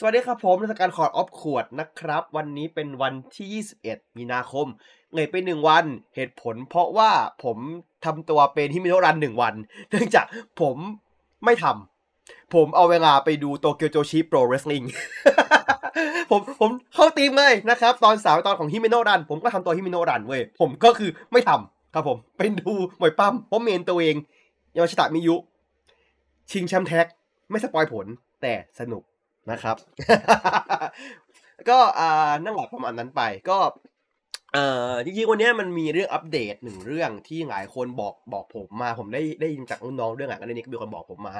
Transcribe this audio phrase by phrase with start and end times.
[0.00, 4.66] สวัสดีครับผมนักการ Court of ขวดนะครับ วันนี้เป็นวันที่ 21 มีนาคม
[5.12, 7.10] เลยไปหนึ่งวันเหตุผล เพราะว่า
[7.44, 7.58] ผม
[8.04, 9.54] ทำตัวเป็นฮิมิโนรันหนึ่งวัน
[9.90, 10.26] เนื่องจาก
[10.60, 10.76] ผม
[11.44, 14.82] ไม่ทำผมเอาเวลาไปดู Tokyo Joshi Pro Wrestling
[16.30, 24.16] ผมผมเข้าทีมเลยนะครับ ตอนสาวตอนของฮิมิโนรัน ผมก็ทำตัวฮิมิโนรันเว้ยผมก็คือไม่ทำครับผมเป็นดูมวยปล้ำเพราะเมนตัวเอง
[24.74, 25.36] ยามาชิตะมิยุ
[26.50, 27.06] ชิงแชมป์ tag
[27.50, 28.06] ไม่ spoil ผล
[28.42, 29.02] แต่สนุก
[29.50, 29.76] นะครับ
[31.68, 33.58] ก็อ่านั่งหลับประมาณนั้นไปก็
[34.54, 41.34] เอ่อจริงๆวันนี้มันมีเรื่องอัปเดตหนึ่งเรื่องที่หลายคนบอกบอกผมมา ผมได้ได้ยินจากน้องเรื่องอะก็เลยนี้ก็มีคนบอกผมมา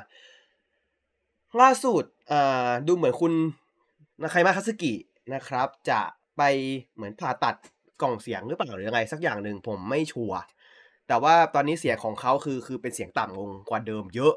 [1.61, 3.33] ล่าสุดอ่าดูเหมือนคุณ
[4.23, 4.95] นาคายมาคาสกิ
[5.35, 6.01] นะครับ จะ
[6.37, 6.43] ไป
[6.95, 7.57] เหมือนผ่าตัด
[8.03, 10.41] กล่องเสียงหรือเปล่าหรือยังไงสักอย่างหนึ่งผมไม่ชัวร์
[11.09, 14.35] แต่ว่าตอนนี้เสียงของเขาคือคือเป็นเสียงต่ำลงกว่าเดิมเยอะ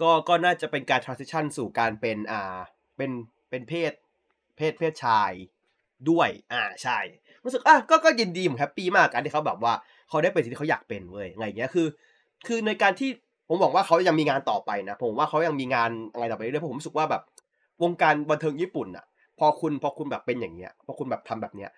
[0.00, 2.58] ก็ก็น่าจะเป็นการ transition สู่การเป็นอ่า
[2.96, 3.10] เป็น
[3.50, 3.92] เป็นเพศ
[4.56, 5.32] เพศเพศชาย
[6.10, 6.98] ด้วย อ่าใช่
[7.44, 9.72] รู้สึกอะก็ก็ยินดีผมแฮปปี้มากการที่เขาแบบว่า
[10.08, 11.86] เขาได้เป็นสิ่งที่เขาอยากเป็นเว้ยไงเงี้ยคือ
[12.46, 13.10] คือในการที่
[13.48, 17.22] ผมบอกว่าเขายังมีงานต่อไปนะ ผมว่าเขายังมีงานอะไรต่อไปเรื่อยๆผมรู้สึกว่าแบบ
[17.82, 19.04] วงการบันเทิงญี่ปุ่นอะ
[19.38, 21.70] พอคุณพอคุณแบบเป็นอย่างเงี้ยพอคุณแบบทำแบบเนี้ย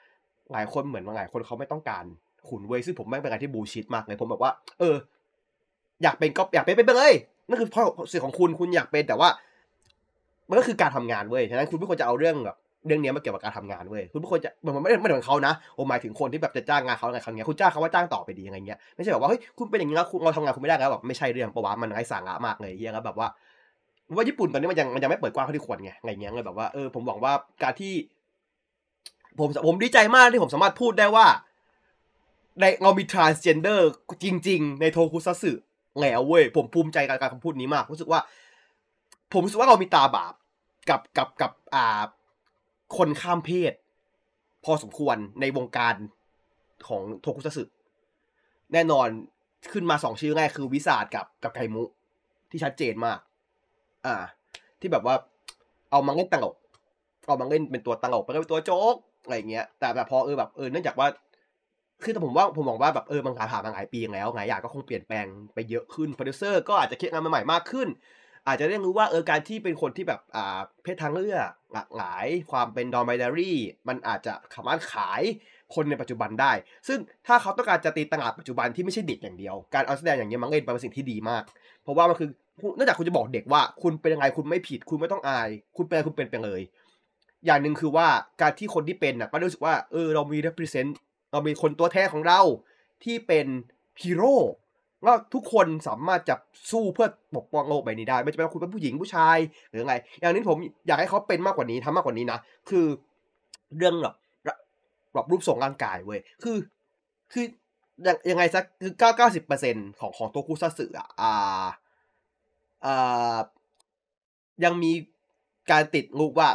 [0.52, 2.04] หลายคนเหมือนหลายคนเขาไม่ต้องการ
[2.48, 4.96] คุณเว้ยซึ่งผมแม่งเป็นการที่บูชิดมากเลยผมแบบว่า เออ
[6.02, 7.12] อยากเป็นก็อยากเป็นไปเลย
[7.48, 9.28] นั่นคือข้อสิ่งของคุณคุณอยากเป็นแต่ว่า
[10.48, 12.56] มันก็คือการทำงานเว้ยฉะนั้นคุณไม่ควรจะเอาเรื่องแบบ
[12.86, 23.28] เรื่องนี้มาเกี่ยวกับการทำงานเว้ยคุณไม่ควรจะมันไม่ไม่เหมือนเขานะผมหมายถึงคนที่แบบจะจ้างงานเขาอะไรครั้งเนี้ยคุณจ้างเขาว่าจ้างต่อไปดีอะไรเงี้ยไม่ใช่แบบว่าเฮ้ยคุณเป็นอย่างนี้แล้วคุณเราทำงานคุณไม่ได้แล้วแบบไม่ใช่เรื่องปะวะมันไร้สาระมากเลยเฮียแล้วแบบว่า
[24.16, 27.92] ว่าญี่ปุ่นตอนนี้มันยังมันยังไม่เปิดกว้างเท่าที่ควรไงอะไรเงี้ยเลยแบบว่าเออผมหวังว่าการที่
[29.38, 31.26] ผมผมดีใจมากที่ผมสามารถพูดได้ว่า
[32.60, 33.80] ในเรามี transgender
[34.24, 35.52] จริง ๆ ในโทคุซัสึ
[36.00, 38.20] แล้วเว้ยผมภูมิใจกับการคำพูดนี้มาก รู้สึกว่า
[39.32, 40.34] ผมรู้สึกว่าเรามีตาบาป
[40.88, 42.02] กับกับกับอ่า
[42.96, 43.72] คนข้ามเพศ
[44.64, 45.94] พอสมควรในวงการ
[46.88, 47.64] ของโทคุซัตสึ
[48.72, 49.08] แน่นอน
[49.72, 51.82] ขึ้นมาสองชื่อแรกคือวิสาดกับกับไคมุ
[52.50, 53.18] ที่ชัดเจนมาก
[54.06, 54.14] อ่า
[54.80, 55.14] ที่แบบว่า
[55.90, 56.54] เอามาเล่นตลก
[57.26, 61.08] เอามาเล่นเป็นตัวตลกไปเป็นตัวโจ๊กอะไรเงี้ย แต่แบบพอเออแบบเออเนื่องจากว่า
[62.02, 67.88] คือแต่ผมว่าผมมองว่าแบบเออมันผ่านมาหลายปีแล้วหลายอย่างก็คงเปลี่ยนแปลงไปเยอะขึ้นโปรดิวเซอร์ก็อาจจะคิดงานใหม่ๆมากขึ้น
[68.46, 73.58] อาจจะได้รู้ว่าเออการที่เป็นคนที่แบบอ่าเพศทางเลือกหลากหลาย ความเป็น non-binary
[73.88, 75.22] มันอาจจะสามารถขาย
[75.74, 76.52] คนในปัจจุบันได้
[76.88, 81.42] ซึ่งถ้าเขาต้องการจะตีตลาดปัจจุบันที่ไม่ใช่เด็กอย่างเดียว การเอาแสดงอย่างนี้ยมันเล่นเป็นสิ่งที่ดีมาก
[81.82, 82.28] เพราะว่ามันคือ
[82.76, 86.60] นอกจากคุณจะบอกเด็กว่า คุณเป็นยังไงคุณไม่ผิด คุณไม่ต้องอาย คุณเป็นคุณเป็นไปเลย
[87.46, 88.06] อย่างหนึ่งคือว่า
[88.40, 90.90] การที่คนที่เป็นน่ะก็รู้สึกว่าเออเรามี represent
[91.32, 92.40] เรามีคนตัวแทนของเรา
[93.04, 93.46] ที่เป็น
[94.02, 94.36] ฮีโร่
[95.04, 96.34] ว่าทุกคนสามารถจะ
[96.70, 99.38] สู้เพื่อปกป้องโลกใบนี้ได้ ไม่จำเป็นว่าคุณเป็นผู้หญิงผู้ชาย
[99.70, 102.38] หรือไง อย่างนี้ผมอยากให้เขาเป็นมากกว่านี้ทำมากกว่านี้นะ
[102.70, 102.86] คือ
[103.76, 104.14] เรื่องแบบ
[105.14, 106.56] แบบรูปทรงร่างกายเว้ย คือ
[107.32, 107.44] คือ
[108.06, 111.66] ยังยังไงสักคือเก้าเก้าสิบเปอร์เซ็นของของตัวคุซัสึอะอ่า
[112.84, 113.36] อ่า
[114.64, 114.92] ยังมี
[115.70, 116.48] การติดลูกว่า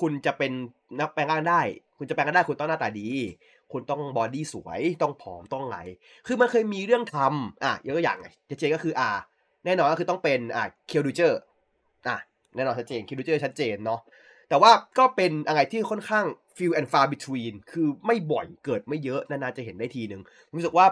[0.00, 0.52] คุณจะเป็น
[1.00, 1.60] นักแปลงร่างได้
[1.98, 3.08] คุณจะแปลงร่างได้คุณต้องหน้าตาดี
[3.72, 5.76] คุณต้องบอดี้สวยต้องผอมต้องไหล
[6.26, 8.28] คือมันเคยมีเรื่องทำอะยกตัวอย่างไง
[8.58, 9.10] เจก็คืออ่า
[9.64, 11.40] แน่นอนก็คือต้องเป็นอ่าเคียวดูเจอร์
[12.08, 12.16] อะ
[12.56, 14.00] แน่นอนชัดเจนเคียวดูเจอร์ชัดเจนเนาะ
[14.48, 16.24] แต่ว่าก็เป็นอะไรที่ค่อนข้าง
[16.56, 20.22] few and far between คือไม่บ่อยเกิดไม่เยอะนานๆจะเห็นได้ทีหนึ่ง
[20.54, 20.86] รู้สึกว่า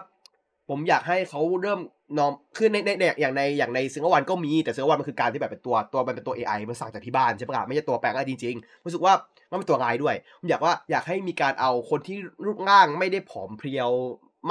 [0.68, 1.80] ผมอยากให้เขาเริ่ม
[2.18, 9.12] norm คือในในอย่างในอย่างในซิงเกิลวันก็มีแต่ซิงเกิลวันมันคือการที่แบบเป็นตัวตัวมันเป็นตัว AI มันสั่งจากที่บ้านใช่ปะล่ะไม่ใช่ตัวแปลงอะไรจริงๆรู้สึกว่า
[9.50, 13.90] มันเป็นตัวร้ายด้วยผมอยากว่าอยากให้มีการเอาคนที่รูปร่างไม่ได้ผอมเพรียว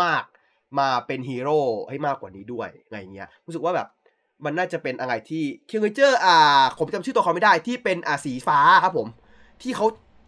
[0.02, 0.24] มาก
[0.80, 3.88] มาเป็นฮีโร่ให้มากกว่านี้ด้วยอะไรเงี้ยรู้สึกว่าแบบ
[4.46, 9.08] มันน่าจะเป็นอะไรที่คิงเจอร์อ่า ผมจำชื่อตัวเขาไม่ได้ที่เป็นอ่าสีฟ้าครับผม
[9.62, 9.86] ที่เขา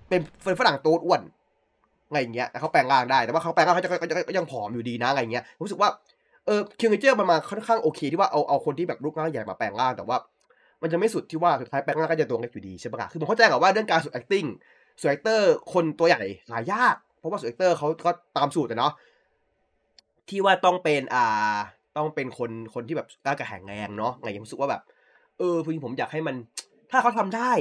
[0.09, 1.21] เป็นเป็นฝรั่งโตอ้วน
[2.07, 3.89] อะไรเงี้ยเขาแปลงร่างได้แต่ว่าเขาแปลงร่างเขาจะ
[4.29, 5.89] ก็ยังผอมอยู่ดีนะอะไรเงี้ยรู้สึกว่า
[6.45, 10.17] เออคิงเจอร์มันมาค่อนข้างโอเคที่ว่าเอาเอาคนที่แบบรูปร่างใหญ่มาแปลงร่างแต่ว่า
[10.81, 14.47] มันจะไม่สุดที่ว่าสุดท้ายแปลงร่างก็จะตัวเล็กอยู่ดีใช่ปะคือผมเข้าใจกับว่าเรื่องการสุด acting
[14.99, 15.41] สุด actor
[15.73, 18.93] คนตัวใหญ่หายาก เพราะว่าสุด actor เขาก็ตามสูตรแต่เนาะ
[20.29, 21.55] ที่ว่าต้องเป็นอ่า
[21.97, 24.81] ต้องเป็นคนคนที่แบบกล้ากระแหงแรงเนาะไรอย่างรู้สึกว่าแบบ
[25.37, 26.35] เออพี่ผมอยากให้มัน
[26.91, 27.51] ถ้าเขาทำได้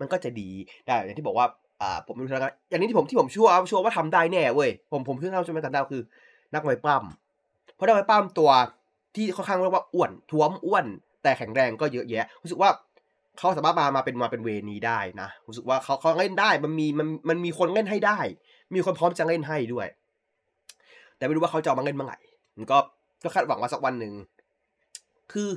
[0.00, 0.50] มันก็จะดี
[0.84, 1.46] แต่อย่างที่บอกว่า
[1.82, 6.02] อ่าผมไม่รู้นะอย่างนี้ที่ผมที่ผมชัวร์ชัวร์ว่าทำได้แน่เว้ยผมผมเพิ่งเข้าใจมาทำได้คือ
[6.54, 7.04] นักมวปั้ม
[7.74, 8.50] เพราะนักมวปั้มตัว
[9.14, 10.86] ที่ค่อนข้างเรียกว่าอ้วนท้วมอ้วน
[11.22, 12.70] แต่แข็งแรงก็เยอะแยะ รู้สึกว่า
[13.38, 18.18] เขาสามารถมามาเป็นมาเป็นเวนี้ได้นะรู้สึกว่าเขาเขาเล่นได้มันมีมันมันมีคนเล่นให้ได้
[18.74, 19.86] มีคนพร้อมจะเล่นให้ด้วย
[21.16, 22.18] แต่ไม่รู้ว่าเขาจะมาเล่นเมื่อไหร่
[22.56, 22.78] มันก็
[23.22, 24.12] ก็คาดหวังว่าสักวันหนึ่ง
[25.32, 25.48] คือ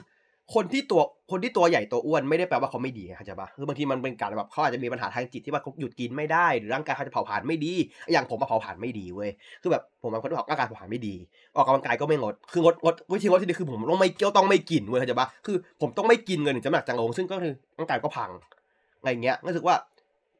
[0.54, 1.02] คนที่ตัว
[1.32, 7.74] คนที่ตัวใหญ่ตัวอ้วนไม่ได้แปลว่าเขาไม่ดีเข้าใจปะคือบางทีมันเป็นการแบบเขาอาจจะมีปัญหาทางจิตที่ว่าเขาหยุดกินไม่ได้หรือร่างกายเขาจะเผาผลาญไม่ดี
[8.12, 9.30] อย่างผมมาเผาผลาญไม่ดีเว้ย
[9.62, 11.16] คือแบบผมเป็นคนที่เผาร่างกายเผาผลาญไม่ดี
[11.56, 18.32] ออกกำลังกายก็ไม่งดคืองดงดวิธีงดที่ดีคือผมต้องไม่เกี่ยวต้องไม่กินเว้ยเข้าใจปะคือผมต้องไม่กินเงินถึงจะหนักจังลงซึ่งก็คือร่างกายก็พัง
[19.00, 19.76] อะไรเงี้ยรู้สึกว่า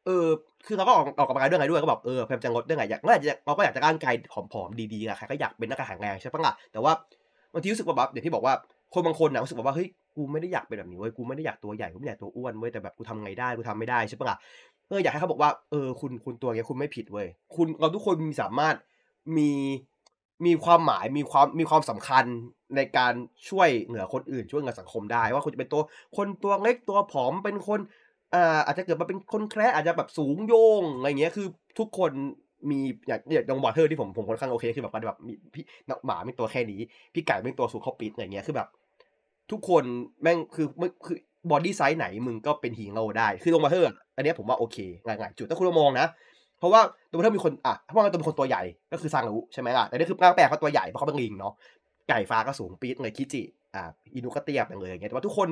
[0.06, 0.26] เออ
[0.68, 6.94] คือเราก็ออกออกกำลังกายด้วยไงด้วยก็แบบเออพยายามจะงดด้วยไงอยากเราอยากเราก็อยากจะร่างกายผอมๆดีๆอะใครก็อยากเป็นนักการแข็งแรงใช่ปะล่ะแต่ว่า
[7.54, 8.54] บางทีรู้สึกว่าแบบอย่างที่บอกว่า
[8.94, 14.38] คนบางคนนะรู้สึกว่าเฮ้ย กูไม่ได้อยากเป็นแบบนี้เว้ยกูไม่ได้อยากตัวใหญ่กูไม่อยากตัวอ้วนเว้ยแต่แบบกูทำไงได้กูทำไม่ได้ใช่ปะล่ะ
[14.90, 18.76] เอออยากให้เขาบอกว่าเออคุณคุณตัวเงี้ยคุณไม่ผิดเว้ยคุณเราทุกคนมีสามารถ
[19.38, 19.52] มี
[20.46, 22.26] มีความหมายมีความมีความสำคัญ
[22.76, 23.14] ในการ
[23.50, 25.82] ช่วยเหนือคนอื่นช่วยเหนือสังคมได้ ว่าคุณจะเป็นตัว
[26.18, 27.80] คนตัวเล็กตัวผอมเป็นคน
[28.34, 31.48] อ่าอาจจะเกิดมาเป็นคนแคร์อาจจะแบบสูงโยงอะไรเงี้ยคือ
[31.80, 32.12] ทุกคน
[32.72, 35.64] มีอย่างอย่างดงบอเทอร์ที่ผมผมค่อนข้างโอเคคือแบบว่าแบบมีพี่
[36.06, 36.82] หมาเป็นตัวแค่นี้
[37.14, 38.68] พี่ไก่เป็นตัวสูงเขาปิดอะไรเงี้ยคือแบบ
[39.52, 39.84] ทุกคน
[40.22, 40.68] แม่งคือ
[41.06, 41.18] คือ
[41.52, 46.08] บอดี้ไซส์ไหนมึงก็เป็นฮีโร่ได้ คือดงบอเทอร์อันนี้ผมว่าโอเคง่ายๆจุดถ้าคุณมองนะ
[46.60, 51.54] เพราะว่าดงบอเทอร์มีคนอะถ้าว่าตัวเป็นคนตัวใหญ่ก็คือซางอุใช่ไหมล่ะแต่นี่คือร่างแปลกเขาตัวใหญ่เพราะเขาเป็นลิงเนาะ
[52.10, 53.42] ไก่ฟ้าก็สูงปี๊ดเลยคิจิ
[53.76, 55.50] อ่าอินุก็เตี้ยไปเลยอย่างเงี้ยแต่ว่าทุกคน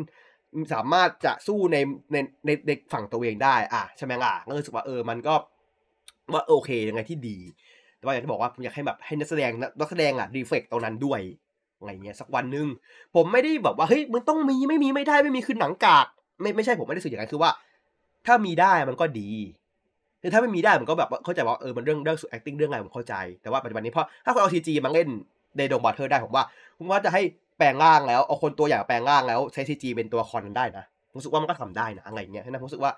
[0.73, 1.77] สามารถจะสู้ใน
[2.11, 5.33] ในในในฝั่งตัวเองได้ อะใช่ไหมล่ะก็รู้สึกว่าเออมันก็
[6.33, 7.37] ว่าโอเคยังไงที่ดี
[7.97, 11.21] แต่ว่าอยากจะบอกว่าผมอยากให้แบบให้นักแสดงนักแสดงอะรีเฟกตรงนั้นด้วย
[11.79, 12.67] อะไรเงี้ยสักวันหนึ่ง
[13.15, 16.05] ผมไม่ได้แบบว่าเฮ้ยมึงต้องมีไม่มีไม่ได้ไม่มีคือหนังกาก
[16.41, 17.51] ไม่ไม่ใช่ผมไม่ได้สื่ออย่างนั้นคือว่า
[18.25, 19.29] ถ้ามีได้มันก็ดี
[20.21, 25.07] คือถ้าไม่มีได้มันก็แบบเข้าใจว่าเออมันเรื่องเรื่องสุด acting เรื่องอะไรผมเข้าใจ แต่ว่าปัจจุบันนี้เพราะถ้าคนเอา CG มาเล่น
[25.57, 26.43] ในดงบราเธอร์ได้ผมว่า
[26.77, 27.21] ผมว่าจะให้
[27.57, 32.91] แปลงร่างแล้วเอาคนตัวใหญ่แปลงร่างแล้วใช้ CG เป็นตัวคอนได้นะผมรู้สึกว่ามันก็ทำได้นะอะไรเงี้ยนะผมรู้สึกว่า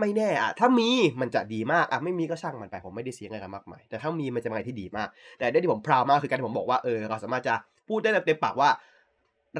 [0.00, 0.88] ไม่แน่อะถ้ามี
[1.20, 5.08] มันจะดีมากอะไม่มีก็ช่างมันไปผมไม่ได้เสียเงินกันมากมายแต่ถ้ามีมันจะเป็นอะไรที่ดีมาก
[5.38, 7.54] แต่ได้ที่ผม proud มากคือการที่ผมบอกว่าเออเราสามารถจะ
[7.88, 8.70] พูดได้เต็มปากว่า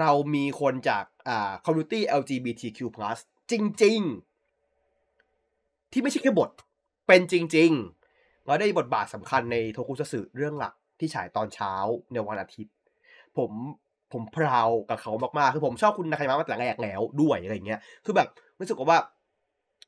[0.01, 2.81] เรามีคนจากอ่า community LGBTQ+
[3.51, 4.01] จริง
[5.17, 6.51] ๆ ที่ไม่ใช่แค่บท
[7.07, 7.71] เป็นจริง
[8.09, 11.73] ๆ เราได้บทบาทสำคัญในโทคุซัสึเรื่องหลักที่ฉายตอนเช้า
[12.13, 12.75] ในวันอาทิตย์
[13.39, 13.51] ผม
[14.13, 18.29] ผมพราวกับเขามากๆคือผมชอบคุณนาคายมะมาแต่แรกแล้วด้วยอะไรเงี้ยคือแบบ
[18.61, 18.99] รู้สึกว่า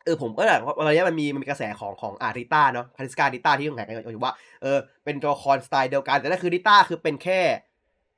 [0.05, 7.41] เออผมก็แบบตอนนี้มันมีมันมีกระแสของของอาริต้าเนาะคาริสการิต้าที่ต้องแข่งกันอยู่ว่าเออเป็นตัวละครสไตล์เดียวกัน แต่นั่นคือริต้าคือเป็นแค่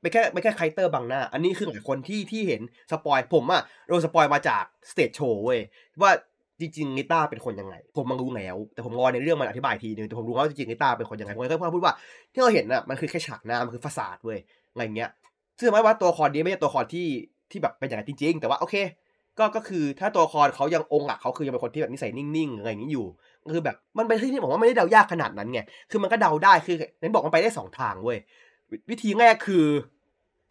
[0.01, 5.59] เป็นแค่เป็นแค่ไคเตอร์บังหน้า อันนี้คือหลายคนที่ที่เห็นspoil ผมอะโดน spoil มาจาก stage show เว้ย
[6.01, 6.11] ว่า
[6.59, 11.93] จริงๆนิต้าเป็นคนยังไง ผมมารู้แล้ว แต่ผมรอในเรื่องมันอธิบายทีนึงแต่ผมรู้ว่าจริงๆนิต้าเป็นคนยังไงผมก็เพิ่งพูดว่า
[12.33, 14.39] ที่เราเห็นน่ะมันคือแค่ฉากหน้ามันคือ facade เว้ย
[14.71, 15.09] อะไรเงี้ย
[15.59, 17.07] ซึ่งหมายว่าตัวละครนี้ไม่ใช่ตัวละครที่
[17.51, 18.75] ที่แบบเป็นอย่างนั้นจริง ๆ แต่ว่าโอเค
[19.39, 23.05] ก็ก็คือถ้าตัวละครเขายังองค์หลักเขาคือยังเป็นคนที่แบบนิสัยนิ่งๆอะไรอย่างนี้อยู่
[23.43, 25.59] ก็คือแบบมันเป็นที่ที่ผมว่าไม่ได้เดายากขนาดนั้นไง
[25.91, 28.17] คือมันก็เดาได้คือนั้นบอกมันไปได้สองทางเว้ย
[28.91, 29.65] วิธีแรกคือ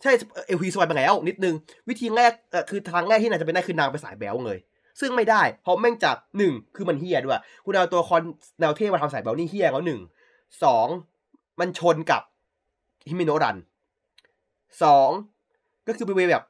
[0.03, 0.12] ใช่
[0.47, 1.55] เอลพีสวายไปแล้ว นิดนึง
[1.88, 2.33] วิธีแรก
[2.71, 4.59] คือทางแรกที่นางจะเป็นได้คือนางไปสายแบลเลย
[5.00, 8.23] ซึ่งไม่ได้ เพราะแม่งจากหนึ่งคือมันเฮียด้วย คุณเอาตัวคอน
[8.61, 10.00] แนวเทพมาทำสายแบลนี่เฮียเขาหนึ่ง
[10.65, 10.87] สอง
[11.61, 12.23] มันชนกับ
[13.09, 13.56] ฮิมิโนรัน
[14.83, 15.09] สอง
[15.87, 16.44] ก็คือเป็นเวแบบ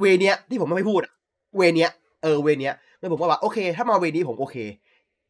[0.00, 1.12] เวเนี้ยที่ผมไม่พูดอะ
[1.56, 1.90] เวเนี้ย
[2.22, 4.56] เออเวเนี้ยแล้วผมก็ว่าโอเค ถ้ามาเวนี้ผมโอเค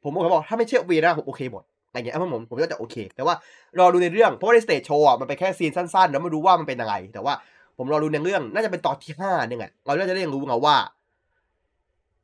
[0.02, 3.34] ผมก็บอกถ้าไม่เชื่อเวนะผมโอเคหมดอะไรเงี้ยเพราะผมผมก็จะโอเค แต่ว่า
[3.78, 7.34] รอดูในเรื่องเพราะว่าใน stage show อะมันเป็นแค่ซีนสั้นๆ แล้วไม่รู้ว่ามันเป็นอะไรแต่ว่า
[7.76, 10.76] ผมรอดูในเรื่องน่าจะเป็นตอนที่ห้าเนี่ยไงเราจะได้รู้ไงว่า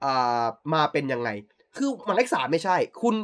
[0.05, 0.45] อ่า
[0.75, 1.29] มาเป็นยังไง
[1.77, 3.15] คือหมายเลขสามไม่ใช่ คุณ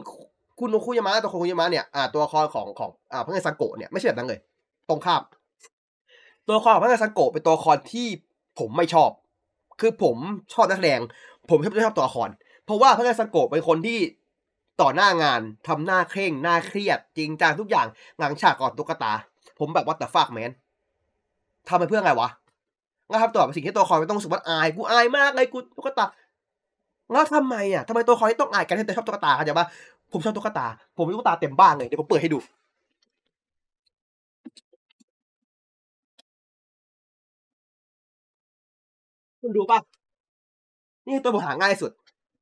[0.59, 4.41] คุณโนคุยามะตัวคุยามะเนี่ยอ่าตัวละครของของอ่าพระเอกซังโกะเนี่ยไม่ใช่แบบนั้นเลย
[4.89, 5.23] ตรงข้าม
[6.47, 8.07] ตัวละครของพระเอกซังโกะเป็นตัวละครที่
[8.59, 9.11] ผมไม่ชอบ
[9.83, 10.17] คือผม
[10.53, 11.01] ชอบนักแสดง
[11.49, 12.29] ผมไม่ชอบตัวละคร
[12.65, 13.99] เพราะว่าพระเอกซังโกเป็นคนที่
[14.81, 17.87] ต่อหน้างานทำหน้าเคร่งหน้าเครียด จริงจังทุกอย่าง
[18.19, 19.13] หลังฉากกอนตุ๊กตา
[19.59, 20.51] ผมแบบว่าแต่ฟากแมน
[21.69, 22.29] ทำไปเพื่อไงวะ
[23.11, 26.05] นะครับตัวสิ่งที่ตัวละครไม่ต้องสึกว่าอายกูอายมากเลยกูตุ๊กตา
[27.13, 29.67] แล้วทำไมอะทำไมตัวละครต้องอายกันให้แต่ชอบตุ๊กตาเข้าใจปะ
[30.13, 32.39] ผมชอบตุ๊กตา ผมมีตุ๊กตาเต็มบ้านเลยเดี๋ยวผมเปิดให้ดู
[39.43, 39.79] คุณดูป่ะ
[41.07, 41.91] นี่ตัวผมหาง่ายสุด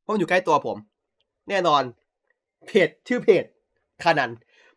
[0.03, 0.77] เพราะมันอยู่ใกล้ตัวผม
[1.49, 1.83] แน่นอน
[2.67, 3.45] เพจชื่อเพจ
[4.03, 4.31] คานัน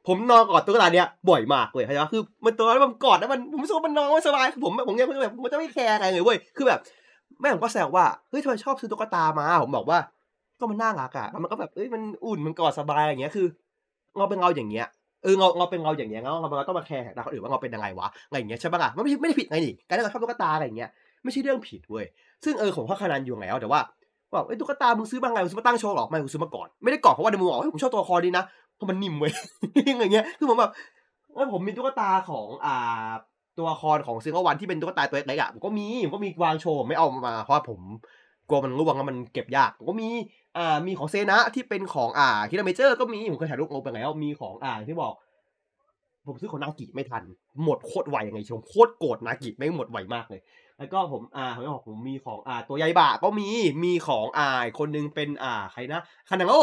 [0.07, 6.79] ผมนอนกอดตุ๊กตาเนี้ยบ่อยมากเลยเข้าใจปะคือมันตัวแล้วมันกอดแล้วมันผมรู้สึกว่ามันนอนไม่สบายคือผมผมเนี่ยแบบผมจะไม่แคร์อะไรเลยเว้ยคือแบบ
[7.39, 9.99] แม่ผมก็แซวว่าเฮ้ยทำไมชอบซื้อตุ๊กตามาผมบอกว่า
[10.59, 13.47] ก็มันน่ารักอะแล้วมันก็แบบเอ้ยมันอุ่นมันกอดสบายอะไรเงี้ยคือ
[14.17, 14.87] เราเป็นเราอย่างเงี้ย
[15.23, 20.89] เออเราเราเป็นเราอย่างเงี้ยเราเราต้องมาแคร์แต่คนอื่นว่าเราเป็นยังไงวะอะไรอย่างเงี้ยใช่ปะล่ะมันไม่ไม่ได้ผิดไงนี่การที่เราชอบตุ๊กตาอะไรอย่างเงี้ย
[21.23, 22.05] ไม่ใช่เรื่องผิดเว้ย
[22.43, 23.79] ซึ่งเออผมก็คานันอยู่แล้วแต่ว่า
[24.33, 28.43] บอกไอ้ตุ๊กตามึงซื้อมาไงมึงซื้อมาตั้งโชว์หรอไม่มึงซื้อมาก่อนไม่ได้ก่อนเพราะว่าในมือบอกผมชอบตัวละครดีนะ
[28.75, 29.33] เพราะมันนิ่มเว้ย
[29.99, 30.71] อย่างเงี้ยคือผมแบบ
[31.35, 33.09] แล้วผมมีตุ๊กตาของอ่า
[33.57, 37.79] ตัวละครของซิงเกิลวันที่เป็นตุ๊กตาตัวเล็กๆอะผมก็มีผมก็มีวางโชว์ไม่เอามาเพราะว่าผม
[38.49, 40.09] กลัวมันร่วงแล้วมันเก็บยากผมก็มี
[40.57, 45.13] อ่ามีของเซนะที่เป็นของอ่าคิราเมเจอร์ก็มีผมเคยถ่ายรูปลงไปแล้วมีของอ่าที่บอก
[46.27, 47.23] ผมซื้อของนากิไม่ทัน
[47.63, 50.41] หมดโคตรไวยังไงชมโคตรโกรธนากิไม่หมดไวมากเลย
[50.83, 53.47] แล้วก็ผมอ่าผมบอกผมมีของอ่า ตัวใยบะก็มี
[53.83, 56.55] มีของอ่าอีกคนนึงเป็นอ่าใครนะคานังโอ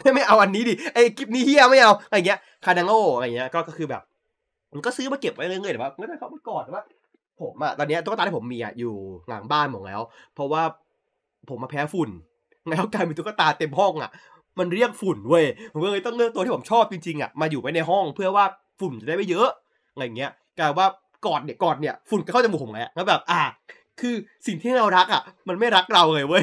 [0.00, 4.02] ไม่ไม่เอาอันนี้ดิไอ้คลิปนี้เฮียไม่เอาอะไรเงี้ยคานังโออะไรเงี้ยก็ก็คือแบบ
[4.70, 6.82] ผมก็ซื้อมาเก็บไว้เรื่อยๆแต่ว่าไม่ได้เขามากอดแต่ว่า
[7.40, 8.94] ผมอะตอนนี้ตุ๊กตาที่ผมมีอะอยู่
[9.28, 10.02] หลังบ้านผมดแล้ว
[10.34, 10.62] เพราะว่า
[11.48, 12.10] ผมมาแพ้ฝุ่น
[12.70, 14.10] แล้วกลายเป็นตุ๊กตาเต็มห้องอะ
[14.58, 18.44] มันเรียกฝุ่นเว้ยผมก็เลยต้องเลือกตัวที่ผมชอบจริงๆอะมาอยู่ไว้ในห้องเพื่อว่า
[18.80, 19.48] ฝุ่นจะได้ไม่เยอะ
[19.92, 20.88] อะไรเงี้ยกลายว่า
[21.26, 23.42] กอดเนี่ยกอดเนี่ยฝุ่นก็เข้าจมูกผมแล้วแล้วแบบ อะ
[24.00, 24.14] คือ
[24.46, 26.42] สิ่งที่เรารักอะ มันไม่รักเราเลยเว้ย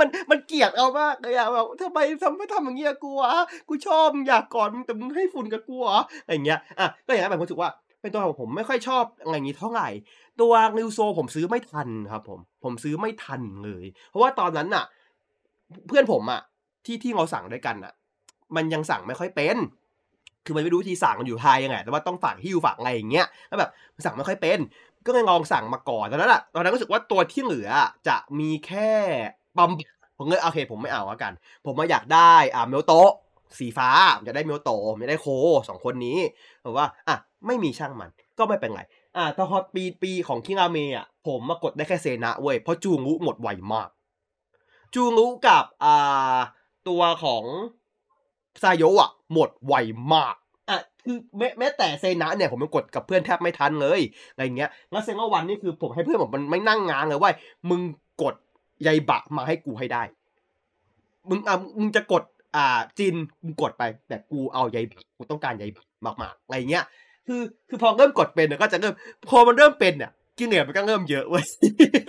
[0.00, 3.32] มันมันเกลียดเรามากเลยอะแบบทำไมทำไม่ทำอย่างเงี้ยกูวะ
[3.68, 9.88] กูชอบอยากกอดมึงแต่มึงให้ฝุ่นกับกูเหรอะไรเงี้ยอะก็อย่างนั้นผมรู้สึกว่าเป็นตัวของผมไม่ค่อยชอบอะไรอย่างงี้เท่าไหร่
[10.40, 14.84] ตัวนิวโซผมซื้อไม่ทันครับผมผมซื้อไม่ทันเลย เพราะว่าตอนนั้นน่ะ
[15.88, 16.40] เพื่อนผมอะ
[16.86, 17.92] ที่ที่เราสั่งด้วยกันอะ
[18.56, 19.56] มันยังสั่งไม่ค่อยเป็น
[20.44, 23.70] คือมันไม่รู้วิธีสั่งมันอยู่ไทยยังไง แต่ว่าต้องฝากฮิ้วฝากอะไรอย่างเงี้ย แล้วแบบ
[24.04, 24.58] สั่งไม่ค่อยเป็น
[25.06, 27.68] ก็เลยลองสั่งมาก่อนตอนนั้นอะตอนนั้นรู้สึกว่าตัวที่เหลือ
[28.08, 28.90] จะมีแค่
[29.56, 29.70] ปั๊ม
[30.18, 31.32] ผมเลยโอเค ผมไม่เอาแล้วกัน
[31.66, 32.92] ผมมาอยากได้อ่าเมลโต
[33.58, 35.26] สีฟ้าผมจะได้เมลโตะผมจะได้โค
[35.68, 36.18] สองคนนี้
[36.64, 38.82] ผมว่าอะไม่มีช่างมันก็ไม่เป็นไร
[39.16, 43.88] อ่าตอนปีปีของคิงาเมะอะผมมากดได้แค่เซนะเว้ยเพราะจูงุหมดไวมาก
[44.94, 46.38] จูงุกับอ่า
[46.88, 47.44] ตัวของ
[48.62, 49.74] ซายโยะอะหมดไว
[50.14, 50.34] มาก
[50.70, 54.00] อะคือแม้แม้แต่เซนะเนี่ยผมยังกดกับเพื่อนแทบไม่ทันเลย
[54.32, 57.30] อะไรเงี้ยแล้วเซนวันนี่คือผมให้เพื่อนผมมันไม่นั่งงานเลยว่า
[57.70, 57.80] มึง
[58.22, 58.34] กด
[58.82, 60.02] ใยบะมาให้กูให้ได้
[61.28, 62.22] มึงอะมึงจะกด
[62.56, 65.84] อ่าจินมึงกดไป แต่กูเอาใยบะกูต้องการใยบะ
[66.22, 66.84] มากๆอะไรเงี้ย
[67.26, 68.94] คือคือพอเริ่มกดเป็นเนี่ยก็จะเริ่ม
[69.28, 71.44] พอมันเริ่มเป็นเนี่ยกิเลสมันก็เริ่มเยอะเว้ย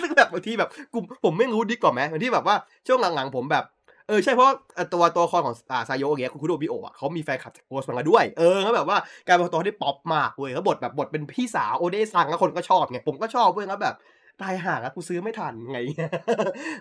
[0.01, 2.55] ซึ่งแบบบางทีแบบกูผมไม่รู้ดีกว่าไหมบางที่แบบว่า
[2.88, 3.65] ช่วงหลังๆผมแบบ
[4.07, 4.50] เออใช่เพราะ
[4.93, 13.95] ตัวตัวละครของอ่าซายโยะอย่างเงี้ยคุณคุโดบิโอะอะเขามีแฟนคลับจากโพสต์มาด้วย เออเขาแบบว่าการเป็นตัวที่ป๊อปมากเว้ยแล้วบทแบบบทเป็นพี่สาวโอเดซังแล้วคนก็ชอบไงผมก็ชอบเว้ยแล้วแบบ
[14.41, 15.77] ตายห่าแล้วกูซื้อไม่ทันไง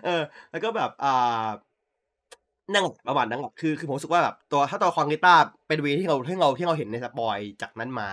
[0.05, 1.45] เออ แล้วก็แบบอ่า
[2.73, 8.07] นั่งประมาณนั้นแหละคือคือผมรู้สึกว่าแบบตัวถ้าตัวคอนกีตาร์เป็นเวที่เราที่เราที่เราเห็นในสปอยจากนั้นมา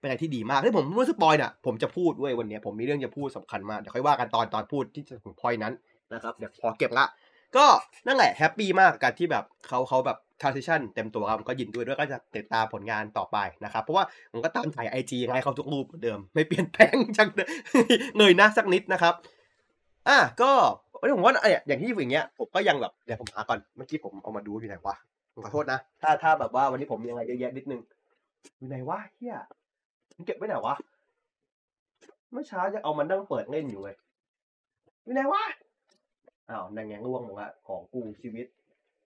[0.00, 5.72] ป็นอะไรที่ดีมากที่ผมรู้สึกปอยเนี่ยผมจะพูดเว้ยวันนี้ผมมีเรื่องจะพูดสำคัญมากเดี๋ยวค่อยว่ากันตอนตอนพูดที่จะถึงพอยนั้น
[6.14, 7.04] นะครับเดี๋ยวพอเก็บละ
[7.56, 7.66] ก็
[8.06, 17.28] นั่นแหละแฮปปี้มากกับการที่แบบเขาเขาแบบ transition เต็มตัวครับก็ยินด้วยด้วยก็จะติดตามผลงานต่อไปนะครับเพราะว่าผมก็ตามถ่ายไอจียังไงเขาทุกรูปเหมือนเดิม ไม่เปลี่ยนแปลงจัง
[18.16, 19.14] เงยหน้าสักนิดนะครับ
[20.08, 20.50] อะก็
[21.16, 24.96] ผมว่าเนี่อย่างที่อย่างเงี้ยผมก็ยังแบบเดี๋ยวผมหาก่อนเมื่อกี้ผมเอามาดูอยู่ไหนวะ
[25.44, 27.80] ขอโทษนะ ถ้าถ้าแบบว่าวันนี้ผมมีอะไรเยอะแยะนิดนึง
[28.58, 29.36] อยู่ไหนวะเฮีย
[30.16, 30.74] มันเก็บไว้ไหนวะ
[32.32, 33.96] เมื่อเช้าจะเอามันนั่งเปิดเล่นอยู่เลย
[35.04, 35.44] อยู่ไหนวะ
[36.48, 38.46] อ้าวนั่งแงง่วงหมดละของกูชีวิต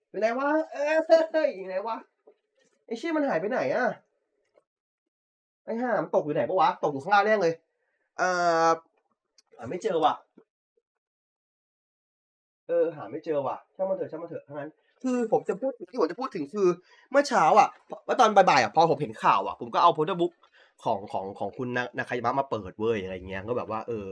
[0.09, 1.97] อยู่ไหนวะเออเฮ้ยอยู่ไหนวะ
[2.85, 3.85] ไอชื่อมันหายไปไหนอะ
[5.65, 7.53] ไอห่ามันตกอยู่ไหนปะวะตกอยู่ข้างล่างแน่เลย
[8.17, 8.29] เอ่
[8.67, 8.69] อ
[9.57, 10.13] หาไม่เจอว่ะ
[12.67, 14.69] เออ หาไม่เจอว่ะช่างมันเถอะช่างมันเถอะทั้งนั้น
[15.03, 16.67] คือผมจะพูดที่ผมจะพูดถึงคือ
[17.11, 17.67] เมื่อเช้าอะ
[18.05, 20.33] เมื่อตอนบ่ายๆอะพอผมเห็นข่าวอะผมก็เอาโพสต์บุ๊ก
[20.83, 24.07] ของของของคุณนานาคายมะมาเปิดเว้ยอะไรเงี้ยก็แบบว่าเออ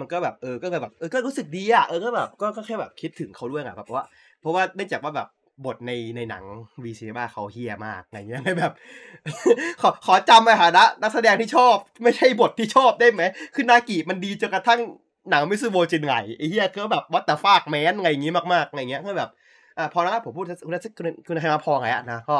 [0.00, 4.04] มันก็แบบเออก็แบบเออก็รู้สึกดีอะเออก็แบบก็ก็แค่แบบคิดถึงเขาด้วยอะแบบว่า
[4.40, 5.28] เพราะว่าเนื่องจากว่าแบบ
[5.66, 6.44] บทในในหนัง
[6.84, 8.72] วีซีบ้าเขาเฮียมากอะไรเงี้ยแบบ
[9.82, 13.22] ขอขอจำไปหานะนักแสดงที่ชอบ ไม่ใช่บทที่ชอบได้ไหม
[13.54, 14.80] คือนากิมันดีจนกระทั่ง
[15.30, 19.30] หนังมิซูโบจินไงไอ้เฮียก็แบบวัตตาฟากแมนไงอย่างงี้มากๆอะไรเงี้ยก็แบบ
[19.78, 22.36] อ่าพอแล้วผมพูดคุณคุณคุณใครมาพอไงอะนะก็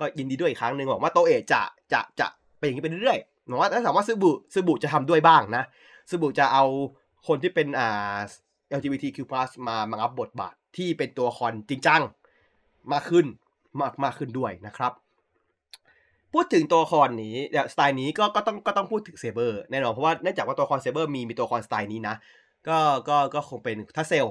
[0.00, 1.62] ก็ยินดีด้วยอีกครั้งหนึ่งบอกว่าโตเอะจะ
[1.92, 2.26] จะจะ
[2.58, 5.64] เป็นอย่างนี้ไปเรื่อยๆหมายว่าถ้าถามว่าซึบุซึบุจะทำด้วยบ้างนะ
[6.08, 6.64] ซึบุจะเอา
[7.26, 8.16] คนที่เป็นอ่า
[8.78, 9.18] LGBTQ+
[9.68, 12.02] มามารับบทบาทที่เป็นตัวละครจริงจัง
[12.92, 13.26] มากขึ้น
[13.80, 14.92] มากมากขึ้นด้วยนะครับ
[16.32, 17.36] พูดถึงตัวละครนี้
[17.72, 22.14] สไตล์นี้ก็ก็ต้องก็ต้องพูดถึงเซเบอร์แน่นอนเพราะว่าเนื่องจากว่าตัวละครเซเบอร์มีมีตัวละครสไตล์นี้นะ
[22.68, 24.26] ก็ก็ก็คงเป็นทัสเซล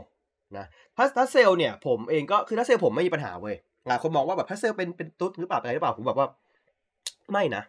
[0.58, 0.66] นะ
[0.98, 3.56] ทัสทัสเซลเนี่ยผมเองก็คือทัสเซลผมไม่มีปัญหาเว้ย
[3.88, 6.28] หลายคนมองว่าแบบทัสเซลเป็นเป็นตุ๊ดหรือเปล่าอะไรหรือเปล่าผมแบบว่า
[7.32, 7.64] ไม่นะ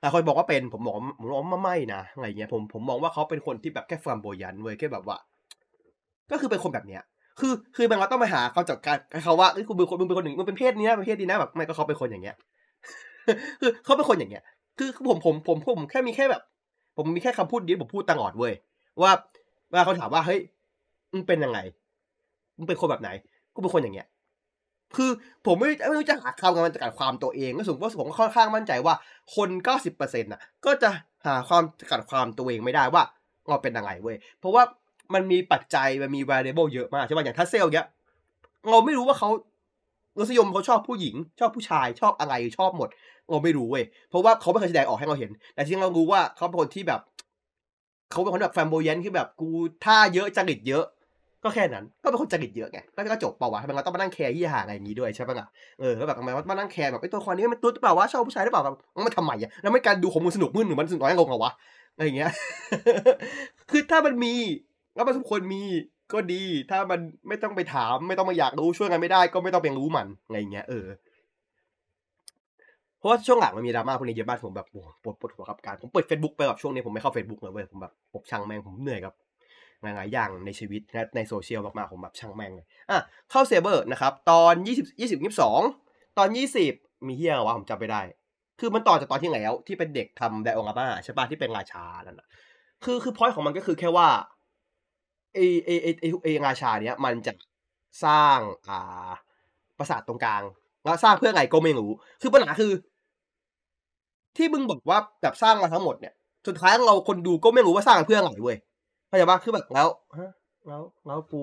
[0.00, 5.18] หลายคนบอกว่าเป็นผมบอกผมบอกว่าไม่นะอะไรเงี้ยผมผมมองว่าเขาเป็นคนที่แบบแค่ flamboyant เว้ยแค่แบบว่า
[6.30, 7.02] ก็คือเป็นคนแบบเนี้ย
[7.40, 12.36] คือคือบางเราต้องไปหาเขาจากการเขาว่าเอ้ยคุณเป็นคนมึงเป็นคนหนึ่งมึงเป็นเพศนี้นะเป็นเพศนี้นะแบบไม่ก็เขาเป็นคนอย่างเงี้ย
[13.60, 14.42] คือเขาเป็นคนอย่างเงี้ย
[14.78, 16.42] คือผมผมผมผมแค่มีแค่แบบ
[16.96, 18.52] ผมมีแค่คำพูดเดียวผมพูดตลอดเว้ย
[19.02, 19.12] ว่า
[19.72, 20.40] วลาเขาถามว่าเฮ้ย
[21.12, 21.58] มึงเป็นยังไง
[22.58, 23.10] มึงเป็นคนแบบไหน
[23.54, 24.06] กูเป็นคนอย่างเงี้ย
[24.96, 25.10] คือ
[25.46, 28.94] ผมไม่ไม่รู้จะหาคำกันจากความตัวเองก็สมมติว่าผมค่อนข้างมั่นใจว่า
[29.36, 30.90] คนเก้าสิบเปอร์เซ็นต์น่ะ ก็จะ
[31.26, 33.02] หาความจากความตัวเองไม่ได้ว่า
[33.48, 34.62] เราเป็นยังไงเว้ยเพราะว่า
[35.14, 37.86] มันมีปัจจัยมันมี variable เยอะมากใช่ป่ะอย่างถ้าเซลล์เนี้ย
[38.70, 39.30] เราไม่รู้ว่าเขา
[40.18, 42.88] รสนิยมเขาชอบผู้หญิง ชอบผู้ชายชอบอะไรชอบหมด
[43.28, 47.00] เราไม่รู้เว้ยเพราะว่าเขาไม่เคยแสดงออกให้เราเห็น แต่ที่เรารู้ว่าเขาเป็นคนที่แบบ
[48.10, 49.48] เขาเป็นคนแบบ flamboyant ที่แบบกู
[49.84, 50.84] ท่าเยอะจริตเยอะ
[51.46, 55.46] ก็แค่นั้นก็เป็นคนจริตเยอะไงก็ก็จบเปล่าวะทำไมเราต้องมานั่งแคร์ที่ห่าอะไรอย่างนี้ด้วยใช่ปะล่ะ
[55.80, 58.74] เออแล้วแบบทำไมมานั่งแคร์แบบไอ้ตัวคนนี้มันตุ๊ดหรือเปล่าวะชอบผู้ชายหรือเปล่าแบบ
[59.06, 61.52] มันทำไมอะแล้วไม่การดูของมึงสนุกมึนหรือมันสนุกน้อยงงเหรอวะ
[61.94, 62.30] อะไรอย่างเงี้ย
[63.70, 64.34] คือถ้ามันมี
[64.94, 65.62] แล้วมันทุกคนมี
[66.12, 70.86] ก็ดี ถ้ามันไม่ต้องไปถาม ไม่ต้องมาอยากรู้ช่วยกันไม่ได้ ก็ไม่ต้องไปรู้มันอะไรอย่างเงี้ยเออ
[72.98, 74.76] เพราะว่าช่วงหลังมันมีดราม่าพวกนี้เยอะมากผมแบบป
[75.08, 79.12] วดปวดหัวกับการผมเปิดเฟซบุ๊กไปแบบช่วงนี้ผมไม่เข้าเฟซบุ๊กเลยเว้ยผมแบบผมช่างแม่งผมเหนื่อยกับ
[79.96, 82.98] หลาย ๆ อย่างในชีวิตนะในโซเชียลมากๆผมแบบช่างแม่งเลยอะ
[83.30, 85.60] เข้าเซเบอร์นะครับ ตอนยี่สิบยี่สิบยี่สิบสอง
[86.18, 86.72] ตอนยี่สิบ
[87.06, 88.02] มีเฮียวะผมจำไม่ได้
[88.60, 92.28] คือมันต่อจากตอนที่แล้วที่เป็นเด็กทำไดโองาบ้าใช่ปะที่เป็นราชานั่นแหะ
[92.84, 94.08] คือคือพอยต์ของมันก็คือแค่ว่า
[95.34, 97.32] ไอไอไอไอไอราชาเนี้ยมันจะ
[98.04, 98.38] สร้าง
[98.68, 99.10] อ่า
[99.78, 100.42] ปราสาทตรงกลาง
[100.84, 101.90] แล้วสร้างเพื่ออะไรก็ไม่รู้
[102.22, 102.72] คือปัญหาคือ
[104.36, 106.14] ที่มึงบอกว่าแบบสร้างมาทั้งหมดเนี่ย
[106.46, 108.56] สุดท้ายเราคนดูก็ไม่รู้ว่าสร้างเพื่ออะไรเว้ย
[109.08, 110.32] เข้าใจปะคือแบบแล้วฮะ
[110.68, 111.42] แล้วแล้วกู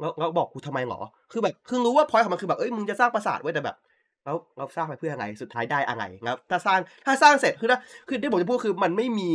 [0.00, 1.00] แล้วแล้วบอกกูทำไมหรอ
[1.32, 3.76] คือแบบคือรู้ว่าพอยต์ของมันคือแบบเอ้ยมึงจะสร้างปราสาทไว้แต่แบบ
[4.24, 7.78] แล้วเราสร้างไปเพื่ออะไรสุดท้ายได้อะไรครับ ถ้าสร้างถ้าสร้างเสร็จคือถ้า
[8.08, 9.30] คือที่ผมจะพูดคือมันไม่มี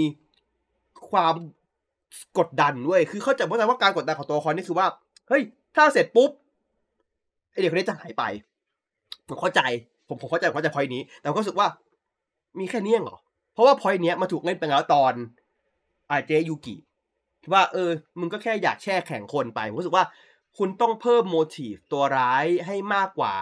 [1.12, 1.36] ความ
[2.40, 4.88] กดดันเว้ยคือเข้าใจว่าว่าการกดดันของตัวละครนี่คือว่า
[5.30, 5.42] เฮ้ย
[5.76, 6.32] ถ้าเสร็จปุ๊บ
[7.52, 8.24] ไอเด็กคนนี้จะหายไป
[9.28, 9.62] ผมเข้าใจ
[10.08, 11.68] ผมผมเข้าใจผมเข้าใจพอยนี้ แต่ผมก็รู้สึกว่า
[12.60, 13.18] มีแค่นี้เหรอ
[13.54, 15.14] เพราะว่าพอยนี้มาถูกเล่นไปแล้วตอน
[16.12, 16.76] อาเจยูกิ
[17.54, 20.06] ว่าเออมึงก็แค่อยากแช่แข็งคนไปผมรู้สึกว่า
[20.58, 23.34] คุณต้องเพิ่ม motive ตัวร้ายให้มากกว่า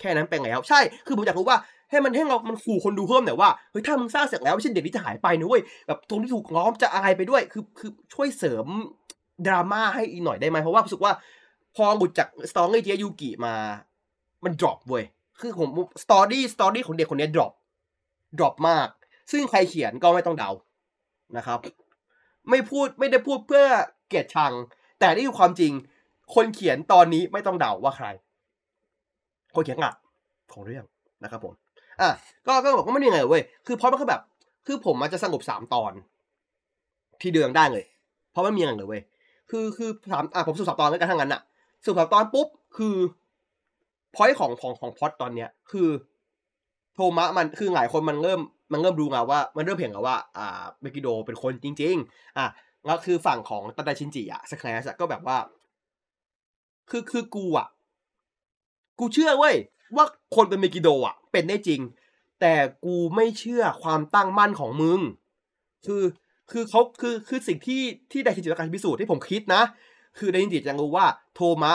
[0.00, 1.58] แค่นั้นเป็นแล้วใช่คือผมอยากรู้ว่า
[1.90, 8.66] ให้มันให้เรา มันขู่คนดูเพิ่มหน่อยว่า เฮ้ย ถ้ามึงสร้างเสร็จแล้วไม่ใช่เด็กนี้จะหายไปนะเว้ย แบบตรงที่ถูกล้อมจะอะไรไปด้วย คือ คือช่วยเสริม
[9.46, 11.12] ดราม่าให้อีกหน่อยได้ไหม เพราะว่ารู้สึกว่า
[11.76, 13.54] พอหลุดจาก story เจยูกิมา
[14.44, 15.04] มัน drop เว้ย
[15.40, 15.68] คือผม
[16.02, 17.52] story story ของเด็กคนนี้ drop
[18.38, 18.88] ดรอปมาก
[19.32, 20.50] ซึ่งใครเขียนก็ไม่ต้องเดา
[21.36, 21.58] นะครับ
[22.50, 23.64] ไม่พูดไม่ได้พูดเพื่อ
[24.08, 24.52] เกลียดชัง
[24.98, 25.72] แต่นี่คือความจริง
[26.34, 28.06] คนเขียนตอนนี้ไม่ต้องเดาว่าใคร
[29.54, 29.94] คนเขียนหลัก
[30.52, 30.84] ของเรื่อง
[31.22, 31.54] นะครับผม
[32.00, 32.10] อะ
[32.46, 34.20] ก็ก็บอกว่าไม่ได้ไงเว้ยคือเพราะมันก็แบบ
[34.66, 35.92] คือผมมันจะสงบสามตอน
[37.20, 37.84] ที่เดืองได้เลย
[38.30, 39.02] เพราะไม่มีอะไรเลยเว้ย
[39.50, 41.40] คือคือสามอะผมสุดสามตอนแล้วกันทั้งนั้นอะ
[41.84, 42.96] สุดสามตอนปุ๊บคือ
[44.14, 45.88] พอยของของของพอดตอนเนี้ย คือ
[46.94, 48.40] โทมะมันคือหลายคนมันเริ่ม
[48.72, 52.46] มันเริ่มรู้มาว่ามันเริ่มเห็นแล้วว่าอ่าเบกิโดเป็นคนจริง ๆ อะ
[52.86, 55.38] แล้วคือฝั่งของตาดาชินจิอะสแคลสก็แบบว่า
[56.90, 57.68] คือคือกูอะ
[58.98, 59.56] กูเชื่อเว้ย
[59.96, 60.04] ว่า
[60.34, 61.80] คนเป็นเมกิโดอะ เป็นได้จริง
[62.40, 62.54] แต่
[62.84, 65.00] กูไม่เชื่อความตั้งมั่นของมึง
[65.86, 66.02] คือ
[66.50, 67.82] คือเขาคือคือสิ่งที่
[68.12, 69.62] ที่ไดชินจิต้องการพิสูจน์ที่ผมคิดนะ
[70.18, 71.74] คือไดชินจิจะรู้ว่าโทมะ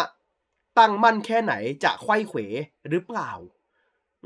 [0.80, 2.40] ตั้งมั่นแค่ไหนจะไขว้เขว
[2.90, 3.32] หรือเปล่า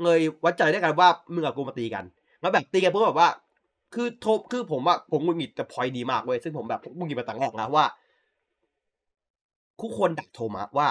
[0.02, 2.04] เลยวัดใจได้กันว่ามึงกับกูมาตีกัน
[2.42, 3.30] แล้วแบบตีกันเพื่อแบบว่า
[3.94, 7.84] คือโทคือผมอะผมมุนหงิดแต่พอยดีมากเว้ยซึ่งผมแบบมุนหงิดมาตั้งแรกนะว่า
[9.80, 10.88] คู่คนดักโทมะว่า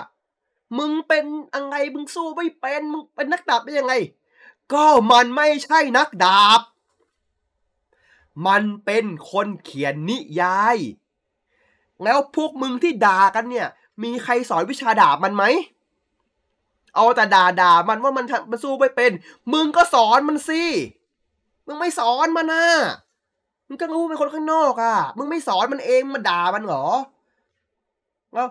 [0.78, 3.94] มึงเป็นอะไรมึงสู้ไม่เป็นมึงเป็นนักดาบได้ยังไง
[4.74, 6.62] ก็มันไม่ใช่นักดาบ
[8.48, 10.78] มันเป็นคนเขียนนิยาย
[12.04, 13.68] แล้วพวกมึงที่ด่ากันเนี่ย
[14.04, 15.44] มีใครสอนวิชาดาบมันไหม
[16.96, 19.12] เอาแต่ด่าด่ามันว่ามันมันสู้ไม่เป็น
[19.54, 20.64] มึงก็สอนมันสิ
[21.72, 22.66] มึงไม่สอนมันนะ
[23.68, 26.86] มึงก็รู้เป็นคนข้างนอกอะ มึงไม่สอนมันเองมาด่ามันเหรอ
[28.34, 28.48] แล้ว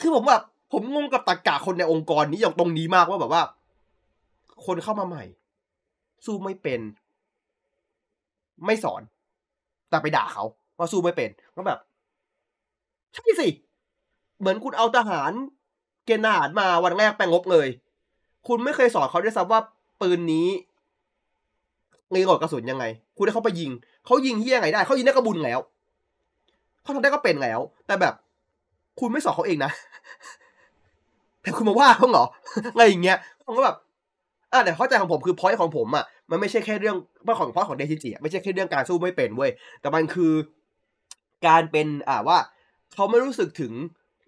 [0.00, 3.42] คือผมแบบผมงงกับตรกกะคนในองค์กรนี้อย่างตรงนี้มากว่าแบบว่า
[4.66, 5.24] คนเข้ามาใหม่
[6.26, 6.80] สู้ไม่เป็น
[8.66, 9.02] ไม่สอน
[9.90, 10.44] แต่ไปด่าเขา
[10.78, 11.78] ว่าสู้ไม่เป็นก็แบบ
[13.14, 13.48] ใช่สิ
[14.38, 15.32] เหมือนคุณเอาทหาร
[16.06, 17.68] เกณฑ์ทหารมาวันแรกแปลงงบเลย
[18.48, 19.60] คุณไม่เคยสอนเขาด้วยซ้ำว่า
[20.00, 20.48] ปืนนี้
[22.14, 22.84] รีโหลดกระสุนยังไง
[23.16, 23.70] คุณให้เขาไปยิง
[24.06, 25.60] เขายิงเฮี้ยไงได้เขายิงได้ก็บุญแล้ว
[26.82, 28.14] เขาทำได้ก็เป็นแล้ว แต่แบบ
[29.00, 29.72] คุณไม่สอนเขาเองนะ
[31.42, 32.24] แต่คุณมาว่าเขาเหรอ
[32.72, 33.76] อะไรอย่างเงี้ยผมก็แบบ
[34.52, 36.96] อ่าแต่เข้าใจของผมคือพอยของผมอะมันไม่ใช่แค่เรื่อง
[37.26, 40.32] พอยของพอยของเดชิจิไม่ใช่แค่เรื่องการสู้ไม่เป็นเว้ยแต่มันคือ
[41.46, 42.38] การเป็นอ่าว่า
[42.94, 43.72] เขาไม่รู้สึกถึง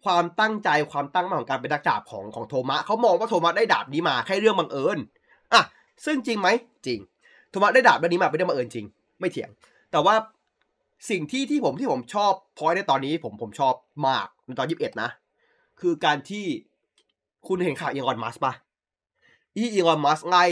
[0.04, 4.98] ความตั้งใจความตั้งมั่นของการเป็นนักดาบของของโทมะเขามองว่าโทมะได้ดาบนี้มาแค่เรื่องบังเอิญ
[5.52, 5.62] อะ
[6.04, 6.48] ซึ่งจริงไหม
[6.86, 7.00] จริง
[7.52, 8.86] โทมะได้ดาบเรื่องนี้มาไม่ได้บังเอิญจริง
[9.20, 9.50] ไม่เถียง
[9.92, 10.14] แต่ว่า
[11.10, 13.74] สิ่งที่ที่ผมที่ผมชอบพอยในตอนนี้ผมผมชอบ
[14.06, 15.10] มากในตอนยี่สิบเอ็ดนะ
[15.80, 16.44] คือการที่
[17.48, 18.52] คุณเห็นข่าวอีออนมัสปะ
[19.56, 20.44] อีอีลอนมัสไล่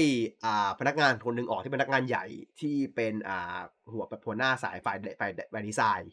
[0.45, 2.25] อ่าพนักงานคนหนึ่งออกที่เป็นพนักงานใหญ่
[2.61, 3.59] ที่เป็นอ่า
[3.93, 6.13] หัวแบบหัวหน้าสายฝ่ายฝ่ายฝ่ายดีไซน์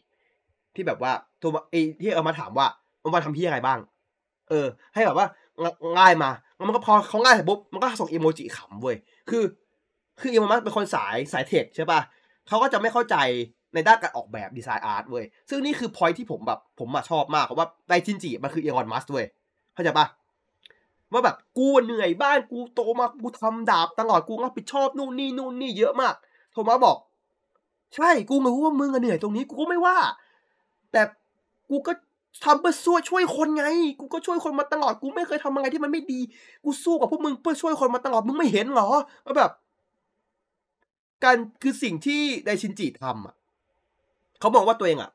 [0.74, 2.66] ที่แบบว่าโทรมาไอที่เอามาถามว่า
[3.02, 3.78] มันมาทำที่อะไรบ้าง
[4.48, 5.26] เออ ให้แบบว่า
[5.98, 6.30] ง่ายมา
[6.68, 8.96] มันก็พอเขาง่ายเสร็จปุ๊บมันก็ส่งอีโมจิขำเว้ย
[9.30, 9.42] คือ
[10.20, 12.00] คืออีลอนมัสเป็นคนสายสายเทคใช่ป่ะ
[12.48, 13.16] เขาก็จะไม่เข้าใจ
[13.74, 19.26] ในด้านการออกแบบดีไซน์อาร์ตเว้ย ซึ่งนี่คือพอยที่ผมแบบผมมาชอบมากเพราะว่าไดจินจิมันคืออีลอนมัสเว้ย
[19.74, 20.06] เข้าใจปะ
[21.12, 26.14] ว่าแบบกูเหนื่อยบ้านกูโตมากูทำดาบตลอดกูรับผิดชอบนู่นนี่นู่นนี่เยอะมาก
[26.52, 26.96] โทมัสบอก
[27.96, 29.96] ใช่กูรู้ว่ามึงเหนื่อยตรงนี้กูก็ไม่ว่า
[30.92, 31.02] แต่
[31.70, 31.92] กูก็
[32.44, 33.64] ทำเพื่อช่วยช่วยคนไง
[34.00, 36.20] กูก็ช่วยคนมาตลอด กูไม่เคยทำอะไรที่มันไม่ดี
[36.64, 38.88] กูสู้กับพวกมึงเพื่อช่วยคนมาตลอด มึงไม่เห็นหรอ
[39.24, 39.50] ว่าแบบ
[41.24, 43.34] การคือสิ่งที่ไดชินจิทำอะ
[44.40, 45.10] เขาบอกว่าตัวเองอะ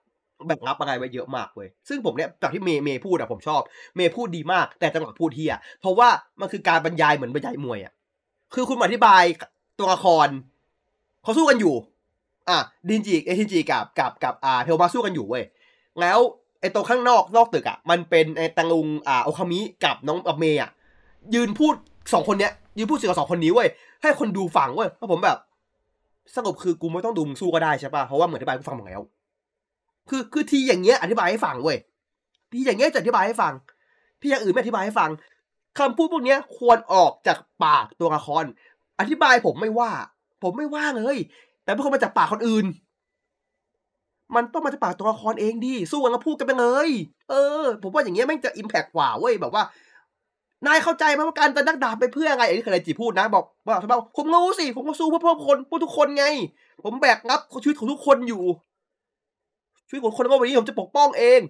[0.47, 3.61] แบ่งรับอะไรไว้เยอะมากเว้ย ซึ่งผมเนี่ยจากที่เมย์เมย์พูดอะผมชอบ
[3.95, 6.09] เมย์พูดดีมาก แต่จังหวะพูดเหี้ยเพราะว่า
[6.41, 7.93] มันคือการบรรยายเหมือนบรรยายมวยอะ
[8.53, 9.23] คือคุณอธิบาย
[9.79, 10.27] ตัวละคร
[11.23, 11.75] เขาสู้กันอยู่
[12.49, 15.43] อะไดชินจิเอไดชินจิกับกับกับอ่าเทลมาสู้กันอยู่เว้ย
[15.99, 16.19] แล้ว
[16.59, 20.69] ไอตัวข้างนอกนอกตึกอะมันเป็นไอตังลุงอ่าโอคามิกับน้องกับเมย์อะ
[21.33, 21.73] ยืนพูด
[22.13, 23.67] สองคนเนี้ยยืนพูดสื่อกับสองคนนี้เว้ย
[24.01, 25.37] ให้คนดูฟังเว้ยเพราะผมแบบ
[26.35, 29.01] สรุปคือกูไม่ต้องดูมึงสู้ก็ได้ใช่ป่ะเพราะว่าเหมือนอธิบายกูฟังหมดแล้ว
[30.09, 31.77] คือคือทีอย่างเงี้ยอธิบายให้ฟังเว้ย
[32.51, 33.53] ทีอย่างเงี้ยจะอธิบายให้ฟัง
[34.21, 35.09] พี่อย่างอื่นไม่อธิบายให้ฟัง
[35.79, 38.43] คำพูดพวกเนี้ย ควรออกจากปากตัวละคร
[38.99, 39.91] อธิบายผมไม่ว่า
[40.43, 41.17] ผมไม่ว่าเลย
[41.63, 42.65] แต่พวกมาจากปากคนอื่น
[44.35, 46.89] มันต้องมาจากปากตัวละครเองดิสู้กันแล้วพูดกันไปเลย
[47.29, 49.63] เออ ผมว่าอย่างเงี้ยแม่งจะอิมแพกกว่าเว้ยแบบว่า
[50.67, 56.25] นายเข้าใจไหมว่าการจะนักดาบไปเพื่ออะไรอันนี้เคยจีพูดนะ บอกว่าทำไมผมรู้สิ ผมก็สู้เพื่อพวกคนพวกทุกคนไง
[56.83, 58.43] ผมแบกรับชีวิตของทุกคนอยู่
[59.87, 61.41] ชีวิตของคนก็วันนี้ผมจะปกป้องเอง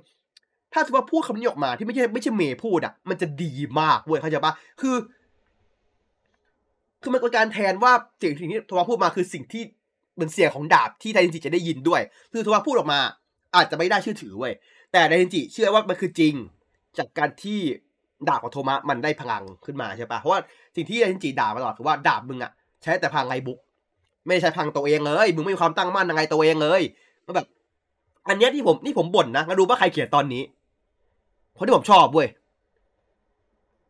[0.73, 4.95] ถ้าถือว่าพูดคำนี้ออกมาที่ไม่ใช่ไม่ใช่เมย์พูดอะ มันจะดีมากเว้ยเข้าใจปะคือ
[7.02, 9.63] คือมันเป็นการแทนว่าสิ่งที่ทว่าพูดมาคือสิ่งที่
[10.17, 12.02] เป็นเสียงของดาบที่ไดจินจิจะได้ยินด้วย
[12.34, 12.99] คือทว่าพูดออกมา
[13.56, 14.54] อาจจะไม่ได้เชื่อถือเว้ย
[14.91, 16.34] แต่ไดจินจิเชื่อว่ามันคือจริง
[16.97, 17.60] จากการที่
[18.30, 20.40] ดาบของโทมะมันได้พลังขึ้นมาใช่ปะเพราะว่า
[20.76, 22.52] สิ่งที่ไดจินจิด่ามาตลอดคือว่าดาบมึงอะ
[22.84, 23.58] ใช้แต่พลังไงบุก
[24.28, 26.82] ไม่ใช้พลังตัวเองเลยมึงไม่มีความตั้งมั่นยังไงตัวเองเลย
[27.26, 27.48] มันแบบ
[28.28, 30.44] อันเนี้ยที่ผมนี่ผมบ่นนะมาดูว่าใครเขียนตอนนี้
[31.58, 32.28] คนที่ผมชอบเว้ย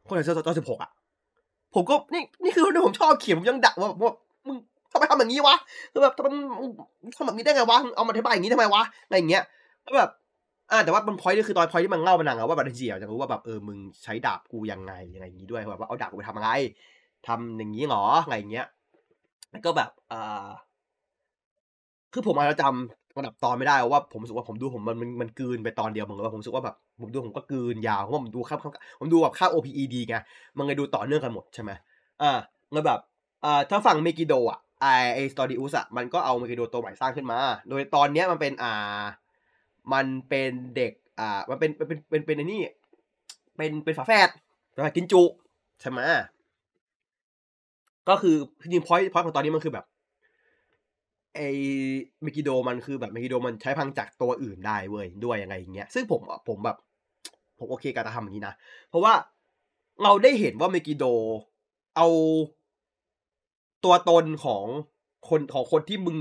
[0.08, 0.92] คนที่ตอนสิบหกอะ
[1.76, 4.14] ผมก็นี่นี่คือคนที่ผมชอบเขียนผมยังด่าว่าว่า
[4.48, 4.58] มึง
[4.92, 5.56] ทำไมทำแบบนี้วะ
[5.92, 6.28] คือแบบทำไม
[7.18, 9.44] ทำแบบนี้ได้ไงวะเอามาอธิบายอย่างนี้ทำไมวะอะไรอย่างเงี้ย
[9.84, 10.10] แล้วแบบ
[10.72, 16.50] อ่าแต่ว่ามันพอยนี่คือตอนพอยที่มันเล่ามันนังอะว่าแบบเจียวจะรู้ว่าแบบเออมึงใช้ดาบกูยังไงอะไรอย่างงี้ด้วยแบบว่าเอาดาบกูไปทำอะไร
[17.28, 18.66] ทำอย่างนี้หรออะไรอย่างเงี้ย
[19.52, 20.48] แล้วก็แบบอ่า
[22.14, 28.58] คือผมอาจจะจำระดับตอนไม่ได้ว่าผมรู้สึกว่าผมดูผมมันมันมันกืนไปตอนเดียวเหมือนกับผมรู้สึกว่าแบบผมดูผมก็กืนยาวเพราะผมดูค่า
[29.00, 30.16] ผมดูแบบค่า OPE ดีไง
[30.58, 31.72] มันเลยดูต่อเนื่องกันหมดใช่ไหม
[32.22, 32.32] อ่า
[32.72, 33.00] เงยแบบ
[33.46, 37.38] อ่าถ้าฝั่งเมกิโดอะไอไอสตอริอุสอะมันก็เอาเมกิโดตัวใหม่สร้างขึ้นมา
[37.70, 39.02] โดยตอนเนี้ยมันเป็นอ่า
[39.94, 42.62] มันเป็นเด็ก อ่า มันเป็นเป็นเป็นเป็นเป็นนี่
[43.58, 44.30] เป็นเป็นฝาแฝด
[44.76, 45.24] ฝาแฝดกินจุ
[45.82, 46.00] ใช่ไหม
[48.10, 49.86] ก็คือจริงพอยพอยของตอนนี้มันคือแบบ
[51.36, 51.40] ไอ
[52.24, 56.78] เมกิโดมันคือแบบเมกิโดมันใช้พลังจากตัวอื่นได้เว้ยด้วยยังไงอย่างเงี้ยซึ่งผมผมแบบ
[57.58, 58.56] ผมโอเคกับการทำอย่างนี้นะ
[58.90, 59.14] เพราะว่า
[60.04, 61.06] เราได้เห็นว่าเมกิโด
[61.96, 62.08] เอา
[63.84, 64.66] ตัวตนของ
[65.30, 66.18] คนของคนที่มึง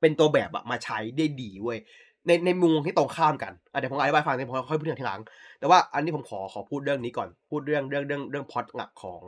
[0.00, 1.78] เป็นตัวแบบอะมาใช้ได้ดีเว้ย
[2.26, 5.20] ในในมุมที่ตรงข้ามกันเดี๋ยวผมอธิบายฟังเดี๋ยวผมค่อยพูดทีหลัง
[5.58, 9.22] แต่ว่าอันนี้ผมขอขอพูดเรื่องนี้ก่อน พูดเรื่องเรื่องเรื่องเรื่องพอดหลักของ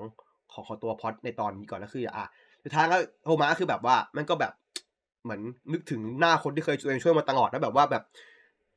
[0.52, 2.24] ของของตัวพอดในตอนนี้ก่อนก็คืออะ
[2.64, 4.52] สุดท้ายก็โทมาคือแบบว่ามันก็แบบ
[5.24, 5.40] เหมือน
[5.72, 8.02] นึกถึงหน้าคนที่เคยช่วยช่วยมาตลอดแล้วแบบว่าแบบ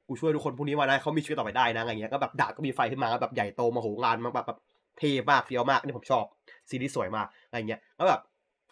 [0.07, 4.59] กูช่วยทุกคนพวกนี้มาได้เขามีชีวิตต่อไปได้นะอะไรเงี้ยก็แบบดาบก็มีไฟขึ้นมาแบบใหญ่โตมาโหฬารมากแบบแบบ
[4.97, 6.23] เท่มากเฟี้ยวมากนี่ผมชอบ
[6.69, 8.21] ซีรีส์สวยมากอะไรเงี้ยแล้วแบบ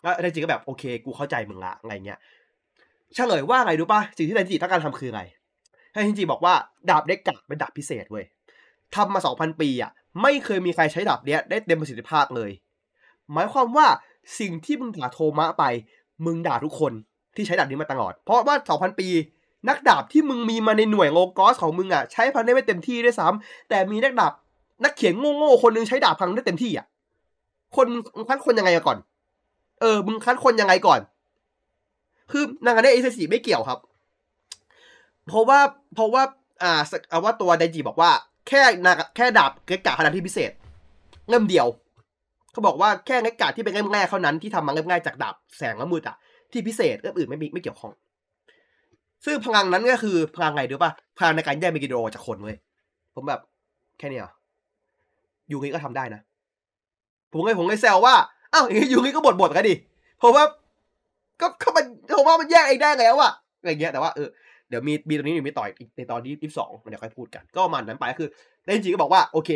[0.02, 2.20] แล้วจริงก็แบบโอเค กูเข้าใจมึงละอะไรเงี้ย
[3.16, 5.22] เฉลยว่าไงรู้ป่ะสิ่งที่ไดจิต้องการทำคืออะไร
[5.94, 6.54] ให้จิบอกว่า
[6.90, 8.26] ดาบเด็กกะเป็นดาบพิเศษเว้ย
[8.96, 12.52] ทำมาสองพันปีอะ ไม่เคยมีใครใช้ดาบเนี้ยได้เต็มประสิทธิภาพเลย
[13.34, 13.88] หมายความว่า
[14.40, 15.64] สิ่งที่มึงด่าโทมะไป
[16.26, 16.94] มึงด่าทุกคน
[17.36, 19.08] ที่ใช้ดาบนี้มาตลอด เพราะว่าสองพันปี
[19.70, 24.34] นักดาบที่มึงมีมาในหน่วยโลกอสของมึงอะ ใช้พังได้ไม่เต็มที่ด้วยซ้ำแต่มีนักดาบ
[24.84, 26.86] นักเขียนโง่ๆคนนึงใช้ดาบพังได้เต็มที่อะ
[27.76, 28.98] คนมึงคัดคนยังไงก่อน
[29.82, 31.00] เออมึงคัดคนยังไงก่อน
[32.32, 33.80] คือนางกันได้เอซสีไม่เกี่ยวครับ
[35.28, 35.60] เพราะว่า
[35.96, 36.24] เพราะว่า
[36.64, 38.12] อ่าเอาว่าตัวไดจิบอกว่า
[38.48, 40.52] แค่นาแค่ดาบเกกะขนาดที่พิเศษ
[41.30, 41.68] เงิมเดียว
[42.52, 46.16] เขาบอกว่าแค่เงกะที่เป็นเงิมแร่เท่านั้นที่ทำมาเงิมง่ายจากดาบแสงและมืดอะ
[46.52, 47.94] ที่พิเศษเรื่องอื่นไม่มีไม่เกี่ยวข้อง
[49.26, 52.56] ซึ่งพลังนั้นก็คือพลังไงดูป่ะพลังในการแยกเมกิโดจากคนเว้ย
[53.16, 53.42] ผมแบบ
[54.00, 54.32] แค่นี้เหรอ
[55.52, 56.22] ยูงี้ก็ทำได้นะ
[57.32, 58.16] ผมเลยผมเลยแซวว่า
[58.54, 59.76] อ้าวอย่างนี้ยูริก็บทบทกันดิ
[60.20, 60.44] เพราะว่า
[61.42, 61.86] ก็ก็มัน
[62.18, 64.30] ผมว่ามันแยกเองได้แล้วอะอะไรเงี้ยแต่ว่าเออ
[64.70, 68.30] เดี๋ยวมีมีตรงนี้มีต่อยอีกในตอนที่ยี่สิบสองเดี๋ยวค่อยพูดกัน ก็มันนั้นไปก็คือ
[68.64, 69.52] แต่จริงก็บอกว่าโอเค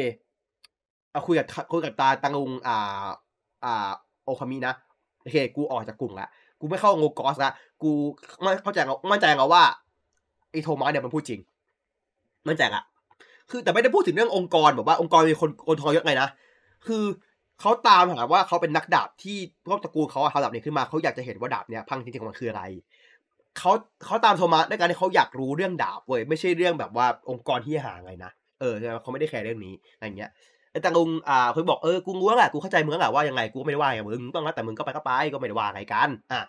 [1.11, 3.07] เอาคุยกับคุยกับตาตังลุงอ่า
[3.65, 3.89] อ่า
[4.25, 4.73] โอคามินะ
[5.21, 6.27] โอเค กูออกจากกลุ่มละ
[6.59, 7.51] กูไม่เข้าโงกอสละ
[7.83, 7.91] กู
[8.41, 8.79] ไม่เข้าใจ
[9.11, 9.63] มั่นใจเอาว่า
[10.51, 11.39] ไอ้โทมัสเนี่ยมันพูดจริง
[12.47, 12.83] มั่นใจอะ
[13.49, 16.29] คือแต่ไม่ได้พูดถึงเรื่ององค์กรแบบว่าองค์กรมีคนคนทองเยอะไงนะ
[16.85, 17.03] คือ
[17.61, 19.37] เขาตามหาว่าเขาเป็นนักดาบที่
[19.67, 22.63] พวกตระกูลเขาทำดาบนี้ขึ้นมาเขาอยากจะเห็นว่าดาบเนี่ยพังจริงๆมันคืออะไร
[23.57, 23.71] เขา
[24.05, 30.29] เขาตามโทมัสด้วยการที่เขาอยากรู้เรื่องดาบเว้ยไม่ใช่เรื่องแบบว่าองค์กรที่หาไงนะเออเขาไม่ได้แคร์เรื่องนี้อะไรเงี้ย
[30.71, 36.41] ไอ้ตังลุงอ่าเขาบอกเออกูรู้แหละกูเข้าใจมึงแหละว่ายังไงกูไม่ได้ว่าไงมึงต้องแล้วแต่มึงก็ไปก็ไปก็ไม่ได้ว่าอะไรกันอะ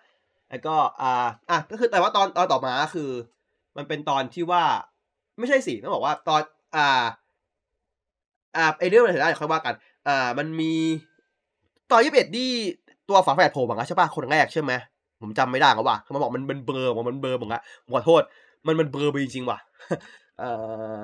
[0.50, 3.10] แล้วก็อ่าอะก็คือแต่ว่าตอนตอนต่อมาคือ
[3.76, 4.62] มันเป็นตอนที่ว่า
[5.38, 6.40] ไม่ใช่สิต้องบอกว่าตอน
[6.76, 7.04] อ่า
[8.56, 9.74] อ่าไอเรื่องอะไรได้ค่อยว่ากัน
[10.06, 10.72] อ่า มันมี
[11.90, 12.50] ตอนยี่สิบเอ็ดที่
[13.08, 14.72] ตัวฝาแฝดโผล่มาใช่ป่ะ คนแรกใช่ไหม
[15.20, 17.62] ผมจำไม่ได้แล้วว่ะเขาบอกมันมันเบลอมันเบลอผมละ
[17.94, 18.22] ขอโทษ
[18.66, 19.58] มันมันเบลอไปจริงๆว่ะ
[20.38, 20.44] เอ
[20.96, 20.98] อ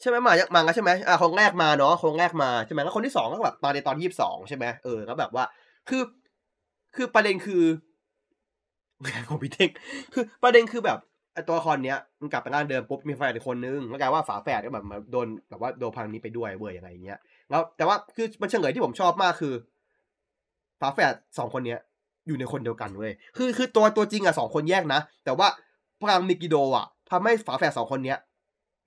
[0.00, 5.44] ใช่ไหมมามาใช่ไหมอ่าคนแรกมาเนาะคนแรกมาใช่ไหมแล้วคนที่สองก็แบบมาในตอนยี่สิบสองใช่ไหมเออแล้วแบบว่า
[5.88, 6.02] คือ
[6.96, 7.62] คือประเด็นคือ
[9.28, 9.70] ของพี่เท่ง
[10.12, 10.98] คือประเด็นคือแบบ
[11.34, 17.18] ไอตัวละครเนี้ยมันกลับไปร่างเดิมปุ๊บมีแฟนอีกคนนึงแล้วกลายว่าฝาแฝดก็แบบมาโดนแบบว่าโดนพังนี้ไปด้วยเว้ยอะไรอย่างเงี้ย
[17.50, 19.54] แล้วแต่ว่าคือมันเฉลยที่ผมชอบมากคือ
[20.80, 21.78] ฝาแฝดสองคนเนี้ย
[22.26, 25.48] อยู่ในคนเดียวกันเว้ยคือคือตัวตัวจริงอะสองคนแยกนะ แต่ว่า
[26.00, 28.18] พลังมิกิโดอะทำให้ฝาแฝดสองคนเนี้ย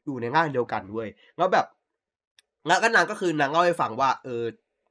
[0.05, 1.65] อยู่ในร่างเดียวกันเว้ยแล้วแบบ
[2.67, 4.43] แล้วก็นางก็คือนางเล่าให้ฟังว่าเออ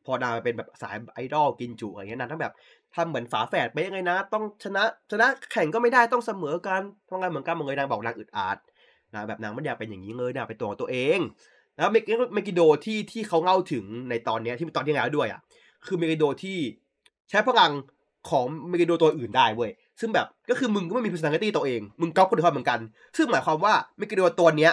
[0.06, 2.54] พอนางเป็นแบบสายไอดอลกินจุอะไรเงี้ยนางทั้งแบบ
[2.96, 8.58] ทำเหมือนฝาแฝดไปยังไงนะ ต้องชนะชนะแข่งก็ไม่ได้ต้องเสมอกันทำงานเหมือนกันเหมือนเลยนางบอกนางอึดอัด
[9.14, 11.18] นะแบบนางไม่อยากเป็นอย่างนี้เลยนางเป็นตัวตัวเอง
[11.76, 15.40] แล้วเมกิโดที่ที่เขาเล่าถึงในตอนเนี้ยที่ตอนที่แล้วด้วยอะ
[15.86, 16.58] คือเมกิโดที่
[17.30, 17.72] ใช้พลัง
[18.30, 22.80] ของเมกิโดตัวอื่นได้เว้ยซึ่งแบบก็คือมึงก็ไม่มี personality ตัวเอง มึงก๊อปคนอื่นเหมือนกัน
[23.16, 24.72] ซึ่งหมายความว่าเมกิโดตัวเนี้ย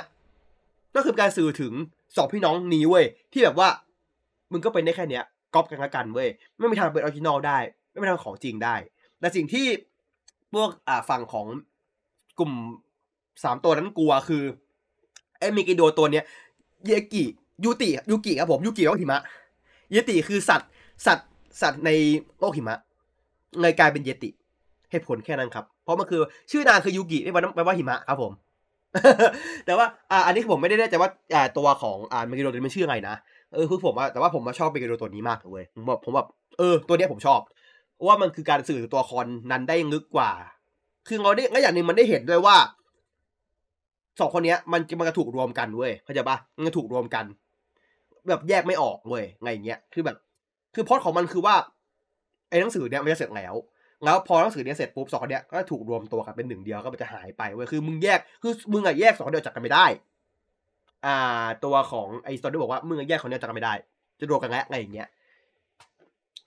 [0.95, 1.73] ก็คือการสื่อถึง
[2.15, 3.69] สองพี่น้องนี้เว้ยที่แบบว่า
[4.51, 7.57] มึงก็เป็นได้แค่เนี้ยก๊อปกันละกันเว้ยไม่มีทางเป็น original ได้
[7.93, 8.75] ไม่เป็นทางของจริงได้
[9.19, 9.65] แต่สิ่งที่
[10.53, 11.45] พวกอ่าฝั่งของ
[12.39, 12.51] กลุ่ม
[13.43, 14.43] สามตัวนั้นกลัวคือ
[15.39, 16.25] ไอ้เมกิโดตัวเนี้ย
[16.85, 17.23] เยกิ
[17.63, 19.21] ยูติยูกิครับผมยูกิโอหิมะ
[19.91, 20.69] เยติคือสัตว์
[21.05, 21.29] สัตว์
[21.61, 21.89] สัตว์ใน
[22.39, 22.77] โลกหิมะ
[23.61, 24.29] เลยกลายเป็นเยติ
[24.91, 28.31] เหตุผลแค่นั้นครับ เพราะมันคือชื่อนางคือยูกิไม่แปลว่าหิมะครับผม
[29.65, 33.15] แต่ว่าอ่าอันนี้ผมไม่ได้แน่ใจว่าอ่าตัวของอ่ามิกิโดตัวนี้มันชื่ออะไรนะ
[33.53, 36.27] เออคือผมว่าแต่ว่าผมมาชอบมิกิโดตัวนี้มากเลยผมแบบผมแบบ
[36.59, 37.39] เออตัวเนี้ยผมชอบ
[38.05, 40.31] ว่ามันคือการสื่อตัวละครนั้นได้ลึกกว่า
[41.07, 42.57] คือเราได้ก็อย่างหนึ่งมันได้เห็นด้วยว่า
[44.19, 47.25] สองคนนี้มันมันจะถูกรวมกันเว้ยเข้าใจปะมันจะถูกรวมกัน
[48.27, 50.17] แบบแยกไม่ออกเว้ยไงเงี้ยคือแบบ
[50.75, 51.55] คือพอดของมันคือว่า
[52.49, 53.53] ไอ้หนังสือเนี้ยมันจะเสร็จแล้ว
[54.03, 59.85] แล้วพอหนังสือเนี้ยเสร็จปุ๊บสองคนเนี้ยก็ถูกรวมตัวกันเป็นหนึ่งเดียวก็มันจะหายไปเว้ยคือมึงแยกคือมึงอะแยกสองคนเดียวจากกันไม่ได้
[61.05, 63.73] อ่า ตัวของไอ้สตอรี่บอกว่ามึงอะแยกคนเดียวจากกันไม่ได้
[64.19, 65.07] จะรวมกันแล้วอะไรอย่างเงี้ย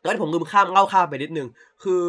[0.07, 1.49] แล้วที่ผมลืมข้ามเล่าข้ามไปนิดนึง
[1.85, 2.05] คือ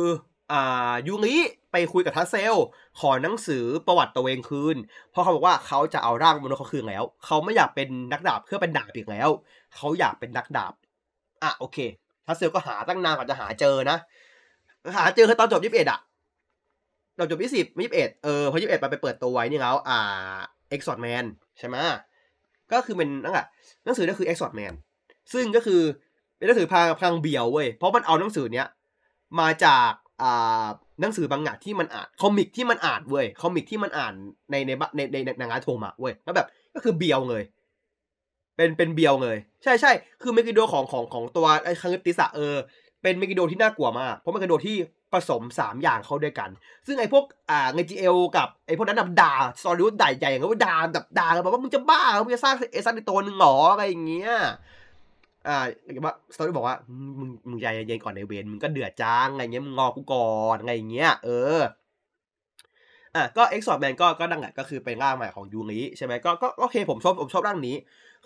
[0.51, 1.35] อ่ายูริ
[1.71, 2.55] ไปคุยกับทัสเซล
[2.99, 4.77] ขอหนังสือประวัติตัวเองคืน
[5.11, 9.29] เพราะเขาบอกว่าเขาจะเอาร่างมนุษย์เขาคืนแล้ว เขาไม่อยากเป็นนักดาบเพื่อเป็นดาบอีกแล้ว
[9.75, 10.73] เขาอยากเป็นนักดาบ
[11.43, 11.77] อะโอเค
[12.25, 13.97] ทัสเซลก็หาตั้งนานกว่าจะหาเจอนะ
[14.97, 15.99] หาเจอคือตอนจบยี่สิบเอ็ดอะ
[17.17, 20.37] ตอนจบยี่สิบยี่สิบเอ็ดเออพอยี่สิบเอ็ดไปเปิดตัวไว้นี่แล้วอ่า
[20.69, 21.25] เอ็กซ์ซอดแมน
[21.59, 21.75] ใช่ไหม
[22.71, 23.45] ก็คือเป็นนั่นแหละ
[23.83, 24.73] หนังสือก็คือเอ็กซ์ซอดแมน
[25.33, 25.81] ซึ่งก็คือ
[26.37, 28.67] เป็นหนังสือพลังพลังเบียวเว้ยเพราะมันเอาหนังสือเนี้ย
[29.39, 30.65] มาจากอ่า
[31.01, 34.13] หนังสือบางอย่างที่มันอ่าน comic ที่มันอ่านเว้ย comic ที่มันอ่าน
[34.51, 37.43] ในในในในในงานโทมาเว้ยแล้วแบบก็คือเบียวเลย
[38.55, 42.55] เป็นเป็นเบียวเลยใช่ใช่คือเมกิโดของของของตัวไอ้คังติสะเออ
[43.01, 44.77] เป็นเมกิโดที่น่ากลัวมากเพราะเมกิโดที่
[45.13, 46.49] ผสมสามอย่างเข้าด้วยกัน
[46.87, 54.31] ซึ่งไอ้พวกอ่าเงจิเอลกับไอ้พวกนั้นด่าสอริวด่าใหญ่อย่างเงี้ยด่าแบบด่าแบบว่ามึงจะบ้ามึงจะสร้างเอซันในตัวหนึ่งหรออะไรอย่างเงี้ย
[55.47, 55.57] อ่า
[56.05, 56.75] ว่าสตอรี่บอกว่า
[57.19, 60.19] มึงมึงใจเย็นก่อนในเวนมึงก็เดือดจ้างอะไรเงี้ยมึงงอกูก่อ
[60.53, 61.59] นอะไรอย่างเงี้ยเออ
[63.15, 67.75] อะก็เอ็กซ์ซอร์แมนก็ก็ดังแหละก็คือเป็นร่างใหม่ของยูริใช่ไหมก็ก็โอเคผมชอบผมชอบร่างนี้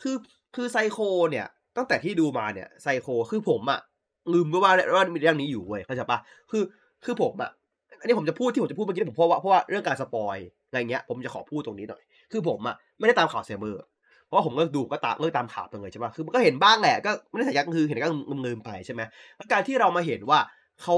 [0.02, 0.16] คือ
[0.56, 0.98] คือไซโค
[1.30, 1.46] เนี่ย
[1.78, 3.80] ตั้งแต่ที่ดูมาเนี่ยไซโคคือผมอะ
[4.34, 6.20] ลืมก็ว่าว่ามีเรื่องนี้อยู่เว้ยเข้าใจปะ
[6.52, 6.64] คือ
[7.06, 7.52] คือผมอะ
[8.00, 13.82] อันนี้ผมจะพูดที่ผมจะพูดเมื่อกี้ผมเพราะว่าเพราะว่าเรื่องการ spoil อะไรเงี้ย ผมจะขอพูดตรงนี้หน่อย คือผมอะไม่ได้ตามข่าวเซเบอร์
[14.32, 18.10] เพราะผมก็ดูก็ตามเลิกตามข่าวไปเลยใช่ปะคือมันก็เห็นบ้างแหละก็ไม่ได้สัญญาคือเห็นก็
[18.46, 19.02] ลืมไปใช่ไหม
[19.36, 20.40] แล้วการที่เรามาเห็นว่า
[20.82, 20.96] เขา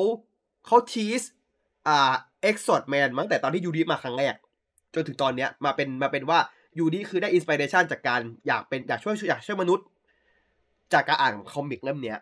[0.65, 1.21] เขา tease
[1.87, 4.35] อ่าเอ็กซ์ซอดแมนตั้งแต่ตอนที่ยูริมาครั้งแรก
[4.93, 6.39] จนถึงตอนเนี้ยมาเป็นมาเป็นว่า
[6.77, 9.85] ยูริคือได้ inspiration จากการอยากเป็นอยากช่วยอยากช่วยมนุษย์
[10.93, 12.19] จากการอ่าน comic เล่มเนี้ย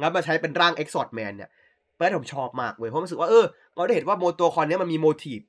[0.00, 1.50] แล้วมาใช้เป็นร่างเอ็กซ์ t แมนเนี่ย
[1.96, 5.40] เป็นที่ผมชอบมากเว้ยเพราะรู้สึกว่าเออเราได้เห็นว่าไอ้ตัวละครเนี้ยมันมี motive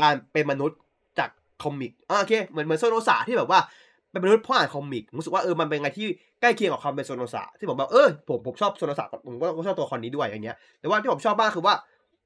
[0.00, 0.78] การเป็นมนุษย์
[1.18, 1.30] จาก
[1.62, 3.60] comic อ่าโอเคเหมือนเหมือนโซโนสาที่แบบว่า
[4.10, 6.06] เป็นมนุษย์เพราะอ่าน comic รู้สึกว่าเออมันเป็นไงที่
[6.40, 11.74] ใกล้เคียงกับความเป็นโซโนสาที่ผมแบบเออผมผมชอบโซโนสาผมก็ชอบตัวละครนี้ด้วยอย่างเงี้ยแต่ว่าที่ผมชอบมากคือว่า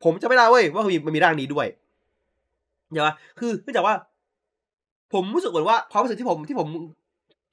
[0.05, 1.67] ผมจะไม่ได้เว้ยว่ามันมีร่างนี้ด้วย
[2.93, 3.05] เดี๋ยว
[3.39, 3.95] คือเนื่องจากว่า
[5.13, 6.69] ผมรู้สึกเหมือนว่าความรู้สึกที่ผมที่ผม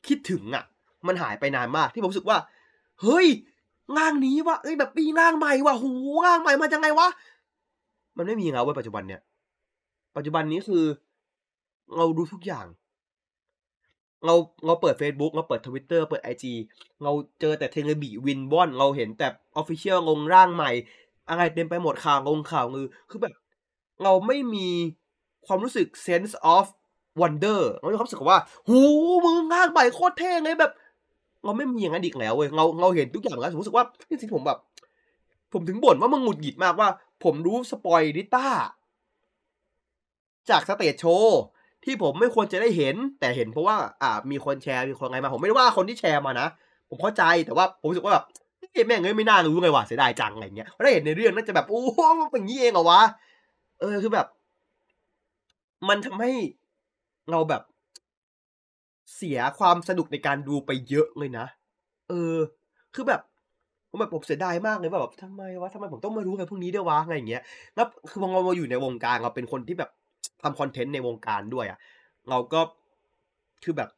[0.08, 0.64] คิดถึงอะ
[1.08, 2.38] มันหายไปนานมากที่ผมรู้สึกว่า
[3.02, 3.28] เฮ้ย
[3.98, 5.92] ร่างนี้วะเอ้ยแบบมีร่างใหม่ว่ะหู
[6.26, 7.08] ร่างใหม่มาจังไงวะ
[8.18, 9.22] มันไม่มีเงาเว้ยปัจจุบันเนี่ย
[10.18, 10.84] ปัจจุบันนี้คือ
[11.98, 12.66] เราดูทุกอย่าง
[14.26, 16.46] เราเราเปิด Facebook เราเปิด Twitter เปิด IG
[17.04, 19.28] เราเจอแต่เทเลบีวินบอน เราเห็นแต่
[19.62, 20.72] Official ลลงร่างใหม่
[21.30, 23.34] อะไรเต็มไปหมดข่าวลงข่าวลือ คือแบบ
[24.04, 24.68] เราไม่มี
[25.46, 26.66] ความรู้สึก sense of
[27.22, 28.82] wonder เราไม่ความรู้สึกว่าหู
[29.26, 30.72] มึงร่างใหม่โคตรเท่เลยแบบ
[31.46, 34.60] เราไม่มีอย่างนั้นอีกแล้วเว้ยเราเราเห็นทุกอย่างแล้วผมรู้สึกว่าที่จริงผมแบบ
[35.54, 36.90] ผมถึงบ่นว่ามึงหงุดหงิดมากว่า
[37.24, 38.48] ผมรู้สปอยดิต้า
[40.50, 41.42] จาก stage show
[41.84, 46.48] ที่ผมไม่ควรจะได้เห็น แต่เห็นเพราะว่า อ่า มีคนแชร์มีคนไงมาผมไม่ได้ว่าคนที่แชร์มานะ
[46.90, 48.26] ผมเข้าใจแต่ว่าผมรู้สึกว่าแบบ
[48.74, 53.02] ไอ้แม่งเอ้ยไม่น่ารู้ไงวะเสียดายจังอะไรเงี้ยถ้าเห็นในเรื่องน่าจะแบบโอ้โหมันเป็นงี้เองเหรอวะ
[53.80, 54.28] เออคือแบบ
[55.90, 56.32] มันทำให้
[57.32, 57.62] เราแบบ
[59.16, 61.46] เสียความสนุกในการดูไปเยอะเลยนะ
[62.10, 62.36] เออ
[62.96, 63.22] คือแบบ
[63.90, 67.44] ผมแบบผมเสียดายมากเลยแบบทำไมวะทำไมผมต้องมารู้อะไรพวกนี้ด้วยวะอะไรอย่างเงี้ย
[67.76, 69.90] แล้วคือพอเราอยู่ในวงการเราเป็นคนที่แบบ
[70.42, 71.80] ทำคอนเทนต์ในวงการด้วยอะ
[72.30, 72.62] เราก็
[73.64, 73.90] คือแบบ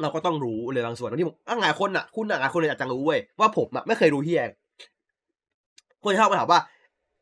[0.00, 4.42] เราก็ต้องรู้เลยบางส่วนที่ผมหลายคนอะ คุณหลายคนอาจจะรู้เว้ยว่าผมอะไม่เคยรู้เฮีย
[6.02, 6.60] คนชอบมาถามว่า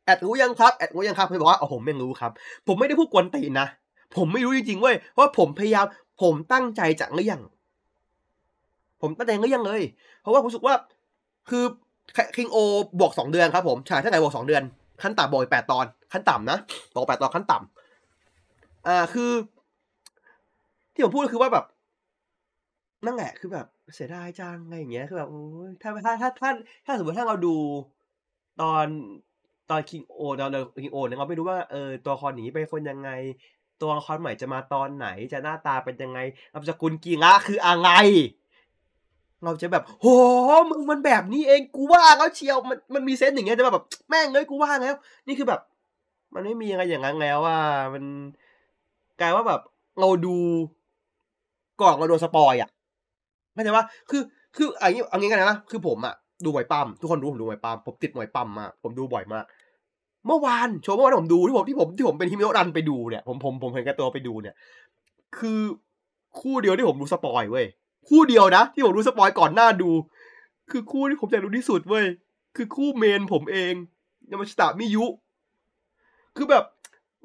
[0.05, 2.31] แอดรู้ยังครับแอดรู้ยังครับผมบอกว่าอ๋อผมไม่รู้ครับ
[2.67, 3.67] ผมไม่ได้พูดกวนตีนนะ
[4.17, 5.85] ผมไม่รู้จริงๆเว้ยเพราะผมพยายาม
[6.21, 7.39] ผมตั้งใจจะเลี่ยง
[9.01, 9.81] ผมตั้งใจเลี่ยงเลย
[10.21, 10.75] เพราะว่าผมรู้สึกว่า
[11.49, 11.63] คือ
[12.35, 12.57] คิงโอ
[12.99, 14.63] บวกสองเดือนครับผมฉายถ้าไหนบวกสองเดือน
[15.01, 16.57] ขั้นต่ำบวกแปดตอน ขั้นต่ำนะ
[16.93, 17.80] บอกแปดตอนขั้นต่ำ
[18.87, 19.31] อ่าคือ
[20.93, 21.65] ที่ผมพูดคือว่าแบบ
[23.05, 26.51] นั่นแหละคือแบบเสียดายจังอะไรอย่างเงี้ยคือแบบโอ้ยถ้าถ้าถ้าถ้า
[26.85, 27.55] ถ้าสมมติถ้าเราดู
[28.61, 28.85] ตอน
[29.69, 30.49] ตอนคิงโอตอน
[30.83, 33.09] คิงโอเนี่ยเราไม่รู้ว่าเออตัวคอหนีเป็นคนยังไง
[33.81, 36.19] ตัวละครใหม่จะมาตอนไหนจะหน้าตาเป็นยังไง
[36.53, 37.89] นามสกุลกีระคืออะไร
[39.43, 40.07] เราจะแบบโห
[40.69, 44.95] มึงมันแบบนี้เองกูว่าแล้วเชียวมันมันมีเซนส์อย่างเงี้ยจะแบบแม่งเลยกูว่าแล้ว
[45.27, 45.61] นี่คือแบบ
[46.33, 47.59] มันไม่มีอะไรอย่างนั้นแล้วว่า
[47.93, 48.03] มัน
[49.21, 49.61] กลายว่าแบบ
[49.99, 50.35] เราดู
[51.81, 52.69] ก่อนเราโดนสปอยอะ
[53.53, 54.21] เข้าใจว่าคือ
[54.55, 59.45] คืออันนี้อันนี้กันนะคือผมอะดูบ่อยปั๊มทุกคนรู้ผมดูบ่อยปั๊มผมติดบ่อยปั๊มมากผมดูบ่อยมาก
[60.27, 64.55] เมื่อวานโชว์เมื่อวานผมดูที่ผมที่ผมที่ผมเป็นฮิมิโอรันไปดูเนี่ยผมผมผมเห็นแก่ตัวไปดูเนี่ย
[65.37, 65.59] คือ
[66.39, 67.65] คู่เดียวที่ผมดูสปอยเว้ย
[68.09, 69.89] คู่เดียวนะที่ผมรู้สปอยก่อนหน้าดู
[70.71, 72.05] คือคู่ที่ผมอยากรู้ที่สุดเว้ย
[72.55, 73.73] คือคู่ main ผมเอง
[74.29, 75.05] ยามาชิตะมิยุ
[76.37, 76.63] คือแบบ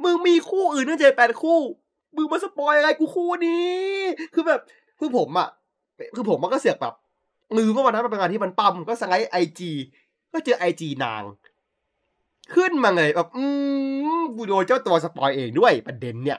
[0.04, 1.60] มึงมีคู่อื่นตั้งเจ็ดแปดคู่
[2.16, 3.76] มึงมาสปอยอะไรกูคู่นี้
[4.34, 4.60] คือแบบ
[4.98, 5.48] คือผมอะ
[6.16, 6.94] คือผมมันก็เสียกแบบ
[7.56, 9.72] ลืมว่าวันนั้นมันเป็นงานที่มันปล้ำก็สไลด์ไอจี
[10.32, 11.22] ก็เจอไอจีนาง
[12.54, 13.44] ขึ้นมาเลยแบบ อื
[14.18, 16.38] มกูโดนเจ้าตัวสปอยเองด้วยประเด็นเนี่ย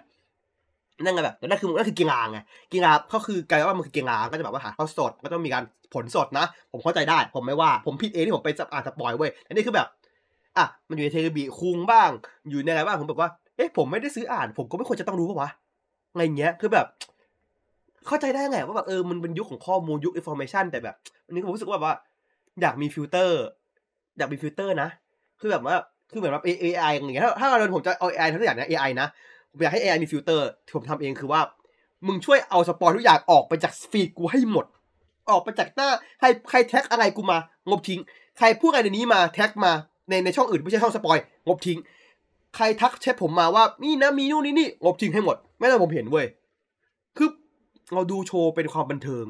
[1.03, 2.39] นั่นไงแบบนั่นคือนั่นคือกีฬาไง
[2.73, 5.63] กีฬาก็คือกลายว่ามันคือกีฬาก็จะแบบว่าหาข้อสดก็ต้องมีการ
[5.93, 9.87] ผลสดนะ ผมเข้าใจได้ ผมไม่ว่า ผมผิดเองที่ผมไปอ่านสปอยเว้ยอันนี้คือแบบ
[10.57, 12.09] อะมันอยู่ในเทเลบีคุงบ้าง
[12.49, 15.49] อยู่ในอะไรบ้างผมแบบว่าเอ๊ะผมไม่ได้ซื้ออ่าน ผมก็ไม่ควรจะต้องรู้ป่าวะ
[16.11, 16.87] อะไรเงี้ย คือแบบ
[18.07, 21.95] เข้าใจได้ไงว่าแบบเออมันเป็นยุคของข้อมูลยุค information แต่แบบอันนี้ผมรู้สึกว่าว่า
[22.61, 23.41] อยากมีฟิลเตอร์
[24.17, 24.89] อยากมีฟิลเตอร์นะ
[25.39, 25.75] คือแบบว่า
[26.11, 29.07] คือเหมือนแบบ AI อย่างเงี้ย ถ้าถ้าเราผมจะเอา AI ทั้งอย่างนะ AI นะ
[29.51, 31.41] ผมอยากให้ AI มีฟิลเตอร์ที่ผมทำเองคือว่า
[32.07, 34.65] มึงช่วยเอาสปอยทุกอย่างออกไปจาก feed กูให้หมด
[35.29, 35.89] ออกไปจากหน้า
[36.19, 37.37] ใครใคร tag อะไรกูมา
[37.69, 37.99] ลบทิ้ง
[38.37, 39.71] ใครพูดอะไรในนี้มา tag มา
[40.09, 41.17] ในในช่องอื่นไม่ใช่ช่องสปอย
[41.47, 41.79] ลบทิ้ง
[42.55, 46.25] ใครทักแชทผมมาว่านี่นะมีนู่นนี่นี่ลบทิ้งให้หมด ไม่ต้องผมเห็นเว้ย
[47.17, 47.29] คือ
[47.93, 49.25] เราดูโชว์เป็นความบันเทิง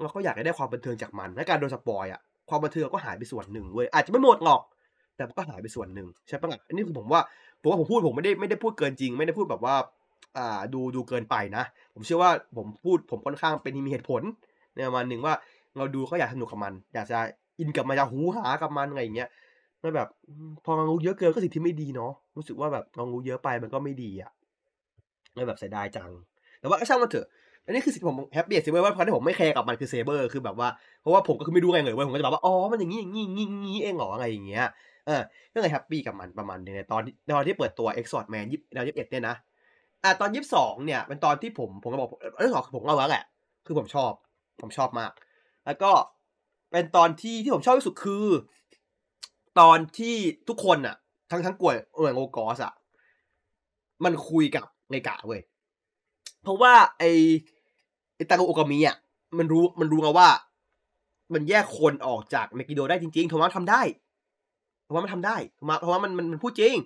[0.00, 4.60] เราก็อยากได้ความบันเทิงจากมันและการโดนสปอยอะความบันเทิงก็หายไปส่วนหนึ่งเว้ยอาจจะไม่หมดหรอก
[5.16, 7.20] แต่ก็หายไปส่วนหนึ่งใช่ปะล่ะอันนี้คือผมว่า
[7.60, 9.74] ผมว่าผมพูดผมไม่ได้ไม่ได้พูดเกินจริง ไม่ได้พูดแบบว่า
[10.38, 11.64] อ่าดูดูเกินไปนะ
[11.94, 14.22] ผมเชื่อว่าผมพูดผมค่อนข้างเป็นมีเหตุผล
[14.74, 15.34] ในประมาณหนึ่งว่า
[15.76, 17.18] เราดูก็อยากสนุกกับมัน อยากจะ
[17.58, 19.28] อินกับมันอยากฮือฮากับมันอะไรอย่างเงี้ย
[19.80, 20.08] ไม่แบบ
[20.64, 24.30] พอเรารู้เยอะเกินก็สิ่งที่ไม่ดีเนาะรู้สึกว่าแบบเรารู้เยอะไปมันก็ไม่ดีอะ
[25.34, 26.10] ไม่แบบเสียดายจัง
[26.60, 27.26] แต่ว่าก็ช่างมันเถอะ
[27.64, 30.68] อันนี้คือสิ่งที่ผม happy สิเว้ยว่าเพราะที่ผมไม่แคร์กับมันคือเซเบอร์คือแบบว่า
[31.00, 34.66] เพราะว่าผมก็คือไม่รู้ไงเลยเว้ยผมก็จะแบบว่าอ๋อมันอย่างนี้อย่างนี้อย่างนี้อย่างนี้เองเหรออะไรอย่างเงี้ย
[35.06, 35.22] เออ
[35.54, 37.02] ก็เลย happy กับมันประมาณนึงในตอน
[37.36, 39.36] ตอนที่เปิดตัว e x o r t Man ยี่สิบยี่สิบเอ็ดเนี่ยนะ
[40.04, 42.10] อะตอนยี่สิบสองเนี่ยเป็นตอนที่ผมผมก็บอก
[42.40, 43.24] เรื่องของผมเล่าแล้วแหละ
[43.66, 44.12] คือผมชอบ
[44.60, 45.12] ผมชอบมาก
[45.66, 45.90] แล้วก็
[46.72, 48.26] เป็นตอนที่ที่ผมชอบที่สุดคือ
[49.60, 50.14] ตอนที่
[50.48, 50.96] ทุกคนอะ
[51.30, 52.72] ทั้งทั้งก๊วนซอร์ดออฟโลกอสอะ
[54.04, 55.40] มันคุยกับ ไงกะเว้ย
[56.42, 57.04] เพราะว่าไอ
[58.16, 58.96] ไอตาโกโอกามิอะ
[59.38, 60.28] มันรู้มันรู้ไงว่า
[61.34, 63.80] มันแยกคนออกจากเมกิโดได้จริงๆโทมัสทำได้
[64.84, 66.76] โทมัสมันทำได้โทมัสเพราะว่ามันมันมันพูดจริง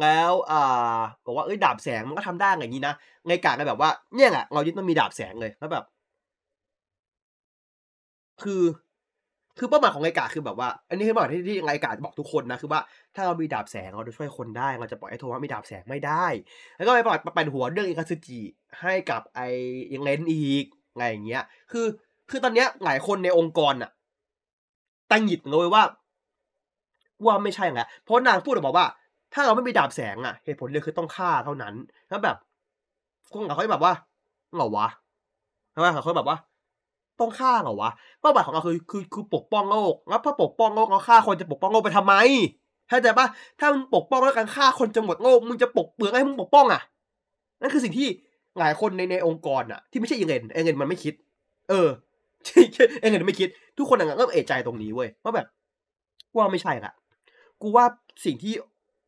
[0.00, 2.94] แล้วอ่าบอกว่าเอ้ยดาบแสงมันก็ทำได้อย่างนี้นะ
[3.26, 5.84] ไงกะก็แบบว่าเนี่ยแหละเรายึดมันมีดาบแสงเลยแล้วแบบ
[8.42, 8.62] คือ
[9.58, 12.80] คือเป้าหมายของไงกะคือแบบว่า อันนี้คือเป้าหมายที่ที่ไงกะบอกทุกคนนะคือว่า
[13.14, 16.26] ถ้าเรามีดาบแสงเราจะช่วยคนได้เราจะปล่อยให้โทมัสมีดาบแสงไม่ได้
[16.76, 18.40] แล้วก็ไปปล่อยไปหัวเรื่องอิคาซึจิ
[18.80, 19.40] ให้กับไอ
[19.94, 20.64] ยังเลนอีก
[20.96, 21.86] ไงอย่างเงี้ย คือ
[22.30, 23.90] คือตอนเนี้ยหลายคนในองค์กรอะ
[25.10, 25.82] ตั้งหยิดเลยว่า
[27.24, 28.86] ว่าไม่ใช่แล้วเพราะนางพูดออกมาว่า
[29.34, 31.74] ถ้าเราไม่มีดาบแสงอะเหตุผลเดียวคือต้องฆ่าเท่านั้น
[32.08, 32.36] แล้วแบบ
[33.30, 33.92] คนเขาแบบว่า
[34.54, 34.88] เหรอวะ
[35.72, 36.36] ใช่ไหมเขาแบบว่า
[37.20, 37.90] ต้องฆ่าเหรอวะ
[38.20, 42.14] เป้าหมายของเราคือคือคือปกป้องโลกแล้วพอปกป้องโลกเราฆ่าคนจะปกป้องโลกไปทำไม
[42.88, 43.26] เข้าใจปะ
[43.58, 46.80] ถ้ามึงปกป้องแล้วการฆ่าคนจะหมดโลกมึงจะปกเปลือกให้มึงปกป้องอะ
[47.60, 48.08] นั่นคือสิ่งที่
[48.58, 51.14] หลายคนในในองค์กรอะ ที่ไม่ใช่เอเงินเอเงินมันไม่คิด
[51.70, 51.88] เออ
[53.00, 53.48] เอเงินไม่คิด
[53.78, 55.46] ทุกคนอะเริ่มเอะใจตรงนี้เว้ยว่าแบบ
[56.36, 56.92] ว่าไม่ใช่ละ
[57.62, 57.84] กูว่า
[58.24, 58.52] สิ่งที่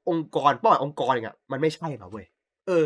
[0.08, 2.26] องค์กรป้าหมายองค์กรอะมันไม่ใช่ละเว้ย
[2.66, 2.84] เออ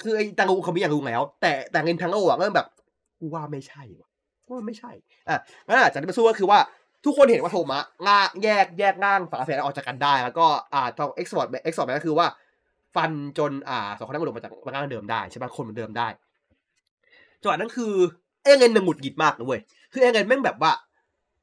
[0.00, 2.66] คือไอ้ตังกูเขาไม่อยากรู้แล้ว แต่แต่เงินทั้งโลกอะเริ่มแบบ
[3.20, 4.08] กูว่าไม่ใช่ว่ะ
[4.52, 4.90] ว่าไม่ใช่
[5.28, 5.36] อะ
[5.66, 6.58] งั้นอาจจะมาสู้ก็คือว่า
[7.04, 12.26] ทุกคนเห็นว่าโทมะง่าแยกแยกร่างฝาแฝดออกจากกันได้ แล้วก็อ่าตองเอ็กซ์พอร์ตเอ็กซ์พอร์ตก็คือว่า
[12.94, 16.08] ฟันจนอ่าสองคนนั้นมาลงมาจากร่างเดิมได้ใช่ไหมคนเหมือนเดิมได้
[17.40, 17.92] จังหวะนั้นคือ
[18.44, 19.60] เอเงินหนึ่งหงุดหงิดมากนะเว้ย
[19.92, 20.72] คือเอเงินแม่งแบบว่า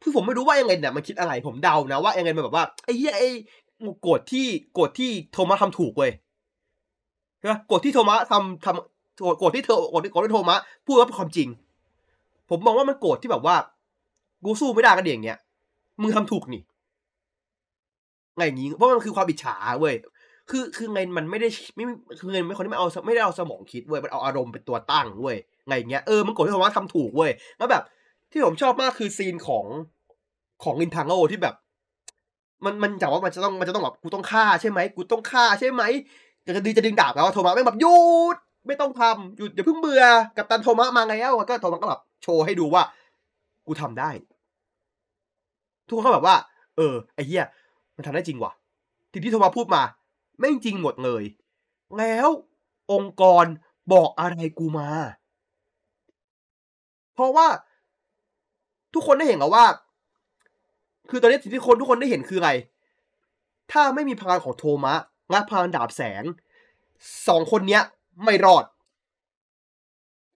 [0.03, 3.29] คือผมไม่รู้ว่าเอเงินเนี่ยมันคิดอะไรผมเดานะว่าเอเงินมันแบบว่าไอ้เหี้ยไอ้
[4.01, 6.11] โกรธที่โกรธที่โทมะทำถูกเว้ย
[7.39, 11.47] ใช่ไหมโกรธที่โทมะทำทำโกรธที่เธอโกรธที่โกรธที่โทมะพูดว่าเป็นความจริง
[12.49, 13.55] ผมมองว่ามันโกรธที่แบบว่า
[14.45, 15.37] กูสู้ไม่ได้กันอย่างเงี้ย
[16.01, 16.61] มึงทำถูกนี่
[18.37, 19.95] ไงอย่างงี้เพราะมันคือความอิจฉาเว้ย
[20.49, 21.83] คือคือเงินมันไม่ได้ไม่
[22.19, 25.37] คือเงินไม่คนที่ไม่เอาไม่ได้เอาสมองคิดเว้ยมันเอาอารมณ์เป็นตัวตั้งเว้ย
[25.67, 27.83] ไงอย่างเงี้ยเออมันโกรธที่ผมว่าทำถูกเว้ยแล้วแบบ
[28.31, 29.65] ที่ผมชอบมากคือซีนของ
[30.63, 31.55] ของลินทังโอที่แบบ
[32.65, 35.83] มันมันจากว่ามันจะต้องมันจะต้องแบบกูต้องฆ่าใช่ไหมกูต้องฆ่าใช่ไหม
[36.45, 37.97] จะจะดีจะดึงดาบแล้วโทมัสไม่แบบหยุ
[38.35, 38.37] ด
[38.67, 40.03] ไม่ต้องทำหยุดอย่าเพิ่งเบื่อ
[40.37, 42.83] กับตันโทมัสมาไงแล้วก็โทมัสก็แบบ โชว์ให้ดูว่า
[43.65, 44.09] กูทำได้
[45.87, 46.35] ทุกคนก็แบบว่า
[46.77, 47.45] เออไอ้เหี้ย
[47.95, 48.51] มันทำได้จริงว่ะ
[49.11, 49.81] ที่ที่โทมัสพูดมา
[50.37, 51.23] ไม่จริงหมดเลย
[51.97, 52.27] แล้ว
[52.91, 53.45] องค์กร
[53.93, 54.89] บอกอะไรกูมา
[57.13, 57.47] เพราะว่า
[58.93, 59.65] ทุกคนได้เห็นแล้วว่า
[61.09, 62.51] คือตอนนี้สิ่งที่คนทุกคนได้เห็นคืออะไร
[63.71, 64.95] ถ้าไม่มีพลังของโทมะ
[65.31, 66.23] และพลังดาบแสง
[67.27, 67.83] สองคนเนี้ย
[68.23, 68.65] ไม่รอด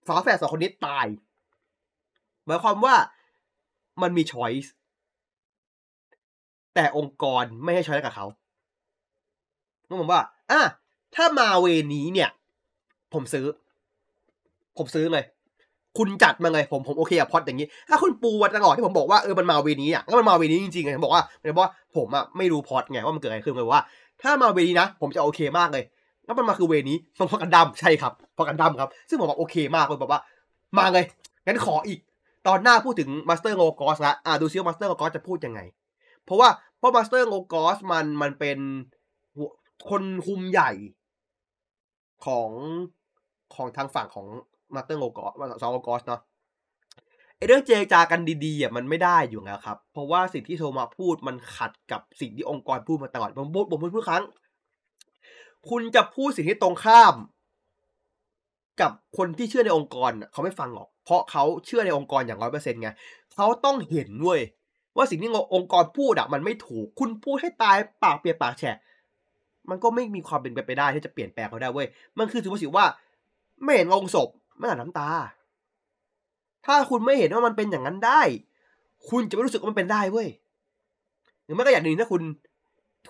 [0.06, 1.06] ฝาแฝดสองคนนี้ตาย
[2.46, 2.94] หมายความว่า
[4.02, 4.72] มันมีช้อยส์
[6.74, 8.26] แต่องค์กรไม่ให้ช้อยส์กับเขา
[9.88, 10.20] ก็ผมว่า
[10.50, 10.60] อะ
[11.14, 12.30] ถ้ามาเวนี้เนี่ย
[13.14, 13.46] ผมซื้อ
[14.78, 15.24] ผมซื้อเลย
[15.98, 23.82] คุณจัดมาเลยผมผมโอเคกับพอดอย่างนี้ ถ้าคุณปูวันตลอดที่ผมบอกว่าเออมันมาเวนี้อะก็มันมาเวนี้จริงๆไงผมบอกว่าผมบอกว่าผมอะไม่รู้พอดไงว่ามันเกิดอะไรขึ้นเลยว่า
[24.22, 25.84] ถ้ามา way นี้นะ ผมจะโอเคมากเลย
[26.24, 30.20] แล้วมันมาคือเวนี้มันพอกันดั้มใช่ครับพอกันดั้มครับ ซึ่งผมบอกโอเคมากเลยบอกว่า
[30.78, 31.04] มาเลย
[31.46, 31.98] งั้นขออีก
[32.46, 35.60] ตอนหน้าพูดถึงมาสเตอร์โลกอสละอ่าดูซิว่ามาสเตอร์โลกอสจะพูดยังไง
[36.24, 38.58] เพราะว่าเพราะมาสเตอร์โลกอสมันมันเป็น
[39.88, 40.70] คนคุมใหญ่
[42.24, 42.50] ของ
[43.54, 44.26] ของทางฝั่งของ
[44.74, 46.20] มาสเตอร์โลกอสซอร์ดออฟโลกอสเนาะ
[47.36, 54.24] ไอเรื่องเจรจากันดีๆอะมันไม่ได้อยู่แล้วครับ เพราะว่าสิ่งที่โทมะพูดมันขัดกับสิ่งที่องค์กรพูดมาตลอดผมพูดผมพูดทุกครั้ง
[55.70, 57.14] คุณจะพูดสิ่งที่ตรงข้าม
[58.80, 62.88] กับคนที่เชื่อในองค์กรเขาไม่ฟังหรอก เพราะเขาเชื่อในองค์กรอย่างร้อยเปอร์เซ็นต์ไง
[63.34, 64.40] เขาต้องเห็นเว้ย
[64.96, 68.78] ว่าสิ่งที่องค์กรพูดอะมันไม่ถูก คุณพูดให้ตายปากเปียกปากแฉะ
[69.70, 71.86] มันก็ไม่มีความเป็นไปได้ที่จะเปลี่ยนแปลงเขาได้เว้ย
[72.18, 72.86] มันคือถือว่าสิว่า
[73.62, 74.28] ไม่เห็นลงศพ
[74.58, 75.08] ไม่อ่านน้ำตา
[76.66, 78.22] ถ้าคุณไม่เห็นว่ามันเป็นอย่างนั้นได้
[79.10, 80.28] คุณจะไม่รู้สึกว่ามันเป็นได้เว้ย
[81.44, 82.22] หรือไม่ก็อย่างหนึ่งถ้าคุณ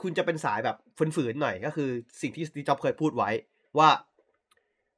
[0.02, 0.76] คุณจะเป็นสายแบบ
[1.16, 1.88] ฝืนๆหน่อยก็คือ
[2.20, 3.30] สิ่งที่สตีจ็อบเคยพูดไว้
[3.78, 3.88] ว่า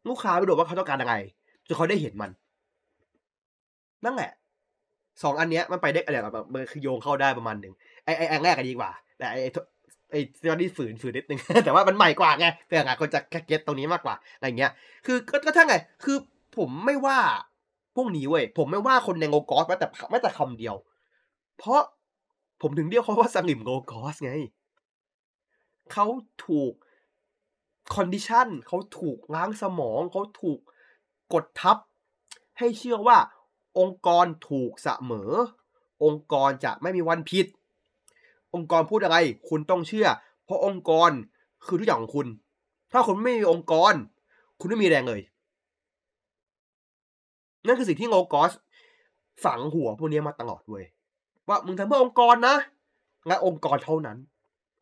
[0.09, 1.17] ลูกค้าไปดูว่าเขาต้องการยังไง
[1.67, 2.31] จนเขาได้เห็นมัน
[4.05, 4.31] นั่นแหละ
[5.23, 7.75] สองอันเนี้ยมันไปได้อะไรแบบมันคือโยงเข้าได้ประมาณหนึ่ง
[8.05, 9.41] ไอ้ไอ้อันแรกก็ดีกว่า แต่ไอ้
[10.11, 10.21] ไอ้
[10.51, 14.73] ตอนนี้ฝืนฝืนนิดนึง แต่ว่ามันใหม่กว่าไงเพื่อหลายคนจะเก็ตตรงนี้มากกว่าอะไรเงี้ย
[15.07, 15.75] คือก็ก็ทั้งไง
[16.05, 16.17] คือ
[16.57, 17.19] ผมไม่ว่า
[17.97, 20.75] พวกนี้เว้ยผมไม่ว่าคนในโงกอสแม้แต่แม้แต่คำเดียว
[21.59, 21.81] เพราะ
[22.63, 24.33] ผมถึงเรียกเขาว่าสลิ่มโลกอสไง
[25.93, 26.07] เขา
[26.47, 26.73] ถูก
[27.95, 30.59] condition เขาถูกล้างสมองเขาถูก
[31.35, 31.77] กดทับ
[32.59, 33.19] ให้เชื่อว่า
[33.79, 35.33] องค์กรถูกเสมอ
[36.05, 37.47] องค์กรจะไม่มีวันผิด
[38.55, 39.17] องค์กรพูดอะไร
[39.49, 40.09] คุณต้องเชื่อ
[40.45, 41.11] เพราะองค์กร
[41.67, 42.27] คือทุกอย่างของคุณ
[42.93, 43.95] ถ้าคุณไม่มีองค์กร
[44.61, 45.21] คุณไม่มีแรงเลย
[47.67, 48.53] นั่นคือสิ่งที่โงกอส
[49.45, 50.85] ฝังหัวพวกนี้มาตลอดเว้ย
[51.49, 52.57] ว่ามึงทำเพื่อองค์กรนะ
[53.29, 54.19] งั้นองค์กรเท่านั้น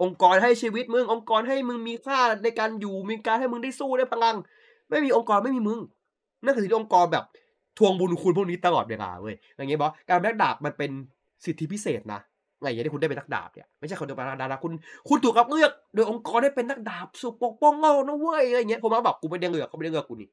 [0.03, 4.36] องค์กรให้ชีวิตมึง องค์กรให้มึงมีค่าในการอยู่ มีการให้มึงได้สู้ได้พลัง
[4.88, 5.80] ไม่มีองค์กรไม่มีมึง
[6.45, 7.24] นั่นคือสิ่งที่องค์กรแบบ
[7.78, 10.90] ทวงบุญคุณพวกนี้ตลอดเวลาเว้ยอย่างเงี้ยบอกการเป็นนักดาบมันเป็น
[11.44, 12.20] สิทธิพิเศษนะ
[12.60, 14.72] ไงอย่างที่คุณได้เป็นนักดาบเนี่ยไม่ใช่คนเดียวเป็นนักดาบนะคุณ
[15.08, 20.28] คุณถูกรับเลือกโดยองค์กรได้เป็นนักดาบสุปกป้องเรานะเว้ยอะไรเงี้ยผมมาบบกูไม่ได้เลือกเขาไม่ได้เลือกกูนี่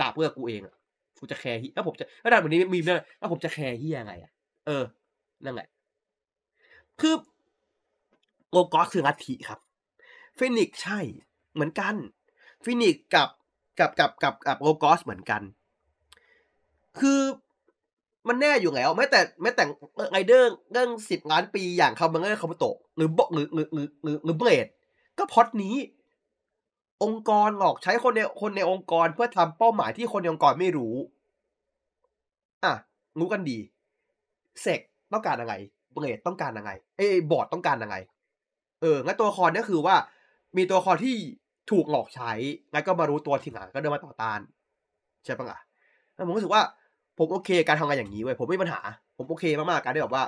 [0.00, 0.74] ดาบเลือกกูเองอะ
[1.18, 4.32] กูจะแคร์ฮีแล้วผมจะถ้าดาบแบบนี้มีเนี่ยแล้วผมจะแคร์ฮียังไงอะ
[4.66, 4.84] เออ
[5.44, 5.68] นั่นแหละ
[7.00, 7.14] คือ
[8.52, 9.60] โลกอสคือลัทธิครับ
[10.38, 10.98] ฟินิกใช่
[11.54, 11.94] เหมือนกัน
[12.64, 13.28] ฟินิกกับ
[13.78, 15.42] กับกับกับกับโลกอสเหมือนกัน
[17.00, 17.20] คือ
[18.28, 19.62] มันแน่อยู่แล้วแม้แต่แม้แต่
[20.12, 24.66] ไงเดอร์เรื่องสิบล้านปีอย่างคาร์บังเกอร์คาบุโตะหรือบอกหรือหรือหรือหรือหรือเบรด
[25.18, 25.76] ก็พอดนี้
[27.04, 30.94] องค์กรหลอกใช้คนในคนในองค์กรเพื่อทำเป้าหมายที่คนในองค์กรไม่รู้
[32.64, 32.72] อะ
[33.18, 33.58] รู้กันดี
[34.62, 34.80] เซก
[35.12, 35.54] ต้องการอะไร
[35.94, 37.96] เบรดต้องการอะไรเอ้บอร์ดต้องการอะไร
[38.80, 39.96] เอองั้นตัวละครนี่คือว่า
[40.56, 41.16] มีตัวละครที่
[41.70, 42.32] ถูกหลอกใช้
[42.72, 44.40] งั้นก็มารู้ตัวทีหลังก็เดินมาต่อต้าน
[45.24, 45.58] ใช่ปะล่ะ
[46.14, 46.62] แล้วผมรู้สึกว่า
[47.18, 48.80] ผมโอเคการทำงานอย่างนี้เว้ยผมไม่มีปัญหา
[49.16, 50.24] ผมโอเคมากๆการที่แบบว่า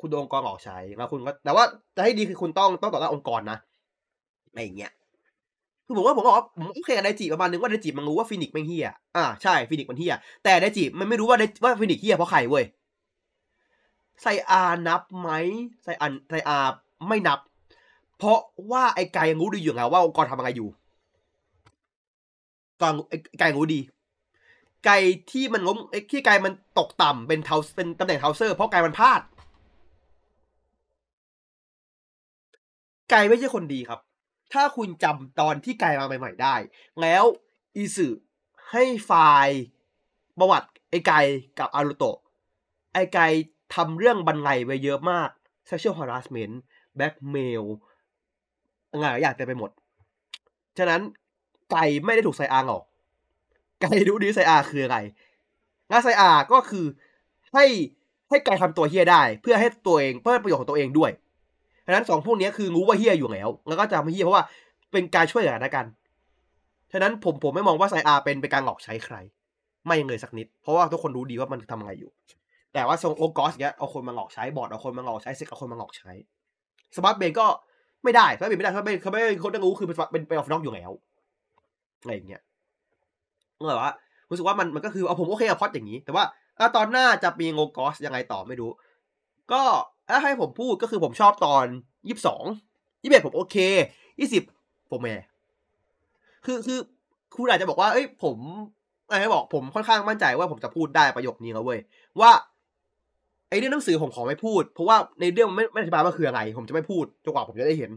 [0.00, 1.64] คุณโดนองค์กรหลอกใช้แล้วคุณก็แต่ว่า
[1.96, 3.58] จะให้ดีคือคุณต้องต้องต่อต้านองค์กรนะ
[4.50, 4.92] อะไรอย่างเงี้ย
[5.86, 12.64] คือผมว่าผมบอกว่าผมโอเคกับไดจิประมาณนึงว่าไดจิมันรู้ว่าฟินิกไม่เหี้ยอ่าใช่ฟินิกมันเหี้ยแต่ไดจิมันไม่รู้ว่าไดว่าฟินิกเหี้ยเพราะใครเว้ย
[14.22, 15.28] ไซอานับไหม
[15.84, 16.58] ไซอันไซอา
[17.08, 17.38] ไม่นับ
[18.18, 18.40] เพราะ
[18.70, 20.68] ว่าไอ้กายยังรู้ดีอยู่ไงว่าองค์กรทำอะไรอยู่
[22.80, 23.80] กองไอ้กายรู้ดี
[24.86, 24.98] ไก่
[25.30, 29.20] ที่มันล้มไอ้ที่ไก่มันตกต่ำเป็นเทาเป็นตำแหน่งเทาเซอร์เพราะไก่มันพลาด
[33.10, 34.00] ไก่ไม่ใช่คนดีครับ
[34.52, 36.54] ถ้าคุณจำตอนที่ไก่มาใหม่ ๆ ได้
[37.00, 37.24] แล้ว
[37.76, 38.08] อีสึ
[38.70, 39.12] ให้ไฟ
[39.46, 39.60] ล์
[40.38, 41.20] ประวัติไอ้ไก่
[41.58, 42.18] กับอารุโตะ
[42.94, 43.26] ไอ้ไก่
[43.74, 45.30] ทำเรื่องบันไลไว้เยอะมาก
[45.68, 46.54] sexual harassment
[46.98, 47.64] blackmail
[48.90, 49.70] อะไรอย่างเต็มไปหมด
[50.78, 51.00] ฉะนั้น
[51.72, 52.84] ไก่ไม่ได้ถูกใส่อางออก
[53.80, 54.98] ไก่รู้ดีไซอาคืออะไร
[55.90, 56.86] งานไซอาก็คือ
[57.54, 57.64] ให้
[58.28, 61.10] ให้ไก่ทำตัวเฮียได้ เพื่อให้ตัวเองเพื่อประโยชน์ของตัวเองด้วย
[61.86, 64.44] ฉะนั้นสองพวกนี้คือรู้ว่าเฮียอยู่แล้ว แล้วก็จะไม่เฮียเพราะว่า
[64.92, 65.86] เป็นการช่วยเหลือกัน
[66.92, 69.16] ฉะนั้นผมผมไม่มองว่าไซอาเป็นเป็นการหลอกใช้ใคร
[69.86, 72.10] ไม่เลยสักนิด เพราะว่าทุกคนรู้ดีว่ามันทำอะไรอยู่
[72.74, 76.10] แต่ว่าทรงโอกอสเนี้ยเอาคนมาหลอกใช้บอดเอาคนมาหลอกใช้เซ็กเอาคนมาหลอกใช้
[76.96, 77.46] สมาร์ทเบนก็
[78.04, 80.90] ไม่ได้สมาร์ทเบนไม่ได้สมาร์ทเบนเขาไม่คนต้องรู้คือเป็นเป็นไปออฟน็อกอยู่แล้ว
[82.00, 82.42] อะไรอย่างเงี้ย
[83.68, 83.92] แบบว่า
[84.30, 86.24] รู้สึกว่ามันมันก็คือเอาผมโอเคกับพอดอย่างนี้ แต่ว่า
[86.76, 88.70] ตอนหน้าจะมีโงกอสยังไงต่อไม่รู้
[89.52, 89.62] ก็
[90.08, 91.64] ถ้าให้ผมพูดก็คือผมชอบตอน
[92.08, 92.44] ยี่สิบสอง
[93.02, 93.56] ยี่สิบเอ็ดผมโอเค
[94.20, 94.42] ยี่สิบ
[94.90, 95.16] ผมแม่
[96.46, 96.78] คือคือ
[97.36, 98.36] คุณอาจจะบอกว่าเอ้ยผม
[99.10, 101.80] อะไรบอกผมค่อนข้างมั่นใจว่าผมจะพูดได้ประโยคนี้แล้วเว้ย
[102.20, 102.30] ว่า
[103.48, 107.90] ไอ้เรื่องหนังสือผมขอไม่พูด เพราะว่าในเรื่องไม่ไม่อธิบายว่าคืออะไร ผมจะไม่พูดจนกว่าผมจะได้เห็น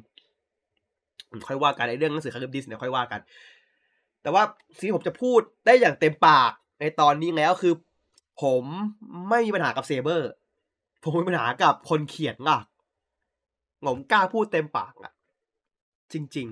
[1.48, 3.20] ค่อยว่ากันไอ้เรื่องหนังสือคาริบดิสเนี่ยค่อยว่ากัน
[4.24, 4.44] แต่ว่า
[4.80, 7.74] สิ่งผมจะพูดได้อย่างเต็มปากในตอนนี้แล้วคือ
[8.42, 8.64] ผม
[9.30, 10.32] ไม่มีปัญหากับเซเบอร์
[11.04, 12.60] ผมมีปัญหากับคนเขียนอะ
[13.86, 15.12] ผมกล้าพูดเต็มปากอะ
[16.14, 16.48] จริง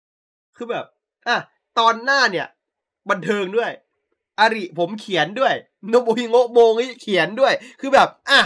[0.00, 0.86] ๆ คือแบบ
[1.28, 1.36] อะ
[1.78, 2.46] ตอนหน้าเนี่ย
[3.10, 3.70] บันเทิงด้วย
[4.38, 5.54] อาริผมเขียนด้วย
[5.88, 8.40] โนบุฮิโงโมงเขียนด้วย คือแบบ อะ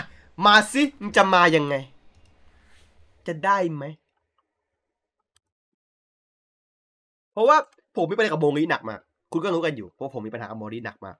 [0.44, 1.74] มาสิ มันจะมายังไง
[3.26, 3.84] จะได้ไหม
[7.34, 7.56] เพราะว่า
[7.96, 9.00] ผมมีปัญหากับโมริหนักมาก
[9.32, 11.16] คุณก็รู้กันอยู่เพราะผมมีปัญหากับโมริหนักมาก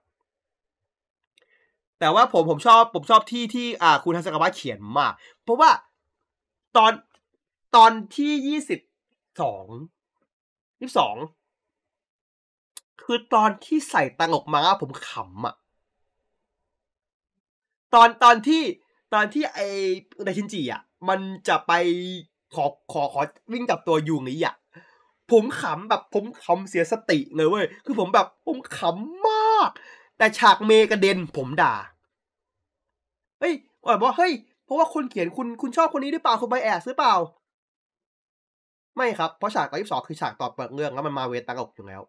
[1.99, 5.13] แต่ว่าผมผมชอบผมชอบที่ที่อ่าคุณทัศกวะเขียนมาก
[5.43, 5.69] เพราะว่า
[6.77, 6.91] ตอน
[7.75, 8.79] ตอนที่ยี่สิบ
[9.41, 9.65] สอง
[10.81, 11.15] ยี่สอง
[13.01, 15.55] คือตอนที่ใส่ตังออกมาผมขำอะ
[17.93, 18.63] ตอนตอนที่
[19.13, 19.59] ตอนที่ไอ
[20.25, 21.71] ไดชินจิอะมันจะไป
[22.55, 23.21] ขอขอขอ
[23.53, 24.55] วิ่งกับตัวยูงี้อะ
[25.31, 29.69] ผมขำแบบผมขำเสียสติเลยเว้ย คือผมแบบผมขำมาก
[30.17, 31.75] แต่ฉากเมกระเด็นผมด่า
[33.39, 33.53] เฮ้ย
[33.85, 34.33] บอกว่าเฮ้ย
[34.65, 37.15] เพราะว่าคุณเขียนคุณคุณชอบคนนี้หรือเปล่าคุณไปแอบหรือเปล่า
[38.97, 42.01] ไม่ครับ เพราะฉากตอนที่สองคือฉากตอบเปิดเรื่องแล้วมันมาเวทตังอกอยู่แล้ว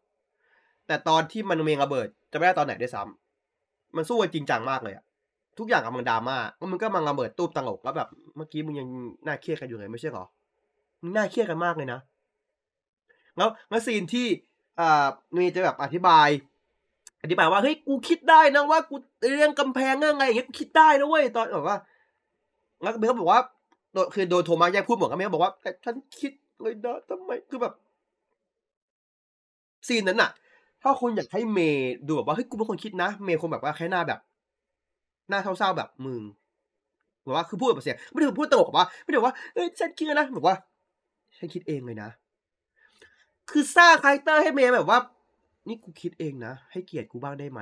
[0.86, 5.04] แต่ตอนที่มันเมงระเบิด จะไม่ได้ตอนไหนด้วยซ้ำมันสู้กันจริงจังมากเลยอะ
[5.58, 8.88] ทุกอย่างกำลังดราม่าแล้วมันก็มังระเบิดตูบตังอกแล้วแบบ เมื่อกี้มึงยัง
[9.26, 10.24] น่าเครียดกันอยู่เลยไม่ใช่หรอ
[11.00, 12.00] มึงน่าเครียดกันมากเลยนะ
[13.36, 14.26] แล้วแล้วซีนที่
[14.80, 15.06] อ่า
[15.36, 16.28] มีจะแบบอธิบาย
[17.22, 18.96] อธิบายว่าเฮ้ยกูคิดได้นะว่ากู
[19.36, 21.78] เรื่องกำแพงเรื่องไงอย่างเงี้ยกูคิดได้นะเว้ยตอนแบบว่า
[22.82, 23.40] แล้วเบลก็บอกว่า
[23.92, 26.32] โดคือโดนโทมัสแยกพูดเหมือนกับเมย์บอกว่าแต่ฉันคิด
[26.62, 27.74] เลยนะทำไมคือแบบ
[29.88, 30.30] ซีนนั้นอะ
[30.82, 34.20] ถ้าคุณอยากให้เมย์ดูแบบว่าเฮ้ยกูเป็นคนคิดนะ เมย์คงแบบว่าแค่หน้าแบบ
[35.28, 36.22] หน้าเศร้าๆแบบมึง
[37.22, 40.56] แบบว่าคือพูดแบบเสียงไม่ได้พูดตลกแบบว่าไม่ได้ว่าเอ้ยฉันคิดนะแบบว่า
[41.36, 42.08] ฉันคิดเองเลยนะ
[43.50, 44.98] คือสร้าง character ให้เมย์แบบว่า
[45.68, 47.60] นี่กูคิดเองนะ ให้เกียรติกูบ้างได้ไหม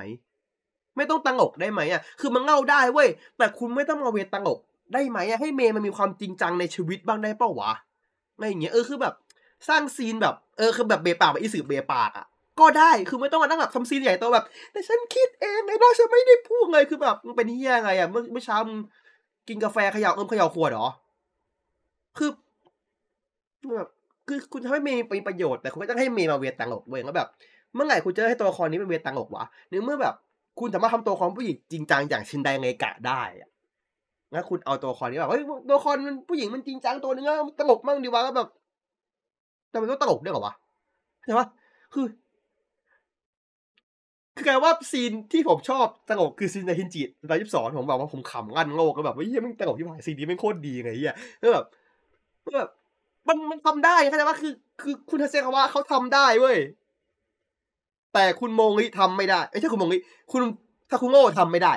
[0.97, 4.59] ไม่ต้องตังอกได้ไหมอะ คือมันเง่าได้เว้ย แต่คุณไม่ต้องมาเวทตังอก
[4.93, 7.71] ได้ไหมอะ ให้เมย์มันมีความจริงจังในชีวิตบ้างได้เปล่าวะ
[8.35, 9.13] อะไรอย่างเงี้ย เออคือแบบ
[9.69, 12.25] สร้าง scene แบบ เออคือแบบเบปากแบบอีสึเบะปากอะ
[12.59, 18.77] ก็ได้ คือไม่ต้องมานั่งแบบทำ scene ใหญ่โตแบบ แต่ฉันคิดเองไงนะฉันไม่ได้พูดเลย คือแบบมึงเป็นเหี้ยไรอะ เมื่อเมื่อเช้ามึง
[19.47, 20.87] กินกาแฟเขย่าเอิมเขย่าขวดหรอ
[22.17, 22.29] คือ
[23.75, 23.89] แบบ
[24.27, 27.27] คือคุณทำให้เมย์มีประโยชน์แต่คุณไม่ต้องให้เมย์มาเวทตังอกเว้ยแล้วแบบ
[27.73, 30.13] เมื่อไหร่คุณจะให้ตัวละครนี้เป็นเวตังอกวะหรือเมื่อแบบ
[30.59, 33.49] คุณสามารถทำตัวละครผู้หญิงจริงจังอย่างชินไดเงกะได้อะ
[34.31, 38.47] แล้วคุณเอาตัวละครนี้แบบเฮ้ยตัวละครมันผู้หญิงมันจริงจังตัวนึงอะตลกมั่งดีวะแล้วแบบ
[39.69, 40.53] แต่มันต้องตลกด้วยเหรอวะ
[41.25, 41.47] ใช่ปะ
[41.93, 42.05] คือ
[44.35, 51.65] คือกลายว่าซีนที่ผมชอบตลกคือซีนในฮินจิตอนยี่สิบสองผมแบบว่าผมขำงันโลกก็แบบว่าเฮียมันตลกที่ผ่านซีนนี้ไม่โคตรดีไงเฮียแล้วแบบ
[52.57, 52.69] แบบ
[53.27, 56.57] มันมันทำได้เข้าใจว่าคือ คือคุณทัศเซคำว่าเขาทำได้เว้ย
[58.13, 59.97] แต่คุณโมงิทำไม่ได้ไม่ใช่คุณโมงิ
[60.31, 60.41] คุณ
[60.89, 61.73] ถ้าคุณโง่ทำไม่ได้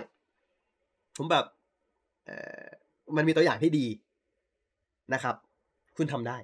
[1.16, 1.44] ผมแบบ
[2.26, 2.30] เอ
[2.62, 2.64] อ
[3.16, 3.86] มันมีตัวอย่างที่ดี
[5.12, 5.34] นะครับ
[5.96, 6.36] คุณทำได้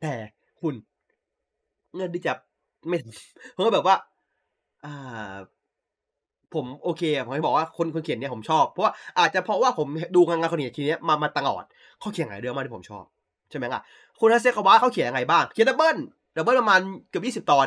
[0.00, 0.12] แต่
[0.60, 0.74] คุณ
[1.96, 2.32] เงินที่จะ
[2.88, 2.96] ไม่
[3.54, 3.96] ผมก็แบบว่า
[4.84, 5.36] อ่า
[6.54, 11.64] ผมโอเคผมจะบอกว่าคนคนเขียนเนี่ยผมชอบเพราะว่าอาจจะเพราะว่าผมดูงานงานคนเขียนทีเนี้ยมามาตลอด
[12.00, 13.04] เขาเขียนหลายเรื่องมากที่ผมชอบ
[13.50, 13.80] ใช่ไหมล่ะ
[14.18, 15.96] คุณฮาเซกาวะเขาเขียนยังไงบ้าง เขียน Double
[16.36, 16.80] Double ประมาณ
[17.10, 17.66] เกือบยี่สิบตอน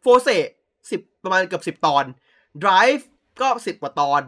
[0.00, 0.28] Fourze
[0.90, 2.04] สิบประมาณเกือบสิบตอน
[2.62, 3.02] Drive
[3.40, 4.22] ก็สิบกว่าตอน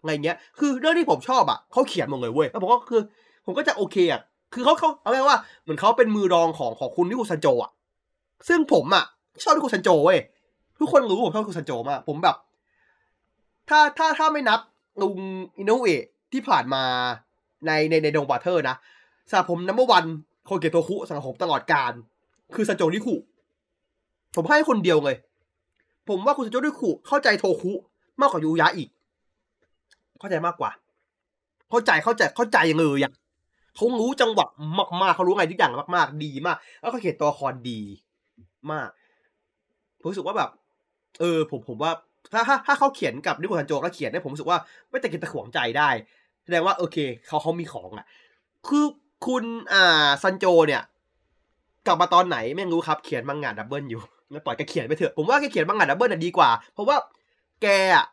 [0.00, 3.00] อะไรเงี้ย คือเรื่องที่ผมชอบอะเขาเขียนหมดเลยเว้ยแล้วผมก็คือ
[3.46, 4.20] ผมก็จะโอเคอะ
[4.54, 7.70] คือเขาเขาเอาไว้ว่าเหมือนเขาเป็นมือรองของของคุณริคุซันโจอะ
[8.48, 9.04] ซึ่งผมอะ
[9.42, 10.18] ชอบริคุซันโจเว้ย
[10.78, 12.36] ทุกคนรู้ผมชอบริคุซันโจมากผมแบบ
[13.68, 14.60] ถ้าถ้าถ้าไม่นับ
[15.02, 15.16] ลุง
[15.58, 16.82] อินโนเอะที่ผ่านมา
[17.66, 18.76] ในในในดงบราเธอร์นะ
[19.30, 20.04] สำหรับผม number one
[20.48, 21.92] คเกตโทคุสำหรับผมตลอดการ
[22.54, 23.16] คือซันโจริคุ
[24.36, 25.16] ผมให้คนเดียวเลย
[26.08, 27.72] ผมว่าคุณซันโจริคุเข้าใจโทคุ
[28.20, 28.88] มากกว่ายูยะอีก
[30.18, 30.70] เข้าใจมากกว่า
[31.70, 33.12] เข้าใจเข้าใจเข้าใจเลยอะ
[33.76, 34.46] เขารู้จังหวะ
[35.02, 37.80] มากๆเขารู้ไงทุกอย่างมาก ๆ ดีมาก แล้วเขาเขียนตัวละครดี
[38.72, 38.88] มาก
[40.00, 40.50] ผมรู้สึกว่าแบบ
[41.20, 41.92] เออ ผมผมว่า
[42.32, 44.58] ถ้าถ้าถ้าเขาเขียนกับริคุซันโจก็เขียนได้ผมรู้สึกว่า
[44.88, 45.88] ไม่แต่ตะขิดตะขวงใจได้
[46.44, 48.06] แสดงว่าโอเคเขาเขามีของอะ
[48.68, 48.84] คือ
[49.26, 50.82] คุณอ่าซันโจเนี่ย
[51.86, 56.96] กลับมาตอนไหนไม่รู้ครับเขียนมังงะ Double อยู่แล้วปล่อยแกเขียนไปเถอะผมว่าแกเขียนมังงะ Double น่ะดีกว่า เพราะว่า
[57.62, 57.66] แก
[57.96, 58.06] อะ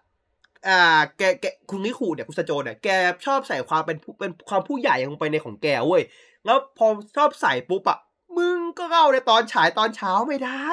[0.67, 2.87] อ่าแกแกคุณริคุเนี่ยคุณซันโจเนี่ยแก
[3.25, 6.03] ชอบใส่ความเป็นเป็นความผู้ใหญ่ลงไปในของแกเว้ย
[6.45, 6.87] แล้วพอ
[7.17, 7.99] ชอบใส่ปุ๊บอะ
[8.37, 10.69] มึงก็เล่าในตอนฉายตอนเช้าไม่ได้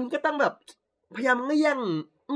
[0.00, 0.54] มึงก็ต้องแบบ
[1.16, 1.78] พยายามเลี่ยง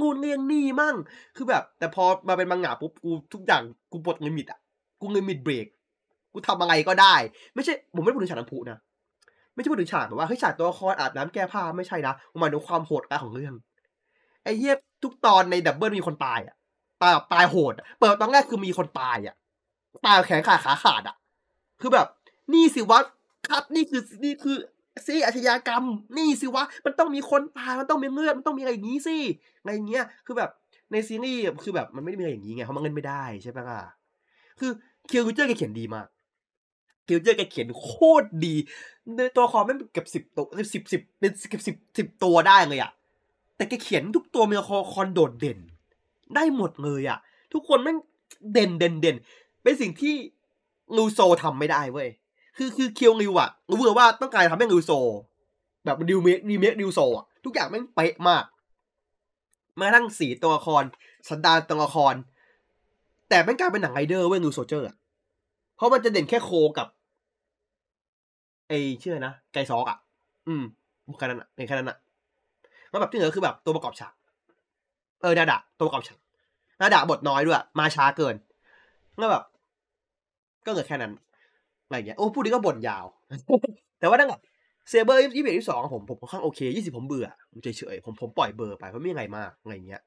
[0.01, 0.97] นู่นเลี่ยงนี่มั่ง
[1.37, 3.63] คือแบบ แต่พอมาเป็นมังงะปุ๊บกูทุกอย่าง
[3.93, 4.59] กูปลด limit อะ
[5.01, 5.67] กู limit break
[6.37, 7.15] กูทำอะไรก็ได้
[7.55, 8.79] ไม่ใช่ผมไม่ได้พูดถึงฉากน้ำพุนะ
[9.55, 13.55] ไม่ใช่พูดถึงฉากแบบว่าเฮ้ยฉากตัวละครอาบน้ำแก้ผ้าไม่ใช่นะผมหมายถึงความโหดร้ายของเรื่อง
[14.43, 16.55] ไอ้เหี้ยทุกตอนใน Double มีคนตายอะ
[17.03, 19.35] ตายแบบตายโหดเปิดตอนแรกคือมีคนตายอะ
[20.05, 21.17] ตายแขนขาขาขาดอะ
[21.81, 22.07] คือแบบ
[22.53, 22.99] นี่สิวะ
[23.49, 24.57] ครับนี่คือนี่คือ
[25.07, 25.85] ซีอาชญากรรม
[26.17, 29.17] นี่สิวะ มันต้องมีคนตายมันต้องมีเลือดมันต้องมีอะไรอย่างนี้สิ
[29.61, 30.51] อะไรอย่างเงี้ย คือแบบ
[30.93, 33.81] ในซีรีส์คือแบบมันไม่ได้มีอะไรอย่างนี้ไงเพราะมันเล่นไม่ได้ใช่ปะล่ะ
[34.61, 34.71] คือ
[35.11, 36.07] เคียวริวเจอร์แกเขียนดีมาก
[37.07, 37.93] เคียวริวเจอร์แกเขียนโค
[38.23, 38.55] ตรดี
[39.17, 40.45] ในตัวละครไม่เกือบสิบตัว
[40.75, 42.91] สิบสิบเป็นสิบสิบสิบตัวได้เลยอะ
[43.57, 45.59] แต่แกเขียนทุกตัวมีละครโดดเด่น
[46.35, 47.19] ได้หมดเลยอะ
[47.53, 47.99] ทุกคนแม่ง
[48.53, 49.17] เด่นเด่นเด่น
[49.63, 50.15] เป็นสิ่งที่
[50.97, 52.09] ลูโซทำไม่ได้เว้ย
[52.57, 54.93] คือคือเคียวริวอะรู้เลยว่าต้องการทำให้ลูโซ
[55.85, 58.45] แบบดิวเมกดิวเมกดิวโซอะทุกอย่างแม่งเป๊ะมาก
[59.77, 60.83] แม้กระทั่งสีตัวละคร
[61.29, 62.15] สันดานตัวละคร
[63.29, 64.97] แต่แม่งกลายเป็นหนังไรเดอร์เว้ยนูโซเจอร์อะ
[65.77, 66.87] เพราะมันจะเด่นแค่โคกับ
[68.69, 69.99] ไอเชื่อนะ ไกซอกอะ
[70.49, 70.63] อืม
[71.19, 71.97] แค่นั้นอะในแค่นั้นอะ
[72.91, 74.13] แล้วแบบที่เหลือคือแบบตัวประกอบฉาก
[75.23, 76.19] เออดาดะตัวประกอบฉาก
[76.81, 78.35] ดาดะบทน้อยด้วย มาช้าเกิน
[79.19, 79.45] แล้วแบบ
[80.65, 81.13] ก็เหลือแค่นั้น
[81.87, 83.07] อะไรอย่างเงี้ย โอ้พูดดีก็บ่นยาว
[83.99, 84.43] แต่ว่านั่งแบบ
[84.89, 90.03] เซเบอร์ยี่สิบเอ็ดยี่สิบสองผมผมค่อนข้างโอเคยี่สิบผมเบื่อผมเฉยๆผมผมปล่อยเบอร์ไปเพราะไม่มีอะไรมากอะไรเงี้ย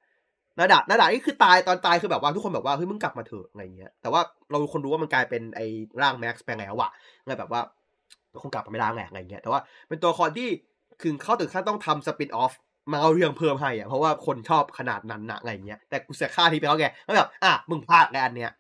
[0.58, 5.66] นาดานาดานี่คือตายตอนตายคือแบบว่าทุกคนแบบว่าเฮ้ยมึงกลับมาเถอะอะไรเงี้ย แต่ว่าเราคนรู้ว่ามันกลายเป็นไอ้
[6.02, 6.90] ร่างแม็กซ์ไปแล้วอะ
[7.26, 7.62] เลยแบบว่า
[8.42, 10.50] คงกลับมาไม่ได้แหละอะไรเงี้ยแต่ว่าเป็นตัวละครที่
[11.02, 12.54] คือเข้าถึงขั้นต้องทำสปินออฟ
[12.92, 18.52] มาเอาเรื่องเพิ่มให้อะเพราะว่าคนชอบขนาดนั้นนะอะไรเงี้ยแต่กูเสียค่าที่ไปแล้วไงก็แบบอะมึงพลาดแล้วอันเนี้ย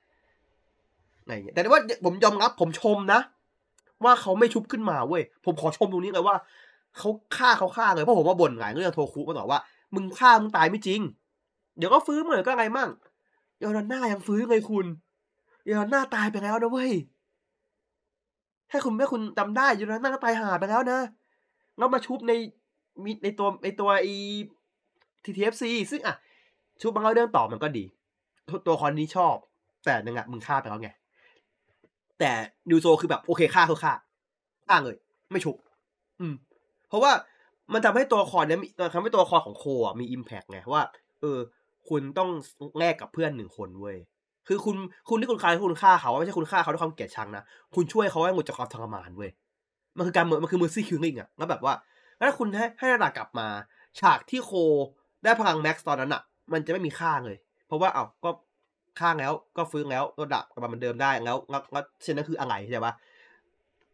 [1.22, 3.20] อะไรเงี้ยแต่ว่าผมยอมรับผมชมนะ
[4.04, 6.36] ว่าเขาไม่ชุบขึ้นมาเว้ยผมขอชมตรงนี้เลยว่า
[6.98, 9.60] เขาฆ่าเขาฆ่าเลยเพราะผมว่าบ่นหลายเรื่องโทรคุมาต่อว่า
[9.96, 11.02] มึงฆ่ามึงตายไม่จริง
[11.78, 12.90] เดี๋ยวก็ฟื้นเหมือนก็ไงมั่ง
[13.62, 14.86] ยอนหน้ายังฟื้นไงคุณ
[15.72, 16.92] ยอนหน้าตายไปแล้วนะเว้ย
[18.72, 21.00] ถ้าคุณแม่คุณจำได้ยอนหน้าก็ตายหาไปแล้วนะ
[21.78, 22.34] แล้วมาชุบใน
[23.04, 24.08] มีในตัวในตัวไอ
[25.24, 26.16] ทีทีเอฟซีซึ่งอะ
[26.82, 27.86] ชุบบางเรื่องต่อมันก็ดี
[28.68, 29.36] ตัวคอนนี้ชอบ
[29.86, 30.90] แต่นึงอะมึงฆ่าไปแล้วไง
[32.20, 32.32] แต่
[32.70, 33.94] นิวโซคือแบบโอเคฆ่าคือฆ่า
[34.68, 34.96] ฆ่าเลย
[35.32, 35.56] ไม่ชุบ
[36.20, 36.34] อืม
[36.90, 37.12] เพราะว่า
[37.74, 38.60] มันทำให้ตัวคอนเนี้ย
[38.94, 40.84] ทำให้ตัวคอนของโคอะมีอิมแพกไงว่า
[41.22, 41.38] เออ
[41.90, 42.30] คุณต้อง
[42.80, 43.98] แลกกับเพื่อนหนึ่งคนเว้ย
[44.52, 44.76] คือคุณ
[45.10, 47.44] คุณที่คุณฆ่าคุณฆ่าเขาไม่ใช่คุณฆ่าเขาด้วยความเกลียดชังนะ
[47.76, 49.32] คุณช่วยเขาให้หมดจากความทรมานเว้ย
[49.98, 51.74] มันคือการเมือมันคือมือซี่คิวลิงอะแล้วแบบว่า
[52.18, 53.48] ถ้าคุณให้ให้ระดับกลับมา
[54.00, 54.52] ฉากที่โค
[55.24, 56.22] ได้พลังแม็กซ์ตอนนั้นอะ
[56.54, 57.38] มันจะไม่มีค่าเลย
[57.68, 58.30] เพราะว่าเอา้าก็
[59.00, 62.94] ข้างแล้วก็ฟื้นแล้วก็ดับกลับมาเหมือนเดิมได้แล้วแล้วแล้วเช่นนั้นคืออะไรใช่ปะ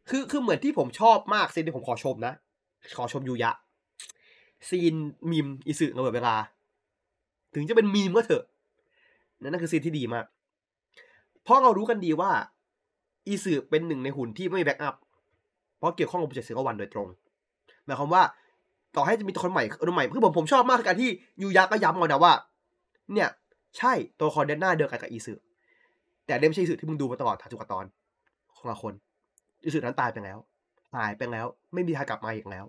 [0.10, 2.34] คือคือเหมือนที่ผมชอบมากซีนที่ผมขอชมนะ
[2.98, 3.52] ขอชมยูยะ
[4.70, 4.96] scene
[5.32, 6.36] meme อิสึระเบิดเวลา
[7.56, 8.44] ถึงจะเป็นมีมก็เถอะ
[9.42, 10.26] นั่นนั่นคือ scene ที่ดีมาก
[11.46, 12.32] เพราะเรารู้กันดีว่า
[13.28, 14.96] อีสึเป็นหนึ่งในหุ่นที่ไม่มี backup
[15.78, 17.08] เพราะเกี่ยวข้องกับ project Zero-One โดยตรง
[17.86, 18.24] หมายความว่า
[18.96, 21.10] ต่อให้จะมีคนใหม่คนใหม่คือผมผมชอบมากการที่
[21.42, 22.34] ยูยะก็ย้ำมานะว่า
[23.14, 23.30] เนี่ย
[23.78, 25.34] ใช่ตัวละครเดนหน้าเดียวกันกับอีสึ
[26.26, 27.86] แต่ไม่ใช่อีสึที่มึงดูมาตลอดทุกตอน
[28.56, 28.94] ของละคน
[29.64, 30.38] อีสึนั้นตายไปแล้ว
[30.96, 32.66] ตายไปแล้ว ไม่มีทางกลับมาอีกแล้ว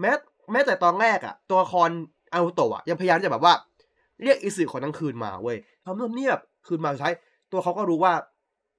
[0.00, 0.12] แม้
[0.52, 1.90] แม้แต่ตอนแรกอะตัวละคอน
[2.34, 3.54] อาโตะยังพยายามจะแบบว่า
[4.22, 7.14] เรียกอีสึของทั้งคืนมาเว้ยทำเนียบคืนมาสุดท้าย
[7.54, 8.12] ตัวเขาก็รู้ว่า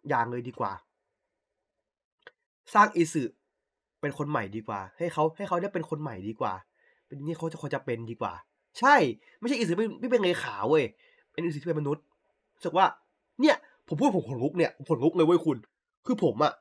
[0.10, 0.72] อย่างเลยดีกว่า
[2.74, 3.24] สร้างอีสึ
[4.02, 6.54] เป็นคนใหม่ดีกว่า ให้เขาให้เขาได้เป็นคนใหม่ดีกว่า
[7.06, 8.34] เป็นนี่เขาจะควรจะเป็นดีกว่า
[8.80, 8.96] ใช่
[9.40, 10.84] ไม่ใช่อีสึไม่ไม่เป็นเลขาเว้ย
[11.32, 12.04] เป็นอีสึที่เป็นมนุษย์
[12.56, 12.86] รู้สึกว่า
[13.42, 13.56] เนี่ย
[13.88, 15.58] ผมพูดผมขนลุกเนี่ยผมขนลุกเลยเว้ยคุณ
[16.06, 16.54] คือผมอะ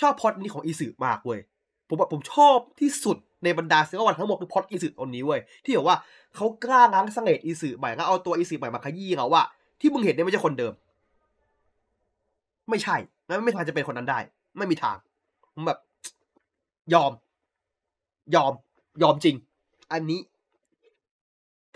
[0.00, 1.40] ชอบพอดนี้ของอีสึมากเว้ย
[1.88, 5.96] ผมแบบผมชอบที่สุดในบรรดาเซอร์วันทั้งหมดคือพอดอีสึตนนี้เว้ยที่บอกว่า
[6.36, 9.42] เขากล้าล้างสังเกตอีสึใหม่แล้วเอาตัวอีสึใหม่มาขยี้เขาว่า
[9.80, 10.72] ที่มึงเห็นเนี่ยไม่ใช่คนเดิม
[12.70, 12.96] ไม่ใช่
[13.26, 14.18] แล้วไม่ทางจะเป็นคนนั้นได้
[14.58, 14.96] ไม่มีทาง
[15.54, 15.78] ผมแบบ
[16.94, 17.12] ยอม
[18.34, 18.52] ยอม
[19.02, 19.36] ยอมจริง
[19.92, 20.20] อันนี้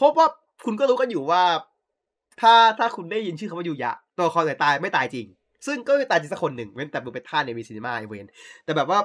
[0.01, 0.27] พบว่า
[0.65, 1.43] คุณก็รู้กันอยู่ว่า
[2.41, 5.27] ถ้าถ้าคุณได้ยินชื่อคำว่ายูยะ ตัวละคอนตายไม่ตายจริง
[5.67, 8.25] ซึ่งก็ไม่ตายจริงสักคนหนึ่งเว้นแต่มึงเป็นท่าในมีซีนีมาไอเวน
[8.65, 8.99] แต่แบบว่า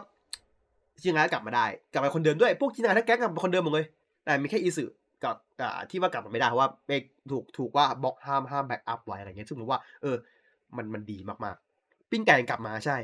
[1.03, 3.85] จิงงานกลับมาได้ กลับมาคนเดิมด้วย พวกจิงงานทั้งแก๊งกลับมาคนเดิมหมดเลย
[4.25, 4.83] แต่มีแค่อีสึ
[5.23, 5.35] กับ
[5.89, 10.15] ที่ว่ากลับมาไม่ได้เพราะว่าเบกถูกถูกว่าบล็อกห้ามห้ามแบ็กอัพไว้อะไรเงี้ยซึ่งผมว่า เออ
[10.77, 11.70] มันมันดีมากๆ
[12.11, 12.97] ปิ้งไก่กลับมาใช่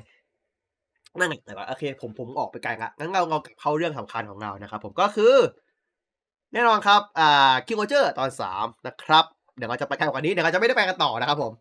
[1.20, 5.36] นั่นแหละแต่ว่าโอเค ผมผมออกไปไกลละงั้นเราเราเข้าเรื่องสำคัญของเรานะครับ ผมก็คือ
[6.54, 9.26] แน่นอนครับอ่าคิวโเจอร์ตอนสามนะครับ
[9.58, 11.54] เดี๋ยวเราจะไปกันกว่านี้เดี๋ยวเราจะไม่ได้ไปกันต่อนะครับ ผม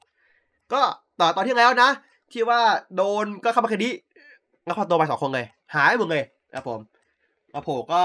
[0.72, 0.80] ก็
[1.20, 1.90] ต่อตอนที่แล้วนะ
[2.32, 2.60] ที่ว่า
[2.96, 3.88] โดนก็เข้ามาคดี
[4.64, 6.22] แล้วพอตัวไปสองคนเลย หายหมดเลย
[6.54, 6.80] ครับผม
[7.50, 8.02] แล้วโผก็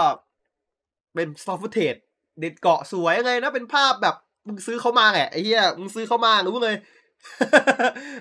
[1.16, 1.96] เป็นซอฟต์เทจ
[2.40, 4.16] เด็ดเกาะสวยไงนะ เป็นภาพแบบ
[4.48, 6.76] มึงซื้อเขามาแหละไอ้เหี้ยมึงซื้อเขามารู้เลย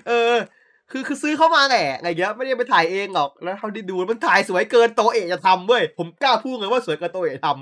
[0.07, 0.33] เออ
[0.91, 7.53] คือคือซื้อเข้ามาแหละไงเงี้ยไม่ได้ไปถ่ายเองหรอกแล้วเท่าที่ดูมันถ่ายสวยเกินโตเอะจะทำเว้ยผมกล้าพูดเลยว่าสวยเกินโตเอะทำ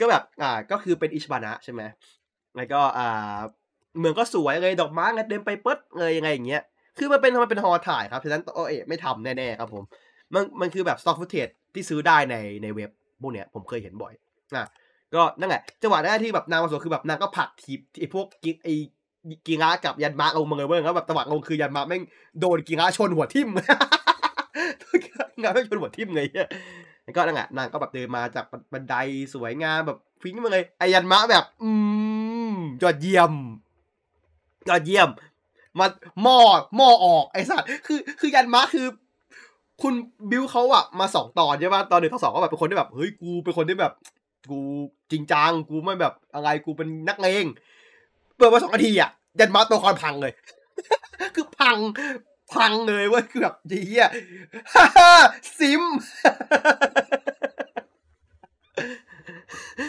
[0.00, 1.82] ก็แบบอ่าก็คือเป็นอิชบานะใช่ไหม
[2.56, 3.38] แล้วก็อ่า
[3.98, 6.62] เมืองก็สวยเลยดอกไม้เงเต็มไปเปิดเลยยังไงอย่างเงี้ย
[6.98, 9.84] คือมันเป็นมันเป็นฮอถ่ายครับฉะนั้นโตเอะไม่ทำแน่ๆครับผม
[10.34, 12.90] มันมันคือแบบสต็อกฟุตเทจที่ซื้อได้ในในเว็บ
[13.22, 14.12] พวกเนี้ยผมเคยเห็นบ่อย
[14.56, 14.66] อะ
[15.14, 18.74] ก็นั่นแหละจังหวะแรกที่แบบนางมาสวยคือแบบนางก็ผลักทีไอ้พวกกิไอ้
[19.46, 22.02] กีรากับยันมาลงมาเลยเว้ยแล้วแบบจังหวะลงคือยันมาแม่ง
[22.40, 23.48] โดนกีราชนหัวทิ่ม
[25.42, 26.26] งานไม่ชนหัวทิ่มเลย
[27.04, 28.94] แล้วก็นั่นแหละนางก็แบบเดินมาจากบันได
[29.34, 31.72] สวยงามแบบฟิ้งมาเลยไอ้ยันมาแบบ อื
[32.52, 33.32] มยอดเยี่ยม
[34.68, 35.08] ยอดเยี่ยม
[35.78, 35.86] มา
[36.22, 36.38] หม้อ
[36.76, 38.86] หม้อออกไอ้สัตว์คือ คือยันมาคือ
[39.82, 39.94] คุณ
[40.30, 43.92] บิวเขาอะมาสองตอนใช่ป่ะตอนหนึ่งตอนสองก็แบบเป็นคนที่แบบเฮ้ยกูเป็นคนที่แบบ
[44.50, 44.60] กู
[45.10, 47.46] จริงจังกูไม่แบบอะไรกูเป็นนักเลง
[48.36, 50.32] เปิดมาสองนาทีอะยันมาตัวละครพังเลย
[51.34, 51.78] คือพัง
[52.54, 54.10] พังเลยว้ยคือแบบดีอะ
[55.58, 55.82] simp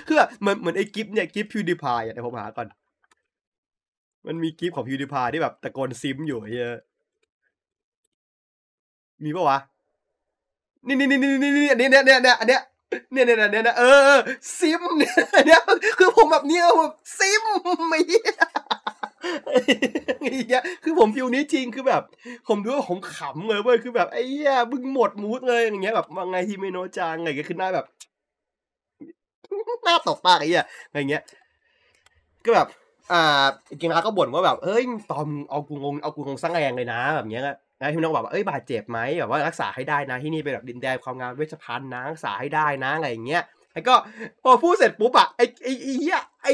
[0.08, 2.68] คือแบบเหมือนเหมือนไอ้ gif เนี่ย gif PewDiePie อะเดี๋ยวผมหาก่อน
[4.28, 6.70] มันมี gif ของ PewDiePie ที่แบบตะโกน simp อยู่เฮีย
[9.24, 9.60] มีปะวะ
[10.88, 12.62] นี่นี่นี่นี่นี่อันนี้เนี่ยเนี่ยเนี่ยอันเนี้ย
[13.12, 14.16] เนี่ยเนี่ยเนี่ยเนี่ยเออ
[14.58, 15.14] ซิมเนี่ย
[15.48, 15.62] เนี่ย
[16.00, 17.44] คือผมแบบเนี้ยแบบซิม
[17.88, 18.00] ไม่
[20.22, 22.04] อย่างเงี้ยคือผมฟิลนี้จริงคือแบบ
[22.48, 27.86] ผมดูว่าผมขำเลยเว้ยคือแบบไอ้เหี้ยมึงหมดมูดเลยอย่างเงี้ยแบบว่าไงที่ไม่โนจางไงก็คือหน้าแบบ
[29.84, 31.24] หน้าตกปากไอ้เหี้ยอะไรเงี้ย
[32.46, 32.68] ก็แบบ
[33.12, 33.46] อ่า
[33.80, 37.44] กิงอาก็บ่นว่าแบบเอ้ยตอมเอากูงงเอากูงงสร้างแรงเลยนะแบบเนี้ย
[37.80, 43.96] ไงพี่น้องบอกว่าเอ้ยบาดเจ็บไหมแบบว่ารักษาให้ได้นะที่นี่เป็นแบบดินแดนความงามเวชภัณฑ์นะรักษาให้ได้นะอะไรอย่างเงี้ยไอ้ก็
[44.44, 46.52] พอพูดเสร็จปุ๊บอะไอ้ไอ้ไอ้เหี้ยไอ้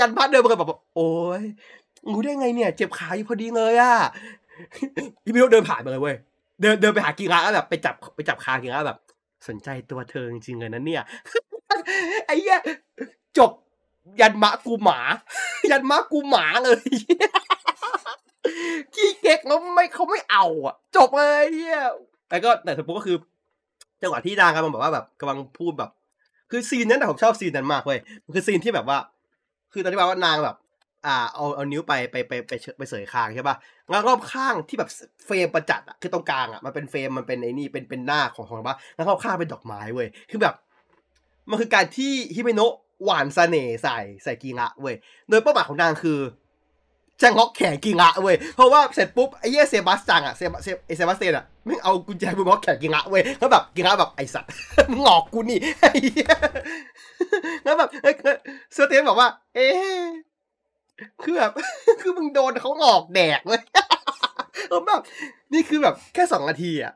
[0.00, 1.10] ยันพัดเดินมาแบบโอ้
[1.40, 1.42] ย
[2.10, 3.94] งูได้ไงเนี่ยเจ็บขาอยู่พอดีเลยอะ
[5.24, 6.16] พี่มิโนเดินผ่านมาเลยเว้ย
[6.60, 8.98] เดินเดินไปหากีฬาแล้วแบบไปจับไปจับคากีฬาแบบ
[9.48, 11.02] สนใจตัวเธอจริงๆเลยนะเนี่ย
[12.26, 12.60] ไอ้เหี้ย
[13.38, 13.50] จบ
[14.20, 14.98] ยันมะกูหมา
[15.70, 16.80] ยันมะกูหมาเลย
[18.94, 21.82] ขี้เก๊กแล้วไม่เขาไม่เอาอะ จบเลยเฮีย
[22.30, 23.16] แล้วก็แต่สมมติก็คือ
[24.02, 25.90] จังหวะที่นางกำลังแบบว่าแบบกำลังพูดแบบ
[26.50, 28.98] คือซีนนั้นแต่ผมชอบซีนนั้นมากเว้ยมันคือซีนที่แบบว่า
[29.72, 30.56] คือตอนที่ว่านางแบบ
[31.06, 33.56] อ่า เอาเอานิ้วไปไปไปไปไปเสยคางใช่ป่ะ
[33.90, 34.90] แล้วรอบข้างที่แบบ
[35.26, 40.54] frame ประจัดอะคือตรงกลางอะมันเป็น frame มันเป็นไอ้นี่เป็นเป็นหน้าของของบ้าแล้วรอบข้างเป็นดอกไม้เว้ยคือแบบ
[41.50, 42.74] มันคือการที่ฮิเมโนะ
[43.04, 44.94] หว่านเสน่ห์ใส่ใส่กิระเว้ย
[45.28, 46.18] โดยเป้าหมายของนางคือ
[47.22, 54.50] จะล็อกแขนกิระเว้ย เพราะว่าเสร็จปุ๊บไอ้เหี้ยเซบาสจังอะเซบเซเซบาสเตนอะแม่งเอากุญแจมือล็อกแขนกิระเว้ยแล้วแบบกิระแบบไอสัตว์
[54.90, 56.32] มึงหลอกกูนี่ไอ้เหี้ย
[57.64, 57.88] แล้วแบบ
[58.74, 59.66] เซเตนบอกว่า เอ๊
[61.22, 61.52] คือแบบ
[62.00, 63.62] คือมึงโดนเขาหลอกแดกเลย
[64.86, 65.02] แบบ
[65.52, 66.92] นี่คือแบบแค่สองนาทีอะ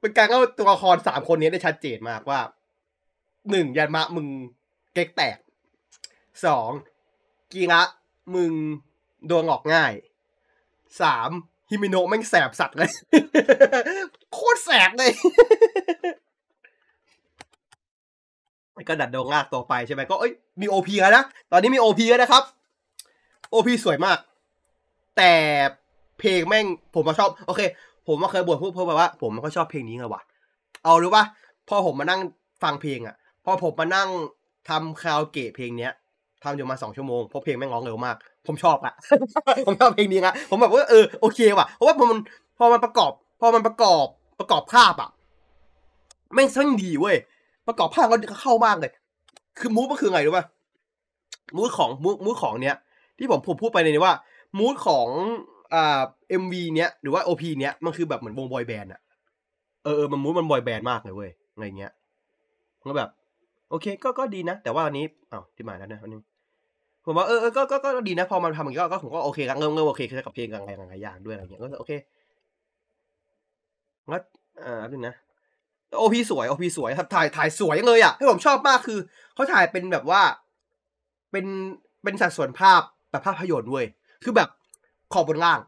[0.00, 2.40] เป็นการเอาตัวละครสามคนนี้ได้ชัดเจนมากว่า
[3.50, 4.26] หนึ่งยันมะมึง
[4.94, 5.36] เก๊กแตก
[6.46, 6.70] สอง
[7.52, 7.82] กีระ
[8.34, 8.52] มึง
[9.28, 9.92] โดนออกง่าย
[11.02, 11.30] สาม
[11.70, 12.90] ฮิมิโนะแม่งแสบสัตว์เลย
[14.32, 15.10] โคตรแสบเลย
[18.88, 22.42] ก็ดัดโดงากต่อไปใช่ไหมก็เอ้ยมีโอพีแล้วนะ ตอนนี้มีโอพีแล้วนะครับ
[23.50, 24.18] โอพีสวยมาก
[25.16, 25.32] แต่
[26.18, 27.60] เพลงแม่งผมมาชอบ โอเค
[28.06, 30.22] ผมมาเคยบ่นพูดเพื่อว่า ผมก็ชอบเพลงนี้ไงวะ
[30.84, 31.24] เอารู้ป่ะ
[31.68, 32.20] พอผมมานั่ง
[32.62, 34.08] ฟังเพลงอะ พอผมมานั่ง
[34.68, 35.92] ทำคาราโอเกะเพลงเนี้ย
[36.42, 38.16] ทำอยู่มาสองชั่วโมงเพราะเพลงแม่งร้องเร็วมาก
[38.46, 38.94] ผมชอบอะ
[39.66, 42.18] ผมชอบเพลงนี้นะผมแบบว่าเออโอเคว่ะเพราะว่าพอมัน
[42.58, 44.04] พอมันประกอบ พอมันประกอบ
[44.40, 45.10] ประกอบภาพอะ
[46.34, 47.16] แม่งซึ่งดีเว้ย
[47.68, 48.90] ประกอบภาพก็เข้ามากเลย
[49.58, 50.46] คือมูฟก็คือไงรู้ป่ะ
[51.56, 52.76] move ของ move move ของเนี้ย
[53.18, 54.14] ที่ผมผมพูดไปในนี้ว่า
[54.58, 55.08] move ของ
[55.74, 59.00] อ่า MV เนี้ยหรือว่า OP เนี้ยมันคือแบบเหมือนวง boy band อะ
[59.84, 61.92] เออเออมัน move มัน boy band มากเลยเว้ยอะไรเงี้ย
[62.88, 63.10] ก็แบบ
[63.70, 66.18] โอเค ก็ก็ดีนะ แต่ว่าอันนี้อ้าวที่มาแล้วนะอันนี้
[67.04, 71.92] ผมว่าเออก็ก็ก็ดีนะพอมันทำอย่างนี้ก็ผมก็โอเคครับเริ่มเริ่มโอเคกับเพลงกับอะไรหลายอย่างด้วยอะไรเงี้ยก็โอเค
[74.10, 74.22] งั้น
[74.64, 75.14] อ่านึงนะ
[75.98, 78.98] OP สวย OP สวยถ่ายถ่ายสวยเลยอะที่ผมชอบมากคือ
[79.34, 80.22] เขาถ่ายเป็นแบบว่า
[81.32, 81.46] เป็น
[82.02, 82.80] เป็นสัดส่วนภาพ
[83.10, 83.86] แบบภาพยนตร์เว้ย
[84.24, 84.48] คือแบบ
[85.12, 85.60] ขอบบนล่าง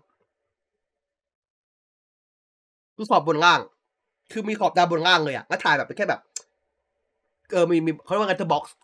[2.97, 3.61] คือขอบบนล่าง
[4.33, 6.21] คือมีขอบดำบนล่างเลยอะแล้วถ่ายแบบเป็นแค่แบบ
[7.53, 8.75] เออมีมีเขาเรียกว่า letterbox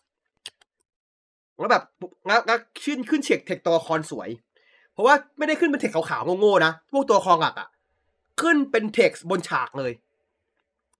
[1.58, 1.82] แล้วแบบ
[2.26, 4.28] แล้วขึ้นขึ้นเช็คเทคตัวละครสวย
[4.92, 7.68] เพราะว่าไม่ได้ขึ้นเป็นเทคขาวๆโง่ๆนะ พวกตัวละครหลักอะ
[8.40, 9.92] ขึ้นเป็นเท็กบนฉากเลย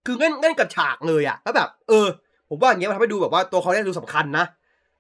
[0.07, 2.07] คือเล่นเล่นกับฉากเลยอะแล้วแบบ เออ
[2.49, 4.45] ผมว่าอย่างเงี้ยมันทำให้ดูแบบว่าตัวเขาเนี่ยดูสำคัญนะ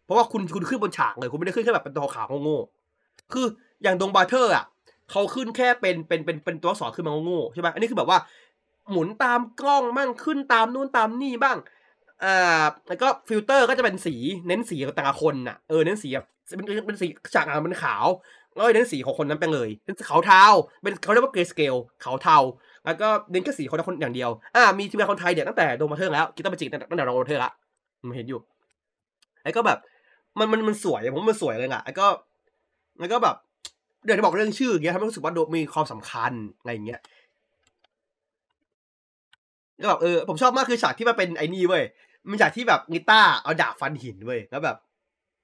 [0.05, 3.47] เพราะว่าคุณคุณขึ้นบนฉากเลย คุณไม่ได้ขึ้นแค่แบบเป็นตัวขาวโง่ๆคือ
[3.83, 4.65] อย่าง Donbrothers อะ
[5.11, 8.19] เขาขึ้นแค่เป็นเป็นเป็นเป็นตัวอักษรขึ้นมาโง่ๆใช่ไหมอันนี้คือแบบว่า
[8.91, 11.57] หมุนตามกล้องมั่งขึ้นตามนู่นตามนี่บ้าง
[12.25, 14.15] อ่าแล้วก็ฟิลเตอร์ก็จะเป็นสี
[14.47, 18.07] เน้นสีของแต่ละคนน่ะเออเน้นสีแบบเป็นเป็นสีฉากหลังเป็นขาว
[18.55, 20.45] แล้วเน้นสีของคนนั้นไปเลยเป็นขาวเทา
[20.83, 22.39] เป็นเขาเรียกว่าเกรสเกลขาวเทา
[22.85, 27.51] แล้วก็เน้นแค่สีคนละคนอย่างเดียวอ่ามีทีมงานคนไทยเนี่ยตั้งแต่โดมาเทอร์แล้วกิตาร์มาจิกตั้งแต่โดมาเทอร์ละ
[28.09, 28.41] มันเห็นอยู่
[29.43, 29.79] ไอ้ก็แบบ
[30.39, 32.07] มันมันมันสวยผมมันสวยเลยอะไอ้ก็
[33.01, 33.37] แล้วก็แบบ
[34.05, 37.01] เดี๋ยวจะบอกเรื่องชื่อเงี้ยทำให้รู้สึกว่าโดมีความสำคัญอะไรอย่างเงี้ย
[39.83, 41.85] ก็แบบเออผมชอบมากคือฉากที่มันเป็นไอ้นี่เว้ย
[42.31, 44.77] มันจากที่แบบนิต้าเอาดาบฟันหินเว้ยแล้วแบบ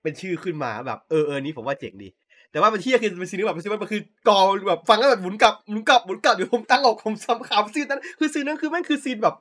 [0.03, 2.09] เป็นชื่อขึ้นมาแบบเออเออนี้ผมว่าเจ๋งดี
[2.51, 9.35] แต่ว่ามันที่คือเป็นซีรีส์แบบซีรีส์มันคือกอแบบฟังแล้วแบบหมุนกลับหมุนกลับหมุนกลับอยู่ผมตั้งอกผมซ้ำขำซีนนั้นคือซีนนั้นคือแม่งคือซีนแบบ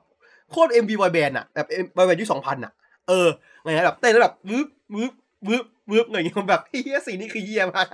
[0.50, 1.66] โคตรเอ็มบีบอยแบนด์อะแบบ
[1.96, 2.72] บอยแบนด์ยุคสองพันอะ
[3.08, 3.28] เออ
[3.62, 5.12] ไงแบบเต้นแล้วแบบวืบวืบ
[5.48, 7.86] วืบวืบอะไรอย่างเงี้ยแบบเฮียสีนี้คือเฮียมาก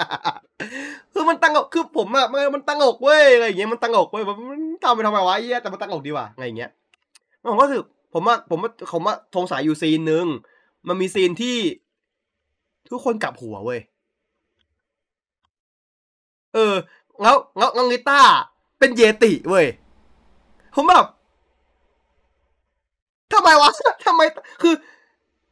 [1.13, 6.71] คือมันตั้งอกคือผมอะมันมันตั้งอกเว้ยอะไรอย่างเงี้ยมันตั้งอกเว้ยมันทำไปทำไมวะเฮียแต่มันตั้งอกดีว่ะอะไรอย่างเงี้ย
[7.47, 7.83] ผมก็คือ
[8.13, 10.27] ผมว่าผมว่าผมว่าทงสายอยู่ซีนหนึ่ง
[10.89, 11.57] มันมีซีนที่
[12.91, 13.81] ทุกคนกลับหัวเว้ย
[16.55, 16.75] เออ
[17.23, 18.21] แล้วแล้วแล้วริต้า
[18.79, 19.67] เป็นเยติเว้ย
[20.75, 21.07] ผมแบบ
[23.33, 23.71] ทำไมวะ
[24.07, 24.23] ทำไม
[24.63, 24.75] คือ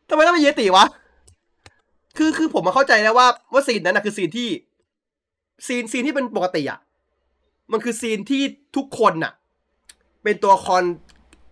[0.09, 0.85] ทำไมต้องเป็นเยติวะ
[2.17, 4.49] คือคือผมมาเข้าใจแล้วว่าว่าซีนนั้นนะคือซีนที่
[5.67, 6.81] ซีนซีนที่เป็นปกติอะ
[7.73, 8.43] มันคือซีนที่
[8.77, 9.33] ทุกคนน่ะ
[10.23, 10.85] เป็นตัวละคร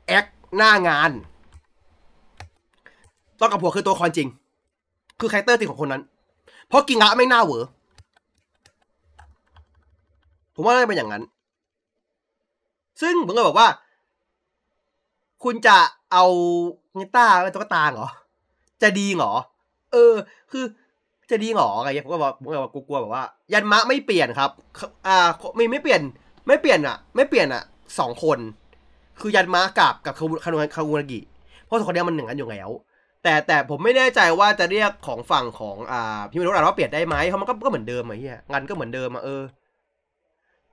[0.07, 0.27] แอค
[0.57, 1.11] หน้างาน
[3.41, 4.29] ต้อนกับผัวคือตัวคอนจริง
[5.21, 6.03] คือคาแรคเตอร์จริงของคนนั้น
[6.69, 7.65] เพราะกิงะไม่น่าเหวอ
[10.55, 11.23] ผมว่าน่าจะเป็นอย่างนั้น
[13.01, 13.69] ซึ่งผมก็บอกว่า
[15.45, 15.77] คุณจะ
[16.13, 16.25] เอา
[16.95, 18.09] เนต้าเป็นตุ๊กตาเหรอ
[18.83, 19.33] จะดีเหรอ
[19.93, 20.15] เออ
[20.53, 20.65] คือ
[21.31, 24.51] จะดีเหรออะไรเงี้ยผมก็บอกผมก็บอกกลัวๆแบบว่า ยันมะไม่เปลี่ยนครับ
[25.07, 25.17] อ่า
[25.57, 26.01] ไม่ไม่เปลี่ยน
[26.47, 27.63] ไม่เปลี่ยนอะ ไม่เปลี่ยนอะ
[27.99, 28.39] สองคน
[29.21, 31.21] คือยันมะกับกับคาคานุคานุนากิ
[31.65, 32.71] เพราะสองคนนี้มันหนึ่งกันอยู่แล้ว
[33.23, 39.43] แต่แต่ผมไม่แน่ใจว่าจะเรียกของฝั่งของอ่าพี่มนุษย์ว่าเปลี่ยนได้ไหมเพราะมันก็ก็เหมือนเดิมอะเฮียงานก็เหมือนเดิมอะเออ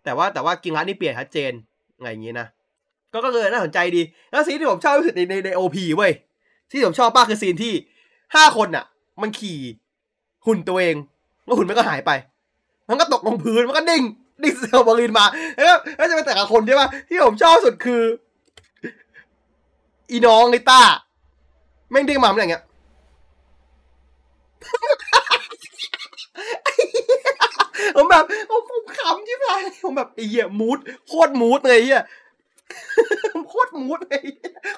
[0.03, 1.51] แต่ว่าแต่ว่ากิงรันนี่เปลี่ยนชัดเจน
[2.01, 2.47] ไงอย่างงี้นะ
[3.13, 6.11] ก็ก็เลยน่าสนใจดี แล้วซีนที่ผมชอบที่สุดในในในโอพีเว้ย
[6.71, 7.73] ที่ผมชอบมากคือซีนที่
[8.35, 8.85] ห้าคนอะ
[9.21, 9.59] มันขี่
[10.45, 10.95] หุ่นตัวเอง
[11.45, 12.11] แล้วหุ่นมันก็หายไป
[12.89, 14.03] มันก็ตกลงพื้นมันก็ดิ่ง
[14.43, 15.25] ดิ่งเซลบอลินมา
[15.55, 18.01] แล้วแล้วจะเป็นแต่ละคนใช่ปะที่ผมชอบสุดคือ
[20.11, 20.81] อีน้องลิต้า
[21.91, 22.63] แม่งดิ่งมาเหมือนอย่างเงี้ย
[27.95, 28.23] ผมแบบ
[28.71, 29.47] ผมขำที่ไหน
[29.83, 30.77] ผมแบบไอ้เหี้ยมูด
[31.07, 32.03] โคตรมูดเลยไอ้เหี้ย
[33.49, 34.23] โคตรมูดเลย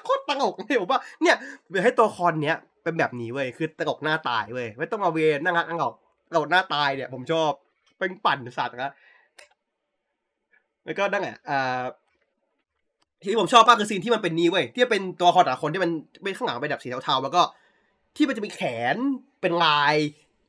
[0.04, 1.36] โคตรตลกเลยผมว่าเนี่ย
[1.70, 5.94] เดี๋ยวให้ตัวคอนเนี้ยเป็นแบบนี้เว้ยคือตลกหน้าตายเว้ยไม่ต้องมาเวนั่งรักนั่งหลอก
[6.28, 7.50] ตลกหน้าตายเนี่ย ผมชอบ
[7.98, 8.92] เป็นปั่นสัตว์นะ
[10.84, 11.82] แล้วก็นั่งอะอ่า
[13.22, 15.90] ที่ผมชอบมากคือซีนที่มันเป็นนี้เว้ยที่เป็นตัวคอแต่ละคนที่มัน
[16.24, 17.42] เป็นข้างหลังเป็นแบบสีเทาๆแล้วก็
[18.16, 18.60] ที่มันจะมีแข
[18.94, 18.96] น
[19.40, 19.94] เป็นลาย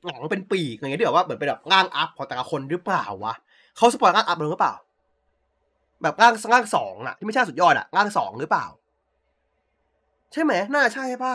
[0.06, 3.36] หลังเป็นปีกอะไรเงี้ยที่แบบว่าเหมือนเป็นแบบร่างอัพของแต่ละคนหรือเปล่าวะ
[3.78, 4.76] เขาสปอยร่างอัพหรือเปล่า
[6.04, 8.66] แบบร่างร่างสองอะที่ไม่ใช่สุดยอดอะร่างสองหรือเปล่า
[10.34, 11.34] ใช่ไหมน่าใช่ป่ะ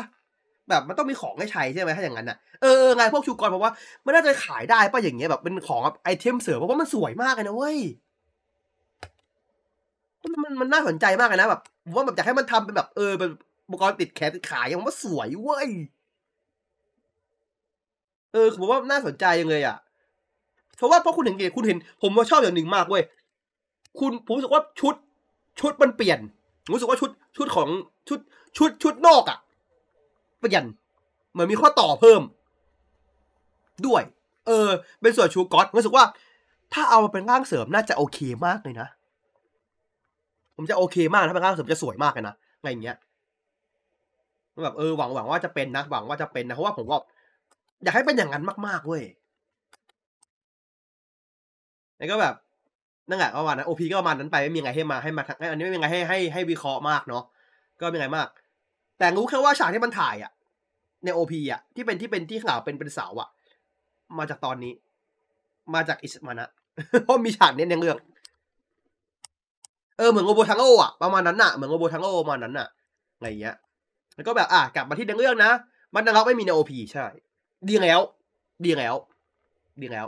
[0.68, 3.72] แบบมันต้องมีของให้ใช้ใช่ไหมถ้าอย่างนั้นอะเออไงพวกชูกรเพราะว่า
[4.05, 7.78] มันน่าจะขายได้ป่ะอย่างเงี้ยแบบเป็นของไอเทมเสริมเพราะว่ามันสวยมากเลยนะเว้ย
[10.23, 13.31] มันมันมนน่าสนใจมากเลยนะแบบผมว่าแบบอยากให้มันทำเป็นแบบเออเป็น
[13.66, 15.68] อุปกรณ์ติดแขนติดขายังว่าสวยเว้ย
[18.33, 19.77] เออผมว่าน่าสนใจยังเลยอะ
[20.77, 23.03] เพราะว่าเพราะคุณเห็นไงคุณเห็น ผมว่าชอบอย่างหนึ่งมากเว้ย
[23.99, 24.95] คุณผมรู้สึกว่าชุด
[25.61, 26.18] ชุดมันเปลี่ยน
[26.64, 27.68] ผมรู้สึกว่าชุดชุดของ
[28.09, 28.18] ชุด
[28.57, 29.39] ชุดชุดนอกอะ
[30.41, 30.64] เปลี่ยน
[31.33, 32.23] เหมือนมีข้อต่อเพิ่ม
[33.87, 34.03] ด้วย
[34.47, 34.68] เออ
[35.01, 36.05] เป็นส่วนชูก๊อตรู้สึกว่า
[36.73, 38.89] ถ้าเอามาเป็นร่างเสริมน่าจะโอเคมากเลยนะ
[40.57, 42.97] ผมจะโอเคมากถ้าเป็นร่างเสริมจะสวยมากเลยนะอะไรอย่างเงี้ย
[44.65, 46.97] แบบเออหวังหวังว่าจะเป็นนะหวังว่าจะเป็นนะเพราะว่าผมก็
[47.83, 49.03] อยากให้เป็นอย่างนั้นมากๆเว้ย
[51.99, 52.35] แล้วก็แบบ
[53.09, 57.25] นั่นแหละประมาณนั้นโอพีก็ประมาณนั้นไปไม่มีไงให้มาให้มาอันนี้ไม่มีไงให้ให้ให้วิเคราะห์มากเนาะ
[57.81, 58.29] ก็ไม่มีไงมาก
[58.99, 60.33] แต่รู้แค่ว่าฉากที่มันถ่ายอะ
[61.05, 63.29] ในโอพีอะที่เป็นที่เป็นที่ข่าวเป็นเป็นเสาอะ
[64.19, 64.73] มาจากตอนนี้
[65.75, 66.49] มาจากอิสมานะ
[67.05, 67.97] เพราะมีฉากเนี้ในเรื่อง
[69.99, 72.68] เออเหมือนโอโบทังโออะประมาณนั้นน่ะเหมือนโอโบทังโอประมาณนั้นน่ะ
[73.16, 73.57] อะไรอย่างเงี้ย
[74.14, 75.51] แล้วก็แบบอะกลับมาที่เรื่องนะ
[75.95, 77.07] มันนะครับไม่มีในโอพีใช่
[77.68, 78.01] ดีแล้ว
[78.64, 78.95] ดีแล้ว
[79.82, 80.07] ดีแล้ว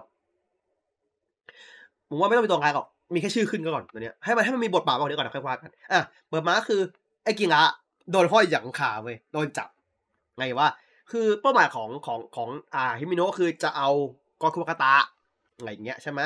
[2.09, 6.81] ผมว่าไม่ต้องไปตรงกลางหรอก มีแค่ชื่อขึ้นก็ก่อนตัวเนี้ย ให้มันให้มันมีบทบาทก่อนเดี๋ยวก่อนนะค่อยว่ากัน อะ เปิดมาคือ
[7.25, 7.63] ไอ้กิงะ
[8.11, 9.69] โดนห้อยอย่างขาเว้ย โดนจับ
[10.39, 10.69] ไงว่า
[11.11, 13.89] คือเป้าหมายของของของอ่าฮิมิโนะคือจะเอา
[14.43, 14.95] กอคุกาตะ
[15.57, 16.21] อะไรอย่างเงี้ยใช่ไหม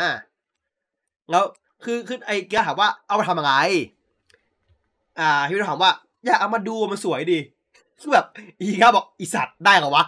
[1.30, 1.44] แล้ว
[1.84, 3.52] คือคือไอ้กิงะถามว่าเอามาทำอะไร
[5.18, 5.90] อ่าฮิมิโนะถามว่า
[6.24, 7.38] อยากเอามาดูมันสวยดี
[8.00, 8.26] คือแบบ
[8.60, 10.04] อีครับบอกอีสัตว์ได้เหรอวะ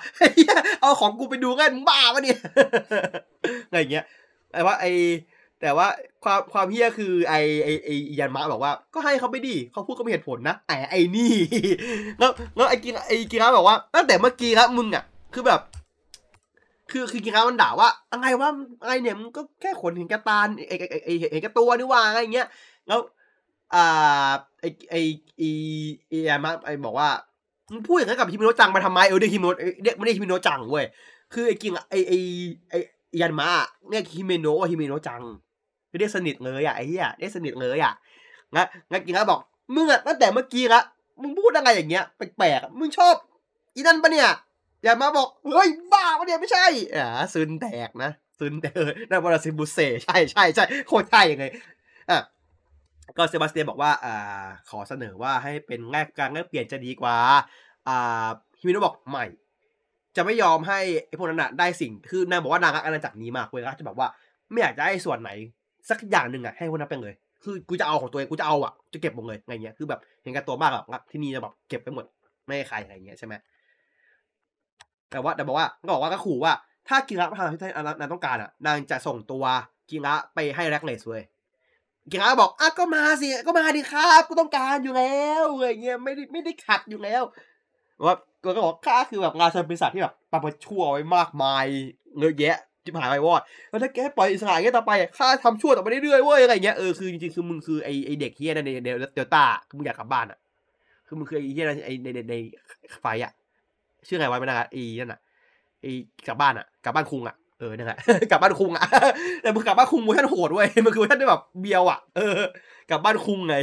[0.81, 2.39] เอาของกูไปดูกันมึงบ้าปะเนี่ย
[3.69, 4.05] อะไรอย่างเงี้ย
[4.53, 4.85] แต่ว่าไอ
[5.61, 5.87] แต่ว่า
[6.25, 11.35] ความความเฮี้ยคือไอไอไอยันมะบอกว่าก็ให้เขาไปดิเขาพูดก็มีเหตุผลนะไอไอนี่
[12.19, 15.05] แล้วแล้วไอกินไอกินบอกว่าตั้งแต่เมื่อกี้ครับมึงอะ
[15.35, 15.61] คือแบบ
[16.91, 18.51] คือคือกินมันด่าว่าอะไรว่า
[18.83, 22.49] อะไรเนี่ยมึงก็แค่ขนเห็นกระตาไอไอไอเห็นกระตัวนี่ว่าอะไรเงี้ย
[22.89, 23.01] แล้ว
[23.75, 24.31] อ่า
[24.61, 24.95] ไอไอ
[25.39, 25.43] ไอ
[26.09, 27.09] ไอยันมะไอบอกว่า
[27.71, 30.87] มึงพูดอย่างนั้นกับฮิมิโนะจังมาทำไมเออเรียกฮิมิโนะเรียกไม่ได้ฮิมิโนะจังเว้ย
[31.33, 32.19] คือไอ้กิงไอ้ไอ้
[32.71, 32.79] ไอ้
[33.21, 33.49] ยันมา
[33.91, 35.23] เรียกฮิมิโนะว่าฮิมิโนะจัง
[35.99, 37.93] เรียกสนิทเลยอะไอ้เหี้ยเรียกสนิทเลยอะ
[38.55, 39.41] งั้นงั้นกิงก็บอก
[39.75, 40.81] มึงอะตั้งแต่เมื่อกี้ละ
[41.21, 43.15] มึงพูดอะไรอย่างเงี้ยแปลกๆมึงชอบ
[43.75, 44.29] อีนั่นปะเนี่ย
[44.83, 46.67] อยันมาบอก เฮ้ย บ้าปะเนี่ยไม่ใช่
[46.97, 51.45] อ่าซึนแตกนะซึนแตกเออนั่นวาราซิบุเซ ใช่ใช่ใช่โคตรใช่ยังไง
[52.11, 52.23] อะ
[53.17, 57.17] ก็เซบาสเตียนบอกว่าอ่าขอเสนอว่าให้เป็นแลกการแลกเปลี่ยนจะดีกว่า
[57.89, 58.29] อ่า
[58.59, 59.25] ฮิมิโนะบอกไม่
[60.17, 64.09] จะไม่ยอมให้ไอพวกนั้นอะได้สิ่งคือนางบอกว่านางรักอาณาจักรนี้มากเว้ยก็จะแบบว่า
[64.51, 65.31] ไม่อยากจะให้ส่วนไหน
[65.91, 67.15] สักอย่างหนึ่งอะให้พวกนั้นไปเลย
[67.45, 72.05] คือกูจะเอาของตัวเองกูจะเอาอะจะเก็บหมดเลยไงเงี้ยคือแบบเห็นกับตัวมากแบบรักที่นี่จะแบบเก็บไปหมด
[72.47, 73.35] ไม่ให้ใครอะไรเงี้ยใช่ไหม
[75.11, 76.53] แต่ว่าแต่บอกว่าก็บอกว่าก็ขู่ว่า
[76.89, 77.59] ถ้ากินรับทางที่
[78.01, 79.45] นางต้องการอะนางจะส่งตัว
[79.91, 81.23] กิงะไปให้แร็กเลสเว้ย
[82.11, 87.23] กิงะบอกอะก็มาสิก็มาดิครับกูต้องการอยู่แล้วอะไรเงี้ยไม่ได้ไม่ได้ขัดอยู่แล้ว
[88.05, 91.65] ว่าก็บอกข้าคือแบบงานบริษัทที่แบบปรับชั่วไว้มากมาย
[92.19, 98.71] เงอะแยะจิบหายไปวอดแล้วถ้าแกปล่อยอิสระเงี้ยต่อไปข้าทำชั่วต่อไปเรื่อยๆเว้ยอะไรเงี้ยเออคือจริงๆคือมึงคือไอไอเด็กเฮียนั่นใน
[99.15, 100.39] เดลต้าคือมึงอยากกลับบ้านอะ
[101.07, 102.35] คือมึงคือไอเฮียไอในใน
[103.01, 103.33] ไฟอะ
[104.09, 105.21] ชื่อไงวะไม่นะไอนั่นอะ
[105.81, 105.87] ไอ
[106.27, 107.99] กลับบ้านอะกลับบ้านคุงอะเออนั่นแหละ
[108.31, 108.85] กลับบ้านคุงอะ
[109.43, 112.41] แต่มึงกลับบ้านคุงมึงท่านโหดเว้ยมันคือท่านได้แบบเบียวอะเออ
[112.91, 113.55] กลับบ้านคุงไง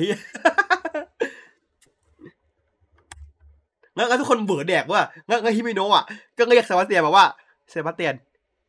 [3.98, 6.04] งั้นทุกคนเบื่อแดกว่างั้นฮิมิโนะอะ
[6.38, 7.26] ก็เรียกเซบาสเตียนบอกว่า
[7.70, 8.16] เซบาสเตียน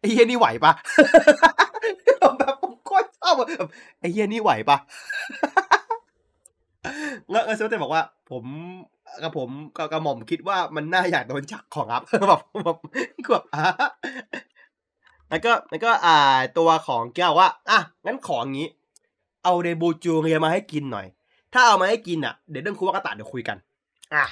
[0.00, 0.72] ไอ้เฮียนี่ไหวปะ
[2.38, 3.68] แบบผมโคตรชอบแบบ
[4.00, 4.76] ไอ้เฮียนี่ไหวปะ
[7.32, 8.44] งั้นเซบาสเตียนบอกว่า ผม
[9.22, 12.76] กับผมกับกระหม่อมคิดว่ามันน่าอยากโดนจักของครับแบบแบบ
[13.30, 13.66] แบบอะ
[15.30, 16.16] แล้วก็แล้วก็อ่า
[16.58, 18.68] ตัวของแก้วว่าอะงั้นของงี้
[19.44, 21.06] เอาเดบูจูเรียมาให้กินหน่อย
[21.52, 23.56] ถ้าเอามาให้กินอะเดี๋ยวเรื่องคุวากาตะเดี๋ยวคุยกัน
[24.14, 24.24] อะ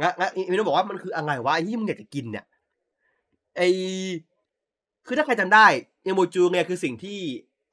[0.00, 2.44] งั้นงั้นมิโนบอกว่ามันคืออะไรวะไอ้ที่มึงอยากจะกินเนี่ย
[3.56, 3.60] ไอ
[5.06, 5.66] คือถ้าใครจำได้
[6.02, 7.18] เอโมจูเนี่ยคือสิ่งที่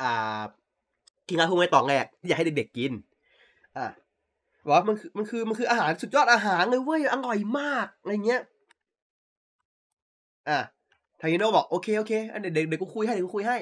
[0.01, 0.41] อ่า
[1.29, 2.91] กินอาพูไว้ตอแรกที่อยากให้เด็กๆกิน
[3.77, 3.91] อ่า
[4.67, 8.41] ว่ามันคือมันคือมันคืออาหารสุดยอดอาหารเลยเว้ยอร่อยมากอะไรเงี้ย
[10.49, 10.59] อ่า
[11.19, 13.57] ทางฮิเมโนะบอกโอเคโอเคอันเดี๋ยวเดี๋ยวกูคุยให้เดี๋ยวกูคุยให้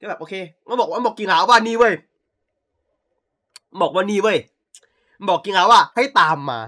[0.00, 0.34] ก็แบบโอเค
[0.68, 1.94] มันบอกว่าบอกกิระว่านี่เว้ย
[3.80, 4.38] บอกว่านี่เว้ย
[5.28, 6.60] บอกกินหาว่า ให้ตามมา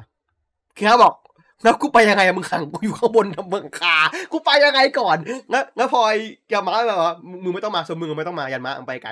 [0.76, 1.14] กินหาบอก
[1.62, 3.96] แล้วกูไปยังไงมึงขังกูอยู่ข้างบนเมืองคา
[4.32, 5.16] กูไปยังไงก่อน
[5.53, 6.14] งั้นงั้นพลอย
[6.53, 7.12] ยามาแบบว่า
[7.44, 9.11] มึงไม่ต้องมาสมมึงไม่ต้องมายันมาไปไกล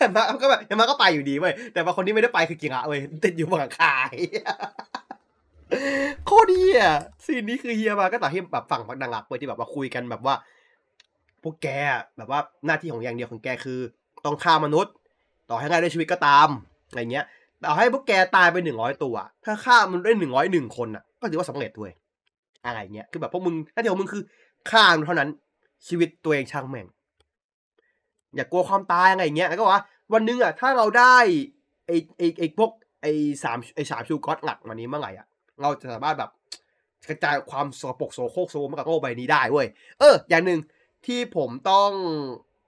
[0.00, 3.92] ยันมาก็แบบยันมาก็ไปอยู่ดีเว้ยแต่ว่าคนที่ไม่ได้ไปคือกิงะเว้ยติดอยู่บนหลังคา
[6.26, 6.82] โคตรเฮีย
[7.24, 10.34] ซีนนี้คือเฮียมาก็ต่อที่แบบฝั่งดังหลักเว้ยที่แบบว่าคุยกันแบบว่า
[11.42, 11.68] พวกแก
[12.16, 13.80] แบบว่าหน้าที่ของอย่างเดียวของแกคือ
[14.24, 14.92] ต้องฆ่ามนุษย์
[15.50, 16.48] ต่อให้ง่ายด้วยชีวิตก็ตาม
[16.88, 17.24] อะไรเงี้ย
[17.64, 19.14] ต่อให้พวกแกตายไปหนึ่งร้อยตัว
[19.44, 21.90] ถ้าฆ่ามันได้หนึ่งร้อยหนึ่งคนอะ ก็ถือว่าสำเร็จด้วย
[22.66, 24.22] อะไรเงี้ยคือแบบพวกมึงหน้าที่ของมึงคือ
[24.70, 25.28] ฆ่ามันเท่านั้น
[25.88, 26.86] ชีวิตตัวเองช่างแม่ง
[28.36, 29.82] อย่ากลัวความตายอะไรเงี้ยแล้วก็ว่า
[30.12, 31.16] วันหนึงอะถ้าเราได้
[31.86, 32.70] ไอไอไอพวก
[33.02, 33.06] ไอ
[33.42, 35.26] สามไอสามชูก๊อตหลักวันนี้เมื่อไหร่อะ
[35.62, 36.30] เราจะสามารถแบบ
[37.08, 39.66] กระจายความสกปรกโสโครกโซมกับโลกใบนี้ได้เว้ย
[39.98, 40.60] เออ อย่างหนึ่ง
[41.06, 41.90] ที่ผมต้อง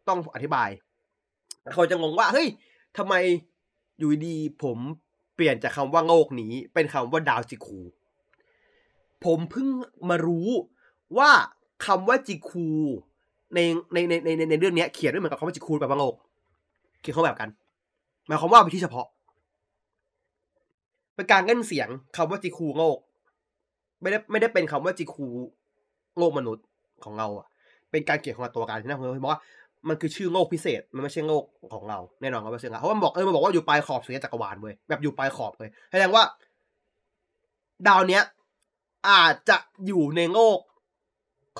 [0.08, 0.68] ต้องอธิบาย
[1.72, 2.48] เขาจะงงว่าเฮ้ย
[2.96, 3.14] ทำไม
[3.98, 4.78] อยู่ดีผม
[5.34, 7.80] เปลี่ยนจากคำว่าโลกนี้ เป็นคำว่าดาวจิคู
[9.24, 9.68] ผมเพิ่ง
[10.08, 10.48] มารู้
[11.18, 11.30] ว่า
[11.86, 12.68] คำว่าจิคู
[13.54, 13.58] ใน
[13.92, 16.14] ในในในในเรื่องนี้เขียนไม่เหมือนกับคำว่าจิคูลแบบว่าโลก
[17.00, 17.48] เขียนเขาแบบกัน
[18.26, 19.06] หมายความว่าเป็นที่เฉพาะ
[21.14, 22.98] เป็นการเล่นเสียงคำว่าจิคูโลก
[24.00, 25.26] ไม่ได้ไม่ได้เป็นคำว่าจิคู
[26.18, 26.64] โลกมนุษย์
[27.04, 27.46] ของเราอะ
[27.90, 29.40] เป็นการเขียนของตัวการที่น่าเพราะว่า
[29.88, 31.44] มันคือชื่อโลกพิเศษ มันไม่ใช่โลก
[31.74, 36.22] ของเราแน่นอนครับว่าเชื่อเพราะมันบอกเออมันบอกว่าอยู่ปลายขอบสุญญจักรวาลเว้ยแบบอยู่ปลายขอบเลยแสดงว่า
[37.88, 38.22] ดาวเนี้ย
[39.08, 40.58] อาจจะอยู่ในโลก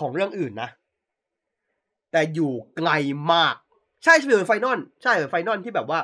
[0.01, 0.68] ของเรื่องอื่นนะ
[2.13, 2.91] แต่อยู่ไกล
[3.33, 3.55] มาก
[4.05, 6.01] ใช่เหมือน Final ใช่เหมือน Final ที่แบบว่า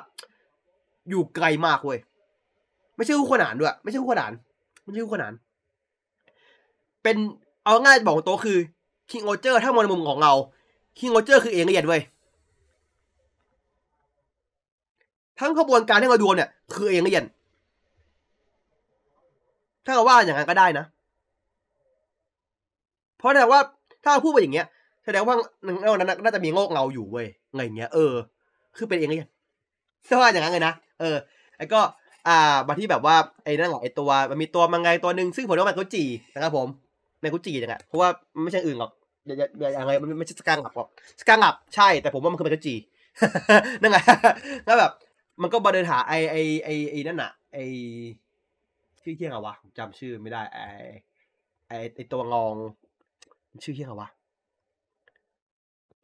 [1.09, 1.99] อยู่ไกลมากเว้ย
[2.97, 4.33] ไม่ใช่คู่ขนานด้วย ไม่ใช่คู่ขนาน
[4.83, 5.33] ไม่ใช่คู่ขนาน
[7.03, 7.17] เป็น
[7.65, 8.59] เอาง่ายบอกตรงคือ
[9.11, 10.33] คิงโอเจอร์ถ้ามองในมุมของเรา
[10.99, 12.03] คิงโอเจอร์คือเองละเอียดเว้ย
[15.39, 17.25] ทั้งขบวนการที่เราดูเนี่ย คือเองละเอียด
[19.85, 20.85] ถ้าเราว่าอย่างนั้นก็ได้นะ
[23.19, 23.61] เพราะแสดงว่า
[24.03, 24.67] ถ้าเราพูดไปอย่างเงี้ย
[25.05, 25.35] แสดงว่า
[25.83, 28.13] ในวันนั้นน่าจะมีโลกเราอยู่เว้ยไงเงี้ยเออ
[28.77, 29.29] คือเป็นเองละเอียด
[30.09, 31.17] ถ้าว่าอย่างนั้นเลยนะเออ
[31.57, 31.81] ไอ้ก็
[32.29, 36.05] อ่ามาที่แบบว่าไอ้นั่นแหละไอ้ตัวมันมีตัวมังไงตัวหนึ่งซึ่งผมเรียกว่ามันกุจี
[36.35, 36.69] นะครับผม
[37.23, 38.09] ในกุจีอย่างเนี่ยเพราะว่า
[38.45, 38.91] ไม่ใช่อื่นหรอก
[39.27, 40.89] อย่าอย่าอย่างไรมันไม่ใช่สกังหลับหรอก
[41.21, 42.75] สกังหลับใช่แต่ผมว่ามันคือมันกุจี
[43.83, 43.99] นั่นไง
[44.67, 44.93] แล้วแบบ
[45.43, 47.65] มันก็มาเดินหาไอ้ไอ้ไอ้ไอ้นั่นอะไอ้
[49.03, 50.65] ชื่อเที่ยงอะวะผมจำชื่อไม่ได้ไอ้
[51.69, 52.55] ไอ้ไอ้ตัวงอง
[53.65, 54.09] ชื่อเที่ยงอะวะ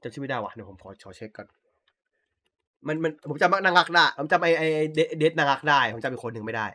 [0.03, 1.47] จำชื่อไม่ได้วะเดี๋ยวผมขอขอเช็คก่อน
[2.89, 4.63] มันมันผมจำนางรักได้ผมจำไอไอ
[5.19, 6.67] เดดนางรักได้ผมจำอีกคนหนึ่งไม่ได้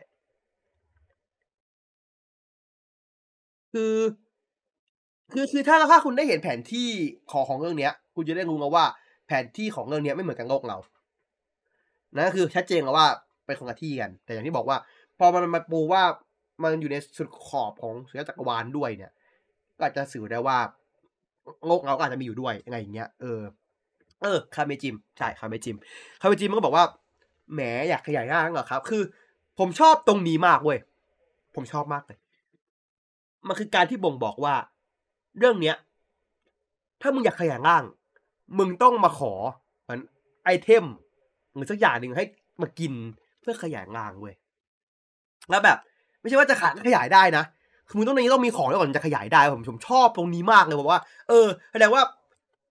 [3.72, 3.96] คือ
[5.32, 6.88] คือคือถ้าถ้าคุณได้เห็นแผนที่
[7.30, 8.84] ของของเรื่องเนี้ย คุณจะได้รู้แล้วว่า
[9.26, 10.76] แผนที่ของเรื่องเนี้ยไม่เหมือนกับโลกเรา
[12.14, 13.06] นั่นคือชัดเจนแล้วว่า
[13.46, 14.78] เป็นคนละที่กัน แต่อย่างที่บอกว่า
[15.18, 16.02] พอมันมาปูว่า
[16.62, 19.12] มันอยู่ในสุดขอบของสุญญจักรวาลด้วยเนี่ย
[19.76, 20.58] ก็อาจจะสื่อได้ว่า
[21.66, 23.40] โลกเราก็อาจจะมีอยู่ด้วยยังไงอย่างเงี้ยเออ
[24.22, 25.76] เออคาเมจิมใช่คาเมจิม
[26.20, 26.84] คาเมจิมมันก็บอกว่า
[27.54, 29.02] แหมอยากขยายร่างเหรอครับ คือ
[29.58, 30.78] ผมชอบตรงนี้มากเว้ย
[31.54, 32.18] ผมชอบมากเลย
[33.48, 34.54] มันคือการที่บ่งบอกว่า
[35.38, 35.76] เรื่องเนี้ย
[37.00, 37.84] ถ้ามึงอยากขยายร่าง
[38.58, 39.32] มึงต้องมาขอ
[39.82, 40.00] เหมือน
[40.44, 40.84] item
[41.54, 42.24] หรือสักอย่างหนึ่งให้
[42.62, 42.92] มากิน
[43.40, 44.34] เพื่อขยายร่างเว้ย
[45.50, 45.78] แล้วแบบ
[46.20, 47.44] ไม่ใช่ว่าจะขายขยายได้นะ
[47.88, 52.02] คือมึงต้องนี้ต้องมีของแล้วก่อนจะขยายได้ผมผมชอบตรงนี้มากเลยผมว่า เออแสดงว่า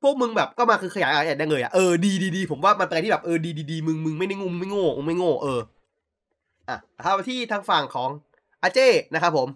[0.02, 5.60] พวกมึงแบบก็มาคือขยายอะไรได้เลยอะเออดีดีดีผมว่ามันเป็นที่แบบเออดีดีดีมึงมึงไม่ได้งงไม่โง่ไม่โง่เออ
[6.70, 8.10] อะถ้าที่ทางฝั่งของ
[8.64, 9.48] อาเจ้นะครับผม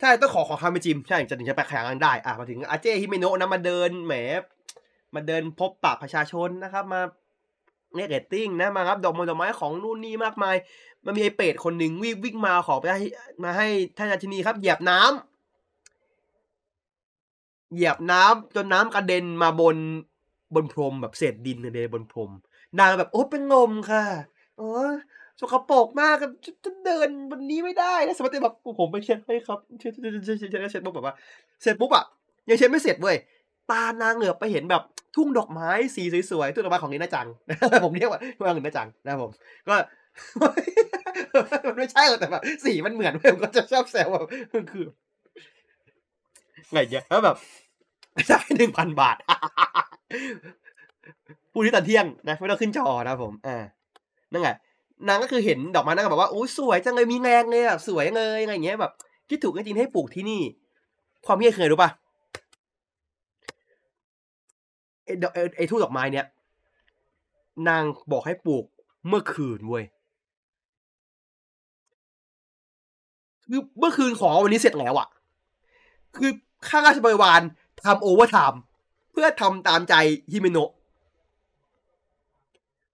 [0.00, 4.14] ใช่ต้องขอขอคำไปจิมใช่จะถึงจะไปขยายงานได้อะมาถึงอาเจ้ฮิเมโนะนะมาเดินแหม
[5.14, 7.00] มาเดินพบปะประชาชนนะครับ มา
[7.94, 10.56] เรียเรตติ้งนะมารับดอกไม้ดอกไม้ของนู่นนี่มากมาย
[11.04, 13.00] มันมีไอเป็ดคนหนึ่งวิ่งวิ่งมาขอไปให้
[13.44, 13.66] มาให้
[13.96, 15.12] ท่านราชินีครับ เหยียบน้ำ
[17.74, 19.76] เหยียบน้ำจนน้ำกระเด็นมาบน
[20.54, 22.30] บนพรมแบบเศษดินเด็นบนพรม
[22.78, 24.04] นางแบบโอ้เป็นงมค่ะ
[24.56, 24.70] โอ้
[25.40, 26.14] สกปรกมาก
[26.64, 31.14] จะเดินบนนี้ไม่ได้แล้วสมัติแบบผมไปเช็ดให้ครับเช็ดเช็ดเช็ดเช็ดเช็ดเช็ดปุ๊บแบบว่า
[31.62, 32.04] เสร็จปุ๊บอะ
[32.48, 33.16] ยังเช็ดไม่เสร็จเว้ย
[33.70, 34.82] ตานางเหลือไปเห็นแบบ
[35.18, 37.28] ทุ่งดอกไม้สีสวยๆทุ่งดอกไม้ของลิน่าจัง
[37.84, 39.30] ผมเรียกว่าทุ่งดอกไม้ลิน่าจังนะผม
[39.68, 39.74] ก็
[41.66, 44.22] มันไม่ใช่หรอกแต่แบบสีมันเหมือนผมก็จะชอบแซวว่า
[44.54, 44.86] มันคือ
[46.72, 47.36] ไงเนี่ยแล้วแบบ
[48.28, 49.16] ได้หนึ่งพันบาท
[51.52, 53.64] พูดที่ตอนเที่ยงนะไม่ต้องขึ้นจอนะผมอ่า
[54.32, 54.48] นั่นไง
[55.08, 58.92] นางก็คือเห็นดอกไม้นางก็บอกว่าโอ้ยสวยจังเลยมีแรงเลยแบบสวยเลยอะไรเงี้ยแบบ
[59.28, 60.42] คิดถูกจริงๆให้ปลูกที่นี่
[61.26, 61.90] ความเงี้ยเคยรู้ป่ะ
[65.56, 66.26] ไอ้ทุ่ดอกไม้เนี้ย
[67.68, 67.82] นาง
[68.12, 68.64] บอกให้ปลูก
[69.08, 69.84] เมื่อคืนเว้ย
[73.50, 75.08] คือเมื่อคืนของวันนี้เสร็จแล้วอะ
[76.16, 76.30] คือ
[76.68, 77.40] ข้าราชบริวาร
[77.84, 78.60] ทำ overtime
[79.12, 79.94] เพื่อทำตามใจ
[80.32, 80.70] ฮิเมโนะ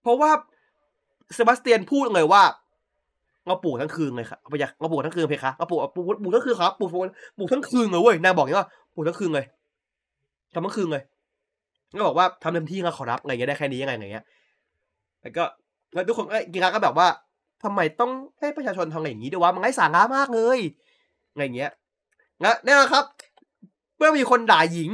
[0.02, 0.30] เพราะว่า
[1.34, 2.42] เซบาสเตียนพูดเลยว่า
[3.46, 9.44] เราปลูกทั้งคืนเลยครับเอาไปอยากเราปลูกทั้งคืนเพคะเราปลูกปลูกปลูกทั้งคืนครับปลูกปลูกทั้งคืนเลยเว้ยนางบอกอย่างนี้ว่าปลูกทั้งคืนเลย
[10.54, 11.02] ทำทั้งคืนเลย
[11.98, 14.26] ก็บอกว่าทำเต็มที่นะขอรับอะไรเงี้ยได้แค่นี้ยังไงอย่างเงี้ย
[15.22, 15.44] แล้วก็
[15.94, 17.08] แล้วทุกคนก็กีฬาก็แบบว่า
[17.62, 18.10] ทำไมต้อง
[18.40, 20.58] ให้ประชาชนทำอะไรอย่างนี้ด้วยวะมันไร้สาระมากเลย
[21.32, 21.70] อะไรเงี้ย
[22.44, 23.04] นะแน่นอนครับ
[23.96, 24.90] เมื่อมีคนด่าหญิง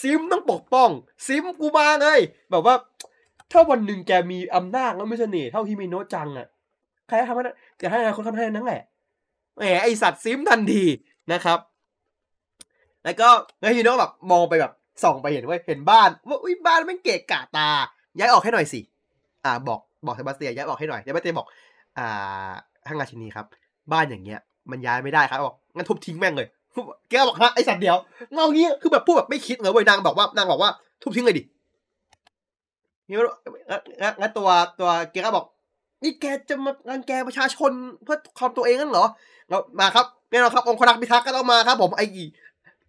[0.00, 0.90] ซิมต้องปกป้อง
[1.26, 2.18] ซิมกูมาเลย
[2.50, 2.74] แบบว่า
[3.50, 6.46] ถ้าวันหนึ่งแกมีอำนาจแล้วไม่เสน่ห์เท่าฮิมิโนะจังอะ
[7.06, 7.50] ใครทำมัน
[7.80, 8.82] จะให้คนทำให้นั่นแหละ
[9.56, 10.84] แหมไอสัตว์ simp ทันที
[11.32, 11.58] นะครับ
[13.04, 13.28] แล้วก็
[13.60, 17.68] แล้วฮิมิโนะแบบมองไปแบบ ส่องไปเห็นว่าเห็นบ้านว่าอุ้ยบ้านมันเกะกะตา
[18.18, 18.80] ย้ายออกให้หน่อยสิ
[19.44, 21.48] อ่า บอกบอกเซบาสเตียนย้ายออกให้หน่อยเซบาสเตียนบอก
[21.98, 22.50] อ่า
[22.86, 23.46] ทางราชินีครับ
[23.92, 24.40] บ้านอย่างเงี้ย
[24.70, 26.48] มันย้ายไม่ได้ครับบอกงั้นทุบทิ้งแม่งเลย
[27.10, 27.96] แกบอกฮะไอสัตว์เดียว
[28.32, 30.70] เงางี้ยคือแบบพูดแบบไม่คิดเลยเว้ยนางบอกว่านางบอกว่า
[31.02, 31.42] ทุบทิ้งเลยดิ
[33.08, 33.16] นี่
[34.20, 34.48] งั้นตัว
[34.80, 35.44] ตัวแกก็บอก
[36.02, 37.70] นี่แกจะมารังแกประชาชน
[38.04, 39.06] เพื่อความตัวเองนั่นเหรอ
[39.48, 42.02] เรามาครับแน่นอนครับองค์รักษ์พิทักษ์ก็ต้องมาครับ ผมไอ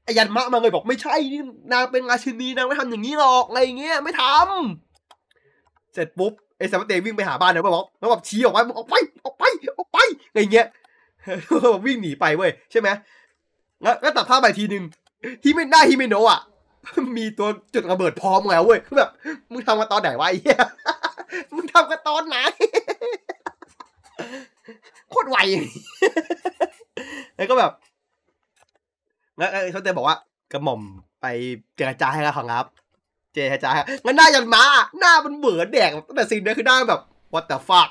[0.03, 1.43] ไอยันมะมาเลยบอกไม่ใช่นี่
[1.73, 9.43] นางเป็นราชินีนางไม่ทำอย่างนี้หรอกอะไรเงี้ยไม่ทำเสร็จปุ๊บไอ้สามเตวิ่งไปหาบ้านแล้วบอกแล้วแบบชี้ออกไปออกไปออกไป
[9.77, 9.97] ออกไป
[10.29, 10.67] อะไรเงี้ย
[11.85, 12.89] วิ่งหนีไปเว้ยใช่ไหม
[13.83, 14.83] แล้วก็ตัดภาพไปทีนึง
[15.43, 16.41] ที่ไม่ได้ฮิเมโนะอะ
[17.17, 19.09] มีตัวจุดระเบิดพร้อมแล้วเว้ยคือแบบ
[19.51, 20.59] มึงทำกันตอนไหนวะไอ้เหี้ย
[21.55, 22.37] มึงทำกันตอนไหน
[25.09, 25.37] โคตรไว
[27.35, 27.71] แล้วก็แบบ
[29.37, 30.17] แล้วไอ้เขาเตบอกว่า
[30.51, 30.81] กระหม่อม
[31.21, 31.25] ไป
[31.75, 32.65] เจรจาให้แล้วครับ
[33.33, 33.69] เจรจา
[34.05, 34.63] งั้นหน้ายันมา
[34.99, 37.01] หน้ามันเบื่อแดกตั้งแต่ซีนนี้คือหน้าแบบ
[37.33, 37.89] what the fuck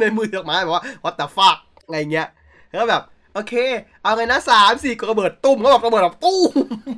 [0.00, 2.28] ในมือดอกไม้แบบว่า what the fuck อะไรเงี้ย
[2.68, 3.02] แล้วแบบ
[3.34, 3.54] โอเค
[4.02, 6.52] เอาไงนะสามสี่กระเบิดตุ้มเขาบอกระเบิดแบบตุ้ม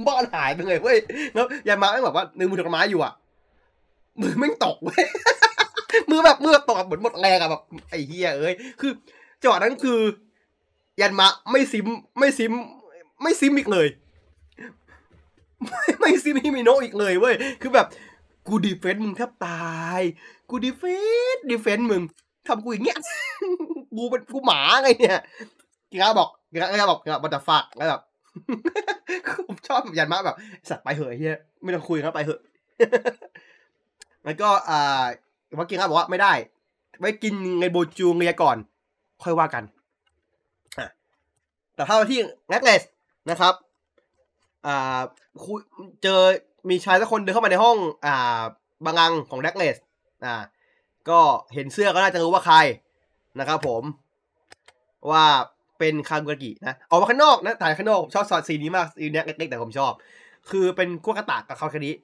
[0.06, 0.98] บ้านหายไปเลยเว้ย
[1.34, 3.12] แล้วยันมาไม่บอกว่านึงถือดอกไม้อยู่อะ
[4.20, 5.04] มือไม่ตกเว้ย
[6.10, 8.92] มือแบบมือตกเหมือนหมดแรงอะแบบไอ้เฮียเอ้ยคือ
[9.42, 9.98] จังหวะนั้นคือ
[11.00, 11.86] ยันมาไม่ simp
[12.18, 12.52] ไม่ simp
[13.22, 13.86] ไม่ simp อีกเลย
[15.68, 17.86] ไม่ไม่ simp ฮิมิโนะอีกเลยเว้ย คือแบบ
[18.48, 20.02] กู defend มึงแทบตายย
[20.50, 20.82] กูดีเฟ
[21.34, 22.02] นต์ดีเฟนต์มึง
[22.46, 22.98] ทำกูอย่างเงี้ย
[23.96, 25.22] กูเป็นกูหมาไงเนี่ย
[25.92, 28.00] กีฬาบอกกีฬาบอกกีฬาบัตฟักแล้วแบบ
[29.46, 30.36] ผมชอบยันมาแบบ
[30.68, 32.40] สัตว์ไปเหอะเฮียไม่ต้องคุยครับไปเหอะ
[34.24, 35.04] แล้วก็อ่า
[35.56, 36.32] ว่ากีฬาบอกว่าไม่ได้
[37.00, 38.56] ไว้กินไงโบจูเงียก่อน
[39.22, 39.64] ค่อยว่ากัน
[40.78, 40.88] อะ
[41.74, 42.82] แต่ถ้าที่แน็กเลส
[43.30, 43.54] นะครับ
[44.66, 45.00] อ่า
[45.44, 45.60] คุย
[46.02, 46.20] เจอ
[46.70, 47.76] มีชายสักคนเดินเข้ามาในห้อง
[48.06, 48.40] อ่า
[48.84, 49.76] บางังของแน็กเลส
[50.24, 50.34] อ่า
[51.08, 51.20] ก็
[51.54, 52.56] เห็นเสื้อก็น่าจะรู้ว่าใคร
[53.40, 53.82] นะครับผม
[55.10, 55.24] ว่า
[55.78, 59.92] เป็นคากุกินะออกมาข้างนอกนะถ่ายข้างนอกชอบซอดซีนนี้มากซีนนี้เล็กๆแต่ผมชอบ
[60.50, 61.94] คือเป็นกัวกระตากกับเขาแค่นี้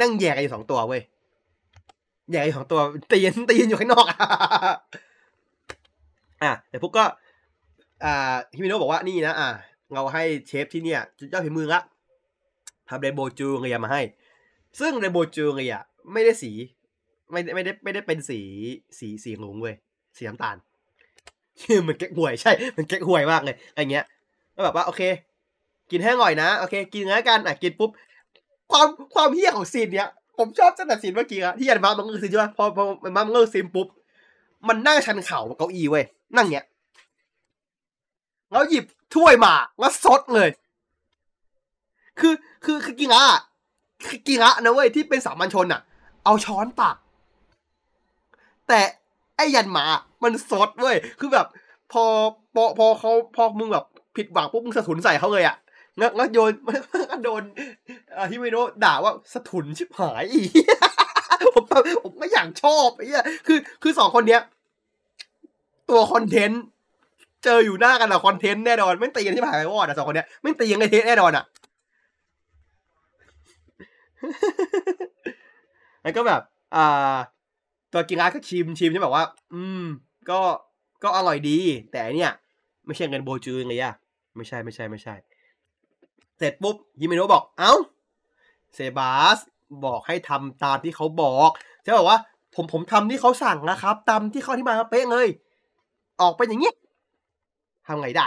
[0.00, 1.02] นั่งแย่กันอยู่สองตัวเว้ย
[2.30, 2.80] แย่อยู่สองตัว
[3.12, 7.04] ตีนตีนอยู่ข้างนอกอะแต่พวกก็
[8.04, 9.48] อ่าฮิมิโนะบอกว่านี่นะ อะ
[9.92, 11.80] เราให้เชฟที่เนี่ยจุดยอดฝีมือละ
[12.88, 14.02] ทำเรโบจูเรียมาให้
[14.80, 15.76] ซึ่งเรโบจูเรีย
[16.12, 16.52] ไม่ได้สี
[17.32, 18.40] ไม่ได้ไม่ได้ไม่ได้เป็นสี
[18.98, 19.74] สีสีงงเว้ย
[20.16, 20.56] สีน้ำตาล
[21.62, 24.04] คือเหมือนแก๊กหวยใช่ มันแก๊กหวยมากเลยอะไรเงี้ย
[24.54, 25.02] ก็แบบว่าโอเค
[25.90, 27.90] กินให้อร่อยนะ โอเค กินแล้วกันอะกินปุ๊บ
[28.70, 30.08] ความความเฮี้ยของซีนเนี้ย
[30.38, 33.86] ผมชอบตั้งแต่ซีนเมื่อกี้อะที่ยันมามันก็คือใช่ปะพอพอมันมามันก็ซีนปุ๊บ
[34.68, 36.04] มันนั่งชันเข่าบเก้าอี้เว้ย
[36.36, 36.64] นั่งเงี้ย
[38.50, 38.84] แล้วหยิบ
[39.14, 40.48] ถ้วยมาแล้วซดเลย
[42.20, 42.34] คือ
[42.64, 43.24] คือคือกิงะ
[44.06, 45.80] คือกิงะนะเว้ยที่เป็นสามัญชนอะ
[46.24, 46.96] เอาช้อนตัก
[48.68, 48.80] แต่
[49.36, 49.84] ไอ้ยันหมา
[50.22, 51.46] มันซดเว้ยคือแบบ
[51.92, 52.04] พอ
[52.54, 53.84] พอพอเขาพอมึงแบบ
[54.16, 55.56] ผิดหวังปุ๊บมึงสะทุนใส่เขาเลยอะ
[56.00, 56.52] งั้นงั้นโยน
[57.10, 57.42] ก็โดน
[58.30, 60.42] ฮิเมโนะด่าว่าสะทุนชิบหายอี
[61.54, 61.64] ผม
[62.02, 64.42] ผมก็อย่างชอบไอ้เหี้ยคือคือสองคนเนี้ย
[65.90, 66.62] ตัว content
[67.44, 71.44] เจออยู่หน้ากันอะ content แน่นอนไม่ตีกันที่ผ่านไปวอดอะสองคนเนี้ยไม่ตีกันในเทสแน่นอนอะ
[76.02, 76.40] แล้วก็แบบ
[76.74, 77.16] อ่า
[77.92, 79.84] ตัวกินร้านก็ชิมชิมใช่แบบว่า อืม
[80.30, 80.40] ก็
[81.02, 81.58] ก็อร่อยดี
[81.92, 82.32] แต่เนี่ย
[82.86, 83.94] ไม่ใช่เงินโบจูไงอะ
[84.36, 85.14] ไม่ใช่ไม่ใช่ไม่ใช่
[86.38, 87.74] เสร็จปุ๊บฮิเมโนะบอก เอ้า
[88.74, 89.38] เซบาส
[89.84, 91.50] บอกให้ทำตามที่เขาบอก
[91.84, 92.18] จะบอกว่า
[92.54, 95.28] ผมผมทำที่เขาสั่งนะครับ ตามที่เขาที่มาเป๊ะเลย
[96.20, 96.72] ออกเป็นอย่างนี้
[97.86, 98.26] ทำไงได้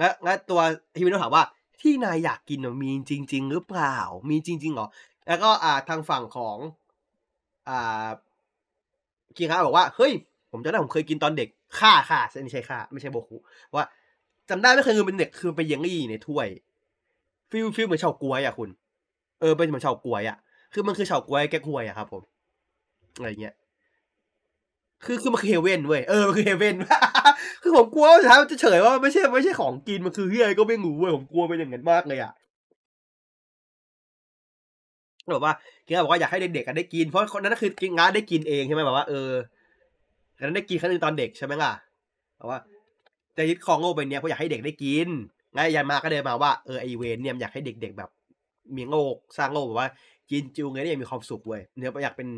[0.00, 0.60] งั้นงั้นตัว
[0.98, 1.44] ฮิเมโนะถามว่า
[1.80, 3.96] ที่นายอยากกินมีจริง ๆ หรือเปล่า
[4.28, 4.86] มีจริงๆเหรอ
[5.28, 6.56] แล้วก็อ่าทางฝั่งของ
[7.68, 8.06] อ่า
[9.36, 10.12] กิงระบอกว่า เฮ้ย
[10.50, 11.48] ผมจำได้ผมเคยกินตอนเด็ก
[11.78, 13.36] ข่าข่าไม่ใช่ข่าไม่ใช่โบคุ
[13.74, 13.84] ว่า
[14.50, 16.48] จำได้ไม่เคยคือเป็นเด็กคือเป็นเยลลี่ในถ้วย
[17.50, 18.70] feel feel เหมือนเฉาก๊วยอะคุณ
[19.40, 20.38] เออเป็นเหมือนเฉาก๊วยอะ
[20.72, 22.22] คือมันคือเฉาก๊วยแก้หวยอะครับผม
[23.16, 23.54] อะไรเงี้ย
[25.04, 26.76] คือคือมันคือเฮเว่นเว้ยเออมันคือเฮเว่น
[27.64, 32.32] คือผมกลัวว่าสุดท้ายมันจะเฉยว่าไม่ใช่ไม่ใช่ของกินมันคือเฮียอะไรก็ไม่รู้เว้ยผมกลัวเป็นอย่างนั้นมากเลยอะ
[35.26, 35.54] บอกว่า
[35.86, 39.30] กิระบอกว่าอยากให้เด็กๆกันได้กิน เพราะคนนั้นคือกิระได้กินเองใช่ไหมแบบว่าเออ
[40.36, 41.72] อันนั้นได้กินครั้งนึงตอนเด็กใช่ไหมล่ะ
[42.38, 42.60] บอกว่า
[43.36, 45.08] จะยึดครองโลกใบนี้เพราะอยากให้เด็กได้กิน
[45.54, 48.10] ไงยายมาก็เดินมาว่าเออไอเวนเนี่ยอยากให้เด็ก ๆ แบบ
[48.76, 49.88] มีโลกสร้างโลกแบบว่า
[50.30, 52.28] กินจูงไงเนี่ยมีความสุขเว้ยเนี่ยอยากเป็น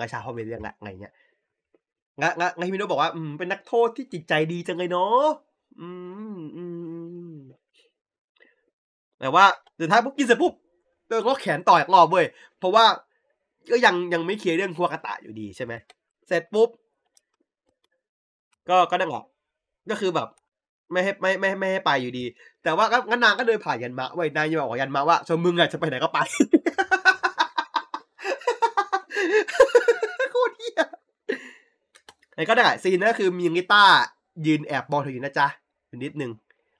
[0.00, 1.14] ราชาพ่อเวรเรื่องละไงเงี้ย
[2.20, 5.24] งะงะงะฮิมิโนะบอกว่า อืม เป็นนักโทษที่จิตใจดีจังเลยเนาะ
[5.80, 5.88] อื
[6.36, 6.64] มอื
[7.32, 7.34] ม
[9.20, 9.44] แต่ว่า
[9.80, 10.52] สุดท้ายปุ๊บกินเสร็จปุ๊บ
[11.08, 12.26] เดินก็แขนต่อยรอบเว้ย
[12.58, 12.84] เพราะว่า
[13.70, 15.72] ก็ยังยังไม่เคลียร์เรื่องคัวกาตะอยู่ดีใช่ไหม
[16.28, 16.68] เสร็จปุ๊บ
[18.68, 19.24] ก็ก็นั่งหรอก
[19.90, 20.28] ก็คือแบบ
[20.92, 22.24] ไม่ให้ไม่ไม่ไม่ให้ไปอยู่ดี
[22.62, 26.18] แต่ว่าก็งั้นนางก็เดินผ่านยันมะไว้นายจะบอกยันมะว่าส่วนมึงอะจะไปไหนก็ไป
[30.30, 30.82] โคตรเหี้ย
[32.34, 33.84] ไอ้ก็ได้ซีนนั่นก็คือมีกีตา
[34.46, 35.46] ยืนแอบมองเธออยู่นะจ๊ะ
[35.88, 36.32] อยู่นิดนึง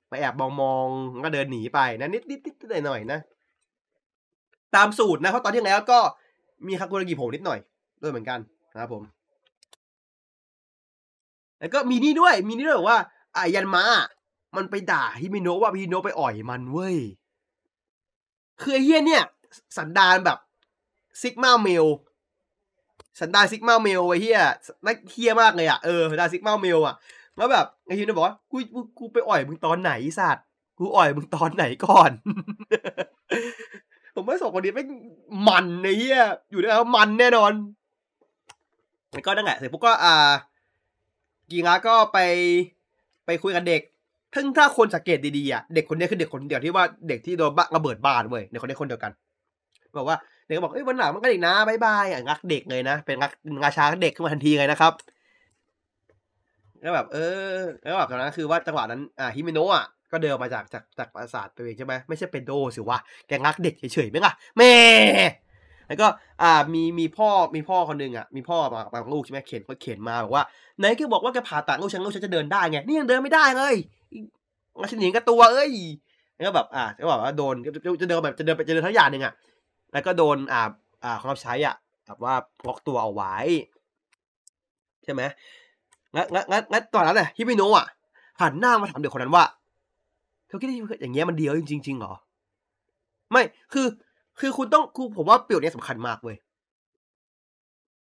[0.09, 0.87] ไปแอบมองมอง
[1.25, 3.21] ก็เดินหนีไปนะนิดนิดนิดหน่อยหน่อยนะ
[4.75, 5.99] ตามสูตรนะเพราะตอนที่แล้วก็
[6.67, 7.59] มีคากุระกิโผล่นิดหน่อย
[8.03, 8.39] ด้วยเหมือนกัน
[8.73, 9.03] นะครับผม
[11.59, 13.01] แล้วก็มีนี่ด้วยมีนี่ด้วยบอกว่า
[13.37, 13.85] อายันมา
[14.57, 16.97] มันไปด่าฮิมิโนะว่าฮิมิโนะไปอ่อยมันเว้ย
[18.61, 19.23] คือไอ้เฮียเนี่ย
[19.77, 20.39] สันดานแบบ
[21.21, 21.87] sigma male
[23.21, 24.41] สันดาน sigma male ไอ้เฮีย
[24.85, 26.95] น่าเฮียมากเลยอะเออสันดาน sigma male อะ
[27.37, 28.57] แล้วแบบไอ้ฮิมิโนะบอกว่ากู
[28.99, 30.45] กูไปอ่อยมึงตอนไหนสัตว์
[30.79, 32.11] กูอ่อยมึงตอนไหนก่อน
[34.15, 34.85] ผมว่าสองคนนี้ไม่
[35.49, 36.21] มันไอ้เฮีย
[36.51, 37.53] อยู่ด้วยแล้วมันแน่นอน
[39.13, 40.31] แล้วก็นั่นแหละเสร็จปุ๊บก็อ่า
[41.51, 42.19] กีงาก็ไป
[43.27, 43.83] ไปคุยกับเด็ก
[44.35, 49.13] ทั้งถ้าคนสังเกตดีๆอะเด็กคนนี้คือเด็กคนเดียวที่ว่าเด็กที่โดนระเบิดบ้านเว้ยเด็กคนนี้คนเดียวกัน
[49.99, 50.17] บอกว่า
[50.47, 54.93] เด็กก็บอกเอ้ยวันหลังมันก็เด็กนะบายบายอะงักเด็กเลยนะ เป็นงักงาช้างเด็กขึ้นมาทันทีเลยนะครับ
[56.81, 57.19] แล้วแบบเอ
[57.57, 62.99] อ แล้วแบบตอนนั้นคือว่าจังหวะนั้นอ่าฮิเมโนะอะก็เดินมาจากจากจากปราสาทตัวเองใช่ไหมไม่ใช่เป็นโดสิวะ
[63.29, 64.73] แกงักเด็กเฉยๆไหมล่ะแม่
[65.89, 66.07] แล้วก็
[66.43, 70.45] อ่ามีมีพ่อมีพ่อคนหนึ่งอะมีพ่อมาบางลูกใช่ไหมเข็นก็เข็นมาบอกว่า
[70.79, 73.75] ไหนแกบอกว่าแกผ่าตัดลูกฉันลูกฉันจะเดินได้ไงนี่ยังเดินไม่ได้เลย
[74.81, 75.73] มาฉันหนีกับตัวเอ้ย
[76.35, 77.55] แล้วแบบอ่าก็แบบว่าโดน
[78.03, 79.33] จะเดินแบบจะเดินไปจะเดินทั้งอย่างหนึ่งอะ
[79.95, 80.63] แล้วก็โดนอ่า
[81.05, 81.75] อ่าของรับใช้อะ
[82.07, 82.35] แบบว่า
[82.67, 83.35] ล็อกตัวเอาไว้
[85.05, 85.23] ใช่ไหม
[86.15, 87.87] งั้นงั้นงั้นตอนนั้นแหละฮิมิโนะอะ
[88.41, 89.45] หันหน้ามาถามเด็กคนนั้นว่า
[90.47, 92.13] เธอคิดว่าอย่างเงี้ยมันเดียวจริงจริงเหรอ
[93.33, 93.43] ไม่
[93.73, 93.87] คือ
[94.41, 96.37] คือคุณต้องคือผมว่าประโยชน์นี้สำคัญมากเว้ย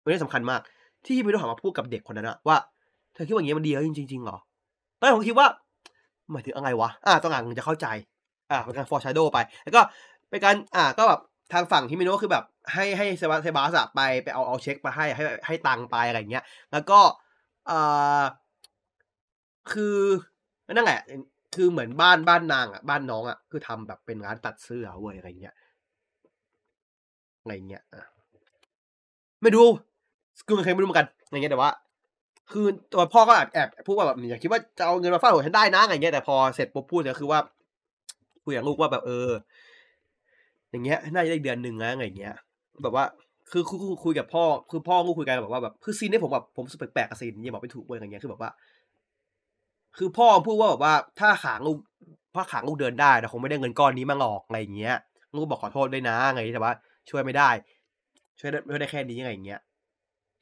[0.03, 0.61] ประโยชน์นี้สำคัญมาก
[1.07, 2.57] ที่พี่ต้องถามมาพูดกับเด็กคนนั้นอะว่า
[3.15, 4.37] เธอคิดว่าอย่างเงี้ยมันเดีแล้วจริงเหรอ
[4.99, 5.47] ตอนแรกผมคิดว่า
[6.33, 7.87] หมายถึงอะไรวะ อ่าตอนหลังจะเข้าใจ
[8.51, 9.81] อ่าเป็นการฟอร์ชาโดไป แล้วก็
[10.31, 11.21] เป็นการ อ่า ก็แบบ
[11.53, 17.01] ทางฝั่งที่มิโนะคือแบบให้ให้เซบาเซบาสไปไปเอาเอาเช็คมาให้ให้ให้ตังไปอะไรเงี้ย แล้วก็
[17.67, 18.23] เอ่า
[19.73, 19.99] คือ
[20.73, 21.01] นั่นแหละ
[21.55, 25.55] คือเหมือนบ้านบ้านนางอะบ้านน้องอะคือทำแบบเป็นร้านตัดเสื้อเว้ยอะไรเงี้ย
[27.43, 28.05] อะไรเงี้ยอะ
[29.43, 29.69] ไม่รู้
[30.47, 31.71] คือมันเคยไม่รู้เหมือนกันอย่างเงี้ยแต่ว่า
[32.53, 37.41] คือตัวพ่อก็แอบแอบพูดว่าแบบอย่าคิดว่าจะเอาเงินมาฟาดหัวฉันได้นะอะไรเงี้ยแต่พอเสร็จปุ๊บพูดก็คือว่า
[38.45, 39.31] คุยกับลูกว่าแบบเออ
[40.73, 42.35] อย่างเงี้ยน่าจะได้เดือนหนึ่งนะอะไรเงี้ย
[42.83, 43.05] แบบว่า
[43.51, 48.51] คือคุยคุยกับพ่อคือพ่อก็คุยกันแบบว่าแบบคือซีนนี้ผมแบบผมสึกแปลกๆกับซีนนี้บอกไม่ถูกเว้ยอะไรเงี้ยคือแบบว่า
[49.99, 51.79] คือพ่อพูดว่าแบบว่าถ้าขางลูก
[52.35, 54.97] ถ้าขางลูกเดินได้แต่คงไม่ได้เงินก้อนนี้มาหลอกอะไรเงี้ย
[55.37, 56.73] ลูกบอกขอโทษด้วยนะอะไงแต่ว่า
[57.11, 57.51] ช่วยไม่ได้
[58.39, 59.61] ช่วยได้ช่วยได้แค่นี้อะไรเงี้ย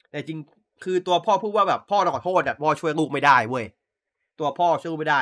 [0.09, 0.39] แต่จริง
[0.83, 3.65] คือตัวพ่อพูดว่าแบบพ่อต้องขอโทษอะพ่อช่วยลูกไม่ได้เว้ย
[4.39, 5.21] ตัวพ่อช่วยลูกไม่ได้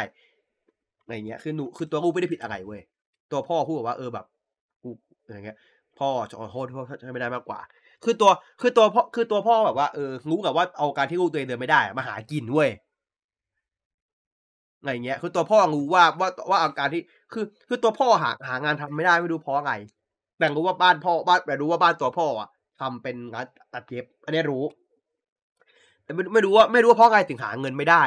[1.04, 2.82] อะไรเงี้ยคือหนูคือตัวลูกไม่ได้ผิดอะไรเว้ย
[3.32, 4.26] ตัวพ่อพูดว่าเออแบบ
[5.30, 5.58] อะไรเงี้ย
[6.00, 7.60] พ่อจะขอโทษพ่อช่วยไม่ได้มากกว่า
[8.04, 8.32] คือตัว
[8.62, 12.70] คือตัวพ่อคือตัวพ่อแบบว่าเออรู้กับว่าเอาการที่ลูกตัวเองเดินไม่ได้มาหากินเว้ย
[14.80, 17.02] อะไรเงี้ย คือตัวพ่อรู้ว่าว่าว่าอาการที่
[17.34, 19.74] คือ คือตัวพ่อหาหางานทำไม่ได้ไม่รู้เพราะอะไร
[20.38, 22.50] แต่รู้ว่าบ้านพ่อบ้านแต่รู้ว่าบ้านตัวพ่ออะ
[22.80, 24.64] ทำเป็นร้านตัดเย็บ อันนี้รู้
[26.04, 28.04] แต่ไม่ไม่รู้ว่าไม่รู้ว่าเพราะอะไรถึงหาเงินไม่ได้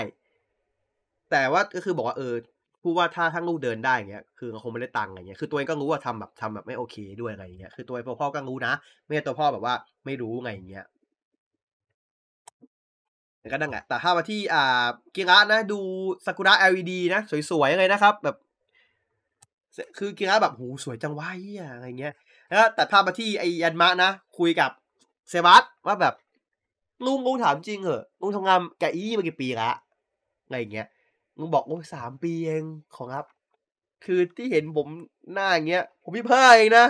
[1.31, 2.35] แต่ว่าก็คือบอกว่าเออ
[2.83, 8.73] พูดว่าถ้าทั้งลูกเดินได้เงี้ยคือคงไม่ได้ตังค์อะไรเงี้ยคือตัวเองก็รู้ว่าทำแบบทำแบบไม่โอเคด้วยอะไรเงี้ยคือตัวพ่อก็รู้นะ
[9.05, 10.87] ไม่ใช่ตัวพ่อแบบว่า ไม่รู้ไงเงี้ย
[13.41, 14.87] แต่ก็นั่งแหละแต่ถ้ามาที่อ่า
[15.17, 15.81] กิระนะดู
[16.27, 18.37] ซากุระ LED นะ สวยๆเลยนะครับ แบบ
[19.99, 22.15] คือกิระแบบหูสวยจังวะเฮียอะไรเงี้ย
[22.49, 24.71] แล้วแต่ภาพมาที่ไอยันมะนะ คุยกับ
[25.29, 26.15] เซบัสว่าแบบ
[27.07, 29.71] ลุงลุงถามจริงเหรอลุงทำงานกับอีมากี่ปีละ
[30.45, 30.87] อะไรเงี้ย
[31.43, 32.65] ลุงบอกโอ้สามปีเอง
[32.97, 33.27] ของครับ
[34.05, 34.89] คือที่เห็นผม
[35.33, 36.87] หน้าอย่างเงี้ย ผมยี่ห้าเองนะ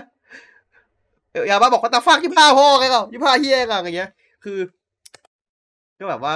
[1.48, 4.10] อย่ามาบอกว่าตาฟักยี่ห้าพ่อไงก็ยี่ห้าเฮียกันอะไรเงี้ย
[4.44, 4.58] คือ
[5.98, 6.34] ก็แบบว่า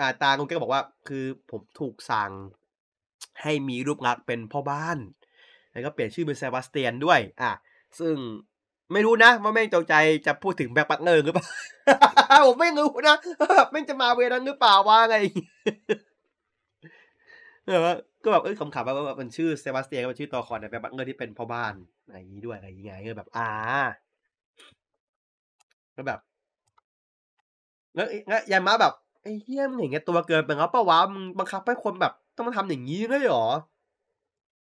[0.00, 2.32] อ่าตาลุงก็บอกว่า คือผมถูกสั่ง
[3.42, 4.98] ให้มีรูปลักษณ์เป็นพ่อบ้าน
[5.72, 7.52] แล้วก็เปลี่ยนชื่อเป็นเซบาสเตียนด้วย อะ
[7.98, 8.14] ซึ่ง
[8.92, 9.94] ไม่รู้นะว่าแม่งจงใจ
[10.26, 11.46] จะพูดถึง Black Butler หรือเปล่า
[12.46, 13.16] ผมไม่รู้นะ
[13.70, 15.16] แม่งจะมา way นั้นหรือเปล่าว่าไง
[17.68, 17.80] เออ
[18.24, 21.74] ก็แบบเออขำๆว่ามันชื่อเซบาสเตียนก็เป็นชื่อตัวละครแต่ Black Butler ที่เป็นพ่อบ้าน
[22.06, 23.50] อะไรอย่างนี้ด้วยอะไรอย่างเงี้ยแบบอ่า
[25.96, 26.18] ก็แบบ
[27.94, 28.92] แล้วแล้วยายมาแบบ
[29.22, 33.46] ไอ้เฮี้ยมอย่างเงี้ยตัวเกินไปแล้วปะวะมึงบังคับให้คนแบบต้องมาทำอย่างนี้เลยเหรอ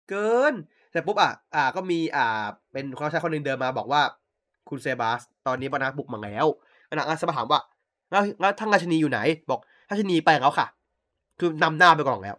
[0.09, 0.55] เกิน
[0.93, 4.03] แต่ปุ๊บอะ อ่า ก็มีอ่า เป็นคนใช้คนหนึ่งเดินมาบอกว่า
[4.69, 6.47] คุณเซบาส ตอนนี้ปนักบุกมาแล้ว
[6.91, 7.61] ปนักอาสมาถามว่า
[8.11, 9.21] แล้วแล้วทั้งราชนีอยู่ไหน
[9.51, 9.61] บอก
[9.91, 10.67] ราชนีไปแล้วค่ะ
[11.39, 12.37] คือนำหน้าไปก่อนแล้ว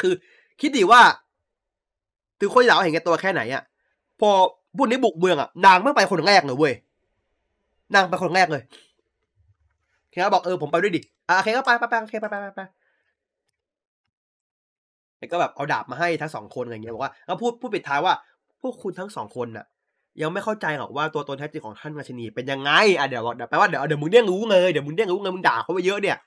[0.00, 0.12] คือ
[0.60, 1.02] คิดดีว่า
[2.40, 3.62] ถึงคนเหล่าเห็นแก่ตัวแค่ไหนอะ
[4.20, 4.30] พอ
[4.76, 6.74] พวกนี้บุกเมืองอะนางไม่ไปคนแรกเลยเว้ย
[7.94, 8.62] นางไปคนแรกเลย
[10.10, 12.60] เคก็บอกเออผมไปด้วยดิอ่าเคก็ไปไปไปเคไปไปไปไป
[15.32, 18.14] ก็แบบเอาดาบมาให้ทั้งสองคนอะไรเงี้ยบอกว่าแล้วพูดพูดปิดท้ายว่า
[18.62, 19.66] พวกคุณทั้งสองคนน่ะ
[20.22, 26.18] ยังไม่เข้าใจหรอกว่าตัวตนแท้จริงของท่านราชินีเป็นยังไงอะเดี๋ยวแปลว่าเดี๋ยวเดี๋ยวมึงเรียรู้เลยเดี๋ยวมึงเรียรู้เลยมึงด่าเขาไปเยอะเนี่ย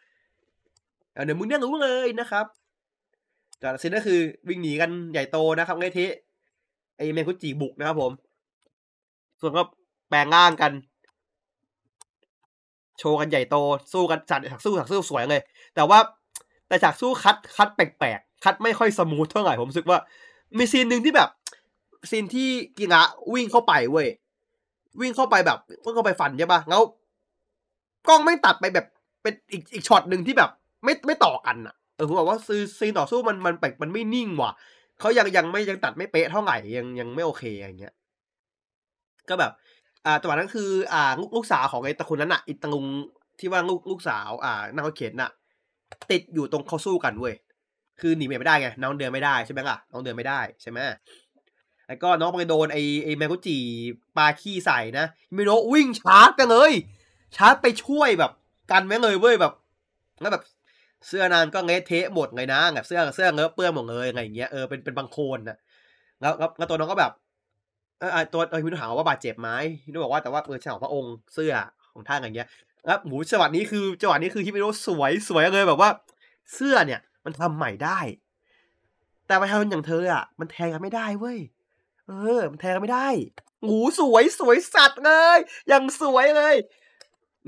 [1.26, 2.46] เดี๋ยวมึงเรียรู้เลยนะครับ
[3.60, 4.20] แต่สิ่งก็คือ
[4.50, 6.00] วิ่งหนีกันใหญ่โตนะครับไงเท
[6.98, 8.12] ไอเมคุจิบุกนะครับผม
[9.42, 9.64] ส่วนก็
[10.10, 10.72] แปลงร่างกัน
[13.00, 13.56] โชว์กันใหญ่โต
[13.94, 15.42] สู้กันจัดฉากสู้ฉากสู้สวยเลย
[15.76, 16.00] แต่ว่า
[16.68, 20.00] แต่ฉากสู้ cut cut แปลกๆ cut ไม่ค่อย smooth เท่าไหร่ผมรู้สึกว่า
[20.58, 21.30] มีซีนหนึ่งที่แบบ
[22.10, 23.02] ซีนที่กีร่า
[23.34, 24.08] วิ่งเข้าไปเว้ย
[25.02, 26.82] วิ่งเข้าไปแบบวิ่งเข้าไปฟันใช่ปะแล้ว
[28.08, 28.86] กล้องไม่ตัดไปแบบ
[29.22, 30.50] เป็นอีกอีกช็อตหนึ่งที่แบบ
[30.84, 34.52] ไม่ไม่ต่อกันอะ เออผมบอกว่าซีซีนต่อสู้มันมันแปลกมันไม่นิ่งว่ะ
[35.00, 37.94] เขายังยังไม่ยังตัดไม่เป๊ะเท่าไหร่ยังยังไม่โอเคอย่างเงี้ย
[39.30, 39.52] ก็แบบ
[40.06, 42.86] อ่าจังหวะนั้นคือ อ่าลูกสาวของไอ้ตระกูลนั้นอะอีตะลุง
[43.40, 45.32] ที่ว่าลูกลูกสาว อ่านั่งเขียนน่ะ
[46.12, 47.36] ติดอยู่ตรงเขาสู้กันเว้ย
[48.02, 50.80] คือหนีไม่ได้ไงน้องเดินไม่ได้ใช่ไหมล่ะน้องเดินไม่ได้ใช่ไหม
[51.88, 53.58] แล้วก็น้องไปโดนไอ้ไอ้แมกุจิ
[54.18, 55.06] ปาขี้ใส่นะ
[55.36, 56.72] มิโนะวิ่งชาร์จไปเลย
[57.36, 58.32] ชาร์จไปช่วยแบบ
[58.72, 59.54] กันไว้เลยเว้ยแบบ
[60.22, 60.44] แล้วแบบ
[61.08, 65.58] เสื้อนางก็เละเทะหมดเลยนะแบบเสื้อเสื้อเลอะเปื้อนหมดเลยอะไรอย่างเงี้ยเออเป็นเป็นบางโคนนะ
[66.22, 67.12] แล้วแล้วตัวน้องก็แบบ
[68.00, 69.50] เออตัวเออพี่นุถามว่าบาดเจ็บไหม
[69.86, 71.54] พี่นุบอกว่าแต่ว่าเออฉลองพระองค์เสื้อ
[71.94, 72.48] ของท่านอย่างเงี้ย
[72.86, 75.90] แล้วหมูจังหวะนี้คือจังหวะนี้คือที่พี่นุสวยสวยเลยแบบว่า
[76.54, 78.00] เสื้อเนี่ย มันทำใหม่ได้
[79.28, 81.40] แต่ประชาชนอย่างเธออะมันแทงกันไม่ได้เว้ย
[82.08, 83.08] เออ มันแทงกันไม่ได้
[83.68, 86.56] หูสวยสวยสัตว์เลยอยังสวยเลย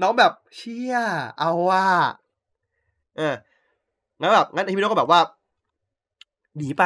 [0.02, 0.96] น้องแบบเชี่ย
[1.40, 1.88] เอาว่า
[3.18, 3.36] เออ
[4.19, 5.19] งั้นแบบงั้นพี่น้องก็แบบว่า
[6.57, 6.84] หนีไป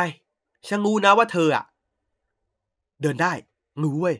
[0.67, 1.65] ฉันรู้นะว่าเธออะ
[3.01, 3.31] เดินได้
[3.83, 4.15] รู้เว้ย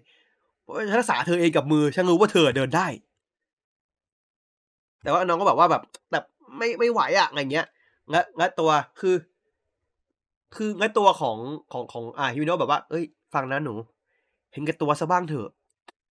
[0.61, 2.87] เพราะฉันรักษาเธอเองกับมือฉันรู้ว่าเธอเดินได้
[5.03, 6.23] แต่ว่าน้องก็แบบว่าแบบแบบ
[6.57, 7.67] ไม่ไม่ไหวอะอะไรเงี้ย
[8.09, 8.69] และและตัว
[8.99, 9.15] คือ
[10.55, 11.37] คือและตัวของ
[11.71, 13.03] ของของอ่าฮิวโนแบบว่า เอ้ย
[13.33, 13.73] ฟังนะหนู
[14.53, 15.49] เห็นแก่ตัวซะบ้างเถอะ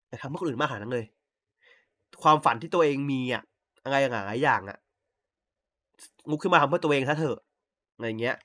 [0.08, 1.06] แต่ทำให้คนอื่นมากขนาดนั้นเลย
[2.22, 3.42] ความฝันที่ตัวเองมีอะ
[3.84, 4.78] อะไรหลายอย่างอะ
[6.30, 7.38] ลุกขึ้นมาทำเพื่อตัวเองซะเถอะ
[7.94, 8.36] อะไรเงี้ย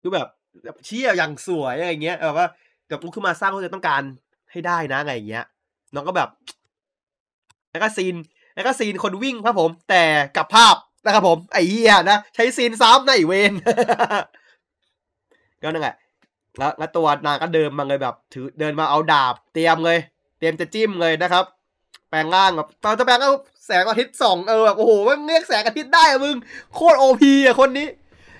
[0.00, 0.28] คือแบบ
[0.64, 2.48] แบบเชี่ยอย่างสวยอะไรเงี้ยแบบว่า
[2.88, 4.02] แบบลุกขึ้นมาสร้างเพื่อต้องการ
[4.52, 5.44] ให้ได้นะอะไรเงี้ย
[5.94, 6.28] น้องก็แบบ
[7.70, 8.14] แล้วก็ซีน
[8.54, 10.04] แล้วก็ซีนคนวิ่งครับผม แต่
[10.36, 13.52] กับภาพนะครับผมไอ้เหี้ยนะใช้ซีนซ้ำนะไอเวน
[15.62, 15.96] ก็นั่นแหละ
[16.58, 19.98] แล้วแล้วตัวนางก็เดินมาเลยแบบ ถือเดินมาเอาดาบ เตรียมเลย
[20.38, 21.44] เตรียมจะจิ้มเลยนะครับ
[22.10, 23.28] แปลงร่างแบบตอนจะแปลงก็
[23.66, 26.36] แสงอาทิตย์ส่องเออแบบโอ้โหมันเรียกแสงอาทิตย์ได้อะมึง
[26.74, 27.88] โคตร OP อะคนนี้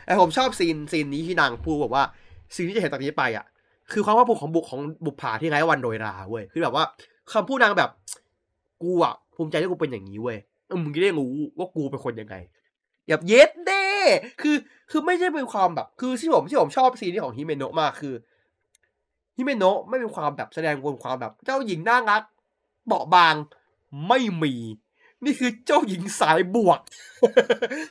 [0.07, 2.05] แต่ผมชอบซีนซีนนี้ที่นางพูดบอกว่า
[2.55, 3.45] ซีนที่จะเห็นตอนนี้ไปอะ
[3.93, 6.85] คือความว่าบุกของบุกของบุกผาที่ไร้วันโดยราเว้ยคือแบบว่า
[7.33, 7.91] คำพูดนางแบบ
[8.83, 12.37] กูอะภูมิใจที่กูเป็นอย่างนี้เว้ยเออมึงจะได้รู้ว่ากูเป็นคนยังไง
[13.09, 13.85] แบบเย็ดเด้
[14.43, 14.57] คือ
[14.91, 18.15] คือไม่ใช่เป็นความแบบ คือที่ผมที่ผมชอบซีนนี้ของฮิเมโนะมากคือ
[19.37, 22.23] ฮิเมโนะไม่เป็นความแบบแสดงบนความแบบ เจ้าหญิงน่ารัก
[22.87, 23.35] เบาบาง
[24.09, 24.55] ไม่มี
[25.25, 26.81] นี่คือเจ้าหญิงสายบวก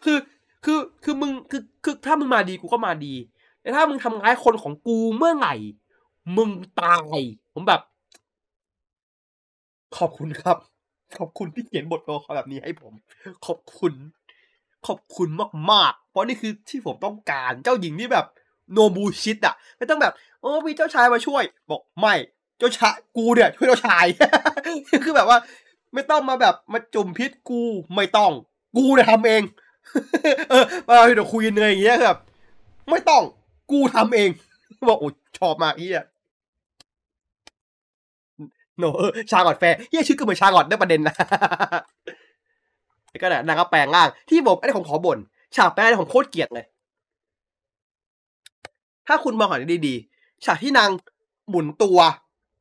[0.06, 0.18] คือ
[0.66, 3.14] คือคือมึงคือคือถ้ามึงมาดีกูก็มาดี
[3.62, 5.56] แต่ถ้ามึงทำร้ายคนของกูเมื่อไหร่
[6.38, 6.50] มึง
[6.82, 7.20] ตาย
[7.54, 7.82] ผมแบบ
[9.98, 10.58] ขอบคุณครับ
[11.18, 12.94] ขอบคุณที่เขียนบทตัวละครแบบนี้ให้ผม
[13.46, 13.94] ขอบคุณ
[14.88, 15.30] ขอบคุณ
[15.72, 18.26] มากๆ เพราะนี่คือที่ผมต้องการเจ้าหญิงที่แบบ
[18.72, 22.14] โนบูชิตอะ ไม่ต้องแบบโอ้มีเจ้าชายมาช่วย บอกไม่
[22.58, 24.06] เจ้าชายกูเนี่ยช่วยเจ้าชาย
[25.06, 25.38] คือแบบว่า
[25.94, 27.62] ไม่ต้องมาแบบมาจุ่มพิษกู
[27.96, 28.32] ไม่ต้อง
[28.78, 29.44] กูเนี่ยทำเอง
[30.50, 32.18] เออมาเดี๋ยวคุยเนยอย่างเงี้ยแบบ
[32.90, 33.24] ไม่ต้อง
[33.72, 34.30] กูทำเอง
[34.90, 36.06] บอกโอ้ชอบมากเฮีย
[38.78, 41.16] โนเออชาลอตแฟร์เฮียชื่อก็เหมือนชาลอตได้ประเด็นนะ
[43.22, 45.18] ก็เนี่ยนางก็แปลงร่างที่ผมไอ้ผมขอบ่น
[45.56, 46.66] ฉากแปลงผมโคตรเกลียดเลย
[49.08, 49.58] ถ้าคุณมองหา
[49.88, 50.90] ดีๆฉากที่นาง
[51.50, 52.00] หมุนตัว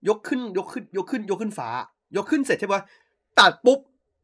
[0.09, 1.69] ยกขึ้นยกขึ้น ยกขึ้น ยกขึ้นฟ้า
[2.17, 2.83] ยกขึ้นเสร็จใช่ปะ
[3.41, 3.79] ตัดปุ๊บ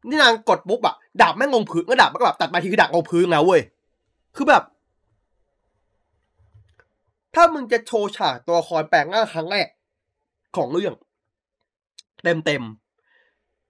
[0.09, 3.61] นี่นางกดปุ๊บอะดาบแม่งลงพื้นก็ดาบมันก็แบบตัดไปทีคือดาบลงพื้นแล้วเว้ย
[4.37, 4.63] คือแบบ
[7.35, 9.67] ถ้ามึงจะโชว์ฉากตัวละครแปลงร่างครั้งแรก
[10.57, 10.95] ของเรื่อง
[12.25, 12.63] เต็มเต็ม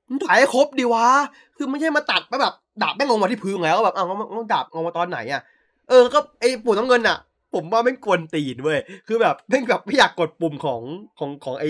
[0.08, 1.06] มึงถ่ายให้ครบดีวะ
[1.56, 4.06] คือไม่ใช่มาตัดไปแบบ ดาบแม่งลงมาที่พื้นแล้วแบบอ้าว
[4.36, 5.42] มันดาบลงมาตอนไหนอะ
[5.88, 7.16] เออก็ไอ้ปู่น้ำเงินอะ
[7.56, 10.82] ผมว่าไม่งกวนตีนเว้ยคือแบบแม่งแบบไม่อยากกดปุ่มของ
[11.18, 11.64] ของของไอ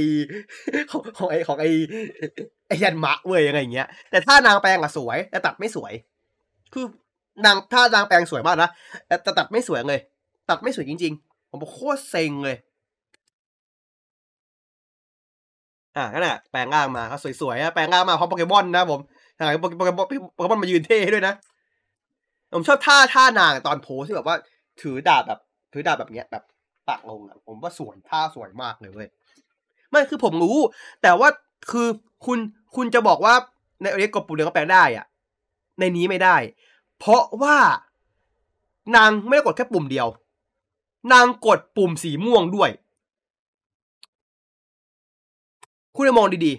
[0.91, 1.67] ของของไอของไอ
[2.69, 5.93] ไอยันมะเว้ยอะไงเงี้ย แต่ถ้านางแปลงอะสวย แต่ตัดไม่สวย
[6.75, 6.85] คือ
[7.45, 8.71] นางถ้านางแปลงสวยมากนะ
[9.07, 10.01] แต่แต่ตัดไม่สวยเลย
[10.51, 12.57] ตัดไม่สวยจริง ๆ ผมบอกโคตรเซ็งเลย
[15.97, 19.01] อะนั่นแหละแปลงร่างมาเขาสวยๆอะแปลงร่างมาพร้อมโปเกมอนนะผม
[19.37, 20.03] ทางโปเกมอนโป
[20.43, 21.35] เกมอนมายืนเท่ด้วยนะ
[22.53, 24.37] ผมชอบท่าท่านางตอนโพสที่แบบว่า
[24.83, 25.41] ถือดาบแบบ
[25.77, 26.45] ถือดาบแบบเนี้ยแบบ
[26.89, 29.09] ปักลงอะผมว่าสวยท่าสวยมากเลยเว้ย
[29.91, 30.57] ไม่คือผมรู้
[31.03, 31.29] แต่ว่า
[31.71, 31.89] คือ
[32.27, 32.39] คุณ
[32.77, 33.35] คุณจะบอกว่า
[33.81, 35.07] ในเรียกกดปุ่มเดียวก็แปลงได้อะ
[35.79, 36.37] ในนี้ไม่ได้
[36.99, 37.57] เพราะว่า
[38.97, 40.07] นางไม่ได้กดแค่ปุ่มเดียว
[41.13, 42.71] นางกดปุ่มสีม่วงด้วย
[45.97, 46.53] คุณมองดี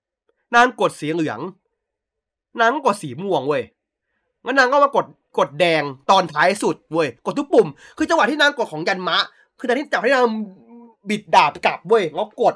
[0.00, 1.40] ๆ นางกดสีเหลือง
[2.60, 3.62] นางก็กดสีม่วงเว้ย
[4.44, 5.06] งั้นนางก็มากด
[5.38, 9.18] กดแดงตอนท้ายสุดเว้ยกดทุกปุ่ม คือจังหวะที่นางกดของยันมะ
[9.58, 10.26] คือตอนที่จังหวะที่นาง
[11.08, 12.54] บิดดาบกลับเว้ยแล้วกด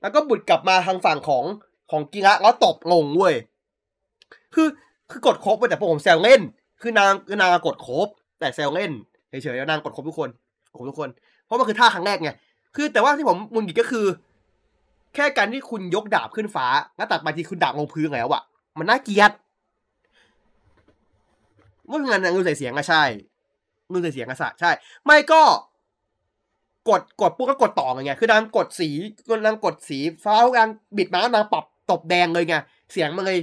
[0.00, 1.44] แล้วก็บุดกลับมาทางฝั่งของ
[1.90, 3.34] ของกิระแล้วตบงงเว้ย
[4.54, 4.68] คือ
[5.10, 6.40] คือกดครบเว้ยแต่พวกผมแซวเล่น
[6.80, 8.08] คือนางคือนางกดครบ
[8.40, 8.90] แต่แซวเล่น
[9.28, 10.30] เฉยๆแล้วนางกดครบทุกคน
[10.76, 11.08] ครบทุกคน
[11.44, 12.30] เพราะมันคือท่าครั้งแรกไง
[12.76, 14.06] คือแต่ว่าที่ผมมุนกิก็คือ
[15.14, 18.42] แค่การที่คุณยกดาบขึ้นฟ้าแล้วตัดมาทีคุณดาบลงพื้นแล้วอะ
[18.78, 19.30] มันน่าเกลียด
[21.90, 23.02] ว่างานเงินใส่เสียงอะใช่
[23.90, 24.70] เงินใส่เสียงอะใช่
[25.06, 25.42] ไม่ก็
[26.88, 28.88] กดกดปุ๊บก็กดต่อไงคือนางกดสี
[29.46, 32.54] นางกดสีฟ้านางบิดมานางปรับตบแดงเลยไง
[32.92, 33.38] เสียงมันเลย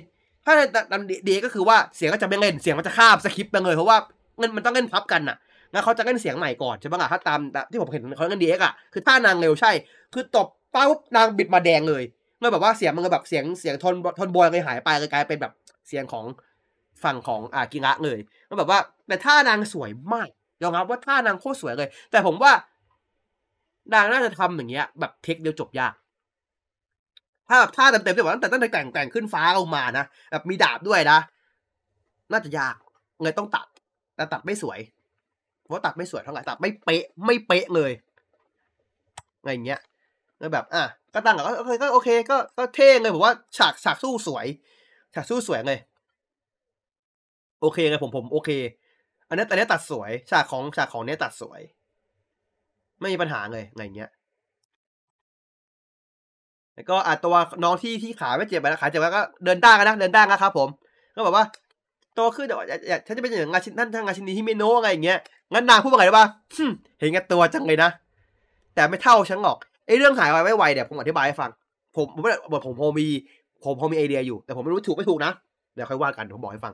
[0.46, 0.94] ถ้าใน
[1.28, 3.98] ดีก็คือว่าเสียงก็จะไม่เล่นเสียงมันจะข้ามสคริปต์ไปเลยเพราะว่า
[4.40, 5.38] เงินมันต้องเล่นพับกันน่ะ
[5.72, 7.40] งั้นเขาจะเล่นเสียงใหม่ก่อนใช่ปะล่ะถ้าตาม
[7.72, 9.72] ที่ผมเห็นเขาเล่นดีเอ็กอะคือถ้านางเร็วใช่
[10.14, 12.04] คือตบป้าปุ๊บนางบิดมาแดงเลย
[12.40, 15.54] เมื่อแบบว่าเสียงมันก็แบบเสียงเสียงทนทนบอยเลยหายไปเลยกลายเป็นแบบ
[15.88, 16.26] เสียงของ
[17.04, 18.20] ฝั่งของอากิระเลย
[18.50, 20.30] มันแบบว่า แต่ท่านางสวยมาก
[20.64, 22.52] ยอมรับว่าท่านางโคตรสวยเลย แต่ผมว่า
[23.94, 25.94] นางน่าจะทำอย่างเงี้ย แบบเทคเดียวจบยาก
[27.50, 31.20] ถ้าแบบท่าเต็มๆที่บอกตั้งแต่ตั้งแต่แต่งแต่งขึ้นฟ้าลงมานะแบบมีดาบด้วยนะ
[32.32, 32.76] น่าจะยาก
[33.24, 33.68] เลยต้องตัด
[34.16, 34.80] แต่ตัดไม่สวย
[35.62, 37.92] เพราะตัดไม่สวยเท่าไหร่ตัดไม่เป๊ะไม่เป๊ะเลย
[39.40, 39.80] อะไรอย่างเงี้ย
[40.40, 40.84] แล้วแบบอะ
[41.14, 44.46] ก็ตั้งก็โอเคก็โอเคก็ก็เท่เลยผมว่าฉากฉากสู้สวย
[45.16, 45.80] ฉากสู้สวยเลย
[47.62, 48.50] โอเคเลยผมผมโอเค
[49.30, 51.62] อันนี้แต่นี้ตัดสวยฉากของฉากของเนี้ยตัดสวย
[53.00, 54.10] ไม่มีปัญหาเลยอะไรเงี้ย
[56.74, 60.70] แล้วก็อะตัวน้องที่ที่ขาไม่เจ็บไปแล้วขาเจ็บแล้วก็เดินได้กันนะเดินได้นะครับผม
[61.16, 61.46] ก็แบบว่า
[62.16, 65.20] โตขึ้นแต่ว่าอยากอยากฉันจะเป็นอย่างงานชิ้นท่านทางงานชิ้นนี้ที่ไม่โน้อะไรอย่างเงี้ย
[65.54, 66.28] งั้นนางพูดว่าไงรู้ป่ะ
[67.00, 67.90] เห็นกันตัวจังเลยนะ
[68.76, 69.58] แต่ไม่เท่าฉันหรอก
[69.88, 71.50] ไอ้เรื่องหายไวไม่ไวเนี่ยวผมอธิบายให้ฟัง
[71.96, 72.22] ผมผม
[72.52, 73.06] ผมผมพอมี
[73.64, 75.32] ผมพอมีไอเดียอยู่ แต่ผมไม่รู้ถูกไม่ถูกนะ
[75.76, 76.74] เดี๋ยวค่อยว่ากันผมบอกให้ฟัง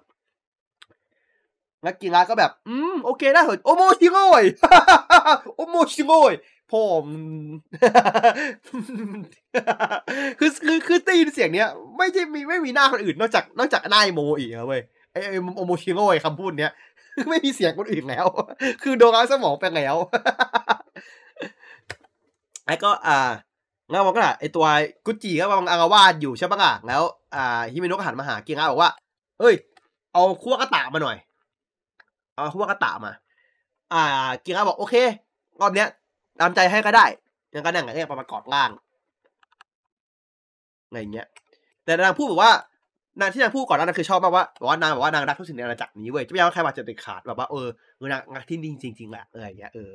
[1.86, 4.44] นักกีฬาก็แบบ อืม โอเคได้เหรอโอโมชิโร่ย
[5.56, 6.34] โอโมชิโร่ย
[6.72, 7.08] พ่อม
[10.40, 14.82] คือคือคือตีนเสียงเนี้ย ไม่ใช่มีไม่มีหน้าคนอื่น นอกจากนอกจากหน้าโมอีกอะเว้ย
[15.12, 16.72] ไอไอโอโมชิโร่ยคำพูดเนี้ย
[17.30, 18.26] ไม่มีเสียงคนอื่นแล้ว
[18.84, 19.96] คือโดนล้างสมองไปแล้ว
[22.66, 23.18] ไอ้ก็อ่า
[23.92, 24.66] แล้วมันก็อะไอตัว
[25.06, 27.02] กุจิก็กำลังอารวาสอยู่ใช่ปะล่ะแล้ว
[27.36, 28.92] อ่าฮิเมโนะหันมาหาเกียงอาบอกว่า
[29.40, 29.56] เอ้ย
[30.14, 31.18] เอาคั่วกระตะมาหน่อย
[32.38, 33.14] เอาคั่วกระตะมา
[33.94, 34.96] อ่าเกียงอาบอกโอเค
[35.62, 35.88] รอบเนี้ย
[36.40, 37.06] ตามใจให้ก็ได้
[37.54, 38.70] ยังก็นั่งกับเนี่ยประกอบร่าง
[40.88, 41.28] อะไรอย่างเงี้ย
[41.84, 42.52] แต่นางพูดบอกว่า
[43.20, 49.94] นางที่นางพูดก่อนนานั้นคือชอบมากว่าบอกว่านางบอกว่านางรักทุกสิ่งในอาณาจักรนี้เว้ยจะไม่เอาใครมาเจะเด็ดขาดแบบว่าเออเออนางรักที่นี่จริงๆแหละเอออย่างเงี้ยเออ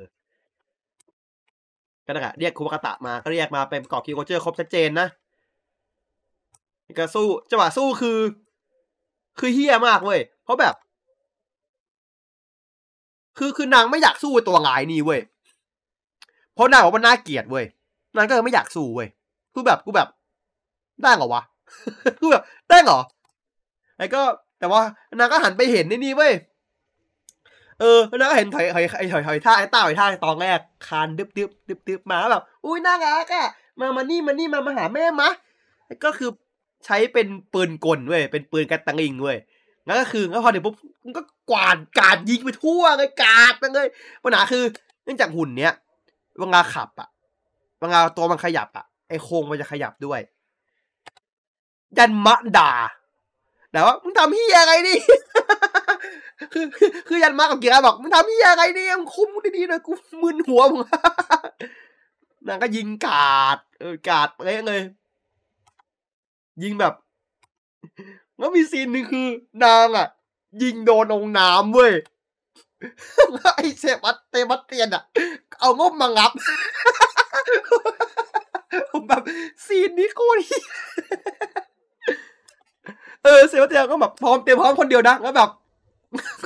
[2.05, 5.07] ก็นั่นแหละเรียกคุบากาตะมาก็เรียกมาเป็นประกอบคิวโคเจอร์ครบชัดเจนนะ
[6.99, 8.19] ก็สู้จังหวะสู้คือ
[9.39, 10.73] คือเฮี้ยมากเว้ยเพราะแบบ
[13.37, 15.21] คือคือนางไม่อยากสู้ตัวงายนี่เว้ย
[16.53, 17.65] เพราะนางบอกว่าน่าเกลียดเว้ย
[18.15, 19.07] นางก็เลยไม่อยากสู้เว้ย
[19.53, 20.07] คือแบบกูแบบ
[21.03, 21.43] ได้เหรอวะ
[22.19, 22.99] คือแบบได้เหรอ
[23.97, 24.21] ไอ้ก็
[24.59, 24.81] แต่ว่า
[25.19, 26.33] นางก็หันไปเห็นนี่นี่เว้ย
[27.79, 33.47] เออแล้วก็เห็นถอยถอยถอยถอยท่าไอ้ต้าถอยท่าตอนแรกคานดึบดึบดึบดึบมาแบบอุ้ยน่ารักอะ
[33.79, 35.29] มามานี่มานี่มามาหาแม่มะ
[36.05, 36.29] ก็คือ
[36.85, 39.37] ใช้เป็นปืนกลเว้ยเป็นปืนกระตังอิงเว้ย
[39.85, 43.87] งั้นก็คือแล้วพอเดี๋ยวปุ๊บมันก็กวาดกาดยิงไปทั่วเลยกาดไปเลย
[44.23, 44.63] ปัญหาคือ
[45.03, 45.73] เนื่องจากหุ่นเนี้ย
[46.37, 47.09] เวลาขับอะ
[47.79, 50.19] เวลาตัวมันขยับอะไอโครงมันจะขยับด้วย
[51.97, 52.71] ยันมะด่า
[53.71, 54.97] แต่ว่ามึงทำเฮียอะไรนี่
[56.53, 56.65] คือ
[57.07, 59.91] คือยันมากับเกียร์บอกมึงทำเฮียอะไรนี่มึงคุ้มดีๆนะกู
[60.21, 60.83] มึนหัวมึง
[62.47, 64.81] นางก็ยิงกาดเออกาดเละเลย
[66.63, 66.93] ยิงแบบ
[68.37, 69.27] แล้วมีซีนหนึ่งคือ
[69.63, 70.07] นางอะ
[70.61, 71.93] ยิงโดนองน้ำเว้ย
[73.33, 75.03] แล้วไอเซบัสเตบัสเตียนอะ
[75.59, 76.31] เอางบมางับ
[78.89, 79.21] ผมแบบ
[79.65, 80.41] ซีนนี้โคตร
[83.23, 85.49] เออเซบัสเตียนก็แบบพร้อมเตรียมพร้อมคนเดียวนะแล้วแบบ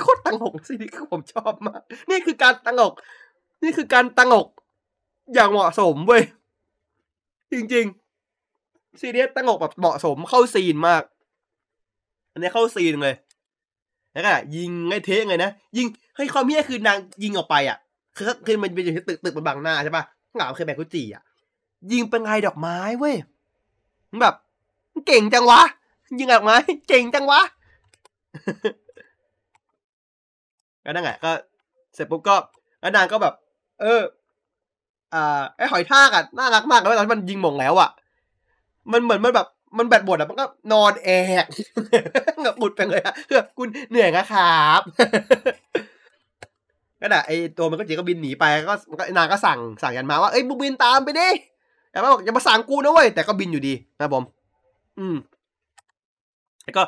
[0.00, 2.94] โคตรตังหกซีนนี้คือผมชอบมากนี่คือการตังหก
[3.62, 4.48] นี่คือการตังหก
[5.34, 6.22] อย่างเหมาะสมเว้ย
[7.52, 11.02] จริงๆ ซีเรียสตังหกแบบเหมาะสมเข้าซีนมาก
[12.38, 13.14] อันนี้เข้าซีนเลย
[14.12, 15.86] แล้วก็ยิงไอ้เทงเลยนะ ยิง
[16.16, 17.78] ให้ความเฮี้ยคือนางยิงออกไปอะ
[18.16, 21.22] คือคือมันเป็นอยู่ที่ตึกตึกบนบังหน้าใช่ปะข้างหลังคือแบกุจิอะ
[21.92, 23.16] ยิงเป็นไงดอกไม้เว้ย
[24.22, 24.34] แบบ
[25.06, 25.60] เก่งจังวะ
[26.18, 26.56] ยิงดอกไม้
[26.88, 27.40] เก่งจังวะ
[30.84, 31.30] ก็นั่นแหละก็
[31.94, 32.36] เสร็จปุ๊บก็
[32.80, 33.34] แล้วนางก็แบบ
[33.80, 34.02] เออ
[35.14, 37.90] อ่าไอหอยทากอะน่ารักมากเลยตอนที่มันยิงหม่งแล้วอะ
[38.92, 39.46] มันเหมือนมันแบบ
[39.76, 41.08] มันแบตหมดอะมันก็นอนแอ
[41.42, 41.44] ก
[42.44, 44.80] แบบหมุดไปเลยอะคือแบบกูเหนื่อยนะครับ
[47.00, 51.28] ก็น่ะไอตัวมันก็จีก็บินหนีไปก็มันก็นางก็สั่งสั่งยันมาว่าเอ้ยมึงบินตามไปดิ
[51.90, 54.22] แต่ว่าบอกอย่ามาสั่งกูนะเว้ยแต่ก็บินอยู่ดีนะผม
[54.98, 55.16] อืม
[56.64, 56.82] แล้วก็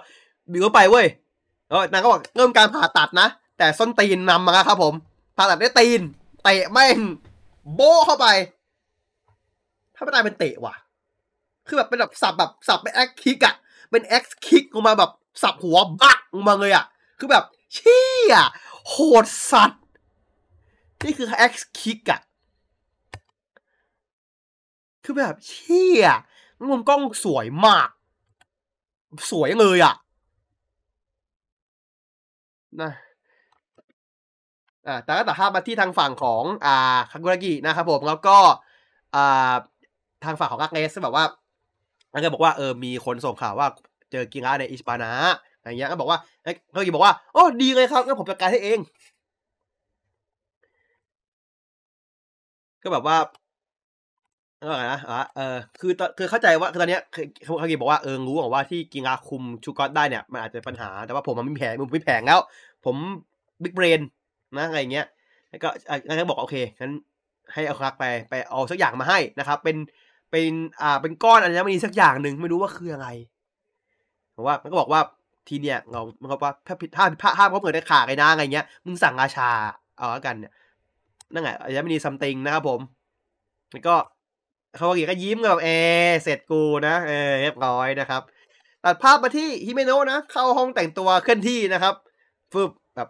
[0.52, 1.06] บินเข้าไปเว้ย
[1.68, 3.28] แล้วนางก็บอกเริ่มการผ่าตัดนะ
[3.58, 4.94] แต่ส้นตีนนำมาครับ ผม
[5.36, 6.00] ผ่าตัดด้วยตีน
[6.44, 6.98] เตะแม่ง
[7.74, 8.26] โบเข้าไป
[9.94, 10.74] ถ้าไม่ตายเป็นเตะว่ะ
[11.70, 13.54] คือแบบเป็นแบบสับแบบสับเป็นแอคคิกอะ
[13.90, 15.10] เป็นแอคคิกลงมาแบบ
[15.42, 16.84] สับหัวบักลงมาเลยอะ
[17.18, 18.34] คือแบบเชี่ย
[18.88, 18.94] โห
[19.24, 19.82] ดสัตว์
[21.04, 22.20] นี่คือแอคคิกอะ
[25.04, 26.06] คือแบบเชี่ย
[26.70, 27.88] มุมกล้องสวยมาก
[29.30, 29.94] สวยเลยอะ
[32.80, 32.92] นะ
[34.86, 38.38] อ่าแต่ก็ตัดภาพมาที่ทางฝั่งของอ่าคากุระกินะครับผมแล้วก็
[39.14, 39.52] อ่า
[40.24, 41.24] ทางฝั่งของกักเนสแบบว่า
[42.12, 43.68] อันก็บอกว่าเออมีคนส่งข่าวว่า
[44.12, 45.12] เจอกิงาในอิสปานะ
[45.58, 48.78] อะไรเงี้ยก็บอกว่าคากุระกิบอกว่าโอ้ดีเลยครับงั้นผมจัดการให้เอง
[52.82, 53.16] ก็แบบว่า
[54.60, 57.22] เออนะอะเออคือคือเข้าใจว่าคือตอนเนี้ยคา
[57.54, 62.38] กุระกิบอกว่าเออรู้ว่าที่กิงาคุมชูกอตได้เนี่ยมันอาจจะปัญหาแต่ว่าผมมันไม่แผงมันไม่แผงแล้ว
[62.84, 62.96] ผม
[63.62, 64.00] บิ๊กเบรน
[64.58, 65.06] นะอะไรเงี้ย
[65.50, 65.68] แล้วก็
[66.06, 66.92] แล้วก็บอกโอเคงั้น
[67.52, 69.76] ให้เอาคักไปไปเอาสักอย่างมาให้นะครับ เป็น
[70.30, 70.52] เป็น
[70.82, 73.08] อ่าเป็นก้อนอัญมณีสักอย่างหนึ่งไม่รู้ว่าคืออะไร
[74.32, 75.00] เพราะว่ามันก็บอกว่า
[75.48, 79.50] ทีเนี้ยเรามันก็ว่าถ้าผิดถ้าผิดพลาดเขาเกิดได้ขาดไอ้นะอะไรเงี้ยมึงสั่งราชา
[79.96, 80.52] เอาละกันเนี่ย
[81.32, 82.80] นั่นแหละอัญมณีซัมติงนะครับผม
[83.72, 83.96] แล้วก็
[84.78, 85.68] คาวากิก็ยิ้มแบบเอ
[86.22, 87.12] เสร็จกูนะเอ
[87.42, 88.22] เรียบร้อยนะครับ
[88.84, 91.94] ตัดภาพมาที่ฮิเมโนะนะ เข้าห้องแต่งตัวเคลื่อนที่นะครับ
[92.52, 93.08] ฟึบแบบ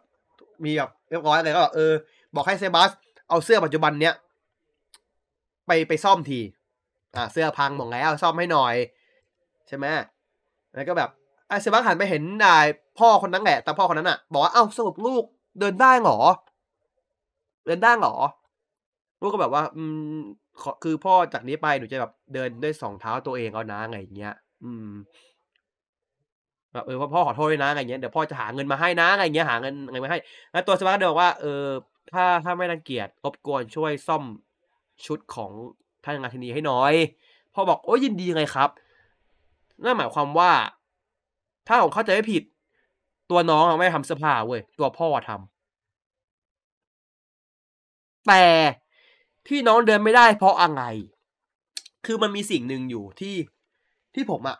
[0.64, 1.92] มีแบบเรียบร้อยเลยก็แบบเออ
[2.34, 2.90] บอกให้เซบาส
[3.28, 4.14] เอาเสื้อปัจจุบันเนี้ย
[5.66, 6.40] ไปไปซ่อมที
[7.16, 8.74] อ่าเสื้อพังหมดแล้วซ่อมให้หน่อย
[9.68, 9.86] ใช่ไหม
[10.74, 11.10] แล้วก็แบบ
[11.48, 12.66] ไอ้เซบาสหันไปเห็นนาย
[12.98, 15.24] พ่อคนนั้นแหละแต่พ่อคนนั้นอะ บอกว่าเอ้าสรุปลูก
[15.60, 16.18] เดินได้เหรอ
[17.66, 18.16] เดินได้เหรอ
[19.20, 19.82] ลูกก็แบบว่า อื
[20.16, 20.18] ม
[20.82, 24.34] คือพ่อจากนี้ไปหนูจะแบบเดินด้วยสองเท้าตัวเองเอานะไงอย่างเงี้ย
[24.64, 24.88] อืม
[26.72, 30.18] แบบเออพ่อขอโทษด้วยนะไงเงี้ยเดี๋ยวพ่อจะหาเงินมาให้นะไงเงี้ยหาเงินไงมาให้
[30.52, 31.64] แล้วตัวสมาร์ทเดบอกว่าเออ
[32.12, 34.24] ถ้าถ้าไม่รังเกียจรบกวนช่วยซ่อม
[35.06, 35.52] ชุดของ
[36.04, 36.94] ท่านงานทีนี้ให้น่อย
[37.54, 38.68] พ่อบอกโอ้ยินดีไงครับ
[39.84, 40.52] นั่นหมายความว่า
[41.66, 42.42] ถ้าผมเข้าใจไม่ผิด
[43.30, 45.50] ตัวน้องไม่ทำเสื้อผ้าเว้ยตัวพ่อทำ
[48.28, 48.44] แต่
[49.48, 50.82] ที่น้องเดินไม่ได้เพราะอะไร
[52.06, 53.34] คือมันมีสิ่งหนึ่งอยู่ที่
[54.14, 54.56] ที่ผมอะ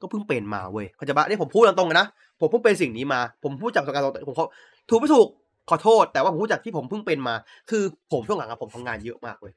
[0.00, 2.06] ก็เพิ่งเป็นมาเว้ยเขาจะบ้านี่ผมพูดตรงๆนะ
[2.40, 4.46] ผมเพิ่งเป็นสิ่งนี้มา ผมพูดจากประสบการณ์ตรงผมเขา
[4.88, 5.28] ถูกไม่ถูก
[5.70, 7.34] ขอโทษ แต่ว่าผมพูดจากที่ผมเพิ่งเป็นมา
[7.70, 9.52] คือผมช่วงหลังอะผมทำงานเยอะมากเว้ย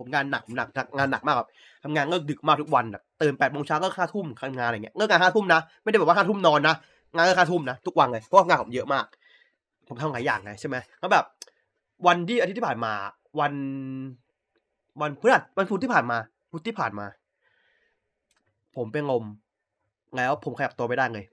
[0.00, 0.68] ผมงานหนักหนัก
[0.98, 1.48] งานหนักมากแบบ
[1.84, 6.74] ทำงานเลิกดึกมากทุกวันแบบตื่นแปดโมงเช้าก็ห้าทุ่มทำงานอะไรเงี้ยเลิกงานห้าทุ่มนะไม่ได้แบบว่าห้าทุ่มนอนนะ
[7.14, 9.04] งานเลิกห้าทุ่มนะทุกวันเลยเพราะงานผมเยอะมาก
[9.88, 11.24] ผมทำหลายอย่างไงใช่ไหมแล้วแบบ
[12.06, 12.92] วันที่อาทิตย์ที่ผ่านมา
[13.40, 13.52] วัน
[15.00, 16.18] วันพฤหัสวันพุธที่ผ่านมา
[16.50, 17.06] พุธที่ผ่านมา
[18.76, 19.24] ผมเป็นลม
[20.16, 21.24] แล้วผมขยับตัวไม่ได้เลย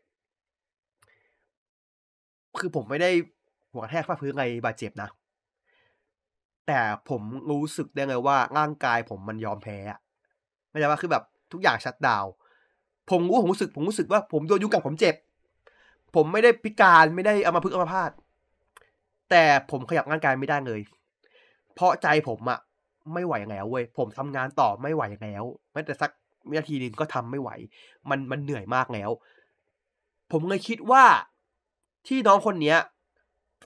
[2.59, 3.09] คือผมไม่ได้
[3.71, 5.09] หัวกระแทกฟาดพื้นไรบาดเจ็บนะ
[6.67, 6.79] แต่
[7.09, 9.77] ผมรู้สึกได้เลยว่าร่างกายผมมันยอมแพ้
[10.69, 12.25] ไม่ใช่ว่าคือแบบทุกอย่างชัดดาว
[13.09, 15.15] ผมรู้ผมรู้สึกผมรู้สึกว่าผมโดนยุงกัดผมเจ็บ
[16.15, 18.11] ผมไม่ได้พิการไม่ได้เอามาพึ่งเอามาพาด
[19.29, 20.81] แต่ผมขยับร่างกายไม่ได้เลย
[21.75, 22.59] เพราะใจผมอะ
[23.13, 26.11] ไม่ไหวแล้วเว้ยผมทำงานต่อไม่ไหวแล้วแม้แต่สัก
[26.49, 27.49] วินาทีนึงก็ทำไม่ไหว
[28.09, 29.09] มันมันเหนื่อยมากแล้ว
[30.31, 31.03] ผมเลยคิดว่า
[32.07, 32.77] ที่น้องคนเนี้ย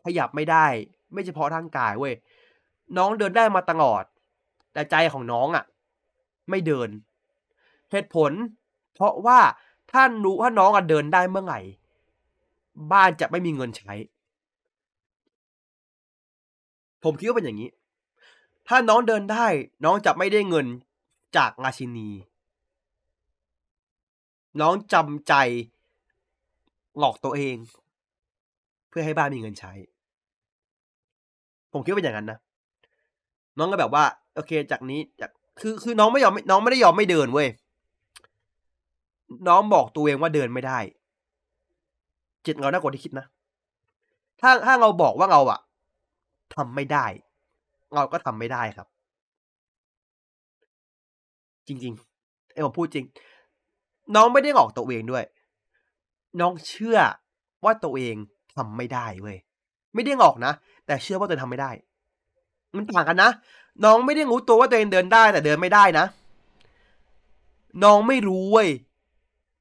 [0.05, 0.65] ขยับไม่ได้
[1.13, 2.13] ไม่เฉพาะร่างกายเว้ย
[2.97, 4.03] น้องเดินได้มาตลอด
[4.73, 5.65] แต่ใจของน้องอะ่ะ
[6.49, 6.89] ไม่เดิน
[7.91, 8.31] เหตุผล
[8.93, 9.39] เพราะว่า
[9.91, 11.59] ถ้ารู้ถ้าน้องอะเดินได้เมื่อไหร่
[12.91, 13.93] บ้านจะไม่มีเงินใช้
[17.03, 17.69] ผมคิดว่าเป็นอย่างนี้
[18.67, 19.47] ถ้าน้องเดินได้
[19.85, 20.67] น้องจะไม่ได้เงิน
[21.37, 22.09] จากราชินี
[24.61, 25.33] น้องจำใจ
[26.97, 27.57] หลอกตัวเอง
[28.89, 29.73] เพื่อให้บ้านมีเงินใช้
[31.73, 32.39] ผมคิดว่าเป็นอย่างนั้นนะ
[33.61, 34.05] น้องก็แบบว่า
[34.35, 35.29] โอเค จากนี้จาก
[35.59, 37.47] คือคือน้องไม่ยอมน้องไม่ได้ยอมไม่เดินเว้ย
[39.47, 40.79] น้องบอกตัวเองว่าเดินไม่ได้
[42.45, 43.25] จิตเราน่ากว่าที่คิดนะ
[44.41, 45.59] ถ้าถ้าเราบอกว่าเราอะ
[46.55, 47.05] ทำไม่ได้
[47.95, 48.87] เราก็ทำไม่ได้ครับ
[51.67, 53.05] จริงๆไอ้ผมพูดจริง
[54.15, 55.23] น้องไม่ได้หลอกตัวเองด้วย
[56.39, 56.97] น้องเชื่อ
[57.63, 58.15] ว่าตัวเอง
[58.55, 59.37] ทำไม่ได้เว้ย
[59.95, 60.53] ไม่ได้หลอกนะ
[60.85, 61.71] แต่เชื่อว่าตัวเองทำไม่ได้
[62.75, 63.31] มันต่างกันนะ
[63.83, 66.05] น้องไม่ได้รู้ตัวว่าตัวเองเดินได้แต่เดินไม่ได้นะ
[67.83, 68.69] น้องไม่รู้เว้ย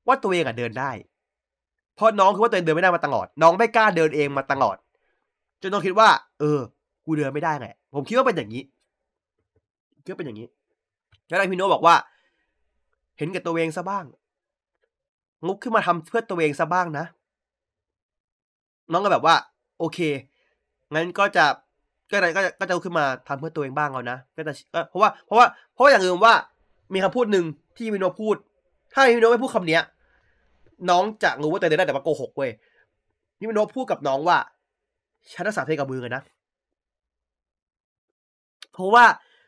[0.07, 0.91] ว่าตัวเองอะเดินได้
[1.97, 4.77] เพราะน้องคือว่าตัวเองเดินไม่ได้มาตลอด น้องไม่กล้าเดินเองมาตลอด
[5.61, 6.09] จนน้องคิดว่า
[6.41, 6.59] เออ
[7.05, 8.63] กูเดินไม่ได้ไง ผมคิดว่าเป็นอย่างนี้
[10.05, 10.49] คิดว่าเป็นอย่างนี้
[11.29, 11.95] แล้วนายพิโนบอกว่า
[13.19, 14.05] เห็นแก่ตัวเองซะบ้าง
[15.47, 17.05] งุกขึ้นมาทำเพื่อตัวเองซะบ้างนะ
[18.93, 19.35] น้องก็แบบว่า
[19.79, 19.99] โอเค
[20.95, 21.45] งั้นก็จะ
[22.11, 24.53] ก็จะก็จะก็จะขึ้นมาทำเพื่อตัวเองบ้างเอานะก็จะ
[24.91, 26.35] เพราะว่าเพราะว่าเพราะอย่างอื่นว่า
[26.95, 27.45] มีคำพูดหนึ่ง
[27.77, 28.37] ที่มิโนพูด
[28.93, 29.83] ถ้ามิโนไม่พูดคำเนี้ย
[30.91, 32.51] น้องจะรู้ว่าตัวเองได้แต่ว่าโกหกเว้ย
[33.39, 34.39] นี่มิโนพูดกับน้องว่า
[35.33, 36.23] ฉันรักษาเพลงกับมือกันนะ
[38.73, 39.05] เพราะว่า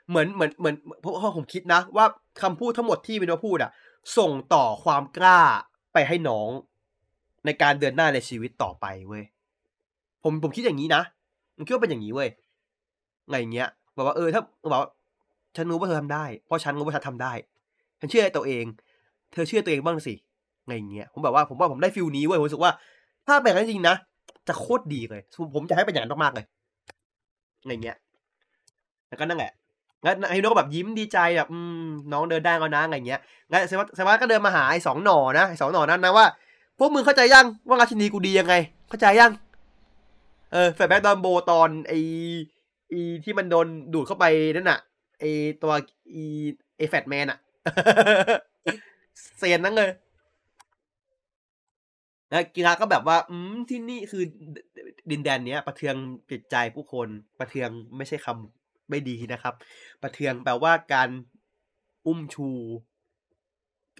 [0.08, 2.06] เหมือนเหมือนเหมือนเพราะผมคิดนะ ว่า
[2.42, 3.70] คำพูดทั้งหมดที่มิโนพูดอะ
[4.18, 5.40] ส่งต่อความกล้า
[5.92, 6.50] ไปให้น้อง
[7.44, 9.24] ในการเดินหน้าในชีวิตต่อไปเว้ย
[10.22, 11.02] ผมผมคิดอย่างนี้นะ
[11.56, 12.28] ผมคิดว่าเป็นอย่างนี้เว้ย
[13.32, 14.42] ไงเงี้ยบอกว่าเออถ้า
[14.72, 14.90] บอกว่า
[15.56, 17.32] ฉันรู้ว่าเธอทำได้ เพราะฉันรู้ว่าฉันทำได้
[18.00, 18.64] ฉันเชื่อตัวเอง
[19.32, 20.14] เธอเชื่อตัวเองบ้างสิ
[20.66, 22.72] ไงเงี้ย ผมแบบว่าผมว่าผมได้ฟิลนี้เว้ยผมรู้สึกว่า
[23.26, 23.96] ถ้าเป็นอย่างนั้นจริงนะ
[24.48, 25.22] จะโคตรดีเลย
[25.54, 26.44] ผมจะให้เป็นอย่างนั้นมากๆเลย
[27.66, 27.96] ไงเงี้ย
[29.08, 29.52] แล้วก็นั่นแหละ
[30.04, 31.48] งั้นไอ้นก็แบบยิ้มดีใจแบบ
[32.12, 36.26] น้องเดินได้แล้วนะอะไรเงี้ยงั้นเซวัตเซวัตก็เดินมาหาไอ้สองหน่อนะไอ้สองหน่อนั้นนะว่า
[36.78, 38.54] พวกมึงเข้าใจยังว่าราชินีกูดียังไง
[38.88, 39.32] เข้าใจยัง
[40.52, 41.92] เออแฟร์แบ็กดอนโบตอนไอ
[42.92, 44.24] อ้ที่มันโดนดูดเข้าไป
[44.56, 44.80] นั่นน่ะ
[45.20, 45.24] ไอ
[45.62, 45.72] ตัว
[46.14, 46.26] อ้
[46.76, 47.38] ไอแฟตแมนอะ
[49.38, 49.90] เซียนนั่นเลย
[52.30, 54.24] แล้วกีฬาก็แบบว่า อืมที่นี่คือ
[55.10, 55.96] ดินแดนเนี้ยประเทือง
[56.30, 57.08] จิตใจผู้คน
[57.40, 59.54] ประเทืองไม่ใช่คำไม่ดีนะครับ
[60.02, 61.08] ประเทืองแปลว่าการ
[62.06, 62.48] อุ้มชู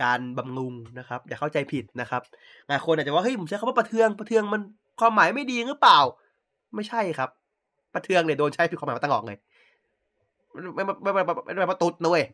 [0.03, 2.23] การบำรุงนะครับ อย่าเข้าใจผิดนะครับ
[2.69, 4.63] หลายคนอาจจะว่าเฮ้ยผมใช้คำว่าประเทืองประเทืองมัน
[5.01, 5.99] ความหมายไม่ดีหรือเปล่า
[6.75, 7.31] ไม่ใช่ครับ
[7.95, 9.39] ประเทืองเนี่ยโดนใช้ผิดความหมายมาตั้งออกเลย
[10.75, 12.25] ไม่ไม่ไม่ไม่ไม่ประตุดนะเว้ย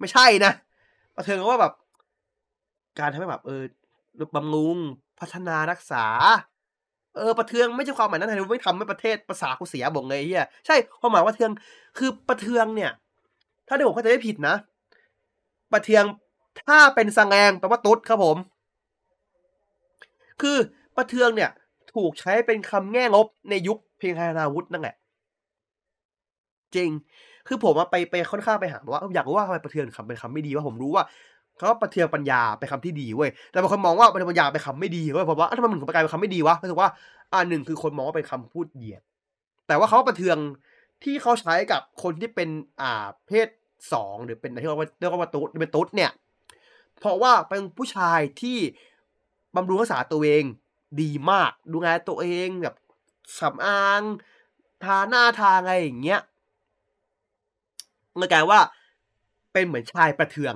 [0.00, 0.52] ไม่ใช่นะ
[1.16, 1.72] ประเทืองก็ว่าแบบ
[2.98, 3.62] การทำให้แบบ เออ
[4.36, 4.76] บำรุง
[5.20, 6.04] พัฒนารักษา
[7.16, 11.50] เออประเทืองไม่ใช่ความหมายนั้นไทยไม่ทำให้ประเทศภาษากูเสียบอกเลยเฮียใช่ความหมายว่าเทือง
[11.98, 12.90] คือประเทืองเนี่ย
[13.68, 14.54] ถ้าเดี๋ยวผมเข้าใจไม่ผิดนะ
[15.72, 16.04] ประเทือง
[16.62, 18.36] ถ้าเป็นสังแงแปลว่าตุ๊ดครับผม
[20.42, 20.56] คือ
[20.96, 21.50] ประเทืองเนี่ย
[21.94, 24.96] ถูกใช้เป็นคำแง่งบในยุค เพียงคานาวุธนั่นแหละ
[26.76, 26.90] จริง
[27.46, 31.04] คือผมไปไปค่อนข้างไปหาว่าอยากรู้ว่าทำไมประเทืองคำเป็นคำไม่ดีว่าผมรู้ว่า
[31.56, 36.88] เขาประเทืองปัญญาเป็นคำที่ดีเว้ย แต่บางคนมองว่าประเทืองปัญญาเป็นคำไม่ดีเว้ยเพราะว่าทำไมมึงถึงกลายเป็นคำไม่ดีวะรู้สึกว่า
[37.32, 39.02] อ่าหนึ่งคือคนมองว่าเป็นคำพูดเหยียด
[39.66, 40.36] แต่ว่าเขาประเทือง
[41.04, 42.48] ที่เขาใช้กับคนที่เป็น
[42.80, 43.48] อ่าเพศ
[43.92, 46.10] สองหรือเป็นที่เรียกว่าเรียกว่าตุ๊ดเป็นตุ๊ดเนี่ย
[47.00, 48.58] เพราะว่าเป็นผู้ชายที่
[49.56, 50.44] บำรุงรักษาตัวเอง
[51.02, 52.74] ดีมาก ดูแลตัวเองแบบ
[53.38, 54.02] สำอาง
[54.84, 56.20] ทาหน้าทาอะไรอย่างเงี้ย
[58.16, 58.60] เลยกลายว่า
[59.52, 60.54] เป็นเหมือนชายประเทือง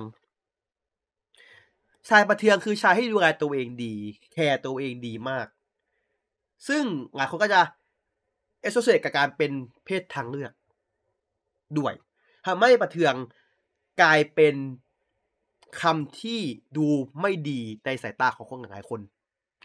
[2.09, 3.93] ชายประเทืองคือชายที่ดูแลตัวเองดี
[4.31, 5.47] แคร์ตัวเองดีมาก
[6.67, 6.83] ซึ่ง
[7.15, 7.61] หลายคนก็จะ
[8.61, 9.51] เอสโซเซตกับการเป็น
[9.85, 10.51] เพศทางเลือก
[11.77, 11.93] ด้วย
[12.45, 13.13] ทำให้ประเทือง
[14.01, 14.55] กลายเป็น
[15.81, 16.39] คำที่
[16.77, 16.87] ดู
[17.21, 18.99] ไม่ดีในสายตาของคนหลายคน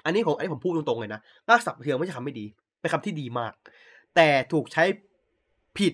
[0.05, 2.47] อันนี้ผมอันนี้ผมพูดตรงๆเลยนะรากศัพท์ประเทืองไม่ใช่คำไม่ดี
[2.81, 3.53] เป็นคำที่ดีมาก
[4.17, 4.85] แต่ถูกใช้
[5.79, 5.93] ผิด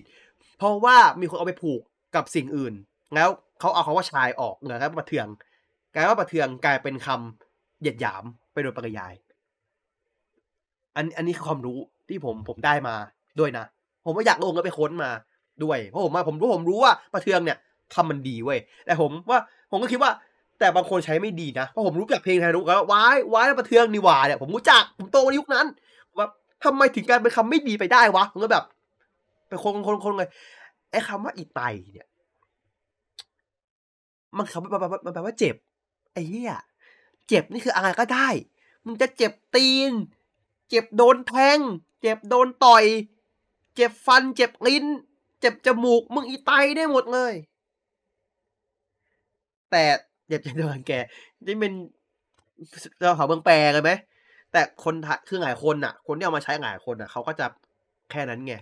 [0.57, 1.81] เพราะว่ามีคนเอาไปผูก
[2.15, 2.73] กับสิ่งอื่น
[3.15, 3.29] แล้ว
[3.59, 5.27] เขาเอาคาว่าชายออกเหนือครับประเทือง
[5.93, 8.23] กลายว่าประเทืองกลายเป็นคำเหยียดหยาม
[8.53, 9.13] ไปโดยปริยาย
[10.95, 11.77] อันอันนี้คือความรู้
[12.09, 12.95] ที่ผมผมได้มา
[13.39, 13.65] ด้วยนะ
[14.05, 15.09] ผมก็อยากลงแล้วไปค้นมา
[15.63, 17.57] ด้วย เพราะผมว่าผมรู้ผมรู้ว่าประเทืองเนี่ย
[17.95, 19.39] คำมันดีเว้ย แต่ผมว่า
[19.71, 20.11] ผมก็คิดว่า
[20.59, 25.65] แต่บางคนใช้ไม่ดีนะ เพราะผมรู้จักเพลงไทยรู้แล้วว้ายว้ายประเทืองนี่หว่าเนี่ยผมรู้จักผมโตในยุคนั้น
[26.63, 28.65] ว่าทำไมถึงการเป็นคำไม่ดีไปได้วะผมก็แบบ
[29.47, 30.29] เป็นคนคนคนเลย
[30.91, 31.61] ไอ้คำว่าอีไต
[31.93, 32.07] เนี่ย
[34.37, 35.55] มันคำมันแปลว่าเจ็บ
[36.13, 36.53] ไอ้เหี้ย
[37.27, 38.27] เจ็บนี่คืออะไรก็ได้
[38.85, 39.91] มึงจะเจ็บตีน
[40.69, 41.59] เจ็บโดนแทง
[42.01, 42.85] เจ็บโดนต่อย
[43.75, 44.85] เจ็บฟัน เจ็บลิ้น
[45.39, 47.33] เจ็บจมูก มึงอีไตได้หมดเลย
[49.71, 49.83] แต่
[50.27, 50.91] เจ็บจะโดนแก
[51.45, 51.73] นี่เป็น
[52.99, 53.91] เราเขาเมืองแปลกันไหม
[54.53, 54.95] แต่คน
[55.27, 57.45] คือหลายคนน่ะ คนที่เอามาใช้หลายคนน่ะเขาก็จะ
[58.11, 58.55] แค่นั้นไง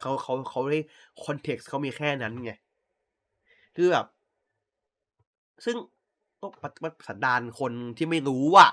[0.00, 0.80] เขาเขาเขาได้
[1.24, 2.52] context เขามีแค่นั้นไง
[3.76, 4.06] คือแบบ
[5.64, 5.76] ซึ่ง
[6.40, 6.46] ก็
[7.08, 8.70] สันดานคนที่ไม่รู้อะ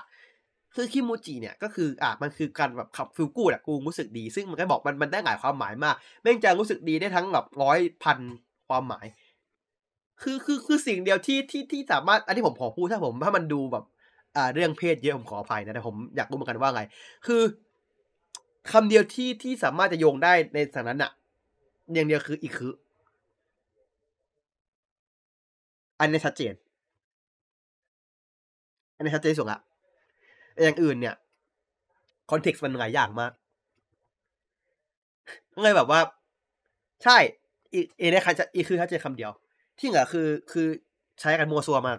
[0.74, 8.18] คือ気持ち เนี่ยก็คืออะมันคือการแบบขับ feel good อะกูรู้สึกดี ซึ่งมันก็บอกมันมันได้หลายความหมายมากแม่งจะรู้สึกดีได้ทั้งแบบร้อยพัน
[8.68, 9.06] ความหมาย
[10.22, 13.84] คือคือคือสิ่งเดียวที่ที่ที่สามารถอันที่ผมขอพูดถ้าผมถ้ามันดูแบบ
[14.36, 16.82] อ่าเรื่องเพศเยอะผมขออภัยนะแต่ผมอยากรู้เหมือนกันว่าไง
[17.26, 17.42] คือ
[18.72, 21.10] คำเดียวที่ที่สามารถจะโยงได้ในสถานั้นอะ
[21.94, 22.72] อย่างเดียวคืออีกคือ
[26.00, 26.54] อันนี้ชัดเจน
[28.96, 29.58] อันนี้ชัดเจนสุดละ
[30.62, 31.14] อย่างอื่นเนี่ย
[32.30, 33.32] คอนเท็กซ์มันหลายอย่างมาก
[35.54, 36.00] ก็เลยแบบว่า
[37.04, 37.18] ใช่
[37.74, 39.30] อีเอเนี่ยคัอีคือชัดเจนคำเดียว
[39.78, 40.66] ที่เหลือคือคือ
[41.20, 41.98] ใช้กันมัวซัวมาก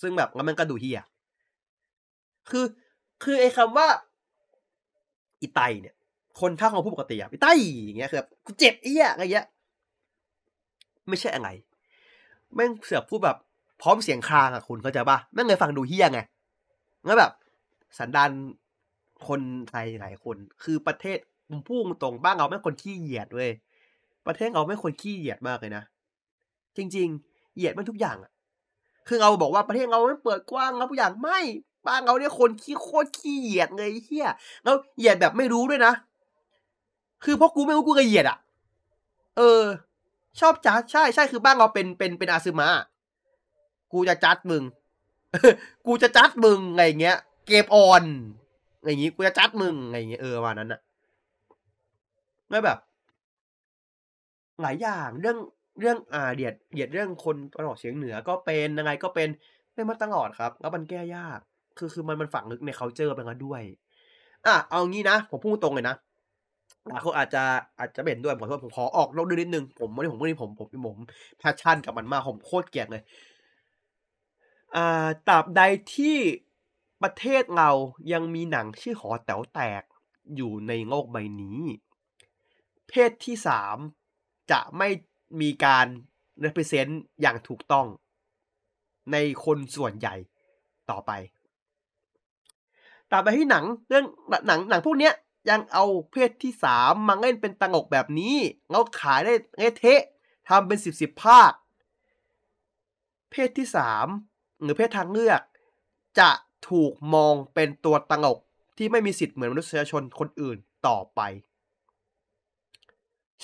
[0.00, 1.02] ซึ่งแบบงั้นมันก็ดูเฮีย
[2.50, 2.64] คือ
[3.22, 3.86] คือไอ้คำว่า
[5.40, 5.94] อีไตเนี่ย
[6.40, 7.52] คนถ้าของผู้ปกติอะไปใต้
[7.84, 9.46] อย่างเงี้ยคือแบบกูเจ็บเอี้ยอะไรเงี้ย
[11.08, 11.48] ไม่ใช่อะไร
[12.54, 13.38] แม่งเสือกพูดแบบ
[13.82, 16.20] พร้อมเสียงคลางอะคุณเข้าใจปะแม่งเลยฟังดูเฮี้ยไง
[17.06, 17.32] งั้นแบบ
[17.98, 18.30] สันดาน
[19.28, 21.18] คนไทยหลายคน คือประเทศ
[21.50, 23.50] มุมพุ่งตรงบ้านเราไม่คนขี้เหยียดเว้ย
[24.26, 25.82] ประเทศเราไม่คนขี้เหยียดมากเลยนะ
[26.76, 28.32] จริง ๆ เหยียดมันทุกอย่างอะ
[29.08, 31.38] คือเราบอกว่าประเทศเราไม่เปิดกว้างเราทุกอย่างไม่
[31.86, 34.28] บ้านเราเนี่ยคนขี้โคตรขี้เหยียดเลยเฮีย
[34.64, 35.92] แล้วเหยียดแบบไม่รู้ด้วยนะ
[37.24, 38.38] คือเพราะกูไม่รู้กูกระเหยียดอะ
[39.36, 39.62] เออ
[40.40, 42.68] ชอบจัดใช่ใช่คือบ้านเราเป็นเป็นเป็นอาซึมะ
[43.92, 44.62] กูจะจัดมึง
[45.86, 48.04] กูจะจัดมึงไงเงี้ย เกมออน
[48.78, 50.80] อะไรอย่างงี้กูจะจัดมึงไงเงี้ยเออวันนั้นอะ
[52.48, 52.78] ไม่แบบ
[54.62, 55.38] หลายอย่างเรื่อง
[55.80, 59.28] เรื่องอ่าเดียดเดียดเรื่องคนตะวันออกเฉียงเหนือก็เป็นยังไงก็เป็น
[59.74, 61.38] เป็นมาตลอดครับ แล้วมันแก้ยาก
[61.78, 63.62] คือคือมันมันฝังลึกในเคาเจอร์ไปแล้วด้วย
[64.46, 65.96] อะเอางี้นะ ผมพูดตรงเลยนะ
[66.88, 67.44] หลายคนอาจจะ
[67.78, 70.98] อาจจะเห็นด้วยขอโทษผมขอออกนอกเรื่องนิดนึงผมวันนี้ผมวันนี้ผมผมผม
[71.38, 73.02] แพชชั่นกับมันมากผมโคตรเกลียดเลย
[74.76, 75.60] อ่าตราบใด
[75.94, 76.16] ที่
[77.02, 77.70] ประเทศเรา
[78.12, 79.82] ยังมีหนังชื่อหอแต๋วแตก
[80.36, 81.60] อยู่ในโลกใบนี้
[82.88, 83.76] เพศที่สาม
[84.50, 84.88] จะไม่
[85.40, 85.86] มีการ
[86.44, 87.86] represent อย่างถูกต้อง
[89.12, 90.14] ในคนส่วนใหญ่
[90.90, 91.10] ต่อไป
[93.10, 94.06] ตามไปที่หนังเรื่อง
[94.46, 95.14] หนังหนังพวกเนี้ย
[95.50, 98.36] ยังเอาเพศที่สามมาเล่นเป็นตังอกแบบนี้
[98.70, 100.02] แล้วขายได้เงเทะ
[100.48, 101.52] ทำเป็นสิบสิบภาค
[103.30, 104.06] เพศที่สาม
[104.62, 105.40] หรือเพศทางเลือก
[106.20, 106.30] จะ
[106.68, 108.38] ถูกมองเป็นตัวตังอก
[108.78, 111.20] ที่ไม่มีสิทธิ์เหมือนมนุษยชนคนอื่นต่อไป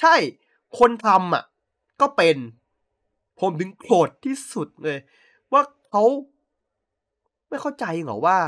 [0.01, 0.15] ใช่
[0.79, 1.45] คนทำอะ
[2.01, 2.37] ก็เป็น
[3.41, 4.99] ผมถึงโกรธที่สุดเลย
[5.53, 6.05] ว่าเขา
[7.49, 8.39] ไม่เข้าใจเหรอว่า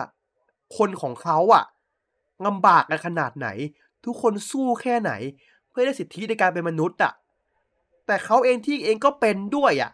[0.79, 1.65] คนของเขาอะ
[2.47, 3.49] ลำบากกันขนาดไหน
[4.05, 5.13] ทุกคนสู้แค่ไหน
[5.71, 7.13] เพื่อได้สิทธิในการเป็นมนุษย์อะ
[8.07, 9.91] แต่เขาเองที่เองก็เป็นด้วยอะ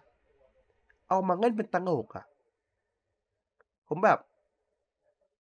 [1.08, 2.24] เอามาเล่นเป็นตังโอกอะ
[3.88, 4.18] ผมแบบ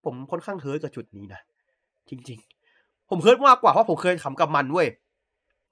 [0.03, 1.41] ผมค่อนข้างเฮิร์ตกับจุดนี้นะ
[2.09, 2.39] จริง
[2.75, 4.87] ๆ ผมเฮิร์ตมากกว่าเพราะผมเคยขำกับมันเว้ย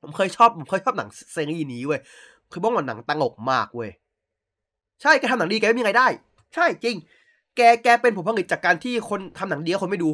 [0.01, 2.01] ผมเคยชอบผมเคยชอบหนังเซรีนี้เว้ย
[2.51, 3.89] คือบ้องว่าหนังตังอกมากเว้ย
[5.01, 6.07] ใช่แกทำหนังดีแกไม่มีไรได้
[6.55, 6.95] ใช่จริง
[7.55, 10.09] แกแกเป็นผลผลิตจากการที่คนทำหนังดีคนไม่ดู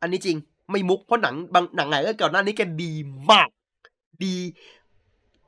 [0.00, 0.36] อันนี้จริง
[0.70, 2.92] ไม่มุกเพราะหนังบางหนังไหนก็ก่อนหน้านี้แกดี
[3.30, 3.48] มาก
[4.24, 4.34] ดี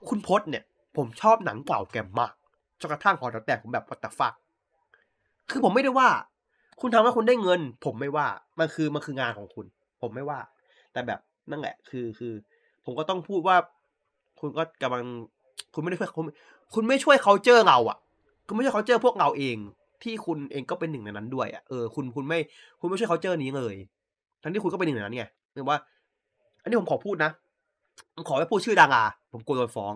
[0.08, 0.64] คุณพศเนี่ย
[0.96, 2.32] ผมชอบหนังเก่าแกมาก
[2.80, 4.34] จนกระทั่งหอแต่ผมแบบวัตฟัก
[5.50, 6.08] คือผมไม่ได้ว่า
[6.80, 8.26] คุณทำให้คุณได้เงิน ผมไม่ว่า
[8.58, 9.66] มันคือมันคืองานของคุณ
[10.02, 10.40] ผมไม่ว่า
[10.92, 11.20] แต่แบบ
[11.50, 12.32] นั่นแหละ คือคือ
[12.84, 13.56] ผมก็ต้องพูดว่า
[14.40, 15.04] คุณก็กำลัง
[15.74, 16.24] คุณไม่ได้ช่วยคุณ
[16.74, 17.98] คุณไม่ช่วยเขาเจอเราอะ
[18.46, 19.56] คุณไม่ช่วยเขาเจอพวกเราเอง
[20.02, 22.38] ที่คุณเองก็เป็นหนึ่งในนั้นด้วยอะเออคุณคุณไม่
[22.80, 23.74] คุณไม่ช่วยเขาเจอนี้เลย
[24.42, 25.24] ทั้งที่คุณก็เป็นหนึ่งในนั้นไง
[25.54, 25.78] เรียกว่า
[26.62, 27.30] อันนี้ผมขอพูดนะ
[28.14, 29.92] ผมขอไม่พูดชื่อดาราผมกลัวโดนฟ้อง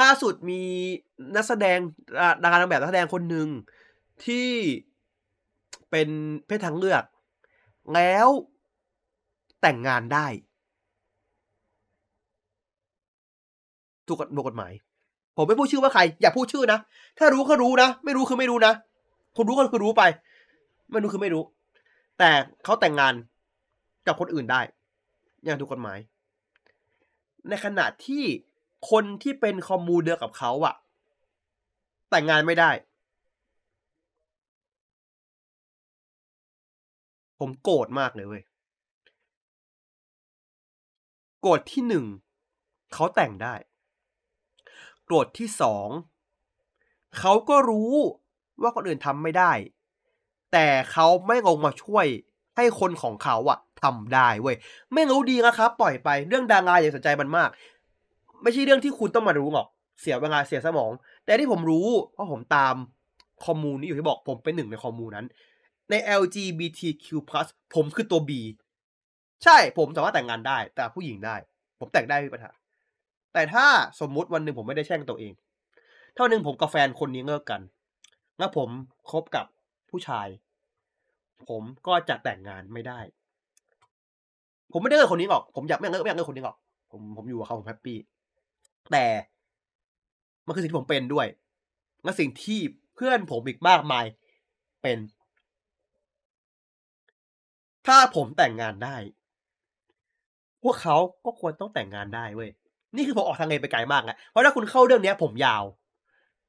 [0.00, 0.62] ล่าสุดมี
[1.36, 1.78] นักแสดง
[2.42, 3.48] ดาราแบบนักแสดงคนหนึ่ง
[4.24, 4.50] ที่
[5.90, 6.08] เป็น
[6.46, 7.04] เพศทางเลือก
[7.94, 8.28] แล้ว
[9.62, 10.26] แต่งงานได้
[14.08, 14.18] ถูก
[14.48, 14.72] กฎหมาย
[15.36, 16.78] ผมไม่พูดชื่อว่าใคร อย่าพูดชื่อนะ
[17.18, 18.72] ถ้ารู้ก็รู้นะ ไม่รู้คือไม่รู้นะ
[19.36, 20.02] คนรู้ก็คือรู้ไป
[20.92, 21.42] ไม่รู้คือไม่รู้
[22.18, 22.30] แต่
[22.64, 23.14] เขาแต่งงาน
[24.06, 24.60] กับคนอื่นได้
[25.44, 25.98] อย่างถูกกฎหมาย
[27.48, 28.24] ในขณะที่
[28.90, 30.74] คนที่เป็นคอมมูเดียวกับเขาอะ
[32.10, 32.70] แต่งงานไม่ได้
[37.38, 38.42] ผมโกรธมากเลยเว้ย
[41.40, 42.04] โกรธที่หนึ่ง
[42.94, 43.54] เขาแต่งได้
[45.08, 45.88] โกรธที่สอง
[47.18, 47.92] เขาก็รู้
[48.62, 49.52] ว่าคนอื่นทำไม่ได้
[50.52, 52.06] แต่เขาไม่ลงมาช่วย
[52.56, 54.56] ให้คนของเขาอะทำได้เว้ย
[54.94, 57.48] ไม่รู้ดีนะครับ ปล่อยไปเรื่องดาราอย่าสนใจมันมาก
[58.42, 59.66] ไม่ใช่เรื่องที่คุณต้องมารู้หรอก
[60.00, 60.92] เสียเวลาเสียสมอง
[61.24, 62.74] แต่ที่ผมรู้เพราะผมตาม
[63.44, 65.26] คอมมูนนี้อยู่ที่บอกผมเป็นหนึ่งในคอมมูนนั้น
[65.90, 67.06] ใน LGBTQ+
[67.74, 68.30] ผมคือตัว B
[69.44, 71.36] ใช่ผมสามารถแต่งงานได้ แต่ผู้หญิงได้
[71.78, 72.50] ผมแต่งได้ไม่มีปัญหา
[73.38, 73.66] แต่ถ้า
[74.00, 75.32] สมมุติวันหนึ่งผมไม่ได้แช่งตัวเอง
[76.14, 77.60] เท่านึงผมกับแฟนคนนี้เลิกกัน
[78.38, 78.68] แล้วผม
[79.10, 79.46] คบกับ
[79.90, 80.26] ผู้ชาย
[81.48, 83.00] ผมก็จะแต่งงานไม่ได้
[84.72, 86.56] ผมไม่ได้เลิกคนนี้หรอก ผมอยากไม่อยากเลิกไม่อยากเลิกคนนี้หรอก
[86.90, 87.98] ผมผมอยู่กับเขาผมแฮปปี้
[88.92, 89.06] แต่
[90.46, 91.26] มันคือสิ่งที่ผมเป็นด้วย
[92.04, 92.60] และสิ่งที่
[92.94, 94.04] เพื่อนผมอีกมากมาย
[94.82, 94.98] เป็น
[97.86, 98.96] ถ้าผมแต่งงานได้
[100.62, 102.50] พวกเขาก็ควรต้องแต่งงานได้เว้ย
[102.96, 105.64] นี่คือผมออกทางเลนไปไกลมากนะเพราะถ้าคุณเข้าเรื่องนี้ผมยาว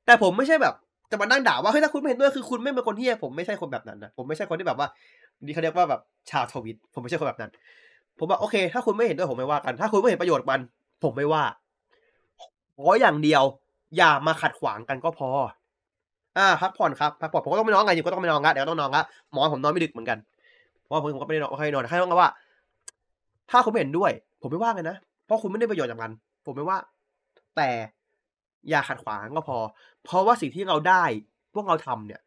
[0.05, 0.73] แต่ผมไม่ใช่แบบ
[1.11, 4.87] จะมานั่งด่าว่าเฮ้ยถ้าคุณไม่เห็นด้วยคือคุณไม่เป็นคนที่ผมไม่ใช่คนแบบนั้นนะผมไม่ใช่คนที่แบบว่า
[5.45, 7.51] นี่เขาเรียกว่าแบบชาวทวิต ผมไม่ใช่คนแบบนั้น
[8.19, 10.59] ผมบอกโอเค ถ้าคุณไม่เห็นด้วยผมไม่ว่ากัน ถ้าคุณไม่เห็นประโยชน์มัน
[11.03, 11.43] ผมไม่ว่า
[12.75, 13.43] ขออย่างเดียว
[13.97, 15.29] อย่ามาขัดขวางกันก็พอ
[16.37, 20.17] อ่าพักผ่อนครับพักผ่อนผมก็ต้องไม่นอนไงอยู่ก็ต้องไม่นอนละเดี๋ยวต้องนอนละหมอผมนอนไม่ดึกเหมือนกัน
[20.85, 22.29] เพราะผมก็ไม่ได้นอนให้นอนให้ต้องว่า
[23.51, 24.11] ถ้าคุณเห็นด้วย
[24.41, 26.11] ผมไม่ว่ากันนะเพราะคุณไม่ได้ประโยชน์จากมัน
[26.45, 26.79] ผมไม่ว่า
[27.55, 27.69] แต่
[28.69, 29.57] อย่าขัดขวางก็พอ
[30.03, 31.03] เพราะว่าสิ่งที่เราได้
[31.53, 32.21] พวกเราทำเนี่ย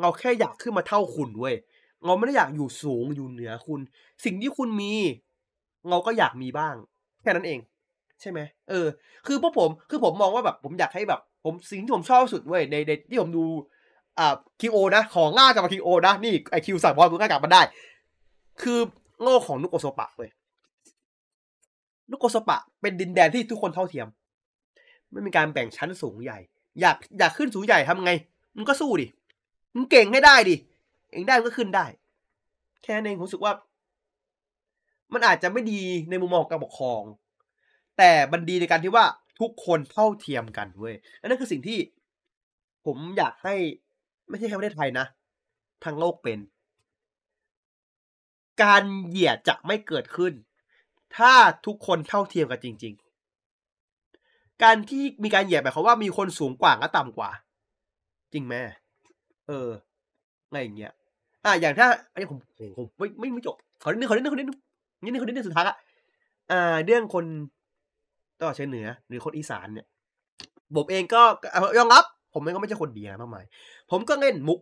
[0.00, 1.54] เราแค่อยากขึ้นมาเท่าคุณเว้ย
[2.06, 3.80] เราไม่ได้อยากอยู่สูงอยู่เหนือคุณ
[4.24, 4.92] สิ่งที่คุณมี
[5.90, 6.74] เราก็อยากมีบ้าง
[7.22, 7.60] แค่นั้นเอง
[8.20, 8.40] ใช่ไหม
[8.70, 8.86] เออ
[9.26, 13.44] คือพวกผม คือผมมองว่าแบบ ผมอยากให้แบบ ผมสิ่งที่ผมชอบสุดเว้ยในในที่ผมดู
[14.18, 17.62] อ่าคิโอนะ ของง่ากับคิโอนะ นี่ไอคิวสั่งบอลมึงก็กลับมาได้
[18.62, 18.78] คือ
[19.20, 20.30] โง่ของนุกโอโซปะเว้ย
[22.10, 24.06] นุโกสปะเป็นดินแดนที่ทุกคนเท่าเทียม
[25.10, 26.38] ไม่มีการแบ่งชั้นสูงใหญ่
[26.80, 28.12] อยากอยากขึ้นสูงใหญ่ทำไง
[28.56, 29.06] มึงก็สู้ดิ
[29.74, 30.56] มึงเก่งให้ได้ดิ
[31.10, 31.86] เองได้ก็ขึ้นได้
[32.82, 33.52] แค่นั้นเองผมรู้สึกว่า
[35.12, 35.80] มันอาจจะไม่ดี
[36.10, 37.02] ในมุมมองการปกครอง
[37.98, 39.04] แต่มันดีในการที่ว่า
[39.40, 41.78] ทุกคนเท่าเทียมกันเว้ยและนั่นคือสิ่งที่
[42.86, 43.54] ผมอยากให้
[44.28, 45.06] ไม่ใช่แค่ประเทศไทยนะ
[45.84, 46.38] ทั้งโลกเป็น
[48.62, 50.32] การเหยียดจะไม่เกิดขึ้น
[51.16, 51.32] ถ้า
[51.66, 52.94] ทุกคนเท่าเทียมกันจริง
[53.78, 57.30] ๆ การที่มีการเหยียดหมายความว่ามีคนสูงกว่าและต่ำกว่า
[58.32, 58.54] จริงไหม
[59.48, 59.68] เออ
[60.48, 60.92] อะไรอย่างเงี้ย
[61.44, 62.38] อะอย่างถ้าอันนี้ผม
[62.76, 64.58] ผมไม่ไม่ไม่จบขอนิดนึงขอนิดนึงขอนิดนึง
[65.04, 65.76] นิดนึงขอนิดนึงสุดท้ายละ
[66.50, 67.24] อ่า เรื่องคน
[68.40, 69.86] ตะวันอเฉียงเหนือ หรือคนอีสานเนี่ย
[70.76, 71.22] ผมเองก็
[71.52, 72.04] เอายอมรับ
[72.34, 73.44] ผมเองก็ไม่ใช่คนดีนะมากมาย
[73.90, 74.60] ผมก็เล่นมุก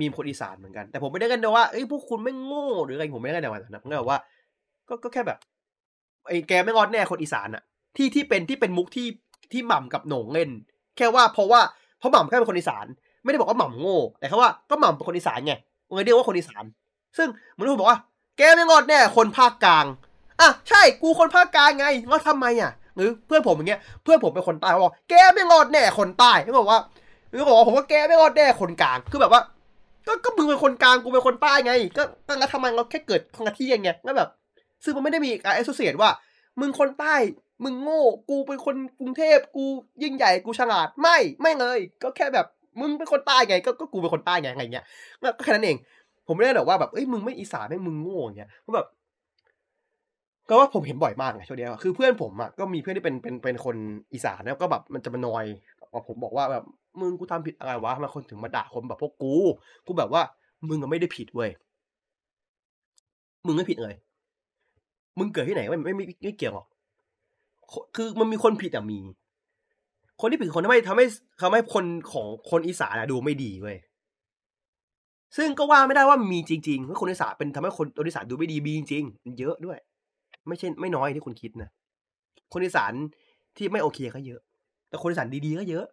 [0.00, 4.18] มีมคนอีสานเหมือนกัน แต่ผมไม่ได้กันนะว่าเอ้ยพวกคุณไม่โง่หรืออะไรผมไม่ได้กันในวันนั้นผมก็แบบว่า
[4.92, 5.38] ก็ก็แค่แบบ
[6.26, 7.62] ไอ้แกไม่งอนแน่คนอีสานอะ
[7.96, 9.06] ที่ที่เป็นที่เป็นมุกที่
[9.52, 10.50] ที่หม่ำกับโหน่งเล่น
[10.96, 11.60] แค่ว่าเพราะว่า
[11.98, 12.86] เพราะหม่ำแค่เป็นคนอีสาน
[13.22, 15.54] ไม่ได้บอกว่าหม่ำโง่แต่แค่ว่าก็หม่ำเป็นคนอีสานไง
[15.94, 16.64] เลยเรียกว่าคนอีสาน
[17.16, 17.98] ซึ่งมือนผมบอกว่า
[18.38, 19.86] แกไม่งอนแน่คนภาคกลาง
[20.40, 26.80] อะใช่กูคนภาคกลางไงงอนทำไมอะหรือเพื่อนผมอย่างเงี้ยเพื่อนผมเป็นคนใต้เขาบอกแกไม่งอนแน่คนใต้เขาบอกว่า
[27.30, 29.40] หรือบอกว่าผมว่าแกไม่งอนแน่คนกลางคือแบบว่า
[30.06, 34.28] ก็ก็มึงเป็นคนกลางกูเป็นคนใต้ไง ก็ก็งั้นทำไมเราแค่เกิดคนละที่ไงแล้วแบบ
[34.84, 36.10] ซึ่งมันไม่ได้มีการแอสโซเชตว่า
[36.60, 37.14] มึงคนใต้
[37.64, 39.64] มึงโง่ กูเป็นคนกรุงเทพ กู
[40.02, 42.46] ยิ่งใหญ่ กูฉลาด ไม่ ไม่เลย ก็แค่แบบ
[42.80, 44.84] มึงเป็นคนใต้ไง ก็ก็กูเป็นคนใต้ไงไงเงี้ย
[45.38, 45.76] ก็แค่นั้นเอง
[46.26, 48.86] ผมไม่ได้แบบว่าแบบ เอ้ย มึงไม่อีสานไม่มึงโง่เงี้ยเพราะแบบ
[50.48, 53.76] ก็ว่าผมเห็นบ่อยมากไงช่วงนี้คือเพื่อนผมอะก็มีเพื่อนที่เป็นเป็นเป็นคน
[54.12, 55.44] อีสานแล้วก็แบบมันจะมานอย
[56.08, 56.64] ผมบอกว่าแบบ
[57.00, 59.34] มึงกูทำผิดอะไรวะทำไมคนถึงมาด่าคนแบบพวกกู
[59.86, 60.22] กูแบบว่า
[60.68, 61.50] มึงก็ไม่ได้ผิดเว้ย
[63.46, 63.94] มึงไม่ผิดเลย
[65.18, 65.92] มึงเกิดที่ไหนไม่ไม่
[66.24, 66.66] ไม่เกี่ยวหรอก
[67.96, 68.98] คือมันมีคนผิดอะมี
[70.20, 71.06] คนที่ผิดคนทำให้ทำให้
[71.40, 73.76] ทำให้คนของคนอีสานอะดูไม่ดีเว้ย
[75.36, 79.78] ซึ่งก็ว่าไม่ได้ว่ามีจริงๆเพราะคนอีสานเป็นทำให้คนคนอีสานดูไม่ดีมีจริงๆเยอะด้วย
[80.48, 81.70] ไม่ใช่ไม่น้อยที่คุณคิดนะ
[82.52, 82.92] คนอีสาน
[83.56, 84.40] ที่ไม่โอเคก็เยอะ
[84.88, 85.84] แต่คนอีสานดีๆก็เยอะ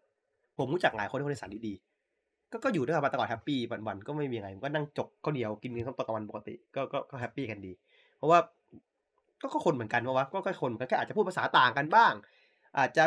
[0.58, 7.72] ผมรู้จักหลายคนที่คนอีสานดีๆก็ก็อยู่ด้วยกันมาตลอดแฮปปี้วันๆก็ไม่มีอะไรก็นั่งจกข้าวเหนียวกินกันข้าวตอนกลางวันปกติก็ก็ก็แฮปปี้กันดี
[8.18, 8.40] เพราะว่า
[9.42, 12.14] ก็คนเหมือนกันเพราะว่าก็แค่คนแค่อาจจะพูดภาษาต่างกันบ้าง
[12.78, 13.04] อาจจะ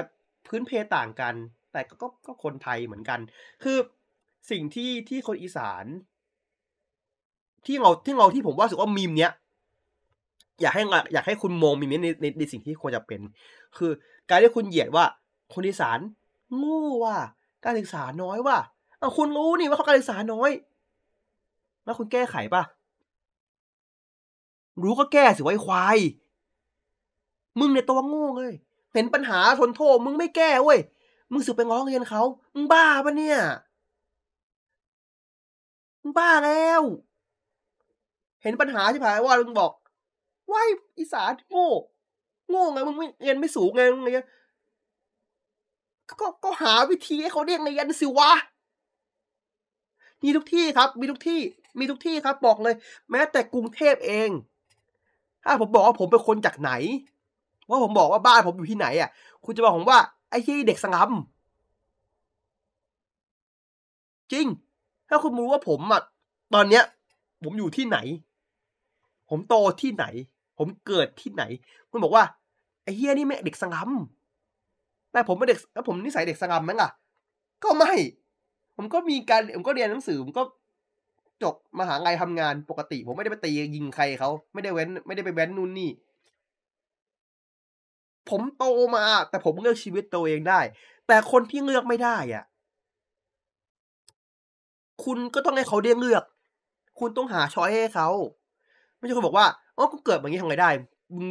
[0.47, 1.35] พื้นเพต่างกัน
[1.73, 3.21] แต่ก็ก็คนไทยเหมือนกัน
[3.63, 3.77] คือ
[4.51, 5.85] สิ่งที่ที่คนอีสาน
[7.67, 9.33] ที่เราที่เราที่ผมว่าสึกว่ามีมเนี้ย
[10.61, 10.83] อยากให้
[11.13, 13.21] อยากให้คุณมองมีมนี้ในในในสิ่งที่ควรจะเป็น
[13.77, 13.91] คือ
[14.29, 15.05] การที่คุณเหยียดว่า
[15.55, 15.99] คนอีสาน
[16.57, 17.17] โง่ว่า
[17.65, 18.57] การศึกษาน้อยว่า
[18.99, 20.51] เอาคุณรู้นี่ว่าเขาการศึกษาน้อย
[21.85, 22.63] แล้วคุณแก้ไขป่ะ
[24.83, 25.99] รู้ก็แก้สิไว้ควาย
[27.59, 28.53] มึงเนี่ยตัวโง่เลย
[28.95, 30.81] เห็นปัญหาทนโทษมึงไม่แก้เว้ย
[31.33, 32.23] มึงสืบไปง้องเรียนเขา
[32.55, 33.39] มึงบ้าปะเนี่ย
[36.03, 36.83] มึงบ้าแล้ว
[38.43, 39.73] เห็นปัญหาที่ผ่านว่ามึงบอก
[40.51, 40.69] ว่าย
[40.99, 41.69] อีสานโง่
[42.49, 44.21] โง่ไงมึงไม่เรียนไม่สูงไงมึงไง
[46.21, 48.31] ก็ก็หาวิธีให้เขาเรียนเรียนสิวะ
[50.23, 51.41] มีทุกที่ครับ มีทุกที่
[51.79, 52.75] มีทุกที่ครับ บอกเลย
[53.11, 54.31] แม้แต่กรุงเทพเอง
[55.45, 56.73] ถ้าผมบอกว่าผมเป็นคนจากไหน
[57.69, 59.11] ว่าผมบอกว่าบ้านผมอยู่ที่ไหนอะ
[59.45, 61.11] คุณจะบอกผมว่าไอ้ที่เด็กสังัม
[64.33, 64.47] จริง
[65.09, 66.03] ถ้าคุณรู้ว่าผมอะ
[66.55, 66.85] ตอนเนี้ย
[67.45, 67.99] ผมอยู่ที่ไหน
[69.31, 70.05] ผมโตที่ไหน
[70.59, 71.45] ผมเกิดที่ไหน
[71.91, 72.25] คุณบอกว่า
[72.85, 73.91] ไอ้เฮียนี่แม่เด็กสังัม
[75.13, 76.91] แต่ผมเป็นเด็กแล้วผมนิสัยเด็กสังัมมั้งอะ
[77.65, 77.93] ก็ไม่
[78.77, 80.43] ผมก็มีการผมก็เรียนหนังสือผมก็
[81.43, 85.91] จบมหาลัยทำงานปกติ ผมไม่ได้ไปตียิงใครเขาไม่ได้เว้น ไม่ได้ไปแว้นนู่นนี่
[88.31, 88.65] ผมโต
[88.97, 90.61] มา แต่ผมเลือกชีวิตตัวเองได้
[91.07, 92.45] แต่คนที่เลือกไม่ได้อะ
[95.05, 96.25] คุณก็ต้องให้เขาได้เลือก
[96.99, 98.09] คุณต้องหาช้อยให้เขา
[98.97, 99.47] ไม่ใช่คนบอกว่า
[99.77, 100.71] อ๋อกูเกิดแบบนี้ทำไงได้
[101.15, 101.27] มึง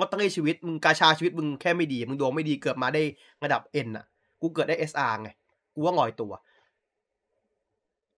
[0.00, 3.02] ลอตเตอรี่ชีวิต มึงกาชาชีวิตมึงแค่ไม่ดี มึงดวงไม่ดีเกิดมาได้
[3.44, 4.04] ระดับเอ็นอะ
[4.40, 5.30] กูเกิดได้เอสอาร์ไง
[5.74, 6.32] กูว่างอยตัว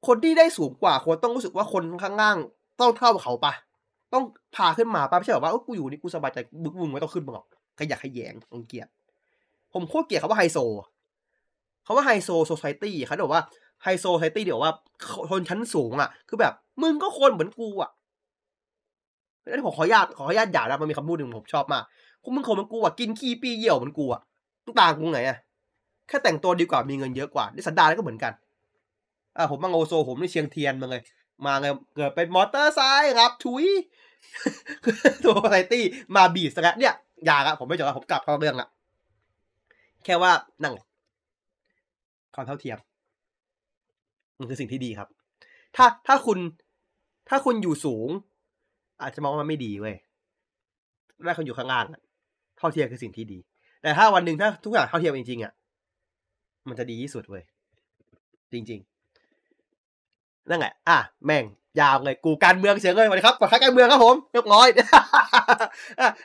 [0.06, 2.36] คนที่ได้สูงกว่าคนต้องรู้สึกว่าคนข้างล่าง
[2.80, 3.52] ต้องเท่าเขาปะ
[4.12, 4.24] ต้อง
[4.56, 7.46] พาขึ้นมาปะไม่ใช่แบบว่ากูอยู่นี่กูสบายใจบึกมึงไม่ต้องขึ้นมาหรอก
[7.78, 8.88] ขยักขยแยงองเกียด
[9.72, 10.58] ผมโคตรเกลียดคำว่าไฮโซ
[11.86, 13.44] คำว่าไฮโซโซซายตี้เขาบอกว่า
[13.82, 14.72] ไฮโซโซตี้เดี๋ยวว่า
[15.30, 17.90] คนชั้นสูงอะ คือแบบ มึงก็คนเหมือนกูอะ
[19.42, 21.82] แล้วผมขออนุญาตขออนุญาตอย่านะมันมีคำพูดหนึ่งผมชอบมาก
[22.22, 24.20] คุณมึงคนเหมือนกูอะกินขี้ปีเยี่ยวเหมือนกูอะ
[24.80, 25.38] ต่างกูไงอะ
[26.08, 28.32] แค่แต่งตัวดีกว่ามีเงินเยอะกว่าในสันดานก็เหมือนกัน
[29.36, 31.02] อ่าผมมาโอโซผมในเชียงเทียนมาเลย
[31.46, 33.66] มาเลยเกิดเป็นมอเตอร์ไซค์ครับทุย
[35.24, 35.84] ตัวไซตี้
[36.14, 36.94] มาบีสแล้วเนี่ย
[37.28, 38.68] ย่าละผมไม่จบละผมกลับเข้าเรื่องละ
[40.04, 40.32] แค่ว่า
[40.64, 40.74] นั่ง
[42.34, 42.78] ความเท่าเทียม
[44.38, 45.08] มันคือสิ่งที่ดีครับ
[45.76, 46.38] ถ้าถ้าคุณ
[47.28, 48.08] ถ้าคุณอยู่สูง
[49.02, 49.96] อาจจะมองว่ามันไม่ดีเว้ย
[51.26, 51.84] ถ้าคุณอยู่ข้างล่าง
[52.58, 53.38] เท่าเทียมคือสิ่งที่ดี
[53.82, 55.52] แต่ถ้าวันหนึ่งถ้าทุกอย่างเท่าเทียมจริงๆอะ
[56.68, 57.42] มันจะดีที่สุดเว้ย
[58.52, 58.80] จริง
[59.64, 61.44] ๆ นั่นแหละอะแม่ง
[61.80, 64.68] ยาวเลยกูการเมืองเสียเลยสวัสดีครับกดค้าการเมืองครับผมเรียบร้อย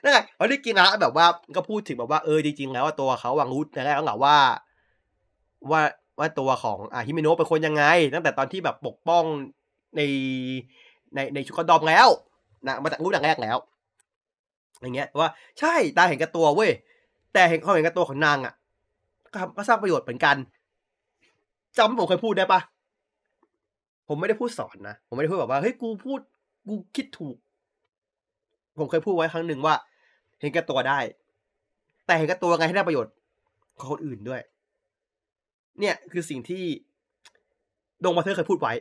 [0.03, 1.25] นั่นไงวันนี้กินนะแบบว่า
[1.55, 4.37] ก็พูดถึงแบบว่าเออจริงๆแล้วตัวเขาวังรู้แต่แรกแล้วหละว่า
[5.71, 5.81] ว่า
[6.19, 7.83] ว่าตัวของอาฮิเมโนะเป็นคนยังไง
[8.13, 9.23] ตั้งแต่ตอนที่แบบปกป้อง
[9.95, 10.01] ใน
[11.15, 12.07] ในในชุดกดอมแล้ว
[12.67, 13.57] นะมาจากรู้แต่แรกแล้ว
[14.81, 15.29] อย่างเงี้ยว่า
[15.59, 16.71] ใช่ตาเห็นกับตัวเว้ย
[17.33, 18.53] แต่เห็นเขาเห็นกับตัวของนางอะ
[19.57, 20.35] ก็สร้างประโยชน์เหมือนกัน
[21.77, 22.59] จำผมเคยพูดได้ปะ
[24.07, 26.19] ผมไม่ได้พูดสอนนะ ผมไม่ได้พูดแบบว่าเฮ้ยกูพูด
[26.67, 27.37] กูคิดถูก
[28.79, 29.75] ผมเคยพูดไว้ครั้งหนึ่งว่า
[30.39, 30.99] เห็นแก่ตัวได้
[32.05, 33.13] แต่เห็นแก่ตัวไงให้ได้ประโยชน์
[33.79, 34.41] ของคนอื่นด้วย
[35.79, 36.63] เนี่ยคือสิ่งที่
[38.03, 38.73] ดงมาเธอเคยพูดไว้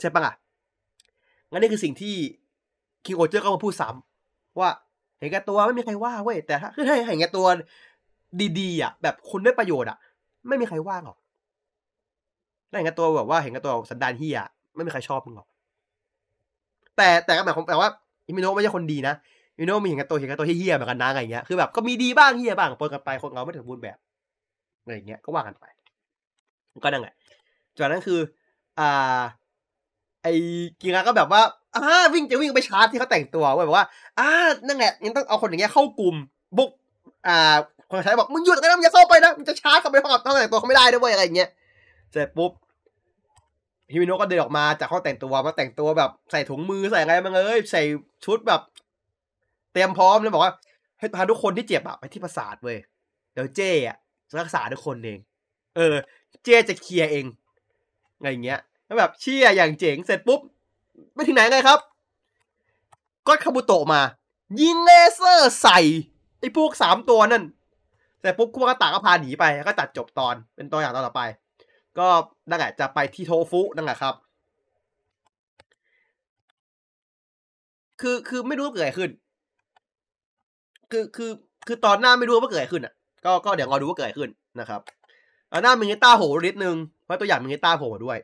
[0.00, 0.34] ใช่ปะอะ
[1.50, 2.14] งั้นนี่คือสิ่งที่
[3.04, 4.70] คิงโอเจอร์ก็มาพูดซ้ำว่า
[5.18, 7.46] เห็นแก่ตัวไม่มีใครว่าเว้ยแต่ถ้าคือให้เห็นแก่ตัว
[8.58, 9.98] ดีๆอะ แบบคนได้ประโยชน์อะ
[10.48, 11.16] ไม่มีใครว่าหรอก
[12.68, 14.38] แล้วเห็นกับตัวแบบว่าเห็นกับตัวสันดานเฮีย
[14.74, 15.46] ไม่มีใครชอบมึงหรอก
[16.96, 17.88] แต่แต่ก็หมายความแปลว่า
[18.26, 19.14] อิมิโนะไม่ใช่คนดีนะ
[19.54, 23.98] อิมิโนะมีเห็นกับตัวเห็นกับตัวเฮียเหมือนกันนะอะไรเงี้ยคือแบบก็มีดีบ้างเฮียบ้างปนกันไปคนเราไม่ถึงบูรแบบ
[24.82, 25.64] อะไรเงี้ยก็ว่ากันไป
[26.84, 27.14] ก็นั่นแหละ
[27.76, 28.18] จากนั้นคือ
[28.78, 29.20] อ่า
[30.22, 30.32] ไอ้
[30.80, 31.42] กิงาก็แบบว่า
[31.74, 31.82] อ่า
[32.14, 33.86] วิ่งจะวิ่งไปชาร์จที่เขาแต่งตัวไว้บอกว่า
[34.18, 34.28] อ่า
[34.66, 36.16] นั่นแหละยังต้องเอาคนอย่างเงี้ยเข้ากลุ่ม
[36.58, 36.70] บุก
[37.26, 37.56] อ่า
[37.88, 41.48] คนใช้บอกมึงหยุดกันนะมึงอย่าเข้าไปนะมึงจะชาร์จเข้าไปห้องต้องแต่งตัวเขาไม่ได้ด้วยอะไรเงี้ย
[42.12, 42.52] เสร็จปุ๊บ
[43.92, 47.82] ฮิมิโนะก็เดินออกมาจากห้องแต่งตัวมาแต่งตัวแบบใส่ถุงมือใส่อะไรมาเลย ใส่
[48.24, 48.60] ชุดแบบ
[49.72, 50.52] เตรียมพร้อมแล้วบอกว่า
[50.98, 52.78] ให้พาทุกคนที่เจ็บอะไปที่ปราสาทเว้ย
[53.32, 53.96] เดี๋ยวเจ้อะ
[54.28, 55.18] จะรักษาทุกคนเอง
[55.76, 55.94] เออ
[56.44, 57.24] เจ้จะเคลียร์เอง
[58.16, 60.40] อะไรอย่างเงี้ยแล้วแบบเชี่ยอย่างเจ๋งเสร็จปุ๊บ
[61.14, 61.78] ไปถึงไหนเลยครับ
[63.26, 64.00] ก็คาบุโตะมา
[64.60, 65.78] ยิงเลเซอร์ใส่
[66.38, 67.44] ไอ้พวกสามตัวนั่น
[68.20, 71.22] เสร็จปุ๊บคุมาตาก็พาหนีไปแล้วก็ตัดจบตอนเป็นตัวอย่างตอนต่อไป
[71.98, 72.08] ก็
[72.50, 74.14] นั่นแหละจะไปที่โทฟุนั่นแหละครับ
[78.00, 79.10] คือคือไม่รู้ว่าเกิดอะไรขึ้น
[80.90, 81.30] คือคือ
[81.66, 82.94] คือตอนหน้าไม่รู้ว่าเกิดอะไรขึ้นอะ
[83.24, 84.30] ก็ก็เดี๋ยวรอดูว่าเกิดอะไรขึ้น
[84.60, 84.80] นะครับ
[85.62, 88.18] หน้ามินิต้าโผล่นิดนึงเพราะตัวอย่างมินิต้าโผล่ด้วย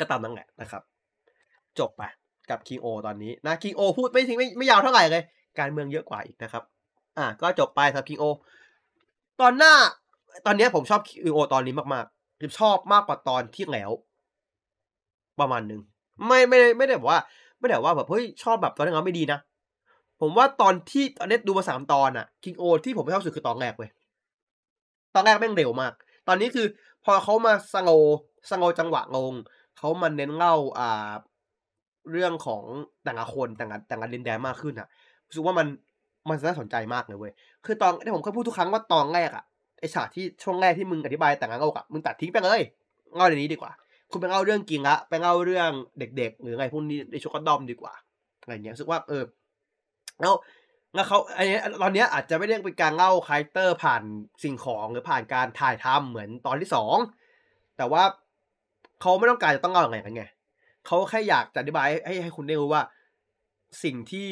[0.00, 0.82] ก็ตามนั่นแหละนะครับ
[1.78, 2.02] จบไป
[2.50, 5.22] กับคิงโอตอนนี้นะคิงโอพูดไม่ทิ้งไม่ไม่ยาวเท่าไหร่เลย
[5.58, 6.62] การเมืองเยอะกว่าอีกนะครับ
[7.18, 8.24] อะก็จบไปสำหรับคิงโอ
[9.40, 9.74] ตอนหน้า
[10.46, 13.90] ตอนนี้ผมชอบคิงโอตอนนี้มากๆคือชอบมากกว่าตอนที่แล้ว
[15.40, 15.80] ประมาณหนึ่ง
[16.26, 17.20] ไม่ไม่ได้ไม่ได้แบบว่า
[17.58, 19.38] ไม่ได้ว่าแบบเฮ้ยชอบแบบตอนนั้นไม่ดีนะ
[20.20, 23.90] ผมว่าตอนที่ตอนนี้ดูมาสามตอนอะคิงโอที่ผมชอบสุดคือตอนแรกเว้ย
[25.14, 25.92] ตอนแรกแม่งเร็วมาก
[26.28, 26.66] ตอนนี้คือ
[27.04, 27.90] พอเขามาสโง
[28.50, 29.32] สโงจังหวะลง
[29.78, 31.10] เขามันเน้นเล่าอ่า
[32.10, 32.62] เรื่องของ
[33.04, 34.88] แต่ละคนแต่ละแต่ละดินแดนมากขึ้นอะ
[35.26, 35.66] รู้สึกว่ามัน
[36.28, 37.32] มันน่าสนใจมากเลยเว้ย
[37.64, 39.44] คือตอนที่ผมเคยพูดทุกครั้งว่าตอนแรกอะ
[39.78, 42.60] ไอฉากที่ช่วงแรกที่มึงอธิบายแต่งงานโลกอะมึงตัดทิ้งไปเลย
[43.16, 43.72] เล่าในนี้ดีกว่า
[44.10, 47.94] คุณไปเล่าเรื่องกิงละไปเล่าเรื่องเด็ก ๆ หรือไรพวกนี้ในชุกโกดอมดีกว่า
[48.40, 49.22] อะไรเงี้ยรู้สึกว่าเออ
[50.20, 50.34] แล้ว
[50.94, 51.44] แล้วเขาไอ้
[51.82, 54.02] ตอนเนี้ยอาจจะไม่ได้เป็นการเล่า character ผ่าน
[54.44, 56.96] สิ่งของหรือผ่านการถ่ายทำเหมือนตอนที่สอง
[57.76, 58.02] แต่ว่า
[59.00, 60.24] เขาไม่ต้องการจะต้องเล่าอย่างไรกันไง
[60.86, 62.82] เขาแค่อยากจะอธิบายให้ให้คุณได้รู้ว่า
[63.84, 64.28] สิ่งที่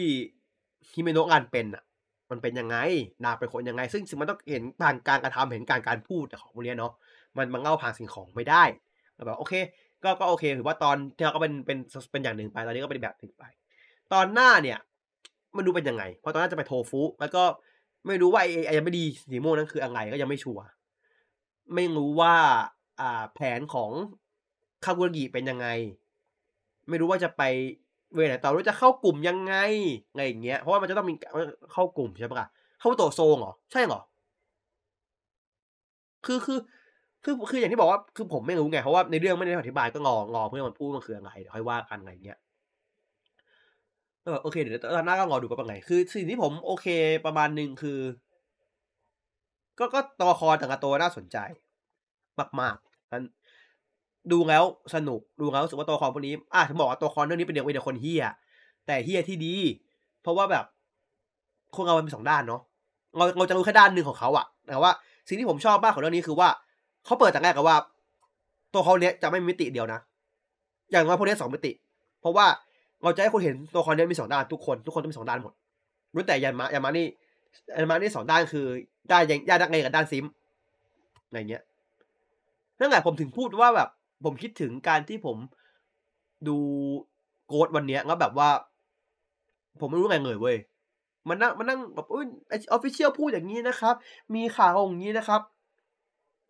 [0.93, 1.83] ฮิเมโนะงานเป็นอะ
[2.33, 2.77] มันเป็นยังไง
[3.25, 6.93] นางเป็นคนยังไง ซึ่งมันต้องเห็นผ่านการกระทำเห็นการการพูดของพวกนี้เนาะ
[7.37, 8.63] มันมันเล่าผ่านสิ่งของไม่ได้
[9.27, 9.55] แบบโอเค
[10.05, 11.79] ก็ก็โอเคถือว่าตอนที่เราก็เป็นเป็น
[12.13, 13.45] เป็นอย่างหนึ่งไปตอนนี้ก็เป็นแบบหนึ่งไป
[14.13, 14.79] ตอนหน้าเนี่ย
[15.57, 17.43] มันดูเป็นยังไง เพราะตอนหน้าจะไปโทฟุแล้วก็
[18.07, 20.65] ไม่รู้ว่าไอ้ไอ้ยังไม่ดีสีม่วงนั่นคืออะไรก็ยังไม่ชัวร์
[21.75, 22.35] ไม่รู้ว่า
[23.01, 23.91] อ่าแผนของ
[24.85, 25.67] คากุรกิเป็นยังไง
[26.89, 27.43] ไม่รู้ว่าจะไป
[28.15, 29.55] เวไหนต่อรู้จะเข้ากลุ่มยังไง
[30.11, 31.15] อะไรอย่างเงี้ยเพราะว่ามันจะต้องมี
[31.73, 32.49] เข้ากลุ่มใช่ปะล่ะ
[32.81, 34.01] เข้าโตโซงเหรอใช่เหรอ
[36.27, 36.59] คือคือ
[37.25, 42.39] คือคืออย่างที่บอกว่าคือผมไม่รู้ไงเพราะว่าในเรื่องไม่ได้อธิบายก็งองอเพื่อมันพูดมันคืออะไรเดี๋ยวค่อยว่ากันอะไรเงี้ย
[44.25, 46.87] เออโอเคเดี๋ยวตอนหน้าก็รอดูกันเป็นไงคือสิ่งที่ผมโอเค
[47.27, 47.99] ประมาณหนึ่งคือ
[49.79, 51.39] ก็ก็ตัวละครแต่ละตัวน่าสนใจ
[52.61, 53.25] มากๆนั้น
[54.33, 58.25] ดูแล้วสนุกดูแล้วรู้สึกว่าตัวละครพวกนี้อะถึงบอกว่าตัวละครเรื่องนี้เป็นเด็กเป็นเด็กคนเฮีย
[58.87, 59.55] แต่เฮียที่ดี
[60.23, 60.65] เพราะว่าแบบ
[61.75, 62.61] คนเรามันมีสองด้านเนาะ
[63.17, 64.91] เราเราจะรู้แค่ด้านหนึ่งของเขาอะแต่ว่า
[65.29, 66.49] สิ่งที่ผมชอบมากของเรื่องนี้คือว่า
[67.05, 67.77] เขาเปิดแต่แรกกับว่า
[68.75, 70.01] ตัวเขาเนี้ยจะไม่มีมิติเดียวนะ
[70.91, 71.73] อย่างน้อยพวกนี้สองมิติ
[72.21, 72.47] เพราะว่า
[73.03, 75.53] เราจะให้คนเห็นตัวเขาเนี้ยมีสองด้านทุกคนทุกคนต้องมีสองด้านหมด
[76.15, 77.07] รู้แต่ยันมะยันมานี่
[77.79, 78.67] ยันมานี่สองด้านคือ
[79.11, 80.25] ด้านยังด้านนักเลงกับด้านซิม
[81.27, 81.63] อะไรเงี้ย
[82.81, 83.89] นั่นแหละผมถึงพูดว่าแบบ
[84.25, 85.37] ผมคิดถึงการที่ผม
[86.49, 86.57] ดู
[87.47, 88.49] โกดวันเนี้ยแล้วแบบว่า
[89.81, 90.57] ผมไม่รู้ไงเงยเว้ย
[91.29, 93.95] มันนั่งมันนั่งแบบอุ้ย official พูดอย่างนี้นะครับ
[94.35, 95.41] มีข่าวอย่างนี้นะครับ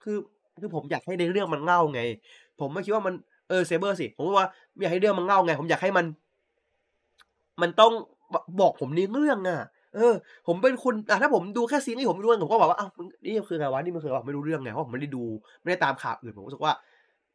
[0.02, 0.18] คือ
[0.60, 2.00] คือผมอยากให้ในเรื่องมันเล่าไง
[2.60, 3.14] ผมไม่คิดว่ามัน
[3.48, 6.06] เออเซเบอร์สิ ผมว่าไม่อยากให้เรื่องมันเล่าไง ผมอยากให้มัน
[7.62, 7.92] มันต้อง
[8.60, 9.60] บอกผมในเรื่องอะ
[9.96, 10.14] เออ
[10.46, 12.90] ผมเป็นคนอะถ้าผมดูแค่ซีนนี้ผมไม่รู้ผมก็บอกว่าอ้าว
[13.24, 15.24] นี่คือไงวะนี่มันคือว่าไม่รู้เรื่องไงเพราะผมไม่ได้ดู
[15.62, 16.72] ไม่ได้ตามข่าวอื่นผมรู้สึกว่า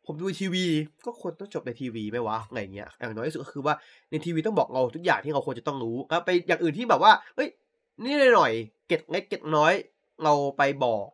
[0.07, 0.65] ผมดูทีวี
[1.05, 3.73] ก็ควรต้องจบในทีวีไหมวะอะไรเงี้ยอย่างน้อยที่สุดก็คือว่า
[4.11, 7.49] ในทีวีต้องบอกเราทุกอย่างที่เราควรจะต้องรู้แล้วไปอย่างอื่นที่แบบว่าเฮ้ย
[8.03, 8.53] นี่หน่อย
[8.87, 9.73] เก็ดเล็กเก็ดน้อย
[10.23, 11.05] เราไปบอก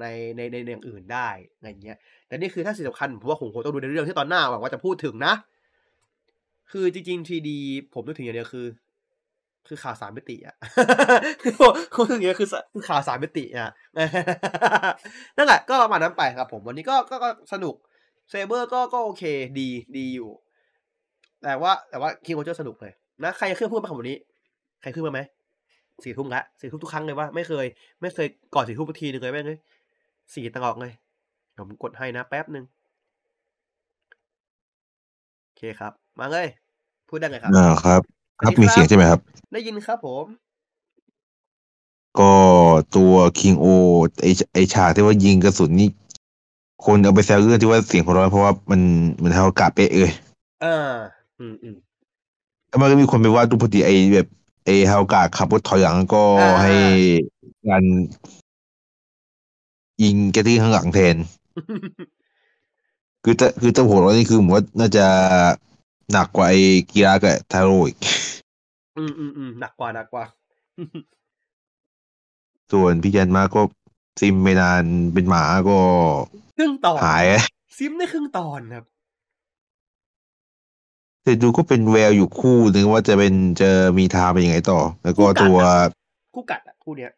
[0.00, 0.04] ใน
[0.36, 1.96] ในในอย่างอื่นได้อะไรเงี้ย
[2.26, 5.34] แต่นี่คือถ้าสิ่งสำคัญผมว่าผมคงต้องดูในเรื่องที่ตอนหน้าหวังว่าจะพูดถึงนะ
[6.72, 7.58] คือจริงๆทีดี
[7.94, 8.66] ผมนึกถึงอย่างเดียวคือ
[9.68, 10.56] คือข่าวสามมิติอะ
[11.94, 13.70] คนอย่างเงี้ยคือคือข่าวสามมิติอะ
[15.36, 17.74] นั่นแหละก็ประมาณนั้นไปครับผมวันนี้ก็ก็สนุก
[18.30, 19.24] เซเบอร์ก็ก็โอเค
[19.60, 20.30] ดีดีอยู่
[21.42, 22.92] แต่ว่าแต่ว่าคิงโอเจอร์สนุกเลย
[23.24, 24.18] นะใครเครื่องพูดมาคำนี้
[24.82, 25.20] ใครขึ้นมาไหม
[26.04, 27.66] สี่ทุ่มละสี่ทุ่มทุกครั้งเลยว่าไม่เคย
[28.00, 29.58] ไม่เคยก่อนสี่ทุ่มทีนึงเลยแม่งเลย
[30.34, 30.92] สี่ตลอดเลย
[31.56, 32.64] ผมกดให้นะแป๊บหนึ่ง
[35.44, 36.46] โอเคครับ มาเลย
[37.08, 38.00] พูดได้ไงครับอ่าครับ
[38.40, 39.20] ครับมีเสียงใช่ไหมครับ
[39.52, 40.24] ได้ยินครับผม
[42.18, 42.32] ก็
[42.96, 43.66] ตัวคิงโอ
[44.22, 45.88] ไอไอฉากที่ว่ายิงกระสุนนี่
[46.84, 48.80] คนเอาไปแซวเรื่องที่ว่าเสียงของร้อนเพราะว่ามัน
[49.22, 50.12] มันเท่ากับเป๊ะเลย
[50.64, 50.94] อ่า
[51.38, 51.76] อืมอืม
[52.68, 54.26] แล้วมันก็มีคนไปว่าดูพอดีไอแบบ
[54.64, 56.72] ไอเฮากาขับรถถอยหลังก็อ่าให้
[57.68, 57.84] การ
[60.02, 61.16] ยิงแกที่ข้างหลังแทน
[63.24, 65.06] คือถ้าคือถ้าหัวเร้อนนี่คือผมว่าน่าจะ
[66.12, 66.54] หนักกว่าไอ
[66.92, 67.98] กีฬากับทาโร่อีก
[68.96, 70.24] อืมอืมอืมหนักกว่าหนักกว่า
[72.72, 73.60] ส่วนพี่ยันมาก็
[74.20, 74.82] ซิมไม่นาน
[75.14, 75.78] เป็นหมาก็
[76.58, 77.24] ครึ่งตอนหาย
[77.76, 78.84] ซิมได้ครึ่งตอนครับ
[81.22, 85.88] แต่ดูก็เป็นแววอยู่คู่หนึ่งว่าจะเป็นจะมีทางเป็นยังไงต่อ แล้วก็คู่กัดตัวอะ
[86.34, 87.12] คู่กัดอะคู่เนี้ย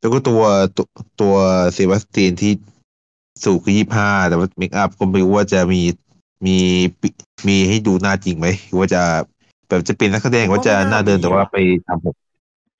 [0.00, 0.42] แล้วก็ตัว
[0.76, 0.86] ตัว
[1.20, 1.34] ตัว
[1.72, 2.52] เซบาสเตียนที่
[3.44, 5.82] สูงคือยี่ห้าแต่ว่าเมคอัพก็ไม่รู้ว่าจะมี
[6.46, 6.56] มี
[7.00, 7.08] ปิ
[7.48, 9.02] มีให้ดูหน้าจริงไหมหรือว่าจะ
[9.68, 12.14] แบบจะเป็นนักแสดงว่าจะหน้าเดินแต่ว่าไปทำผม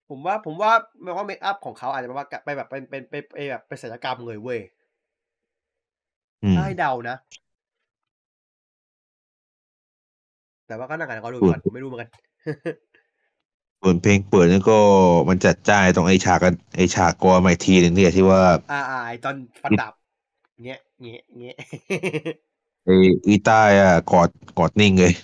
[0.08, 0.70] ผมว่าผมว่า
[1.02, 4.60] แม้ว่าเมคอัพของเขาอาจจะแบบว่าไปแบบเป็นเป็นเป็นไปแบบเป็นศิลปกรรมเลยเว้ย
[6.42, 7.16] อืมถ้าให้เดานะ
[10.66, 12.10] แต่ว่าก็นั่งกันก็ดูอืมก่อนผมไม่รู้เหมือนกัน
[13.82, 14.78] ส่วนเพลงเปิดนี่ก็
[15.28, 19.92] มันจัดจ้ายตรงไอฉากกันไอฉากกอใหม่ทีหนึ่งเนี่ยที่ว่า อ่าอ่าไอ้ตอนฟันดับ
[20.64, 21.56] เงี้ยเงี้ยเงี้ย
[22.86, 22.90] ไอ
[23.26, 24.28] อีต้าอะกอด
[24.58, 25.14] กอดนิ่งเลย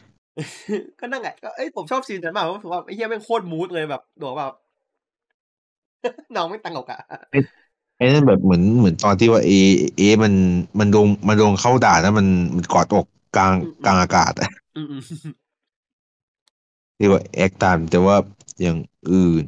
[1.01, 4.53] ก็นั่งไงก็เอ้ยผมชอบซีนนั้นมากเพราะผมว่าไอ้เหี้ยแม่งโคตรมูดเลยแบบดูแบบ
[6.37, 7.01] น้องไม่ตังกอะ
[7.97, 9.53] ไอ้นั่นแบบเหมือนเหมือนตอนที่ว่าเอ
[9.97, 10.33] เอ มัน
[10.79, 13.07] มันลงมันลงเข้าด่านแล้วมันมันกอดอก
[13.37, 13.55] กลาง
[13.85, 15.35] กลางอากาศอะอืมอืม
[16.99, 18.17] ที่ว่าแอคตามแต่ว่า
[18.61, 18.79] อย่าง
[19.13, 19.45] อื่น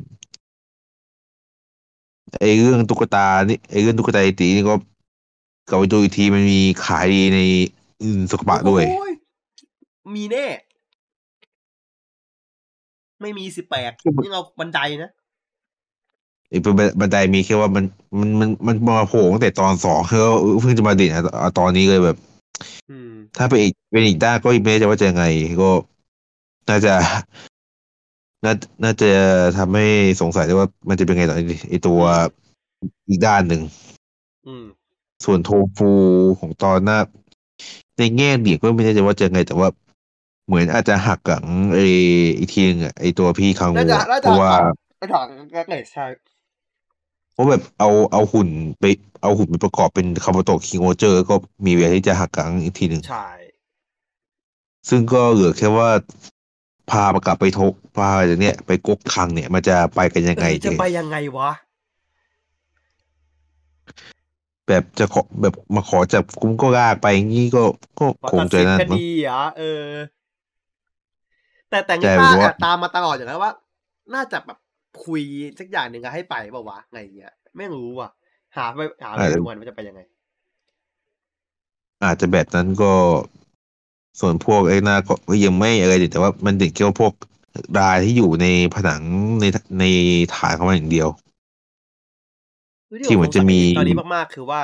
[2.41, 4.75] ไอ้เรื่องตุ๊กตานี่ไอ้เรื่องตุ๊กตาไอตีนี่ก็
[5.69, 7.39] กลับไปดูอีกทีมันมีขายดีใน
[8.05, 9.09] อื่นสกปะด้วยโอ้
[10.15, 10.47] มีแน่
[13.21, 13.93] ไม่มีสิแปด
[14.23, 15.11] นี่เอาบันไดนะ
[16.53, 17.85] ไอ้เป็นบันไดมีแค่ว่ามัน
[18.21, 20.21] มันมันมันมาโผล่ตั้งแต่ตอนสองคือ
[20.61, 22.17] เพิ่งจะมาเด่นอะเอาตอนนี้เลยแบบ
[22.91, 25.25] อืมถ้าเป็นอีกเป็นอีกด้านก็ไม่แน่ใจว่าจะยังไง
[25.63, 25.71] ก็
[26.69, 26.95] น่าจะ
[28.45, 28.55] น่า
[28.85, 29.11] น่าจะ
[29.59, 29.87] ทำให้
[30.21, 32.01] สงสัยได้ว่ามันจะเป็นไงต่อไอ้ไอตัว
[33.09, 33.63] อีกด้านหนึ่ง
[34.47, 34.65] อืม
[35.25, 35.91] ส่วนโทฟู
[36.41, 36.99] ของตอนหน้า
[37.99, 39.69] ในแง่เดียก็ไม่แน่ใจว่าจะยังไง แต่ว่า
[40.47, 41.79] เหมือนอาจจะหักหลังไอ
[42.39, 44.51] อีกทีนึงอะไอตัวพี่คังน่าวูจะอะน่าเพจะราะว่า
[44.99, 46.07] ไปถางก็เลยใช่
[47.33, 48.49] เพราะแบบเอาเอาหุ่น
[48.81, 48.85] ไป
[49.23, 51.35] เอาหุ่นไปประกอบเป็นคาร์บโตคิงโอเจอร์ก็
[51.67, 53.29] มีเวลาที่จะหักหลังอีกทีหนึ่งใช่
[54.89, 55.91] ซึ่งก็เหลือแค่ว่า
[56.91, 57.59] พามากลับไปโท
[57.97, 61.51] พาจากเนี้ยไปกกคังเนี่ย มันจะไปกันยังไงเออจะไปยังไงวะ
[64.67, 67.63] แบบจะขอแบบมาขอจับกุมก็ลากไปงี้ก็
[67.99, 69.87] ก็ขอคงตัดจะสินนั่นคมั้งดีเหรอเออ
[71.71, 73.53] แต่แต่แต่งี้ป้าว่าแอบตามมาตลอดอยู่แล้วว่า
[74.15, 74.59] น่าจะแบบ
[75.05, 75.23] คุย
[75.59, 78.11] สักอย่างหนึ่งอะให้ไปเปล่าวะไงเงี้ยไม่รู้ว่ะ
[78.57, 80.01] หาไปหาไปดูกันว่าจะไปยังไง
[82.05, 82.93] อาจจะแบบนั้นก็
[84.21, 87.13] ส่วนพวกไอ้หน้าก็ก็ยังไม่อะไรเด็ดแต่ว่ามันเด็ดแค่ว่าพวก
[87.79, 89.03] รายที่อยู่ในผนัง
[89.41, 89.45] ใน
[89.81, 89.85] ใน
[90.35, 91.09] ฐานของมันอย่างเดียว
[93.09, 94.63] ที่เหมือนจะมีตอนนี้มากๆ คือว่า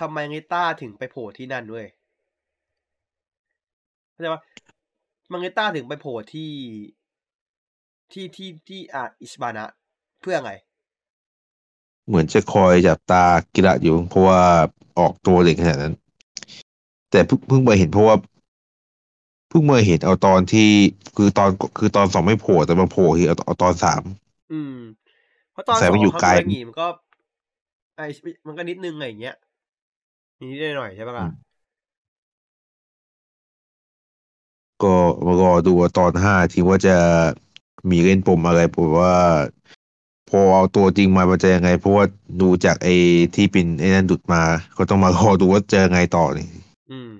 [0.00, 1.86] ทำไมไงต้าถึงไปโผล่ที่นั่นด้วย
[4.12, 4.42] เข้าใจปะ
[5.32, 6.50] มังเงต้าถึงไปโผล่ที่
[8.12, 9.64] ที่ที่ที่อ่าอิสบานะ
[10.20, 10.52] เพื่อไง
[12.06, 13.24] เหมือนจะคอยจับตา
[13.54, 14.42] กิระอยู่ เพราะว่า
[14.98, 15.94] ออกตัวเด็กขนาดนั้น
[17.10, 18.16] แต่เพิ่งเพิ่งมาเห็นเพราะว่า
[19.48, 20.70] เพิ่งมาเห็นเอาตอนที่
[21.16, 24.02] คือตอนคือตอนสองไม่โผล่แต่มาโผล่ที่เอาเอาตอนสาม
[24.52, 24.76] อืม
[25.52, 26.86] เพราะตอนใส่สองมันอยู่เขาไกลดูอย่างงี้มันก็
[27.96, 28.00] ไอ
[28.46, 29.36] มันก็นิดนึงไงอย่างเงี้ย
[30.40, 31.28] นิดหน่อยๆใช่ปะล่ะ
[34.82, 34.94] ก็
[35.24, 36.96] มารอดูว่าตอนห้าทีว่าจะ
[37.90, 39.14] มีเล่นปมอะไรผมว่า
[40.30, 42.04] พอเอาตัวจริงมามันจะยังไง เพราะว่า
[42.40, 42.94] ดูจากไอ้
[43.34, 44.42] ที่เป็นไอ้นั่นดุดมา
[44.76, 46.46] ก็ต้องมารอดูว่าจะยังไงต่อนี่
[46.90, 47.12] อืม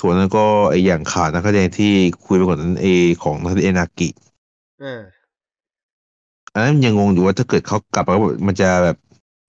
[0.00, 1.92] ส่วนนั้นก็ไอ้อย่างขาดนักแสดงที่
[2.24, 2.86] คุยไปก่อนนั้นเอ
[3.22, 4.08] ของนักแสดงนากิ
[4.80, 5.02] เออ
[6.54, 8.96] อันนั้นยังงงอยู่ว่าถ้าเกิดเขากลับมาแล้วมันจะแบบ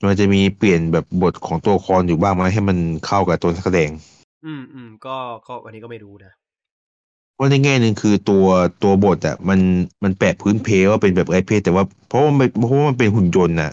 [0.07, 3.89] มันจะมีเปลี่ยนแบบบทของตัวละครอยู่บ้างไหมให้มันเข้ากับตัวนักแสดง
[4.45, 5.15] อืมอืมก็
[5.47, 6.34] ก็วันนี้ก็ไม่รู้นะ
[7.38, 8.45] เพราะในแง่หนึ่งคือตัว
[8.84, 9.59] ตัวบทอะมัน
[10.03, 13.72] มันแปะพื้นเพว่าเป็นแบบไอเพศแต่ว่าเพราะว่ามันเพราะว่ามันเป็นหุ่นยนต์น่ะ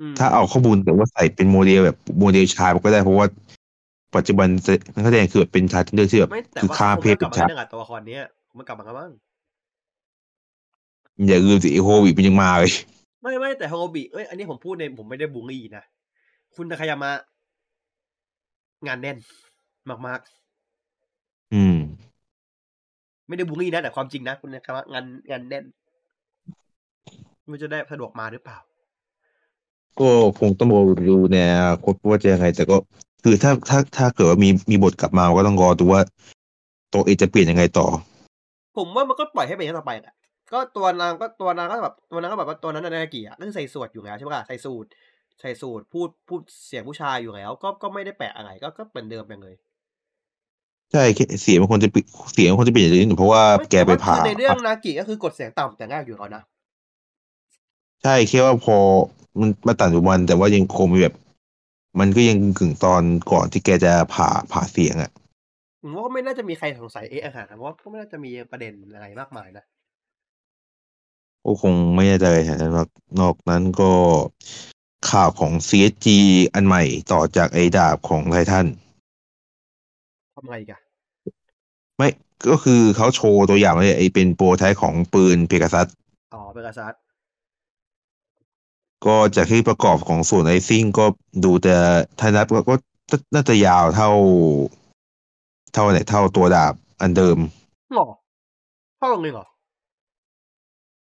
[0.00, 3.26] อืมถ้าเอาข้อมูลแต่ว่าใส่เป็นโมเดลแบบโมเดลชายมันก็ได้เพราะว่า
[4.16, 4.48] ปัจจุบัน
[4.94, 8.22] นักแสดงคือแบบเป็นชายทันเดอร์ที่แบบไม่แต่คือว่าข้ามคงเพศไม่กเป็ลับนมาชายเรื่องกับตัวละครเนี้ย
[8.56, 9.10] มันกลับมากันบ้าง
[11.26, 12.72] อย่าลืมสิไอโฮวิมันยังมาเลย
[13.22, 15.84] ไม่ไม่แต่ฮโงบิเอ้ยอันนี้ผมพูดในผมไม่ได้บูลลี่นะ
[16.56, 17.12] คุณทาคายามะ
[18.86, 19.18] งานแน่น
[20.06, 20.39] มากอืมๆ
[23.30, 25.64] ไม่ได้บูลลี่นะ แต่ความจริงนะคุณทาคายามะงานงานแน่น
[27.50, 28.58] มันจะได้สะดวกมาหรือเปล่า
[30.00, 32.76] ก็คงต้องรอดูในอนาคตว่าจะยังไง แต่ก็
[33.24, 36.02] คือถ้าถ้าถ้าเกิดว่ามีมีบทกลับมาก็ต้องรอดูว่า
[36.92, 37.86] ตัวเอกจะเปลี่ยนยังไงต่อ
[38.76, 40.14] ผมว่ามันก็ปล่อยให้เป็นอย่างนั้นต่อไปแหละ
[40.52, 44.86] ก็ตัวนางก็ตัวนางก็แบบตัวนางก็แบบว่าตัวนั้นนานากิอะก็คือใส่สูทอยู่แล้วใช่ปะล่ะใส่สูท
[45.40, 49.54] ใส่สูทพูดพูดเสียงผู้ชายอยู่แล้ว ก็ก็ไม่ได้แปลกอะไรก็ก็เหมือนเดิมไปเลย
[50.92, 56.42] ใช่แค่เสียงมันควรจะเปลี่ยนเสียงมันควรจะเปลี่ยนอย่างนี้เพราะว่าแกไปผ่าคือในเรื่องนากิก็คือกดเสียงต่ำแต่แรกอยู่แล้วนะ
[58.02, 58.76] ใช่แค่ว่าพอ
[59.40, 61.14] มันมาตัดจุบันแต่ว่ายังคงมีแบบ
[62.00, 63.02] มันก็ยังกึ่งตอน
[63.32, 65.10] ก่อนที่แกจะผ่าผ่าเสียงอะ
[65.80, 69.64] ผมว่าก็ไม่น่าจะมีใครสงสัยเอ๊ะอาหารนะเพราะว่าก็ไม่น่าจะมีประเด็นอะไรมากมายนะ
[71.44, 72.26] ก็คงไม่แน่ใจ
[72.58, 72.84] แต่ว่า
[73.20, 73.92] นอกนั้นก็
[75.10, 76.06] ข่าวของ CSG
[76.54, 78.66] อันใหม่ต่อจากไอ้ดาบของไททัน
[80.40, 80.80] ทำไงอีกัน
[81.98, 82.08] ไม่
[82.50, 85.86] ก็คือเขาโชว์ตัวอย่างเลยไอ้เป็นโปรไทป์ของปืนเพกาซัส
[86.34, 87.00] อ๋อเป็นกษัตริย์
[89.06, 91.04] ก็จากที่ประกอบของส่วนไอซิ่งก็
[91.44, 91.76] ดูแต่
[92.18, 92.74] ถ้านับก็
[93.10, 94.10] ก็น่าจะยาวเท่า
[95.72, 97.38] เท่าไหนเท่าตัวดาบอันเดิม
[97.96, 98.06] หรอ
[98.98, 99.46] พ่อลงเลยเหรอ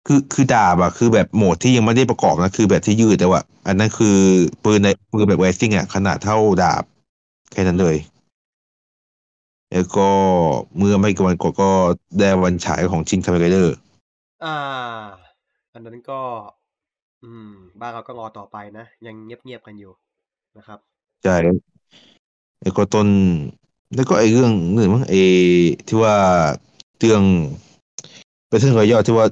[0.07, 4.17] คือคือดาบอะคือแบบโหมดที่ยังไม่ได้ประกอบนะคือแบบที่ยืดแต่ว่า อันนั้นคือ
[4.63, 6.83] ปืนในปืนแบบ rising อะขนาดเท่าดาบ
[7.51, 7.95] แค่นั้นเลย
[9.71, 10.07] แล้วก็
[10.77, 11.69] เมื่อไม่กี่วันก่อนก็
[12.19, 13.75] ได้วันฉายของชินคาเมนไรเดอร์
[14.43, 14.55] อ่า
[15.73, 16.19] อันนั้นก็
[17.23, 19.91] อืม บ้านเราก็รอต่อไปนะ ยังเงียบๆกันอยู่
[20.57, 20.79] นะครับ
[21.23, 21.35] ใช่
[22.61, 23.07] แล้วก็ต้น
[23.95, 25.21] แล้วก็ไอ้เรื่องหนึ่งมั้งไอ้
[25.87, 26.15] ที่ว่า
[26.99, 27.23] เรื่อง
[28.49, 29.25] เป็นเรื่องรอยย่อที่ว่า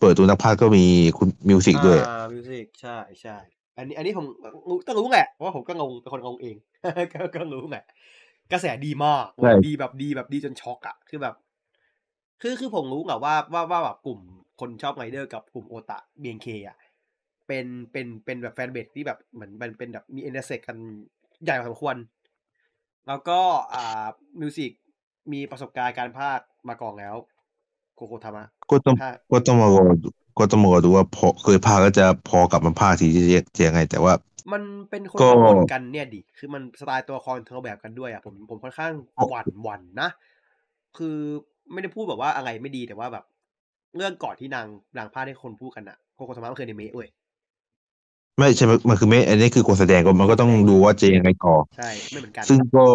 [0.00, 0.84] เปิดตัวนักพากย์ก็มี
[1.18, 3.36] คุณมิวสิกด้วยอ่ามิวสิกใช่ใช่
[3.76, 4.26] อันนี้ อันนี้ผม
[4.68, 6.56] รู้ต้องรู้แหละเพราะว่าผมก็งงเป็นคนงงเอง
[7.12, 7.84] ก็ก็รู้แหละ
[8.52, 11.34] กระแสดีมากใช่ดีแบบดีแบบดีจนช็อกอะคือแบบ
[12.42, 14.20] คือคือผมรู้แหละว่าว่าว่าแบบกลุ่ม
[14.60, 16.76] คนชอบไรเดอร์กับกลุ่มโอตะ BNK อะ
[17.46, 20.78] เป็นเป็นเป็นแบบ fanbase ที่แบบเหมือนมันเป็นแบบมี engage กัน
[21.44, 21.96] ใหญ่พอสมควร
[23.08, 23.40] แล้วก็
[23.74, 24.06] อ่า
[24.40, 24.70] มิวสิก
[25.32, 27.16] มีประสบการณ์การพากย์มาก่อนแล้ว
[27.94, 30.08] โกโกทามะก็ต้องพากย์ก็ต้องมารอดู
[30.40, 34.12] ก็ต้องมารอดูว่าพอเคยพากย์แล้วจะพอกลับมาพากย์ทีจะจะยังไง แต่ว่า
[34.52, 38.92] มันเป็นคนก็ละคนกันเนี่ยดิคือมันสไตล์ตัวละครเทาแบบกันด้วยอะผมผมค่อนข้าง
[39.30, 40.08] หวั่นหวั่นนะ
[40.98, 41.16] คือ
[41.72, 43.24] ไม่ได้พูดแบบว่าอะไรไม่ดีแต่ว่าแบบ
[43.96, 44.66] เรื่องก่อนที่นาง
[44.98, 47.08] นางพาดให้คนพูดกันอะโคโคทามะมันคือในเมะเว้ย
[48.38, 52.86] ไม่ใช่มันมันคือไม่อันนี้คือคนแสดงก็มันก็ต้องดูว่าจะยังไงต่อใช่ไม่เหมือนกัน ซึ่งก็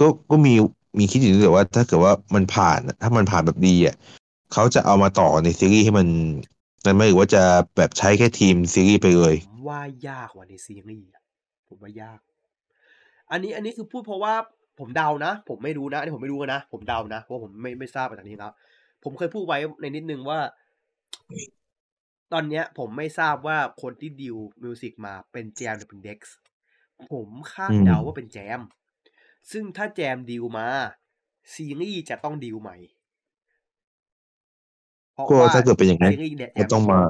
[0.00, 0.54] ก็ก็มี
[0.98, 3.96] มีคิดอยู่แต่ว่า ถ้าเกิดว่ามันผ่านอะถ้ามันผ่านแบบดีอะ
[4.52, 6.06] เขาจะเอามาต่อในซีรีส์ให้มัน
[6.84, 7.42] มันไม่หรือว่าจะ
[7.76, 11.22] แบบใช้แค่ทีมซีรีส์ไปเลยผมว่ายากกว่าในซีรีส์อะ
[11.68, 12.20] ผมว่ายาก
[13.30, 14.34] อันนี้อันนี้คือพูดเพราะว่า
[14.78, 18.52] ผมเดานะ ผมไม่รู้นะอันนี้ผมไม่รู้นะ ผมเดานะเพราะผมไม่ไม่ทราบมาจากนี้แล้ว
[19.04, 20.40] ผมเคยพูดไว้ในนิดนึงว่า
[22.32, 26.36] ตอนเนี้ย ผมไม่ทราบว่าคนที่ดิวมิวสิกมาเป็นแจมหรือเป็นเด็กซ์
[27.12, 28.60] ผมคาดอืมเดาว่าเป็นแจม
[29.50, 30.68] ซึ่งถ้าแจมดิวมา
[31.54, 33.01] ซีรีส์จะต้องดิวใหม่เพราะ
[35.28, 37.00] ก็ว่าถ้าเกิดเป็นอย่างนั้นซีรีส์เนี่ยแจก็ต้องมา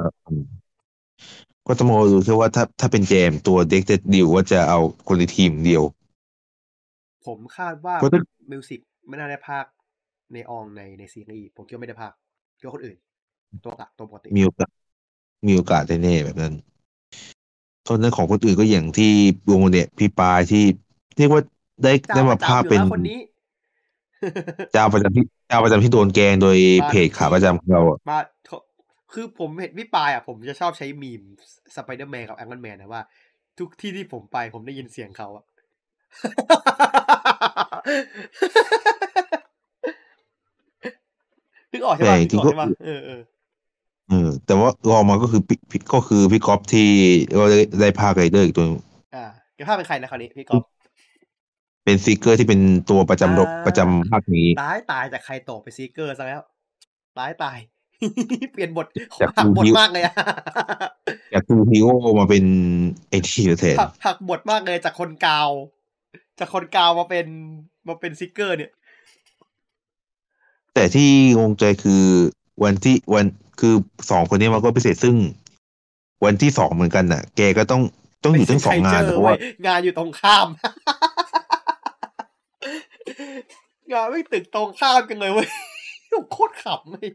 [1.67, 5.83] ก็ต้องมาดูแค่ว่าถ้าถ้าเป็นเจมตัวเด็กจะดิวว่าจะเอาคนในทีมเดียว
[7.27, 8.21] ผมคาดว่าเพราะถ้า
[8.51, 9.65] มิวสิกไม่น่าได้ภาค
[10.33, 12.13] ในอองในในซีรีส์ผมคิดว่าไม่ได้ภาค
[12.59, 12.99] คิดว่าคนอื่น
[13.65, 14.71] ตัวกะตัวปกติมีโอกาส
[15.47, 16.55] มีโอกาสแน่ๆแบบนั้น
[17.87, 19.13] ตอนนั้นของคนอื่นก็อย่างที่
[19.51, 20.65] วงเนี่ยพี่ปายที่
[21.17, 21.43] เรียกว่า
[21.83, 23.19] ได้เจ้าได้ปมาระภาคจำอยู่เป็นแล้วคนนี้
[24.73, 28.59] เจ้าประจำที่เจ้าประจำที่โดนแกล้งโดยมาเพจขาประจำของเราอะมาเขา
[29.13, 31.23] คือผมเห็นพี่ปายอะผมจะชอบใช้มีม
[31.77, 33.03] สไปเดอร์แมนกับแอง n นแมนนะว่า
[33.59, 35.45] ทุกที่ที่ผมไปผมได้ยินเสียงเขาอะ
[41.81, 43.21] กออกใช่แต่ป่ะจนึริกงอๆอกก็ใช่ป่ะเออเออ
[44.09, 46.89] เออแต่ว่ารองมาก็คือพี่พี่ก็คือพี่ก๊อฟที่
[47.39, 48.79] ก็ได้ได้ภาคไรเดอร์อีกตัวหนึ่ง
[49.15, 49.25] อ่า
[49.55, 50.63] แกภาพเป็นใครนะคราวนี้พี่ก๊อฟ
[51.85, 52.61] เป็นซีเกอร์ที่เป็น
[52.91, 56.43] ตัวประจำรบอ่าประจำภาคนี้ ตายตายจากใครโตกไปซีเกอร์ซะแล้ว
[57.19, 57.59] ตายตาย
[58.53, 58.87] เปลี่ยนบท
[59.21, 60.15] จากหักบทฮิวมากเลยอะ
[61.33, 61.87] จากทูฮิโอ
[62.19, 62.45] มาเป็น
[63.09, 65.51] ไอทีแทนหักหักบทมากเลยจากคนกาว
[66.39, 67.27] จากคนกาวมาเป็น
[67.89, 68.71] มาเป็นซิกเกอร์ เนี่ย
[70.75, 72.03] แต่ที่งงใจคือ
[72.65, 73.27] วันที่วัน
[73.61, 73.75] คือ
[74.11, 75.17] สองคนนี้มันก็พิเศษซึ่ง
[76.25, 77.83] วันที่สองเหมือนกันน่ะ แกก็ต้อง
[78.25, 80.47] ต้องอยู่ทั้งสองงานไม่ใช่เพราะว่าใครเจอเว้ยงานอยู่ตรงข้าม
[83.93, 85.49] งานไม่ตึกตรงข้ามกันเลยเว้ย
[86.33, 87.09] โคตรขำเลย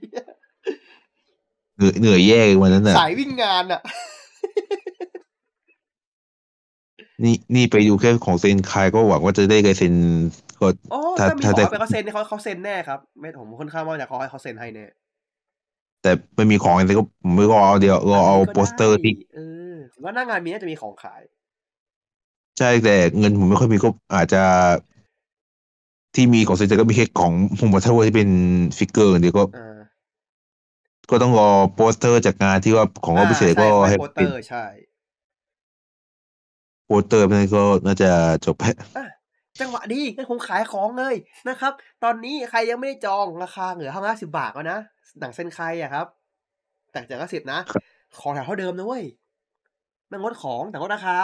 [1.78, 3.82] เหนื่อยเหนื่อยแย่วันนั้นน่ะสายวิ่งงานอะ
[7.24, 9.94] นี่นี่ไปดูแค่ของเซนคายก็หวังว่าจะได้ไกเซน
[10.60, 14.86] ก็อ๋อถ้าถ้ามีถ้าขอได้ให้เขาเซ็นเขาเขาเซ็นแน่ครับไม่ผมค่อนข้างว่าจะเขาให้เขาเซ็นให้แน่
[16.02, 19.40] แต่ไม่มีของอะไรก็ผมไม่ก็เอาเดียวก็เอาโปสเตอร์ที่เอ
[19.72, 21.22] อผมว่าหน้างานมีน่าจะมีของขาย
[22.58, 24.44] ใช่แต่เงินผมไม่ค่อยมีก็อาจจะ
[26.18, 28.30] ที่มีของเซนเจก็มีแค่ของผมบอกถ้าว่าที่เป็น
[28.78, 29.78] ฟิกเกอร์เดียวก็อ่า
[31.10, 34.66] ก็ต้องรอโปสเตอร์จากงานที่ว่าของรอบพิเศษก็อ่าให้ใช่โปสเตเป็อนร์ใช่
[36.86, 38.10] โปสเตอร์นั่นก็น่าจะ
[38.46, 39.06] จบแค่อะ
[39.60, 41.16] จังหวะดีงั้นผมขายของเลย
[41.50, 41.74] นะครับ
[42.04, 44.80] ตอนนี้ใครยังไม่ได้จองราคาเหลือห้าสิบาทแล้วนะ
[45.20, 46.06] หนังเส้นใครอะครับ
[46.92, 47.60] แต่จากสิบนะ
[48.20, 49.04] ของแถวเท่าเดิมนะเว้ย
[50.12, 51.18] มันลดของแต่ลดราคา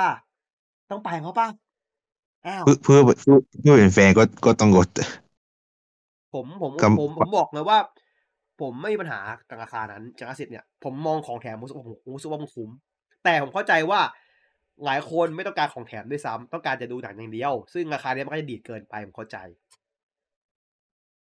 [0.91, 1.47] ต้องไปเขาป่ะ
[2.47, 4.87] อ้าวเพื่อเพื่อเพื่อเพื่อเป็นแฟนก็ก็ต้องลด
[6.33, 7.77] ผมผมกำ ผมผมบอกเลยว่า
[8.61, 12.69] ผมไม่มีปัญหากับราคานั้นจากสิบเนี่ย ผมมองของแถมผมรู้สึกว่าผมรู้สึกว่ามันคุ้ม
[13.23, 13.99] แต่ผมเข้าใจว่า
[14.85, 19.37] หลายคนไม่ต้องการของแถมด้วยซ้ำต้องการจะดูหนังอย่างเดียว ซึ่งราคาเนี้ยมันก็จะดีดเกินไปผมเข้าใจ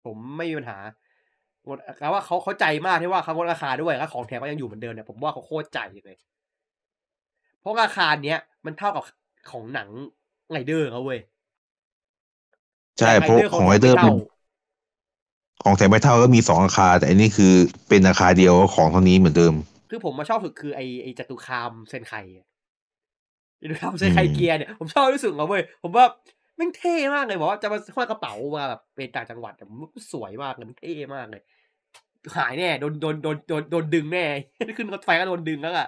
[0.05, 0.77] ผมไม่มีปัญหา
[1.99, 6.17] แต่ว่าเขาเข้าใจมากที่ว่าเขาลดราคาด้วยแล้วของแถมก็ยังอยู่เหมือนเดิมเนี่ยผมว่าเขาโคตรใจเลย
[7.59, 9.03] เพราะราคาเนี้ยมันเท่ากับ
[9.51, 9.89] ของหนัง
[10.51, 11.19] ไรเดอร์เขาเว้ย
[12.99, 14.11] ใช่แต่เพราะ Rider ของไรเดอร์ไม่เป็นเท่า
[15.63, 17.53] ของแถมไม่เท่าก็มีสองราคา แต่อันนี้คือ
[17.89, 19.53] เป็นราคาเดียวของเท่านี้เหมือนเดิม
[19.89, 22.47] คือผมมาชอบสุดคือไอไอจตุคามเซนไคอะ
[23.61, 26.05] จตุคามเซนไคอืมเกียร์เนี่ยผมชอบที่สุดเลยเว้ยผมว่า
[26.55, 31.41] แม่งเท่มากเลยบอกว่าจะมาห้อยกระเป๋ามาแบบเป็นต่างจังหวัดแต่ผมว่าสวยมากเลยมันเท่มากเลย
[32.37, 34.25] หายแน่โดนโดนโดนโดนโดนดึงแน่
[34.77, 35.87] ขึ้นรถไฟก็โดนดึงแล้วอะ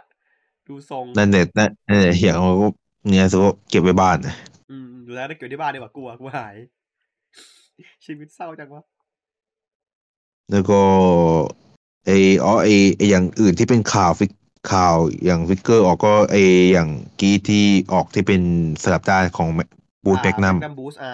[0.68, 2.68] ดูทรงนั่นแหละนั่นนั่นแหละอย่างเราก็
[3.08, 4.18] เนี่ยสุก็เก็บไว้บ้าน
[4.70, 6.56] อืมดูแล้วได้เก็บที่บ้านดีกว่ากลัวกลัวหาย
[8.06, 8.84] ชีวิตเศร้าจังวะ
[10.52, 10.80] แล้วก็
[12.06, 12.10] ไอ
[12.44, 14.32] อ๋อไอไออย่างอื่นที่เป็นข่าวฟิก
[14.72, 14.96] ข่าว
[15.26, 16.36] อย่างฟิกเกอร์ออกก็ไอ
[16.74, 16.90] อย่าง
[17.20, 18.42] กี้ที่ออกที่เป็น
[18.84, 19.50] สลับด้านของ
[20.06, 21.14] บูธแมกนัมนัมบูสอ่า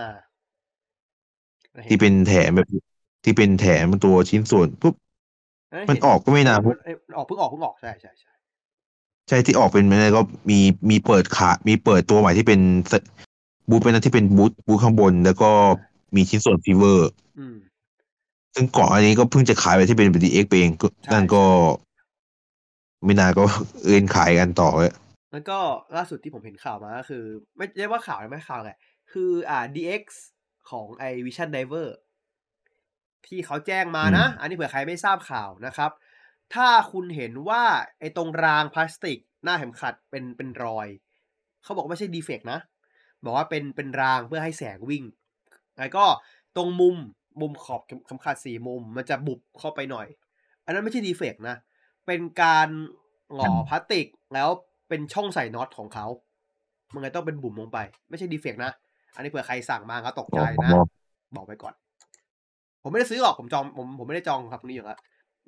[1.88, 2.68] ที่เป็นแถมแบบ
[3.24, 4.96] ที่เป็นแถมตัวชิ้นส่วนปุ๊บ
[5.90, 6.60] มันออกก็ไม่นาน
[7.08, 8.35] มันออกเพิ่งออกเพิ่งออกใช่ใช่ใช่
[9.28, 12.60] ใช่ที่ออกเป็นไม่ได้ก็มีมีเปิดขา มีเปิดตัวใหม่ที่เป็น
[12.92, 12.94] ส
[13.70, 15.50] บูธเป็นนั้นที่เป็นบูธบูธข้างบน แล้วก็
[16.16, 17.56] มีชิ้นส่วนฟีเวอร์อืม
[18.56, 21.44] ซึ่งก่อนอันนี้ก็เพิ่งจะขายไปที่เป็นดีเอ็กเองก็ใช่นั่นก็
[23.06, 23.44] ไม่นานก็
[23.84, 24.94] เอ็นขายกันต่อเลย
[25.34, 25.60] แล้วก็
[25.96, 27.24] ล่าสุดที่ผมเห็นข่าวมาก็คือ
[27.58, 28.78] ไม่เรียกว่าข่าวไม่ข่าวแหละ
[29.12, 30.04] คืออ่า DX
[30.70, 31.88] ของไอ Vision Diver
[33.28, 35.92] ที่เขาแจ้งมานะ อันนี้เผื่อใครไม่ทราบข่าวนะครับ
[36.54, 37.64] ถ้าคุณเห็นว่า
[38.00, 40.88] ไอ้ตรงรางพลาสติก หน้าเข็มขัดเป็นเป็นรอย
[41.64, 42.60] เขาบอกไม่ใช่ดีเฟกต์นะ
[43.24, 45.04] บอกว่าเป็นเป็นรางเพื่อให้แสงวิ่ง
[45.78, 46.06] แล้วก็
[46.56, 46.96] ตรงมุม
[47.42, 50.08] มุมขอบเข็มขัดสี่มุม มันจะบุบเข้าไปหน่อย
[50.66, 51.56] อันนั้นไม่ใช่ดีเฟกต์นะ
[52.06, 52.68] เป็นการ
[53.34, 54.50] หล่อพลาสติกแล้ว
[54.90, 56.08] เป็นช่องใส่น็อตของเขา
[56.94, 58.72] มันเลยต้องเป็นบุ๋มลงไป ไม่ใช่ดีเฟกต์นะ
[59.16, 60.72] อันนี้เผื่อใครสั่งมาก็ตกใจนะ
[61.36, 61.74] บอกไปก่อน
[62.82, 65.00] ผมไม่ได้ซื้อหรอกผมจองผมผมไม่ได้จองครับตรงนี้อยู่แล้ว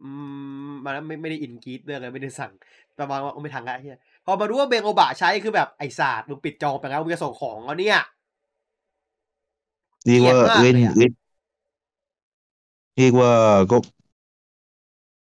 [0.04, 0.10] อื
[0.70, 2.52] มมาแล้วไม่ไม่ได้อินกรีดเรื่องอะไรไม่ได้สั่ง
[3.00, 8.00] ประมาณว่าไม่ทันละเฮียพอมารู้ว่าเบงโอบะใช้คือแบบไอศาสตร์มึงปิดจองไปแล้วมึงจะส่งของแล้วเนี่ย
[10.06, 11.12] เรียกว่าเกลียดมากเล่นเลยอะเล่น
[12.98, 13.32] เรียกว่า
[13.72, 13.78] ก็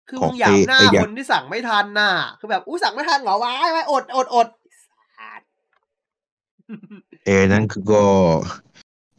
[0.09, 5.43] คือขอมึงงอยากไอ้หน้าไอ้อย่างคนที่สั่งไม่ทันน่ะ คือแบบอู้สั่งไม่ทันเหรอวะไว้อดอดอดไอ้สัส
[7.26, 8.02] เอนั้นคือก็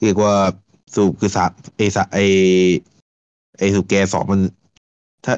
[0.01, 0.33] เรียกว่า
[0.95, 2.19] สูบคือสามเอสะไอ
[3.57, 4.41] ไอสูบแกสองมัน
[5.25, 5.33] ถ้า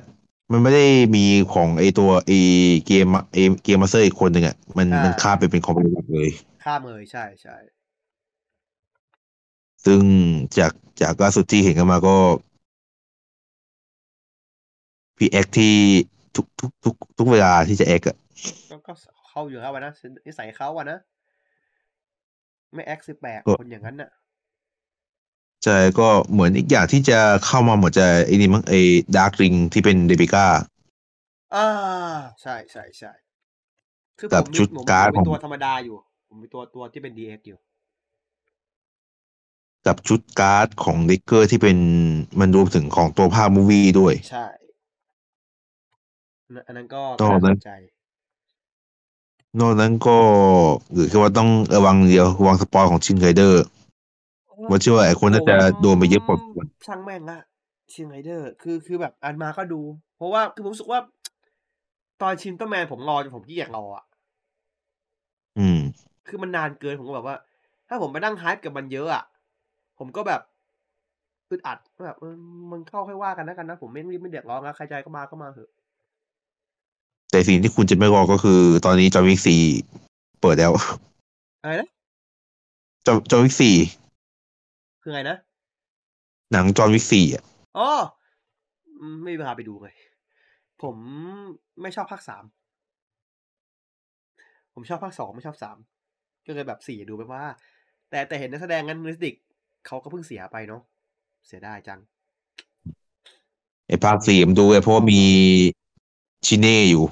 [0.51, 0.85] มันไม่ได้
[1.15, 2.31] มีของไอตัวไอ
[2.85, 6.29] เกมไอเกมมาสเตอร์อีกคนหนึ่งอะมันมันข้ามไปเป็นคอมพิวเตอร์เลย
[6.65, 7.57] ข้ามเลยใช่ใช่
[9.85, 10.01] ซึ่ง
[10.57, 12.15] จากจากล่าสุดที่เห็นกันมาก็
[15.17, 15.75] พี่แอคที่
[16.35, 18.17] ทุกทุกทุกทุกเวลาที่จะแอคอะ
[18.69, 18.93] ก็ก็
[19.29, 19.93] เข้าอยู่แล้ววะนะ
[20.27, 20.99] นิสัยเขาอะนะ
[22.73, 24.09] ไม่แอคสิบแปดคนอย่างนั้นน่ะ
[25.63, 28.79] ใช่ก็เหมือนอีกอย่างที่จะเข้ามาเหมือนจะไอ้นี่มั้งไอ้
[29.15, 30.45] ดาร์กริงที่เป็นเดบิก้า
[31.55, 31.67] อ่า
[32.41, 33.11] ใช่ใช่ใช่
[34.19, 37.59] คือผกับมมีชุดผมการ์ดผมมีของตัวธรรมดาอยู่ ผมมีตัวตัวที่เป็น DX อยู่
[39.87, 41.77] กับชุดการ์ดของเด็กเกอร์ที่เป็น
[42.39, 44.45] มันรวมถึงของตัวภาค movie ด้วย ใช่
[46.45, 47.69] อันนั้นอันนั้นก็ตอนน่านั้สนนใจ
[49.59, 50.17] นอกนั้นก็
[50.93, 53.63] หรือแค่ว่าต้องระวังเดียวระวัง spoil ของชินไรเดอร์
[54.69, 57.39] ว่าเชื่อว่าไอ้คนน่าจะโดนไปเยอะพอสมควรช่างแม่งละ
[57.91, 59.81] ชินไรเดอร์ คือคือแบบอันมาก็ดู
[60.17, 60.99] เพราะว่าคือผมรู้สึกว่า
[62.21, 64.05] ตอน Shin Ultraman ผมรอจนผมขี้เกียจรออะ
[65.59, 65.79] อืม
[66.27, 67.37] คือมันนานเกินผมก็แบบว่า
[67.87, 69.23] ถ้าผมไปนั่ง hype กับมันเยอะอะ
[69.99, 70.41] ผมก็แบบ
[71.49, 72.33] อึดอัดแบบเออ
[72.71, 75.69] มึงเข้าค่อยว่ากันนะกันนะ ผมไม่รีบไม่เดือดร้อนนะใครใจก็มาก็มาเถอะ
[77.31, 79.55] แต่สิ่งที่คุณจะไม่รอก็คือ ตอนนี้ John Wick สี่
[80.41, 80.71] เปิดแล้ว
[81.61, 81.89] อะไรนะ
[83.05, 83.71] John John Wick สี่
[85.09, 85.37] คือไงนะ
[86.53, 87.43] หนังจอห์นวิกซีอะ
[87.77, 87.89] อ๋อ
[88.99, 89.95] อืมไม่มีเวลาไปดูเลย
[90.81, 90.95] ผม
[91.81, 92.43] ไม่ชอบภาคสาม
[94.73, 95.77] ผมชอบภาคสองไม่ชอบสาม
[96.45, 97.43] ก็เลยแบบสี่ดูไปว่า
[98.09, 99.35] แต่แต่เห็นนักแสดงงั้นนิสติก
[99.87, 100.81] เขาก็เพิ่งเสียไปเนาะ
[101.47, 101.99] เสียดายจัง
[103.87, 105.21] ไอ้ภาคสี่ผมดูเลยเพราะว่ามี
[106.45, 107.05] ชิเน่อยู่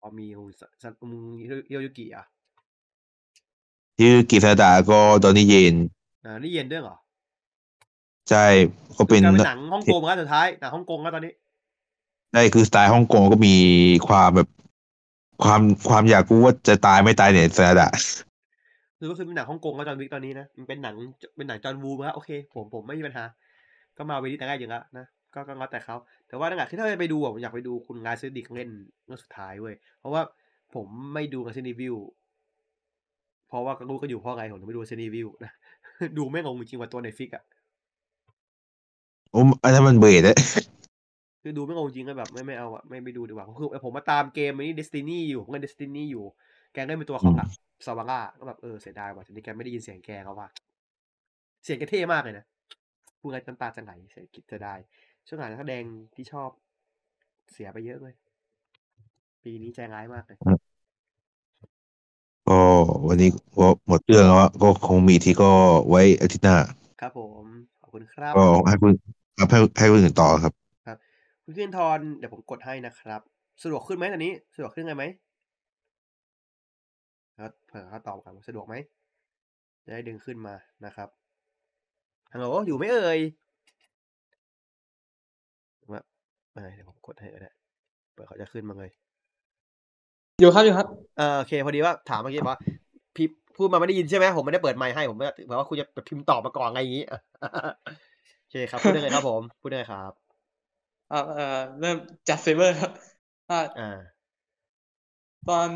[0.00, 0.26] พอมี
[0.60, 2.26] สสมึงเฮียวยุกิอะ
[3.98, 5.76] ที่กิซาดาก็ดอนนี่เยน
[6.24, 6.96] อ่านี่เย็นด้วยเหรอ
[8.30, 8.46] ใช่
[8.98, 11.32] ก็เป็นกลายเป็นหนังฮ่องกงแล้วสุดท้ายหนังฮ่องกงแล้วตอนนี้
[12.32, 13.54] ใช่คือสไตล์ฮ่องกงก็มี
[14.08, 14.48] ความแบบ
[15.42, 17.88] ความความอยากรู้ว่าจะตายไม่ตายเนี่ยซาดา
[18.98, 20.94] คือก็คือเป็นหนังฮ่องกงแล้วจอห์นวิกตอนนี้นะมันเป็นหนัง
[21.36, 23.24] เป็นหนังจอห์นวูแล้วโอเค ผมผมไม่มีปัญหา
[23.96, 25.96] ก็มาเวทีแต่แรกอยู่แล้วนะก็ก็งัดแต่เขา
[26.28, 28.70] แต่ว่านั่นแหละคือถ้าไปดูอะผมอยากไปดูคุณงานซื้อดิกเล่น
[29.06, 30.22] เรื่องสุดท้ายเว้ยเพราะว่า
[30.74, 31.96] ผมไม่ดูงานซีนีวิว
[33.48, 35.52] เพราะว่าก็รู้ก็อยู่เพราะไงผมถึงไม่ดูซีนีวิวนะ
[36.18, 37.44] ดูไม่งงจริงๆว่าตัวในฟิกอะ
[39.32, 40.36] โอ้อันนั้นมันเบรดอะ
[41.42, 46.24] คือดูไม่งงจริงก็แบบไม่ไม่เอาอะไม่ไม่ดูดีกว่าคือผมมาตามเกมอันนี้ Destiny อยู่ผมเล่น Destiny อยู่
[46.72, 47.46] แกเล่นเป็นตัวของอะ
[47.86, 50.48] ซาวาร่าก็แบบเออเสียดายว่ะทีนี้แกไม่ได้ยินเสียงแกเขาว่า
[51.64, 52.44] เสียงแกเท่มากเลยนะ
[53.20, 54.74] พูดไงน้ำตาจะไหลเสียคิดจะได้
[55.26, 55.84] ช่วงหลังนักแสดง
[56.14, 56.50] ที่ชอบ
[57.52, 58.14] เสียไปเยอะเลย
[59.44, 60.38] ปีนี้ใจร้ายมากเลย
[62.48, 62.60] ก็
[63.06, 65.52] วันนี้ก็หมดเรื่องแล้วอะก็คงมีที่ก็
[65.88, 66.56] ไว้อาทิตย์หน้า
[67.00, 67.44] ครับผม
[67.80, 68.92] ขอบคุณครับ ก็ให้คุณ
[69.38, 70.52] ครับให้ให้คุณอื่นต่อครับ
[71.44, 73.20] คุณขึ้นทอนเดี๋ยวผมกดให้นะครับ
[73.62, 75.04] สะดวกขึ้นไหมตอนนี้สะดวกขึ้นไงไหม
[77.38, 78.74] ครับเผื่อเขาตอบกันว่าสะดวกไหม
[79.84, 81.08] จะได้ดึงขึ้นมานะครับ
[82.32, 83.20] ฮัลโหลอยู่ไหมเอ่ย
[85.90, 86.02] ว่า
[86.54, 87.50] เอ้ยเดี๋ยวผมกดให้ก็ได้
[88.12, 88.90] เผื่อเขาจะขึ้นมาเลย
[90.40, 90.86] อยู่ครับอยู่ครับ
[91.18, 92.58] เออโอเค พอดีว่าถามเมื่อกี้ว่า
[93.16, 93.26] พี่
[93.56, 97.04] พูดมาไม่ได้ยินใช่ไหมผมไม่ได้เปิดไมค์ให้ผมว่าเผื่อว่าคุณจะพิมพ์ตอบมาก่อนอะไรอย่างนี้
[98.48, 100.12] โอเคครับพูดได้เลยครับผมพูดได้เลยครับ
[101.10, 101.44] อ่าเอ่อ
[101.80, 101.96] เริ่ม
[102.28, 102.90] จากเซเบอร์ครับ
[103.48, 104.18] อ่าอ่า
[105.48, 105.70] ตอน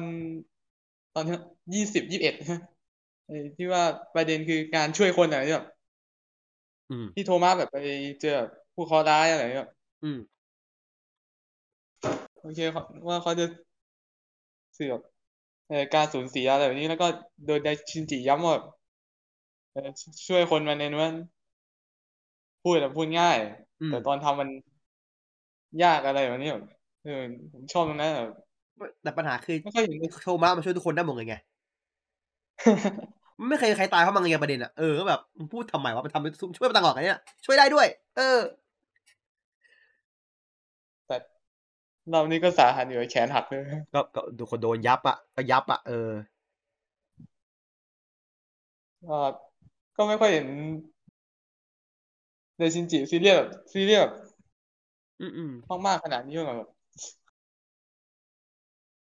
[1.14, 1.24] ตอน
[1.74, 2.34] ยี่สิบยี่สิบเอ็ด
[3.56, 3.84] ที่ว่า
[4.14, 5.66] ประเด็นคือการช่วยคนอะไรแบบ
[6.90, 7.76] อืมที่โทมัสแบบไป
[8.20, 8.36] เจอ
[8.74, 9.70] ผู้เคราะห์ร้ายอะไรแบบ
[10.02, 10.18] อืม
[12.40, 13.44] โอเคเขาว่าเขาจะ
[14.74, 15.00] เสือก
[15.68, 17.06] เอ่อการสูญเสียอะไรแบบนี้แล้วก็
[17.46, 18.64] โดยไดชินจิย้ำว่าแบบ
[19.72, 19.90] เอ่อ
[20.26, 21.14] ช่วยคนมาในนั้น
[22.62, 23.36] พูดแบบพูดง่าย
[23.80, 24.48] อืมแต่ตอนทำมัน
[25.82, 26.64] ยากอะไรแบบนี้แบบ
[27.02, 28.30] เออผมชอบตรงนั้นแบบ
[29.02, 31.36] แต่ปัญหาคือไม่ค่อยเห็นโทมัสมาช่วยทุกคนได้หมดเลยไง
[33.48, 38.38] ไม่เคยมีใครตายเพราะมันไงประเด็นอะเออก็แบบมึงพูดทำไมวะมันทำช่วยมาต่างหากไงเนี่ยช่วยได้ด้วย เออ
[41.06, 41.16] แต่
[42.10, 43.62] เรานี่ก็สาหัสอยู่แขนหักเลย
[43.94, 46.10] ก็ก็ดูคนโดนยับอะก็ยับอะเออ
[49.08, 49.18] ก็
[49.96, 50.46] ก็ไม่ค่อยเห็น
[52.58, 54.12] ในชินจิซีเรียสแบบซีเรียสแบบ
[55.20, 55.52] อืมอืม
[55.86, 56.68] มากๆขนาดนี้แบบ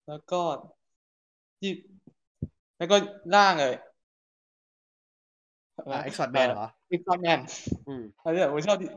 [0.06, 0.42] แล้วก็
[1.60, 1.72] ที่
[2.76, 2.96] แล้วก็
[3.34, 3.74] ร่างเลย
[5.76, 7.38] อ่า X Swordman เหรอ X Swordman
[7.86, 8.88] อืมอันนี้แบบผมชอบที่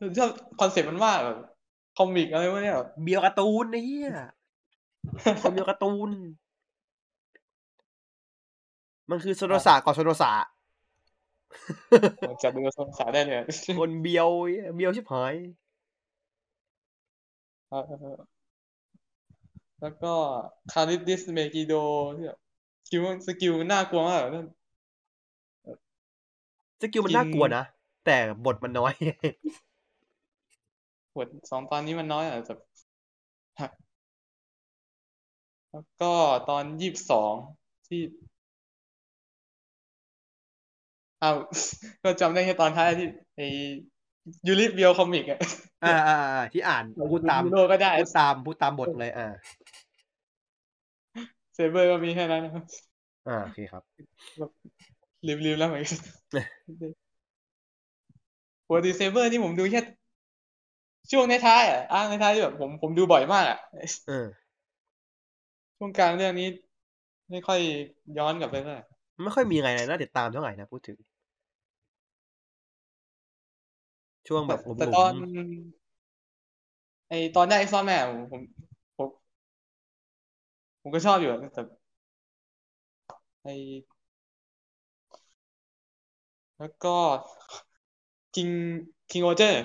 [0.00, 0.30] ผมชอบ
[0.60, 1.38] คอนเซ็ปต์มันมากแบบ
[1.96, 4.10] comic อะไรพวกเนี้ยแบบเบียวการ์ตูนไอ้เหี้ย
[5.40, 6.10] คนเบียวการ์ตูน
[9.10, 10.53] มันคือโซโนสะก่อนโซโนสะผม
[12.42, 13.36] จับดูสงสารได้เลย
[13.80, 15.34] คนเบียวไอ้เหี้ยเบียวชิบหาย
[17.68, 18.16] เออ
[19.80, 20.12] แล้วก็
[20.72, 21.74] คาริบดิสเมกิโด
[22.16, 22.38] ที่แบบ
[22.86, 24.46] skill skill มันน่ากลัวมากแบบนั่น
[26.80, 27.64] skill มันกินน่ากลัวนะ
[28.06, 28.92] แต่บทมันน้อย
[31.16, 32.60] บทสองตอนนี้มันน้อยอะแบบ
[35.70, 36.12] แล้วก็
[36.50, 37.32] ตอนยี่สิบสอง
[37.86, 38.00] ที่
[41.24, 41.36] อ้าว
[42.04, 43.46] ก็จำได้แค่ตอนท้ายที่ไอ้
[44.46, 45.38] ยูริเบียวคอมิกอะ
[45.84, 49.28] อ่าอ่าอ่าที่อ่านพูดตามยูโร่ก็ได้พูดตามพูดตามบทเลย อ่า
[51.54, 52.64] เซเบอร์ก็มีแค่นั้นนะครับ
[53.28, 53.82] อ่าโอเคครับ
[55.26, 55.98] ลืมๆแล้วเหมือนกัน
[58.68, 59.82] ปกติเซเบอร์นี่ผมดูแค่
[61.12, 63.58] ช่วงในท้ายๆอะอ้างในท้ายที่แบบผมผมดูบ่อยมากอะ
[64.08, 64.26] เออ
[65.78, 66.48] ช่วงกลางเรื่องนี้
[67.30, 67.60] ไม่ค่อย
[68.18, 68.84] ย้อนกลับไปเท่าไหร่
[69.22, 70.96] ไม่ค่อยมีอะไรน่าติดตามเท่าไหร่นะพูดถึง
[74.28, 75.12] ช่วงแบบหลุมแต่ตอน
[77.08, 78.42] ไอตอนได้ไอซอนแมนผม
[78.98, 79.08] ผม
[80.80, 81.62] ผมก็ชอบอยู่อะแต่
[83.42, 83.48] ไอ
[86.58, 86.96] แล้วก็
[88.34, 88.48] คิง
[89.10, 89.62] คิงโอเจอร์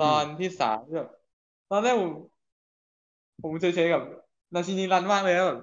[0.00, 1.08] ตอนที่สามแบบ
[1.70, 2.10] ตอนแรกผม
[3.42, 4.02] ผมเฉยๆกับ
[4.54, 5.58] นาชินีรันมากเลยนะแบบ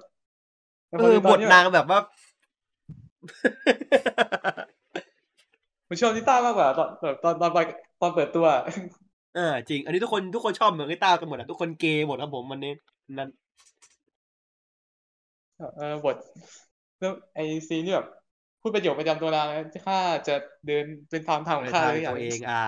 [0.88, 2.00] แต่เอพอดูบตอนทนี้นางแบบว่า
[5.86, 7.64] ผมชอบนิต้ามากกว่าตอนตอนตอนตอน
[8.00, 8.46] ตอนเปิดตัว
[9.34, 12.72] เออจริง อันนี้ทุกคนทุกคนชอบเหมือนไอ้ต้ากันหมดอะทุกคนเกย์หมดครับผมวันนี้
[13.18, 13.28] นั่น
[15.76, 16.16] เออบท
[16.98, 17.38] แล้วไอ
[17.68, 18.06] ซีนที่แบบ
[18.60, 19.98] พูดประโยคประจำตัวนางนะข้า
[20.28, 20.34] จะ
[20.66, 22.64] เดินเป็นทางทางของในข้าทางเลยอย่างตัวเองอ่า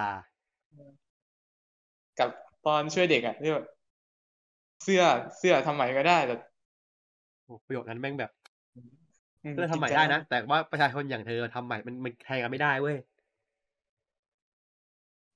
[2.19, 2.31] กับ
[2.67, 3.67] ตอนช่วยเด็กอะที่แบบ
[4.83, 5.03] เสื้อ
[5.39, 6.37] เสื้อทำใหม่ก็ได้แต่
[7.45, 8.31] โอ้ประโยคนั้นแม่งแบบ
[9.45, 12.97] อืมเพื่อทำใหม่จิตใจได้นะแต่ว่าประชาชนอย่างเธอทำใหม่มันมันแทนกันไม่ได้เว้ย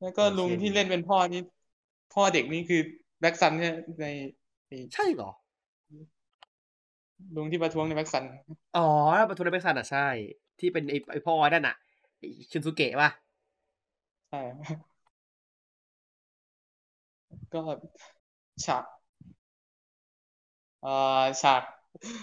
[0.01, 1.41] แล้วก็ลุงโอเคที่เล่นเป็นพ่อนี่
[2.15, 2.81] พ่อเด็กนี่คือ
[3.21, 4.07] แบ็กซันเนี่ยใน
[4.67, 5.31] ไอ้ใช่เหรอ
[7.37, 8.25] ลุงที่ประท้วงในแบ็กซัน
[8.77, 8.87] อ๋อ
[9.29, 10.07] ประตูในแบ็กซันอะใช่
[10.61, 11.75] ที่เป็นไอ้ไอ้พ่อนั่นน่ะ
[12.19, 13.11] ไอ้ชินสุเกะป่ะ
[14.29, 14.39] ใช่
[17.53, 17.63] ก็
[18.65, 18.85] ฉาก
[20.81, 20.89] เอ่อ
[21.43, 21.63] ฉาก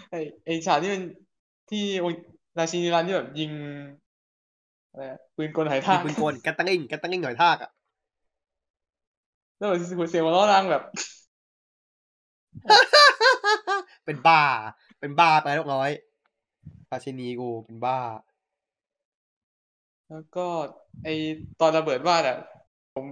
[0.09, 1.03] ไอ้ไอ้ฉากที่เป็น
[1.69, 2.05] ที่โอ
[2.57, 3.51] ราชินีรันที่แบบยิง
[4.93, 7.71] อะไรอะปืนกลหายยิทางกปืนกลกันตังงิงกันตังงิงหน่อยทากอะ
[9.57, 10.83] แล้วแบบเสียงหัวเราะดังแบบ
[14.05, 14.41] เป็นบ้า
[14.99, 15.89] เป็นบ้าไปลูกน้อย
[16.91, 17.97] ราชินีกูเป็นบ้า
[20.09, 20.47] แล้วก็
[21.03, 21.07] ไอ
[21.59, 22.37] ตอนระเบิดบ้านอะ
[22.93, 23.05] ผม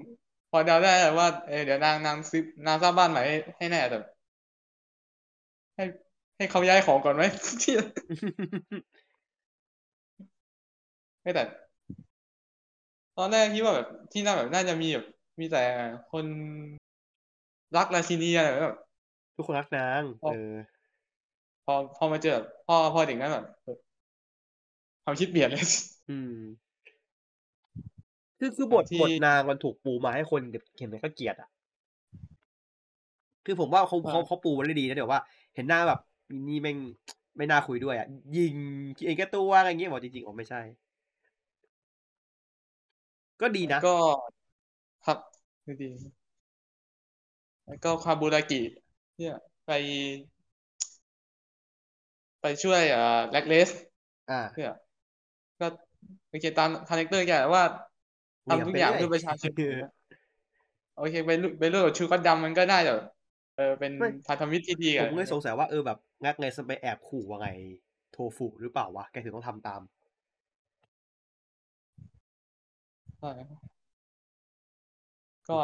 [0.49, 3.97] พอเดาได้แหละว่าเออเดี๋ยวนางนางซื้อนางสร้างบ้านใหม่ให้ให้แน่แต่
[5.75, 5.83] ให้
[6.37, 7.23] ให้เขาย้ายของก่อนไหม
[7.61, 7.73] ที่
[11.23, 11.43] ไม่แต่
[13.17, 15.05] ตอนแรกคิดว่าแบบที่นั่นแบบน่าจะมีแบบ
[15.39, 15.63] มีแต่
[16.11, 16.25] คน
[17.77, 18.77] รักราชินีอะไรแบบ
[19.35, 20.51] ทุกคนรักนางอ๋อเออ
[21.65, 23.77] พอพอมาเจอแบบพ่อพ่อเด็กนั้นแบบเออ
[25.03, 25.63] ความคิดเปลี่ยนเลย
[26.09, 26.31] อืม
[28.39, 30.41] คือคือบทที่บทนางมันถูกปูมาให้คน
[30.77, 31.49] เห็นแล้วก็เกลียดอะ
[33.45, 35.21] คือผมว่าเขาเขาเขาปูมาได้ดีนะเดี๋ยวว่า
[35.55, 35.99] เห็นหน้าแบบ
[36.47, 36.77] นี่แม่ง
[37.37, 38.07] ไม่น่าคุยด้วยอะ
[38.37, 38.55] ยิง
[39.05, 40.61] เองแค่ตัวอะไรเงี้ยบอกจริงๆอ๋อไม่ใช่
[43.41, 43.95] ก็ดีนะ ก็
[45.05, 45.17] ครับ
[45.81, 48.61] ดีๆแล้วก็คาบูรากิ
[49.17, 49.71] เนี่ยไป
[52.41, 53.69] ไปช่วยอ่าแล็กเลส
[54.31, 54.73] อ่าเนี่ย
[55.59, 55.67] ก็
[56.29, 57.63] โอเคตามคาแรคเตอร์แกแหละว่า
[58.47, 59.91] ทำทุกอย่างเหวี่เพื่ยองไปประชาชนเรื่อย
[60.97, 62.93] โอเคไปลุไปเรื่องกับชูกัดดำมันก็น่าจะ
[63.57, 67.49] เออเป็นไม่พันธมิตรที่ดีผกันมก็เลยสงสัยว่าเออแบบงักไงสไปแอบขู่ว่าไง
[68.11, 69.81] โทฟุหรือเปล่าวะแกถึงต้องทำตาม
[73.21, 73.61] ใช่
[75.47, 75.59] ก็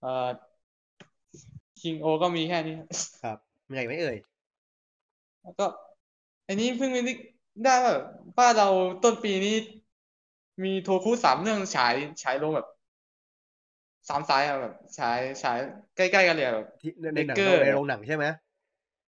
[0.00, 0.52] เอ่อ
[1.80, 2.74] คิงโอก็มีแค่นี้
[3.22, 4.16] ครับมีอะไรไหมเอ่ย
[5.42, 5.64] แล้วก็
[6.48, 7.18] อันนี้เพิ่งไปนึก
[7.64, 7.94] ได้ว่า
[8.38, 8.68] บ้านเรา
[9.02, 9.56] ต้นปีนี้
[10.62, 12.66] มีโทคุสามเรื่องฉายฉายลงแบบ
[14.08, 15.58] สามสายอะแบบฉายฉาย
[15.96, 18.24] ใกล้ๆกันเลยอะแบบที่ในในหนังเบเกอร์ในโรงหนังใช่ไหม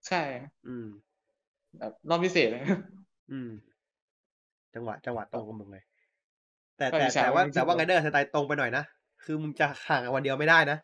[0.07, 0.17] ใช่
[0.67, 0.89] อืม
[1.79, 2.63] แบบรอบพิเศษเลย
[3.31, 3.51] อืม
[4.75, 5.85] จังหวะ จังหวะตรงกับมึงเลย
[6.79, 8.85] แต่ก็แต่อิจฉาแต่ว่ามึงแต่ว่าที่ไงเดอร์สไตล์ตรงไปหน่อยนะ
[9.25, 10.79] คือมึงจะห่างกันวันเดียวไม่ได้นะ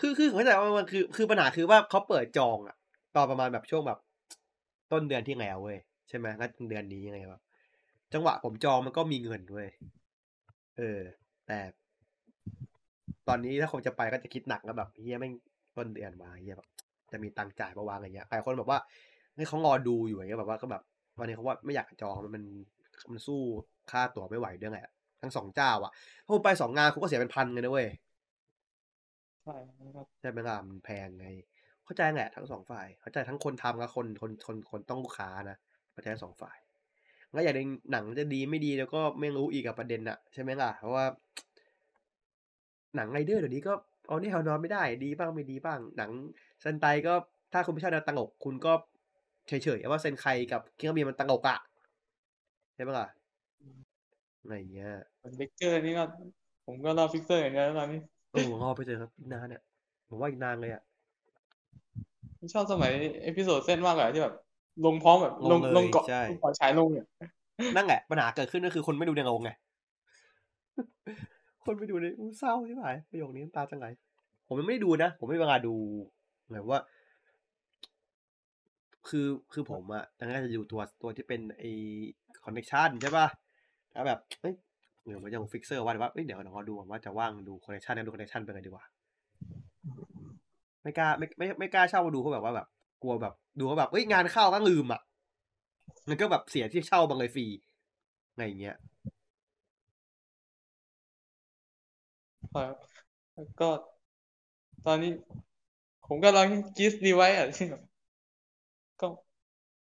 [0.00, 2.76] คือคือเข้าใจว่ามันคือคือปัญหาคือว่าเขาเปิดจองอะ
[3.16, 3.98] ตอนประมาณแบบช่วงแบบ
[4.92, 5.78] ต้นเดือนที่แล้วเว้ย
[6.08, 7.42] ใช่ไหมงั้นเดือนนี้ยังไงแบบ
[8.12, 9.68] จังหวะผมจองมันก็มีเงินเว้ย
[10.78, 11.00] เออ
[11.46, 11.58] แต่
[13.28, 15.32] ตอนนี้ถ้าคนจะไปก็จะคิดหนักแล้วแบบเฮียแม่ง
[15.76, 16.68] ต้นเดือนมาเฮียแบบ
[17.12, 18.78] จะมีตังค์จ่ายประวางอะไรเงี้ยหลายคนแบบว่า
[19.36, 20.82] ให้เขารอดูอยู่อย่างเงี้ยแบบว่าก็แบบ
[21.18, 22.42] วันนี้เขาว่าไม่อยากจองมัน
[23.08, 23.40] มันมันสู้
[23.90, 24.80] ค่าตั๋วไม่ไหวด้วยไง
[25.22, 25.92] ทั้งสองเจ้าอะ
[26.24, 27.88] ถ้าคุณไปสองงานคุณก็เสียเป็นพันเลยนะเว้ย
[29.44, 29.56] ใช่
[29.96, 31.26] ครับใช่ไหมล่ะมันแพงไง
[31.84, 35.56] เข้าใจแหละทั้งสองฝ่าย เข้าใจทั้งคนทำกับคนคนคนคนต้องลูกค้านะ
[35.92, 36.58] เข้าใจทั้งสองฝ่าย
[37.32, 37.56] แล้วอย่าง
[37.92, 41.04] หนังจะดีไม่ดีแล้วก็ไม่รู้อีกกับประเด็นอะใช่ไหมล่ะเพราะว่า
[42.96, 43.72] หนังไรเดอร์เดี๋ยวนี้ก็
[44.06, 46.10] เอานี่เอานอนไม่ได้ดีบ้างไม่ดีบ้าง หนัง
[46.60, 47.14] เซนไตก็
[47.52, 48.72] ถ้าคุณไม่ชอบแนวตลกคุณก็
[49.48, 51.58] เฉยๆว่าเซนไคกับคิงคามีมันตลกอะ
[52.80, 53.08] ช่ปะล่ะ
[54.40, 54.90] อะไรเงี้ย
[55.38, 56.04] เด็กเกอร์นี่ก็
[56.66, 58.00] ผมก็รอฟิกเซอร์อย่างเดียวแล้วตอนนี้
[58.30, 59.62] เออรอไปเจอครับอีกนานเนี่ย
[60.08, 60.82] ผมว่าอีกนานเลยอะ
[62.38, 62.90] ผมชอบสมัย
[63.22, 64.34] Episode Z มากกว่าที่แบบ
[64.86, 67.06] ลงพร้อมแบบลงลงเลยลงเกาะใช่ลงเกาะฉายลงเนี่ย
[67.76, 69.50] นั่นแหละปัญหาเกิดขึ้นก็คือคนไม่ดูในโรงไง
[71.64, 73.86] คนไม่ดูในอู้เศร้าใช่ไหมประโยคนี้น้ำตาจังไหล
[74.46, 75.74] ผมยังไม่ได้ดูนะ ผมไม่มีเวลาดู
[76.50, 76.80] หมายว่า
[79.08, 81.62] คือคือผมอะตอนแรกจะดูตัวตัวที่เป็นไอ
[82.44, 83.26] Connection ใช่ป่ะ
[83.92, 84.54] แล้วแบบเอ้ย
[85.06, 88.84] เดี๋ยวมันยังฟิกเซอร์ว่าว่าเอ้ยเดี๋ยวเราดูก่อนว่าจะว่างดู Connection นะดู Connection เป็นไงดีกว่า
[90.82, 92.66] ไม่กล้าไม่ไม่ไม่กล้าเช่ามาดูเพราะแบบว่าแบบ
[93.02, 95.00] กลัวแบบดูว่าแบบเอ้ยงานเข้าก็ลืมอะ
[96.08, 97.46] มันก็แบบเสียที่เช่าบางเลยฟรี
[98.30, 98.76] อะไรอย่างเงี้ย
[102.52, 102.74] ครับ
[103.34, 103.68] แล้วก็
[104.86, 105.12] ตอนนี้
[106.06, 107.82] ผมก็ลองกิสดีไว้อะที่แบบ
[109.00, 109.06] ก็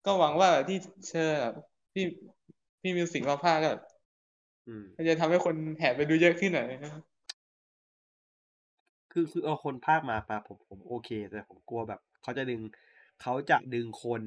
[0.06, 0.78] ก็หวังว่าที่
[1.10, 1.54] เชิญอะ
[1.94, 2.04] พี่
[2.82, 3.72] พี่มิวสิกมาพากย์ก็
[4.68, 7.04] อืมมันจะทำให้คนแห่ไปดูเยอะขึ้นหน่อยนะครับ
[9.12, 12.62] คือคือเอาคนภาคมาปะผมผมโอเค แต่ผมกลัวแบบเขาจะดึง
[13.22, 14.22] เขาจะดึงคน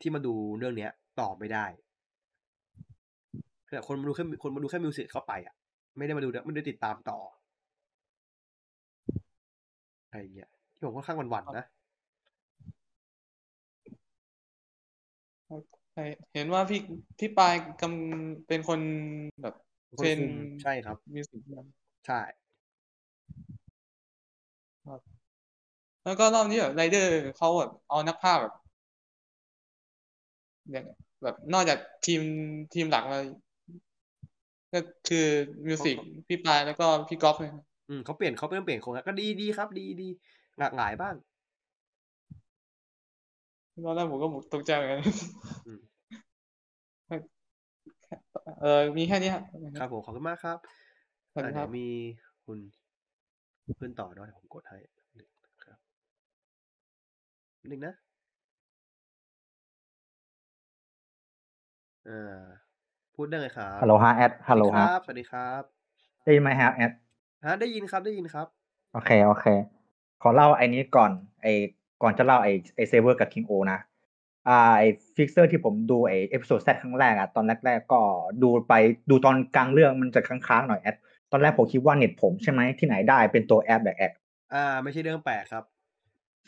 [0.00, 1.66] ที่มาดูเรื่องเนี้ยต่อไม่ได้
[3.68, 5.54] คือคนมาดูแค่คนมาดูแค่มิวสิกเข้าไปอะ
[5.96, 7.18] ไม่ได้มาดูไม่ได้ติดตามต่อ
[10.08, 11.66] อะไรอย่างเงี้ยที่ผมค่อนข้างหวันๆนะ
[16.34, 16.80] เห็นว่าพี่
[17.18, 18.80] พี่ปายกำเป็นคน
[19.42, 19.54] แบบ
[19.88, 21.40] คนเทรนคุมใช่ครับมิวสิก
[22.06, 22.20] ใช่
[26.04, 28.54] แล้วก็รอบนี้แบบไรเดอร์เขาแบบเอานักภาคแบบ
[30.70, 30.84] อย่าง
[31.22, 32.22] แบบนอกจากทีม
[32.74, 33.18] ทีมหลักมา
[34.72, 35.26] ก็คือ
[35.66, 35.96] มิวสิก
[36.28, 37.54] พี่ปายแล้วก็พี่ก๊อฟเนี่ย
[37.88, 40.08] อืมเขาเปลี่ยนเขาเปลี่ยนเปลี่ยนโครงการก็ดีดีครับ ดีดี
[40.58, 41.14] หลากหลายบ้าง
[43.84, 45.00] ตอนแรกผมก็ตกใจเหมือนกัน
[45.66, 45.80] อืม
[48.60, 49.42] เออมีแค่นี้ครับ
[49.80, 50.58] ครับผมขอบคุณมากครับ
[51.32, 51.86] สวัสดีอะครัเดี๋บยวมี
[52.44, 52.58] คุณ
[53.80, 54.78] ขึ้นต่อเนาะเดี๋ยวผมกดให้
[55.64, 55.78] ครับ
[57.68, 57.94] หนึ่งนะ
[62.08, 62.42] อ่า
[63.14, 65.62] พูดได้เลยครับฮัลโหลฮะแอดฮัลโหลสวัสดีฮะครับสวัสดีครับ
[66.24, 66.92] ได้ยินไหมฮะแอด
[67.46, 68.46] ฮะได้ยินครับได้ยินครับ
[68.92, 69.46] โอเคโอเค
[70.22, 71.10] ขอเล่าไอ้นี้ก่อน
[71.42, 71.52] ไอ้
[72.02, 73.87] ก่อนจะเล่าไอ้ไอ้ Saber กับ King-Oh นะอ่า
[74.78, 78.00] ไอ้ฟิกเซอร์ที่ผมดูไอ้ Episode Z รั้งแรกอะตอนแรกๆก็
[78.42, 78.74] ดูไป
[79.10, 80.96] ดูตอนกลางเรื่องมันจะค้างๆหน่อยแอด
[81.32, 84.12] ตอนแรกผมคิดว่าเน็ตผมใช่ไหมที่ไหนได้เป็นตัวแอปแบบแอด
[84.54, 85.64] อ่า ไม่ใช่เรื่องแปลกครับ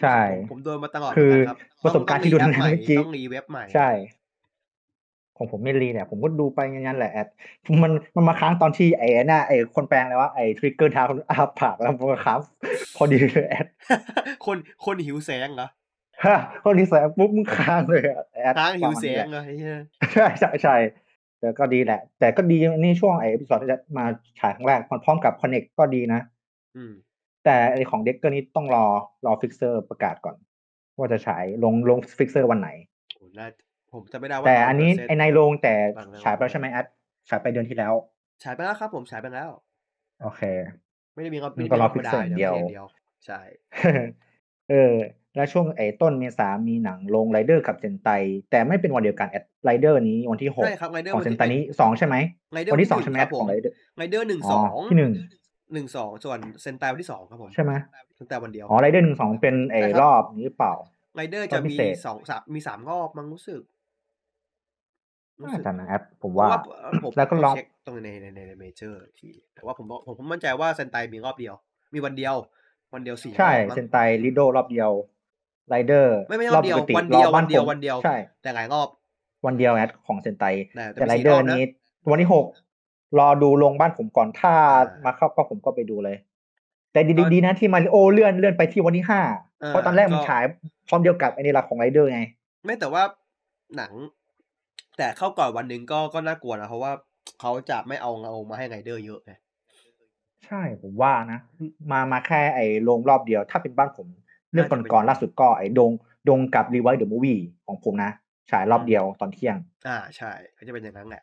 [0.01, 3.89] ใช่ ผมผมโดนมาตลอดคือเหมืนกันครับประสบการณ์ที่ดูต้องในต้องเมื่อกี้ต้องรีเว็บใหม่ใช่
[5.37, 7.29] ของผมไม่รีเนี่ยผมก็ดูไปงั้นๆแหละแอด
[7.83, 12.39] มันมันมาค้างตอนที่ไอ้น่ะไอ้คนแปลงเลยว่าไอ้ Trigger Dark นอาปากแล้วมันก็ค้าง
[12.97, 13.67] พอดีเลยแอด
[14.47, 15.69] คนคนหิวแสงเหรอ
[16.25, 19.79] ฮะคนที่ใส่ปุ๊บมึงค้างเลยอะแอดค้างหิวประแสมาณงนี้แหละเหรอไอ้เหี้ย
[20.15, 20.77] ใช่ใช่ใช่
[21.41, 24.05] แต่ก็ดีแหละ แต่ก็ดีนี่ช่วงไอ้พิซอที่จะมา
[24.41, 26.21] ฉายครั้งแรกพร้อมกับคอนเน c ก็ดีนะ
[26.77, 26.93] อืม
[27.45, 28.87] แต่ไอ้ของเด็กเกอร์นี้ต้องรอ
[29.27, 30.37] รอฟิกเซอร์ประกาศก่อน
[30.99, 32.71] ว่าจะฉายลงลงฟิกเซอร์วันไหน
[33.17, 33.47] โหน่า
[33.93, 36.87] ผมจะไม่ได้ว่าแต่อันนี้100%ไอ้ในโรงแต่บางแล้วฉายไปแล้วใช่ไหมแอด
[37.29, 37.93] ฉายไปเดือนที่แล้ว
[38.43, 39.49] ฉายไปแล้วครับ ผมฉายไปแล้ว
[40.23, 40.43] โอเค
[41.15, 42.87] ไม่ได้มีครับมันไม่ได้ก็มีรอธรรมดา Pixel อย่างเดียวมีแค่เดียว
[43.27, 43.41] ใช่
[44.71, 44.95] เออ
[45.37, 48.09] แล้วช่วงไอ้ต้นเมษามีหนังลงไรเดอร์กับเซนไต
[48.51, 52.17] แต่ไม่เป็นวันเดียวกันแอดไรเดอร์นี้วันที่หกใช่ครับ Rider ของวันเซที่นไตนี้สองใช่ไหม
[52.57, 55.13] Rider วันที่สองวันที่ใช่ไหมหนึ่งครับผมของไรเดอร์ไรเดอร์หนึ่งอ๋สอองที่หนึ่ง
[55.75, 57.73] หนึ่งสองส่วนเซนไตวันที่สองครับผมใช่ไหม
[58.17, 60.75] เซนไตวันเดียวอ๋อไรเดอร์หนึ่งสองเป็นไอ้ใช่ครับรอบนี้หรือเปล่า
[61.17, 63.63] ไรเดอร์รอจะบพิมีเศษสองสามมีสามรอบมั้งรู้สึก
[65.41, 71.55] รู้น่าสึกจะนะแอดผมเพว่าราะว่าเอ่อผมแล้วก็ผมลองเช็คตรงในในในในเมเจอร์ทีแต่ว่าผมบอกผมผมมั่นใจว่าเซนไตมีรอบเดียว
[71.95, 72.35] มีวันเดียว
[72.95, 74.91] วันเดียวสี่รใช่อบมั้งเซนไตลิโดรอบเดียว
[75.71, 78.89] ไรเดอร์ไม่ไม่รอบเดียวปกติวันเดียวรอบบ้าวันเดียวผมวันเดียวใช่แต่หลายรอบ
[79.47, 80.45] วันเดียวแอดของเซนไต
[80.77, 81.65] แต่แต่แต่มีไรสี่เดอรอร์บนะนี้
[82.11, 82.45] วันที่หก
[83.19, 86.17] รอดูลงบ้านผมก่อนถ้าอ่ามมาเข้าก็ผมก็ไปดูเลย
[86.93, 89.21] แต่ดีก็ดีนะที่มาริโอเลื่อนเลื่อนไปที่วันที่ห้า
[89.63, 90.43] อ่าเพราะตอนแรกมันก็ฉาย
[90.89, 92.23] พร้อมเดียวกับไอ้นี่ละของไรเดอร์ไง
[92.65, 93.03] ไม่แต่ว่า
[93.77, 93.93] หนัง
[94.97, 96.93] แต่เข้าก่อนวันหนึ่งก็ก็น่ากลัวนะเพราะว่า
[97.41, 99.33] เขาจะไม่เอาเงามาให้ไรเดอร์เยอะไง
[100.47, 101.41] ใช่ผมว่านะ
[101.91, 104.07] มามาแค่ไอ้ลงรอบเดียว ถ้าเป็นบ้านผม
[104.53, 105.91] เรื่องน่าจะเป็นก่อนๆล่าสุดก็ไอ้ดง
[106.29, 108.13] ดงกับรีไวซ์ the movie ของผมนะ
[108.51, 109.57] ฉายรอบเดียวตอนเที่ยง
[109.89, 111.23] อ่าใช่ก็จะเป็นอย่างนั้นแหละ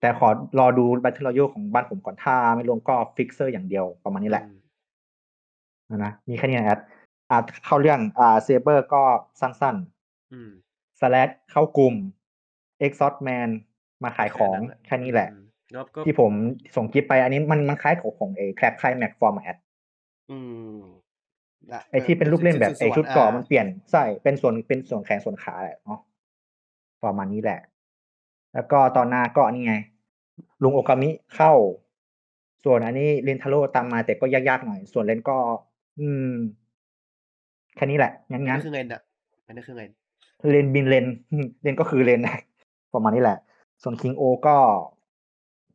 [0.00, 4.58] แต่ขอรอดู Battle Royale ของบ้านผมก่อนถ้าไม่ลงก็ฟิกเซอร์อย่างเดียวประมาณนี้แหละอืม
[5.90, 6.80] นะนะมีแค่นี้นะแอด
[7.30, 9.02] อ่าเข้าเรื่องอ่าเซเบอร์ก็
[9.40, 9.76] สั้น
[10.32, 11.94] อืมๆสแลดเข้ากลุ่ม
[12.78, 13.48] เอ็กซอ t แมน
[14.02, 16.32] มาขายของแค่นี้แหละอืมแล้วก็ที่ผม
[16.76, 19.56] ส่งคลิปไปอันนี้มันมันคล้ายของของเอแคลปไคลแม็กฟอร์มแอด
[20.30, 20.38] อื
[20.74, 20.93] มละ
[21.90, 26.00] ไอที่เป็นลูกเล่นแบบไอชุดเกราะอ่ามันเปลี่ยนใช่เป็นส่วนเป็นส่วนแขนส่วนขาแหละเนาะ
[27.04, 27.60] ประมาณนี้แหละ
[28.54, 29.74] แล้วก็ตอนหน้าก็นี่ไง
[30.62, 31.52] ลุงโอกามิเข้า
[32.64, 35.36] ส่วนอันนี้เรนทาโร่ตามมาแต่ก็ยากๆหน่อย ส่วนเลนก็
[35.98, 36.32] อืม
[37.76, 39.00] แค่นี้แหละ งั้นอันงั้นนี้คือเงินอะ
[39.46, 39.90] อันนี้คือเงิน
[40.50, 41.06] เลนบินเลน
[41.62, 42.20] เลนก็คือเลน
[42.94, 43.38] ประมาณนี้แหละ
[43.82, 44.56] ส่วนคิงโอก็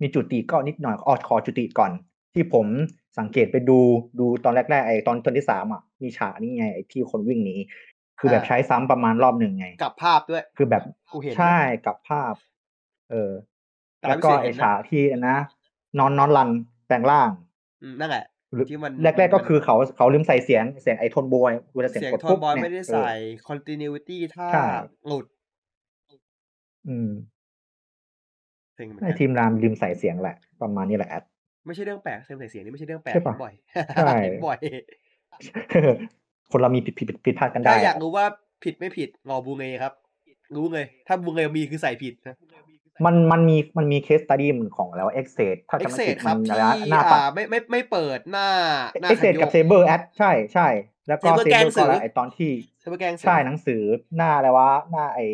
[0.02, 1.92] มีจุติก็นิดหน่อยอ๋อขอจุติก่อน
[2.34, 2.66] ที่ผม
[3.18, 3.80] สังเกตไปดู
[4.20, 7.56] ดูตอนแรกๆไอ้ตอนตอนที่สามอะมีฉากนี่ไงไอ้ที่คนวิ่งหนี
[8.20, 12.34] คือแบบใช้ซ้ำประมาณรอบหนึ่งไงกลับภาพด้วย คือแบบกูเห็นใช่กับภาพ
[13.12, 13.32] เออ
[14.04, 15.38] ตามแล้วก็ที่เห็ไอ้นนะฉากที่นะ
[16.00, 16.50] นอนนอนรัน
[16.88, 17.30] แปลงร่าง
[17.84, 23.12] อืมนั่นแหละหรือที่มันแรกๆก็คือเขาเขาลืมใส่เสียงเสียงไอ้โทนบอยเวลาเสียงเสียงกดโทปุ๊นบบอยเนี่ยไม่ได้เออใส่
[23.50, 24.66] continuity ถ้าใช่
[25.08, 25.26] หลุด
[26.88, 27.10] อืม
[28.76, 31.24] เซ็งเหมือนในกันทีมรามลืมใส่เสียงแหละ ประมาณนี้แหละแอด
[31.66, 33.54] ไม่ใช่เรื่องแปลกเซมใส่เสียงนี่ไม่ใช่เรื่องแปลกใช่ปะเห็นบ่อย
[33.96, 34.58] ใช่ เห็นบ่อย
[36.52, 38.26] คนเรามีผิดผิดผิดผิดพลาดกันได้ถ้าอยากอะรู้ว่า
[38.64, 39.94] ผิดไม่ผิดงอบูเงครับ
[40.56, 42.36] รู้เลย ถ้าบูเงมีคือใส่ผิดนะ
[43.06, 45.40] มันมันมีมันมีเคสตัดดี้ของแล้วเอ็กเซ
[45.70, 48.48] ถ้าเอ็จะกไม่เซผิดครับมันที่ระยะหน้าปัดอ่าไม่ไม่ไม่เปิดหน้า
[49.02, 50.68] หน้าเอ็กเซคันโยกับเซเบอร์แอดใช่ใช่
[51.08, 53.82] แล้วก็ Saber เซแกล้เบงอร์สื่ก็อแล้วไอตอนที่ใช่ไหมแกล้งสื่อใช่หนังสือ
[54.16, 55.26] หน้าอะไรวะหน้าไอ้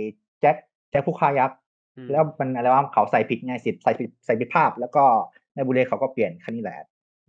[0.42, 0.56] แจ็ค
[0.92, 1.58] แจ็คผู้ฆ่ายักษ์
[1.98, 5.06] อืมแล้วมันอะไรวะเขาใส่ผิดไงสิใส่ผิดใส่ผิดภาพ แล้วก็
[5.56, 6.75] ในบูเลเขาก็เปลี่ยนแค่นี้แหละ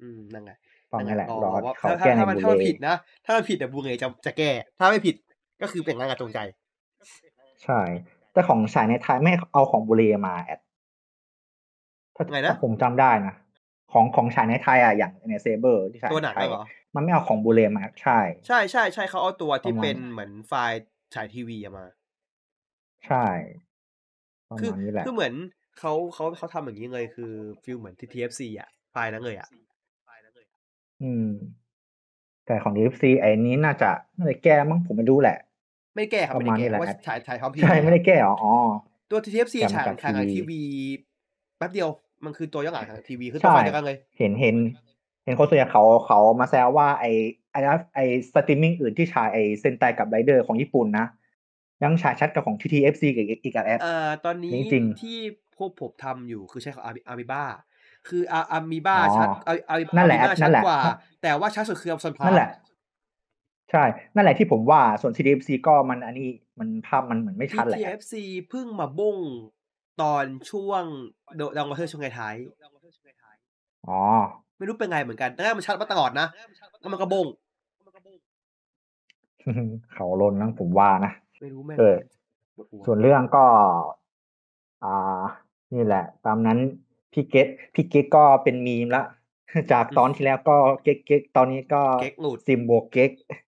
[0.02, 0.52] อืมนั่นไง
[0.92, 5.16] ฟังนั่นแหละอ๋อรอว่าเขาถ้าแก้ในถ้ามันบูถ้ามันเลผิดนะ ถ้ามันผิดแต่บูเงจะจะแก้ ถ้าไม่ผิด
[5.62, 6.38] ก็คือเป็นงานกระจงใจ
[7.64, 7.80] ใช่
[8.32, 10.60] แต่ของฉายในไทยไม่เอาของบูเลมาแอด
[12.16, 13.34] ถ้าไงนะถ้าผมจำได้นะ
[13.92, 16.64] ของของฉายในไทยอะอย่างในเซเบอร์ที่ฉายตัวในหนังไทยเหรอ
[16.94, 20.80] มันไม่เอาของบูเลมาใช่ ใช่ใช่ใช่เขาเอาตัวที่ประมาณเป็นเหมือนไฟล์
[21.14, 21.86] ฉายทีวีอะมา
[23.06, 23.26] ใช่
[24.48, 25.34] ประคือมาณนี้แหละคือเหมือน
[25.78, 27.32] เขาเขาเขาทำอย่างนี้เลยคือ
[27.62, 29.48] ฟิลเหมือนที่ TFC อะไฟล์นั้นเลยอะ
[31.02, 31.28] อืม
[32.46, 35.38] แต่ของ DFC ไอ้นี้น่าจะน่าจะแก้มั้งผมไม่รู้แหละ
[35.96, 38.52] ไม่แก้ครับปไม่ระมาได้ณนี้แก้แหละว่าฉายฉายพร้อมทีใช่ไม่ได้แก้เหรออ๋อ
[39.10, 40.62] ตัว TFC แกะมาฉายจากฉายทางทีทีวีวี
[41.58, 41.88] แป๊บเดียว
[42.24, 44.56] มันคือตัวย้อนหลังทางทีวีคือใช่ตัวไฟล์เดียวกันเลย เห็นเห็น
[45.24, 47.10] เห็นคนส่วนใหญ่เขาเขามาแซวว่าไอ้
[47.50, 51.06] ไอ้นะไอ้สตรีมมิ่งอื่นที่ฉายไอ้เซนไตกับไรเดอร์ของญี่ปุ่นนะ
[51.82, 55.18] ยังฉายชัดกับของ TTFC กับอีกกับแอดเอ่อตอนนี้จริงๆที่
[55.58, 57.42] พวกผมทำอยู่คือใช้ของอาร์มิบ้า
[58.08, 60.80] คืออาร์มิบ้าอ๋อชัดอาร์อาร์นั่นแหละมิบ้านั่ชัดนแหละกว่า
[61.22, 62.50] แต่ว่าชัดสุดคืออัลซอนพานั่นแหละ
[63.70, 68.14] ใช่ นั่นแหละที่ผมว่าส่วน TTFC ก็มันอันนี้มันภาพมันเหมือนไม่ชัดแหละ TFC
[68.50, 69.16] เพิ่งมาบ้ง
[70.02, 70.82] ตอนช่วง
[71.36, 72.34] เดอะดังวัเทอร์ช่วงท้าย
[73.88, 76.26] อ๋อๆไม่รู้เป็นไงเหมือนกัน แต่แรกมันชัดมาตลอดนะ
[76.80, 77.26] แล้วมันก็บ้ง
[79.92, 81.12] เขาลนนะผมว่านะ
[81.42, 81.96] ไม่รู้แม่งเออ
[82.56, 83.44] ปวดหัวส่วนเรื่องก็
[84.84, 85.24] อ่า
[85.74, 86.58] นี่แหละ ตามนั้น
[87.12, 89.02] พี่เกตพี่เกตก็เป็นมีมละ
[89.72, 93.10] จากตอนที่แล้วก็เก๊กเก๊กตอนนี้ก็เก๊กหลุดซิมบวกเก๊ก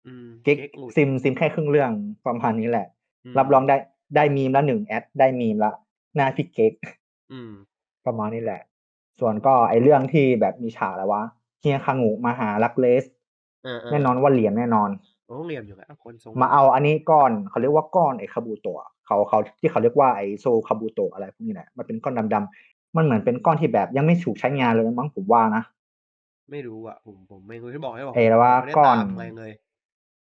[0.07, 1.91] อืมเก๊กหลุดซิมซิมแค่ครึ่งเรื่อง
[2.27, 2.87] ประมาณนี้แหละ
[3.35, 3.77] มรับรองได้
[4.17, 5.73] ได้มีมละหนึ่งแอดได้มีมละ
[6.17, 6.73] หน้าพี่เก๊ก
[7.33, 7.51] อืม
[8.07, 8.61] ประมาณนี้แหละ
[9.21, 11.23] ส่วนก็ไอเรื่องที่แบบมีฉากแล้ววะ
[11.61, 13.05] เฮียคังหูมาหาลักเลส
[13.65, 14.91] เออเออแน่นอนว่าเหรียญแน่นอน
[15.33, 25.63] โอ้เหลี่ยมอยู่แล้วคนทรงมาเอาอันนี้ก้อนเขาเรียกว่าก้อนไอ้คาบูโตะเขาเขาที่เขาเรียกว่าไอ้โซคาบูโตะอะไรพวกนี้แหละมันเป็นก้อนดำๆมันเหมือนเป็นก้อนที่แบบยังไม่ถูกใช้งานเลยมั้งผมว่านะ
[26.51, 29.53] ไม่รู้อะผมผมไม่รู้ที่บอกให้บอกเอ้ยแล้วว่าผมไม่ได้ก้อนตามอะไรเลย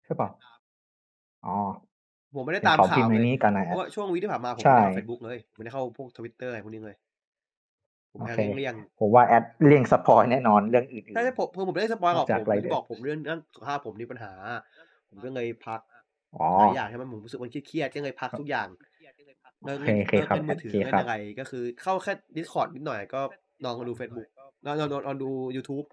[0.06, 0.30] ใช่ป่ะ
[1.45, 1.57] อ๋อ
[2.35, 6.95] ผมไม่ได้เห็นตามเขาข่าพิมวพ์ในเลยนี้กันนะเพราะว่าช่วงวีคที่ผ่านมาผมใช่ไม่ได้เข้าเฟซบุ๊กเลยผมไม่ได้เข้าพวกทวิตเตอร์อะไรพวกนี้เลย
[8.11, 14.33] ผมโอแค่เคเลี่ยงผมว่าแอดเลี่ยงสปอยแน่นอนเรื่องอื่นๆถ้าจะผมผมผมไม่ได้สปอยหรอกจากผมอะไรที่บอกผมเรื่องเรื่องสุขภาพผมมีปัญหา
[15.11, 18.67] ผมก็เลยพักๆอ๋อหลายอย่างใช่ไหมผมรู้สึกมันเครียดๆก็เลยพักทุกอย่าง
[19.65, 23.22] เลิกเล่นโอเคเลิกครับเล่นมือถือโอเคเล่นครับอะไรก็คือเข้าแค่ Discord นิดหน่อยก็
[23.65, 24.27] ลองมาดู Facebook
[24.65, 25.85] ลองลองลองลองดู YouTube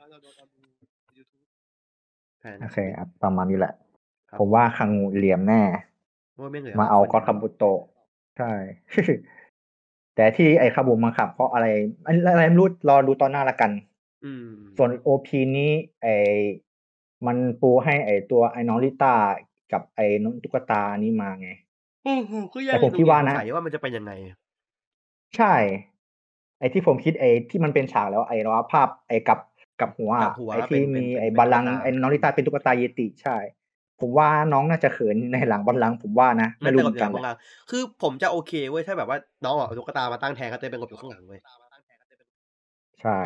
[2.40, 3.72] แค่นั้นโอเคอะประมาณนี้แหละ
[4.28, 5.62] ครับผมว่าคังงูเหลี่ยมแน่
[6.40, 7.80] ว่าไม่เหลือมาเอาคนกอตคาบุโตะ
[8.38, 8.52] ใช่
[10.14, 11.66] แต่ที่ไอ้คาบุมาขับ เพราะอะไร
[12.06, 13.70] อันอะไรไม่รู้รอดูตอนหน้าละกัน
[14.24, 15.70] อืมส่วนโอพีนี้
[16.02, 16.14] ไอ้
[17.26, 19.14] มันปูให้ไอ้ตัวไอ้น้องลิต้า
[19.72, 21.50] กับไอ้น้องตุ๊กตานี่มาไง
[22.04, 24.12] โอ้โหก็ยังแต่ผมคิดว่านะสงสัยว่ามันจะเป็นยังไง
[25.36, 25.54] ใช่
[26.58, 29.38] ไอ้ที่ผมคิดไอ้ที่มันเป็นฉากแล้วไอ้ว่าภาพไอ้กับ
[29.80, 33.36] กับหัวกับหัวไอ้ที่เป็นเป็นมีเป็นไอ้เป็นบัลลังก์ตุ๊กตาไอ้น้องลิต้าเป็นตุ๊กตาเยติใช่
[34.00, 37.34] ผมว่าน้องน่าจะเขินในหลังบัลลังก์ผมว่านะไม่มันรู้เป็นเหกมืบอนอกันย่างแหบางละ
[37.70, 41.40] คือผมจะโอเคเว้ยถ้าแบบว่าน้องเอาตุ๊กตามาตั้งแทนก็จะเป็นกบอยู่ข้างหลังเว้ย
[43.02, 43.20] ใช่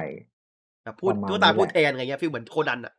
[0.85, 2.95] แบบพูดประมาณตุ๊กตานี้แหละพูดแทนอะไรเงี้ยฟีลเหมือนโคนันอะ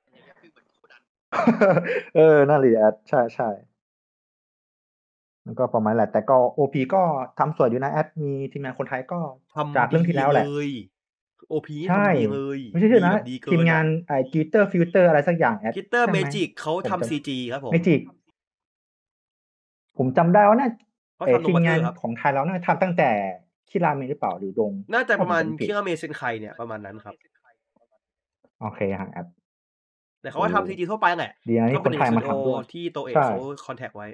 [2.16, 3.50] เออ นั่นแหละใช่ใช่
[5.46, 7.02] มันก็ประมาณแหละ แต่ก็โอพีก็
[7.40, 9.20] ทำสวยอยู่นะแอดมีทีมงานคนไทยก็
[9.56, 10.46] ทำจากเรื่องที่แล้วแหละ
[11.50, 18.02] โอพีใช่ทำดีเลยไม่ใช่ชื่อนะดีแบบดีเกิทีมงานไอ้กิเตอร์ฟิลเตอร์อะไรสักอย่างแอดกิตเตอร์ใช่เมไหจิกเขาผมทำจำซีจีครับผมเมจิก
[19.98, 20.70] ผมจำได้ว่าน่า
[21.16, 23.10] เขาเอ่อทำโนทีมบัตเตงาอนร์ครับของไทยเราน่าทำตั้งแต่
[23.70, 27.14] คิราเมะหรือเปล่าหรือดง น่าจะประมาณถ้ผจำไผิดเคียงเมเซนไคเนี่ยประมาณนั้นครับ
[28.62, 29.28] โอเคฮะแอด
[30.24, 34.08] แต่เขาก็ทำซีจีทั่วไปแหละ ดีนะที่ก็คเป็นนไทยมาสตูดิทำโอด้วยที่โตเอกใช่เขาcontact ไว้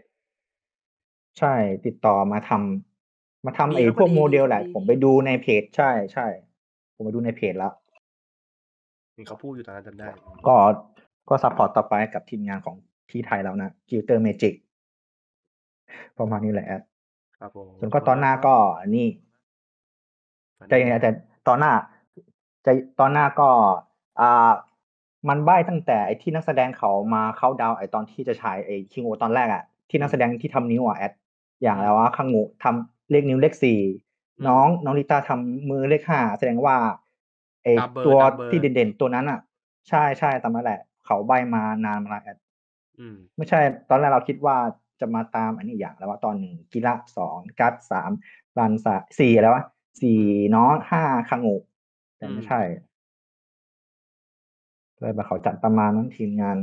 [1.40, 1.54] ใช่
[1.86, 6.28] ติดต่อมาทำมาทำดีไอ้ครับพวก D model แหละดีผมไปดูในเพจ ใช่ใช่
[6.96, 7.74] ผมไปดูในเพจแล้ว
[9.18, 10.08] นี่เขาพูดอยู่ตอนนั้นจำได้
[10.48, 10.56] ก็
[11.30, 12.76] ก็ support ต่อไปกับทีมงานของ
[13.12, 14.54] ที่ไทยแล้วนะกิลเตอร์เมจิก
[16.18, 16.82] ประมาณนี้แหละแอด
[17.40, 18.56] ครับผมส่วนก็ตอนหน้าก็
[18.96, 19.08] นี่
[20.70, 21.12] ใจเย็นแต่
[21.48, 21.72] ตอนหน้า
[22.64, 22.68] ใจ
[23.00, 23.50] ตอนหน้าก็
[24.20, 24.52] อ่า
[25.28, 31.14] มันใบ้ตั้งแต่ไอ้ที่นักแสดงเขามาเข้าดาวน์ไอ้ตอนที่จะฉายไอ้คิงโอตอนแรกอะที่นักแสดงที่ทำนิ้วอะแอด
[31.62, 33.80] อย่างแล้วว่าคังงูทำเลขนิ้วเลขสี่
[34.48, 36.76] น้องน้องลิต้าทำมือเลขห้าแสดงว่า
[37.64, 39.40] ไอ้ตามเบอร์ตัวตามเบอร์ที่เด่นๆตัวนั้นอะ
[39.90, 42.38] ใช่ใช่ตามนั้นแหละ เขาใบมานานมาแล้วแอด
[43.00, 44.58] อืมไม่ใช่ ตอนแรกเราคิดว่า
[45.00, 48.12] จะมาตามอันนี้อย่างแล้วว่าตอนหนึ่งกีฬาสองกัดสาม
[48.58, 49.64] รันสาสี่แล้ววะ
[50.02, 50.20] สี่
[50.56, 51.56] น้องห้าคังงู
[52.18, 52.62] แต่ไม่ใช่
[55.00, 56.58] เลยแบบเขาจัดประมาณนั้นทีมงาน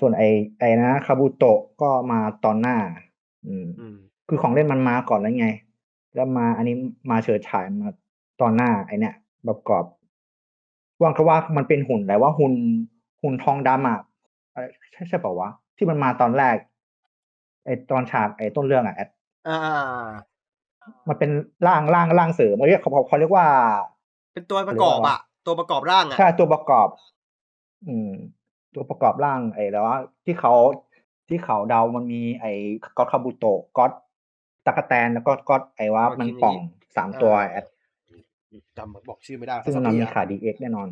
[0.00, 0.22] ส่วนไอ
[0.58, 2.76] ไอนะคาบุโตะก็มาตอนหน้า
[3.46, 3.96] อืมอืม
[4.28, 5.48] คือของเล่นมันมาก่อนแล้วไง
[6.14, 6.76] แล้วมาอันนี้
[7.10, 7.88] มาเฉิดฉายมา
[8.40, 9.14] ตอนหน้า ไอเนี่ย
[9.46, 9.84] ประกอบ
[11.00, 12.54] ว่างก็ว่ามันเป็นหุ่นแต่ว่าหุ่น
[13.22, 14.00] หุ่นทองดำอะ
[14.52, 16.56] เอ้ยใช่ใช่เปล่าวะที่มันมาตอนแรก
[17.64, 19.08] ไอตอนฉากไอต้นเรื่องอะแอด
[19.48, 20.06] อ่า
[21.08, 21.30] มันเป็น
[21.66, 23.46] ร่างร่างร่างเสริมเขาเรียกเขาเขาเขาเรียกว่า
[24.34, 26.88] เป็นตัวประกอบอะตัวประกอบร่างอะใช่ตัวประกอบ
[27.88, 28.10] อืม
[28.74, 30.54] ตัวประกอบร่างไอ้แล้วว่าที่เขา
[31.28, 32.52] ที่เขาเดามันมีไอ้
[32.96, 33.92] ก็อตคาบุโตะก็อต
[34.66, 36.54] ตะกะแตนแล้วก็ก็อตไอ้ว่ามันป่อง
[36.96, 37.66] สามตัวแอด
[38.78, 40.88] จำบอกชื่อไม่ได้ซึ่งมันมีขาดีเอ็กแน่นอน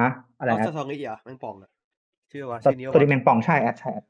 [0.00, 1.70] ฮะอะไรเอาแอดซาซองงี้เหรอแมงป่องอะ
[2.32, 4.04] ชื่อว่าซาชื่อนี้ตัวนี้วะแมงป่องใช่แอดใช่แอด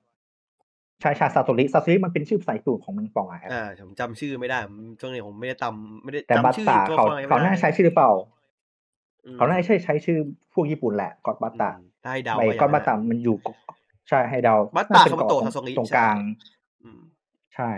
[1.01, 8.36] ใช่ใช่ซาโตริซาโตริมันเป็นชื่อภาษาญี่ปุ่นของแมงป่องอะแอดอ่าผมจำชื่อไม่ได้ผมช่วงนี้ผมไม่ได้จำไม่ได้แต่บัตจำชื่อตาตัวเขาฟองเขาน่าจะใช้ชื่อหรือเปล่าอืม
[9.35, 10.19] เขาน่าจะใช้ใช้ชื่อ
[10.53, 13.49] พวกญี่ปุ่นแหละกอดบัตตาอืมถ้าให้เดาไอ้ว่าอย่างกอดบัตตานั้นมันอยู่ก
[14.09, 16.17] ใช่ให้เดาบัตตาน่เป็นคาบุโตะเกาะซาโซงิตรงใช่กลาง
[16.85, 17.01] อืม
[17.55, 17.71] ใช่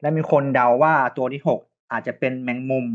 [0.00, 1.60] และมีคนเดาว่าตัวที่หก
[1.92, 2.86] อาจจะเป็นแมงมุม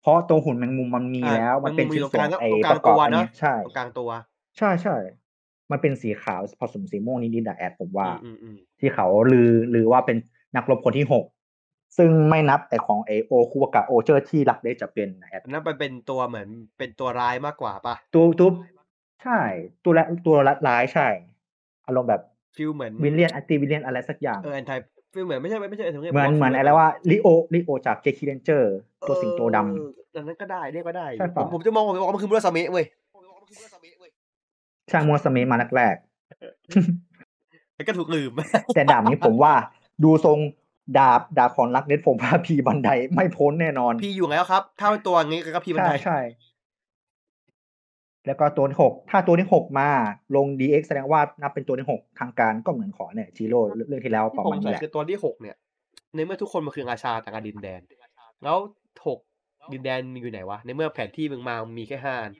[0.00, 4.10] เพราะตัวหุ่นแมงมุมมันมีอ่าแล้ว มันเป็นแมงมุมชิ้นอยู่ส่วนตรงกลางไอ้ตรงกลางประกอบตัวอันเนอะเนี้ยใช่ตรงกลางตัว
[4.58, 4.96] ใช่ใช่
[5.70, 10.16] มันเป็นสีขาวผสมสีม่วงนิดๆอะแอดผมว่าอืมอืมที่เขาลือลือว่าเป็น
[10.56, 11.24] นักรบคนที่หก
[11.96, 16.48] ซึ่งไม่นับไอ้ของไอโอคูวากะโอเจอร์ที่หลักได้จะเป็นแอดอันนั้นมันเป็นตัวเหมือน
[16.78, 18.50] เป็นตัวร้ายมากกว่าป่ะตัวตัว
[19.22, 19.40] ใช่
[19.84, 21.08] ตัวละตัวละร้ายใช่
[21.86, 22.22] อารมณ์แบบ
[22.56, 24.72] ฟิลเหมือนวิลเลียนอันติวิลเลียนอะไรสักอย่างเออแอนไท
[25.14, 28.74] ฟิลเหมือนไม่ใช่ไม่ใช่ anti- เหมือนเหมือนอะไรว่าลิโอลิโอจากเจคิเรนเจอร์
[29.06, 32.86] ตัวสิงโตดำเอออันนั้นก็ได้เรียกก็ได้ใช่ผเปล่ามผมจะมองผมจะบอกว่ามันคือมุราสเมะเว้ย
[34.90, 35.96] ช่างมัวสเมมาแรก
[37.74, 39.54] แล้วก็ถูกลืมๆแต่ดาบนี้ผมว่า
[40.04, 40.38] ดูทรง
[40.98, 46.20] ดาบดาบของรักเน็ตผมว่าพีบันไดไม่พ้นแน่นอน พี่อยู่ไงแล้วครับ ถ้าเป็นตัวงี้ก็พี่มันใช่ได้ใช่
[48.26, 49.88] แล้วก็ตัวที่หกถ้าตัวที่หกมา
[50.36, 55.56] ลง DX แสดงว่านับเป็นตัวที่หกทางการก็เหมือนขอเนี่ยจิโร่เรื่องที่แล้วที่ประผมมาณใส่นี้แหละคือตัวที่หกเนี่ย
[56.14, 57.80] ในเมื่อทุกคนมันคืออาชาต่างกันดินแดน
[58.44, 58.56] แล้ว
[59.06, 59.18] หก
[59.72, 62.32] ดินแดนมีอยู่ไหนวะ ในเมื่อแผนที่มึงมามีแค่ห้าอัน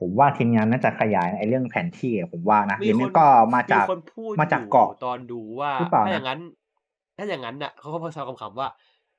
[0.00, 6.40] ผมว่าทีมงานน่าจะขยายไอ้เรื่องแผนที่อะผมว่านะมีหรือคไม่นก็มาจากคนพูดมาจากอยู่เกาะตอนดูว่าหรือเปล่าถ้านะอย่างนั้น
[7.18, 8.68] ถ้าอย่างนั้นน่ะเขาก็พอแซวคำๆว่า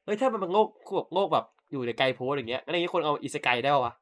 [0.03, 3.93] เฮ้ยถ้ามันเป็นโลกแบบโลกแบบอยู่ในไกลโพ้อย่างเงี้ยอะไรอย่างเงี้ยคนเอาอิสกายได้ปะวะ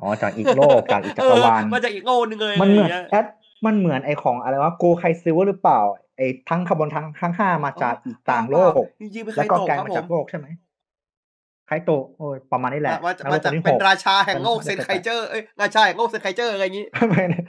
[0.00, 3.26] อ๋อจากอีกโลกจากอีกจักรวาลเออมาจากอีกโลกนึงเลยมันเหมือนะไรย่างงี้ยแอด
[3.66, 5.80] มันเหมือนไอของอะไรวะโกไคซิลหรือเปล่า
[6.16, 10.46] ไอทั้งขบวนทั้งทั้งห้ามาจากอีกต่างโลกจริงๆเป็นใคแล้รวก็ตกกลายครับมาผจากมโลกใช่ไหม
[11.70, 17.40] ไคโตะโอ้ยประมาณนี้แหละมาจากนัมาจากโลกเป็นที่หกราชาแห่งโลกมันเซนมันไคเจอร์เอ้ยราชาแห่งโลกเซนไคเจอร์อะไรอย่างงี้ไม่ไม่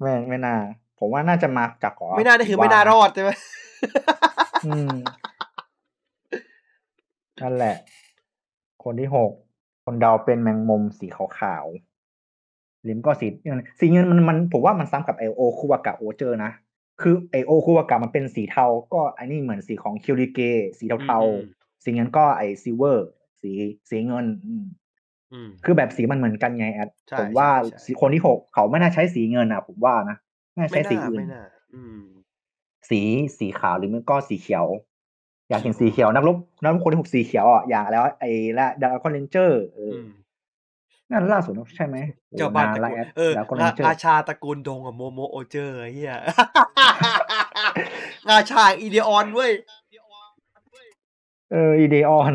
[0.00, 0.56] ไม่ไม่น่า
[0.98, 3.30] ผมว่าน่าจะมาจากขอไม่น่าได้คือว่าไม่น่ารอดใช่ไหม
[4.66, 4.94] อืม
[7.40, 7.76] นั่นแหละ
[8.84, 9.30] คนที่หก
[9.84, 16.52] คนเดาเป็นแมงมุมสีขาวๆลิมก็สีเงินสีเงินมันมันผมว่ามันซ้ำกับไอโอคูวากะโอเจอร์นะ
[17.00, 20.40] คือไอโอคูวากะมันเป็นสีเทา ก็อันนี้เหมือนสีของคิวเรนเจอร์
[20.78, 23.08] สีเทาอืมๆ สีเงินก็ไอ silver
[23.40, 23.50] สี
[23.90, 24.64] สีเงินอืม
[25.32, 30.16] อืมคือแบบสีมันเหมือนกันไงแอดใช่ผมว่าใช่ใช่สีคนที่หกเขาไม่น่าใช้สีเงินอะ ผมว่านะ
[30.56, 32.00] น่าไม่ใช้สีน่าอื่นไม่น่าอืม
[32.90, 33.00] สี
[33.38, 34.66] สีขาวหรือไม่ก็สีเขียว
[35.48, 40.08] อยากเห็นสีเขียวนักรบนักรบคนที่หกสีเขียวอะอย่างแล้ว ไอ้ละดาวคอนเลนเจอร์เอออือม
[41.10, 41.96] นั่นล่าสุดใช่ไหม
[42.30, 46.14] โอ้เจ้าบ้านนตระละกูลแอดเออดาวคอนเลรานเจอร์ราชาตระกูลดงกับโมโมโอเจอร์ไอ้เฮีย
[48.30, 49.52] ราชาอีเดออนเว้ย
[51.52, 52.34] เอออีเดออน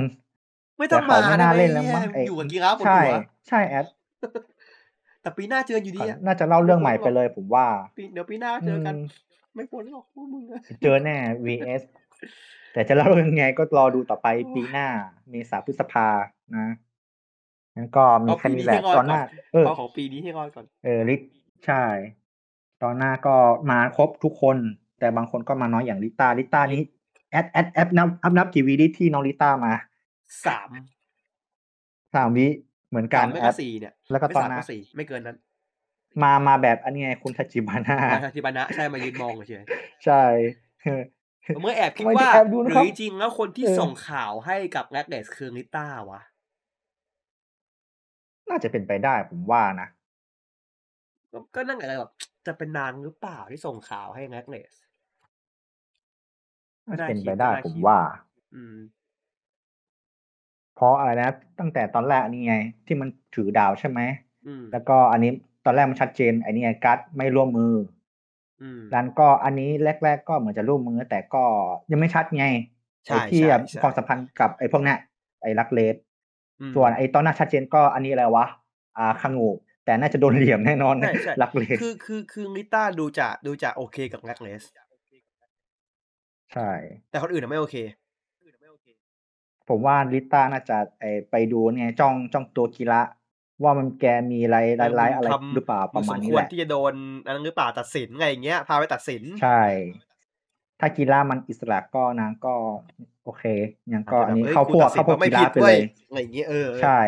[0.78, 3.86] ไม่ต้องแต่มาเขาไม่ได้น่าไหมเล่นแล้วเหี้ยมั้งไอ้อยู่กับกีราฟบนใช่หัวใช่แอด
[5.22, 7.68] แต่ปีหน้าเจออยู่ดีอะน่าจะเล่าเรื่องใหม่ไปเลยผมว่า
[7.98, 11.84] ปีเดี๋ยวปีหน้าเจอกันอืมไม่พ้นหรอกพวกมึงอะเจอแน่ vs
[12.74, 14.88] แต่จะเล่ายังไงก็รอดูต่อไปปีหน้า
[15.30, 16.08] เมษาพฤษภา
[16.56, 16.68] นะ
[17.76, 21.16] งั้นก็มีเอาแค่ปีนี้นี้แหละให้รอดตอนหน้าก่อนเออเอาของปีนี้ให้รอดก่อน เออลิ
[21.66, 21.84] ใช่
[22.84, 23.36] ตอนหน้าก็
[23.72, 24.58] มาครบทุกคน
[25.00, 26.82] แต่บางคนก็มาน้อยอย่างลิต้าลิต้านี้
[27.32, 29.74] แอดแอดแอดนับนับนับกี่วีดิที่น้องลิต้ามา
[30.46, 30.70] สาม
[32.16, 32.48] สามวิ
[32.90, 35.38] เหมือนกัสานมไม่แอก็ดสี่เนี่ยแล้วก็ไม่ตอนสามหน้าก็สี่ไม่เกินนั้น
[36.24, 39.64] มามาแบบอันนี้ไงคุณทัจิบาน่ามาที่บานะใช่มายืนมองเฉย
[40.06, 40.24] ใช่
[41.56, 46.22] ผมก็แอบคิดทำไมว่าแอบดูหนะรืครัอบจริงๆแล้วคนที่เออส่งข่าวให้กับแรดเดสคือลิต้าวะ
[48.50, 49.88] น่าจะเป็นไปได้ผมว่านะ
[51.32, 52.12] ก็ก็นั่งอะไรแบบ
[52.48, 54.81] จะเป็นนางหรือเปล่าที่ส่งข่าวให้แรดเดสน่าจะไม่น่า
[57.08, 58.00] เป็นคิดไปได้ไม่น่าผมคิดว่า
[58.56, 58.76] อืม
[60.76, 61.30] เพราะอะไรนะ
[61.60, 62.56] ตั้งแต่ตอนแรกนี่ไง
[62.88, 64.00] ที่มันถือดาวใช่ไหม
[64.48, 65.32] อืม แล้วก็อันนี้
[65.66, 67.74] ตอนแรกมันชัดเจนไอ้นี่ไงกัดไม่ร่วมมือ
[68.62, 69.70] อืม ร้านก็อันนี้
[70.04, 71.44] แรก ๆ ก็เหมือนจะร่วมมือ แต่ก็
[71.92, 72.46] ยังไม่ชัดไง
[73.06, 74.98] ใช่ไอ้ที่ใช่แบบใช่ความสัมพันธ์กับไอ้พวกเนี้ย
[75.42, 75.96] ไอ้ลักเลส
[76.62, 78.46] อืม ส่วนไอ้ตอนหน้าชัดเจนก็อันนี้อะไรวะ
[78.98, 79.50] อ่าคังู
[79.86, 84.64] แต่น่าจะโดนเหลี่ยมแน่นอนใช่ใช่ลักเลสคือคือคือลิต้าดูจะดูจะโอเคกับแรดเดส
[86.54, 86.72] ใช่
[87.10, 87.76] แต่คนอื่นอะไม่โอเค
[89.70, 93.02] ผมว่าลิต้าน่าจะไอไปดูเนี่ยจ้องจ้องตัวกีระ
[93.64, 94.58] ว่ามันแกมีอะไร
[95.00, 96.94] ร้ายๆอะไรทำหรือเปล่าประมาณสนี้ควแหรละที่จะโดน
[97.26, 99.64] อันนั้นหรือเปล่าตัดสินไงอย่างเงี้ยพาไปตัดสิน ใช่
[100.80, 102.54] ถ้ากีฬามันอิสระก็นางก็
[103.24, 103.44] โอเค
[103.94, 107.02] ยังก็อาจจะอันนี้แบบเข้าพวกอ้ยเข้าพวกตัดสินกีฬาไปด้เลวยยอะไรอย่างเงี้ยเออใช่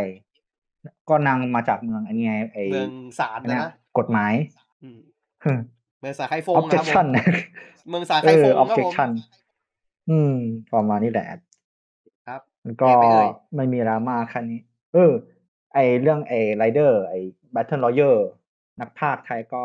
[1.10, 4.34] ก็นางมาจากเมืองอันนี้ไงไอเมืองสารอันเนี้นะยนะกฎหมาย
[4.84, 5.00] อืม
[6.04, 7.20] เมืองสาไคฟงออบเจนะคคชั่รันบผม
[7.90, 9.10] เมืองสาไคเอฟองออบครับเจผคมชั่น
[10.10, 10.34] อืม
[10.74, 11.28] ประมาณนี้แหละ
[12.28, 14.62] ครับมันก็แยกไปเอ่ยไม่มีดราม่าคันนี้
[14.94, 15.12] เออ
[15.74, 17.14] ไอเรื่องไอไรเดอร์ไอ
[17.54, 18.28] บัตเทิลลอเยอร์
[18.80, 19.64] นักพากย์ไทยก็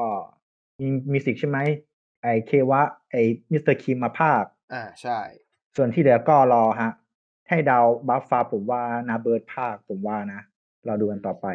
[0.80, 1.58] มีมีสิกใช่ไหม
[2.22, 3.16] ไอเควะ ไอ
[3.50, 5.18] มิสเตอร์คิมมาพากย์อ่าใช่
[5.76, 6.90] ส่วนที่เหลือก็รอฮะ
[7.48, 10.40] ให้เดาวบัฟฟาผมว่านาเบิร์ดภาคผมว่านะ
[10.86, 11.46] เราดูกันต่อไป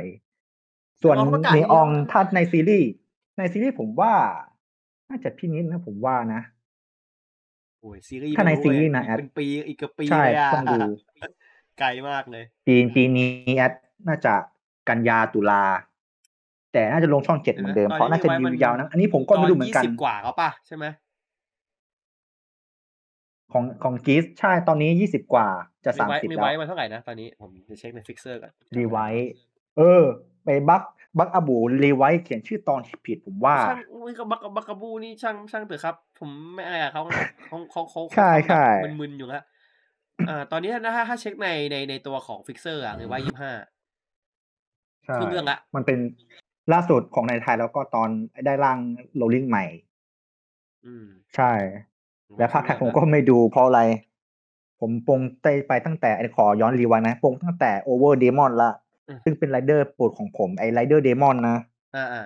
[1.01, 2.89] ส่วนแต่ว่าเขาประกาศนีอองเยอะนะถ้าในซีรีส์
[3.37, 4.13] ในซีรีส์ผมว่า
[5.09, 6.41] น่าจะพี่นิดนะผมว่านะ
[7.81, 10.79] โอ้ยซีรีส์ถ้าในไม่ซีรีส์เว้ยนะอีกแอดเป็นปีอีกเกือบปีใช่เลยอะต้องดู
[11.79, 13.73] ไกลมากเลยปีปีนี้แอด
[14.07, 14.33] น่าจะ
[14.87, 15.63] กันยาตุลา
[16.73, 20.85] แต่น่าจะลงช่องเจ็ดเหมือนเดิมตอนนี้เพราะน่าจะไว้ดิมัวยาวนะอันนี้ผมก็ไม่รู้เหมือนกันยี่สิบกว่าเขาป่ะใช่ไหม
[23.53, 25.47] ของของกีสใช่ตอนนี้ยี่สิบกว่า
[25.85, 29.33] จะมีสามไว้สิบมีแล้วไว้มาเท่าไหร่นะตอนนี้ผมจะเช็คในฟิกเซอร์ก่อนรีไวท์
[29.77, 30.03] เออ
[30.43, 30.83] ไปบัก
[31.17, 39.43] บักอบูรีไวท์เขียนชื่อตอนผิดผมว่าช่างอุ้ยกับบักบักกะบูนี่ช่างช่างเถอะครับ ผมไม่อะไรกับเขานะเขาเขาเขาใช่ใช่เขาแบบมึนๆอยู่แล้ว
[40.29, 43.51] อ่าตอนนี้นะถ้าถ้าเช็คในในในตัวของฟิกเซอร์อะรีไว้ยี่ห้า
[45.05, 45.99] ใช่ครึ่งเรื่องละมันเป็น
[46.73, 48.09] ล่าสุดของในไทยแล้วก็ตอน
[48.45, 48.79] ได้ร่าง
[49.15, 49.65] โรลลิ่งใหม่
[50.85, 51.51] อืมใช่
[52.37, 53.81] และพากย์ไทยผมก็ไม่ดูเพราะอะไร
[54.79, 58.71] ผมปงเตไปตั้งแต่ขอย้อนรีไวน์นะปงตั้งแต่ Over Demon ละ
[59.23, 61.57] ซึ่งเป็นไรเดอร์โปรดของผมไอ Rider Demon นะ
[61.95, 62.25] อ่าอ่า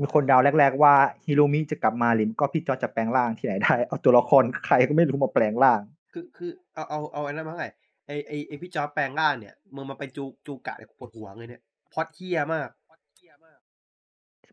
[0.00, 5.80] มีคนเดาแรก ๆ ว่าฮิโรมิจะกลับมาหรือก็พี่จอร์จจะแปลงร่างที่ไหนได้ เอาตัวละครใครก็ไม่รู้มาแปลงร่าง
[6.12, 7.66] คือคือเอาเอาเอาอันนั้นมาไง
[8.06, 12.68] ไอไอไอพี่จอร์จแปลงร่างเนี่ยมึงมาเป็นจูจูกะเนี่ยปวดหัวเลยเนี่ยพล็อตเหี้ยมาก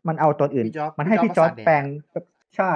[0.08, 1.84] มันเอาตัวอื่นพี่จ๊อบมันให้พี่พี่จจ๊ออบร์จประสาทแดกแปลง
[2.56, 2.72] ใช่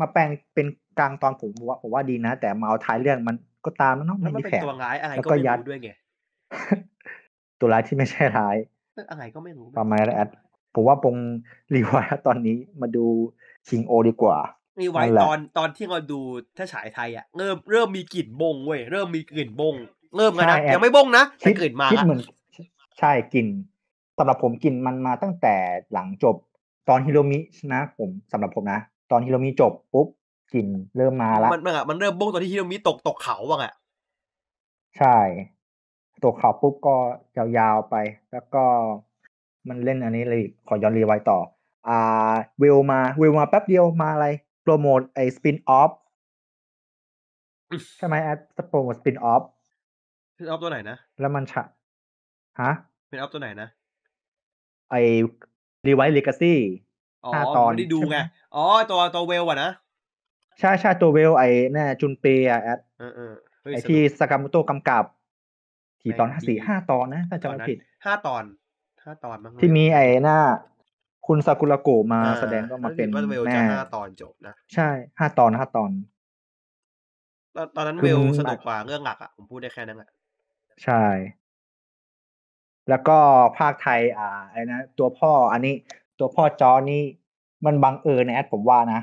[0.00, 0.66] มาแปลงเป็น
[0.98, 5.90] กลางตอนผมว่าผมว่าดีนะ แต่มาเอาท้ายเรื่องมันก็ตามมันเนาะแล้ไม่วมันมีเป็นแผนตัวร้ายอะไรแล้วก็ก็ไม่ยัดรู้ด้วยไง
[7.62, 8.56] ตัวร้ายที่ไม่ใช่ร้าย
[8.94, 10.28] เรื่องอะไรก็ไม่รู้ประมาณนั้นแอด
[10.74, 11.16] ผมว่าปง
[11.74, 13.04] รีไวท์ตอนนี้มาดู
[13.68, 14.38] คิงโอดีกว่า
[14.80, 16.20] นี่ไว้นั่นแหละตอนตอนที่เราดู
[16.56, 19.74] ถ้าฉายไทยอะเริ่มเริ่มมีกลิ่นบงเว้ยเริ่มมีกลิ่นบง
[20.16, 22.20] เริ่มกันนะใช่แอดยังไม่บงนะแต่คิดกลิ่นมาคิดละเหมือน
[22.98, 23.48] ใช่กลิ่น
[24.18, 25.54] สำหรับผมกลิ่นมันมาตั้งแต่
[25.92, 26.36] หลังจบ
[26.88, 27.38] ตอนฮิโรมิ
[27.74, 30.08] นะ ผมสำหรับผมนะ ตอนฮิโรมิจบปุ๊บ
[30.52, 33.72] กลิ่นเริ่มมาละมันมันอะมันเริ่มบงตอนที่ฮิโรมิตกตกเขาบ้างอะ
[34.98, 35.16] ใช่
[36.22, 36.96] ตัวข่าวปุ๊บก็
[37.36, 37.96] ยาวๆไป
[38.32, 38.64] แล้วก็
[39.68, 41.38] มันเล่นอันนี้เลยขอย้อนรีไวท์ต่อ
[41.88, 44.26] อ่าเวลมาเวลมาแป๊บเดียวมาอะไร
[44.62, 45.90] โปรโมทไอ spin-off
[47.98, 49.42] ใช่ไหมแอดโปรโมทสปินออฟ
[50.36, 51.62] เป็นออฟตัวไหนนะ แล้วมันฉะ
[52.60, 52.72] ฮะ
[53.08, 53.68] เป็นออฟตัวไหนนะ
[54.90, 54.94] ไอ
[55.86, 56.58] รีไวท์เลกาซี่
[57.24, 58.18] อ๋อห้าตอนไม่ได้ดูใช่ไหมไง
[58.54, 59.70] อ๋อ ตัวตัวเวลอะนะ
[60.60, 65.04] ใช่ใช่ตัวเวลไอแน่จุนเปย์อะแอดเออเออเฮ้ยไอสนุกที่สกามโตกำกับ
[66.04, 68.44] กี่ตอนแม่งสี่ดีห้าตอนนะถ้าตจำอนไม่นั้นผิดห้าตอน
[69.04, 70.38] ห้าตอนมั้งที่มีไอหน้า
[71.26, 75.90] คุณซากุระโกะมาอ่แสดงก็มาเป็นรู้สึว่าเวลแม่จะห้าตอนจบนะใช่ห้าตอนห้าตอน
[77.56, 80.10] ตอนตอนนั้นคือเวลมันสนุกกว่าเรื่องหลักอะผมพูดได้แค่นั้นแหละ
[80.84, 81.04] ใช่
[82.88, 83.18] แล้วก็
[83.58, 85.74] ภาคไทย อ่าไอ้นะตัวพ่ออันนี้
[86.18, 87.02] ตัวพ่อจอนี่
[87.66, 89.00] มันบังเอิญนะแอดผมว่านะ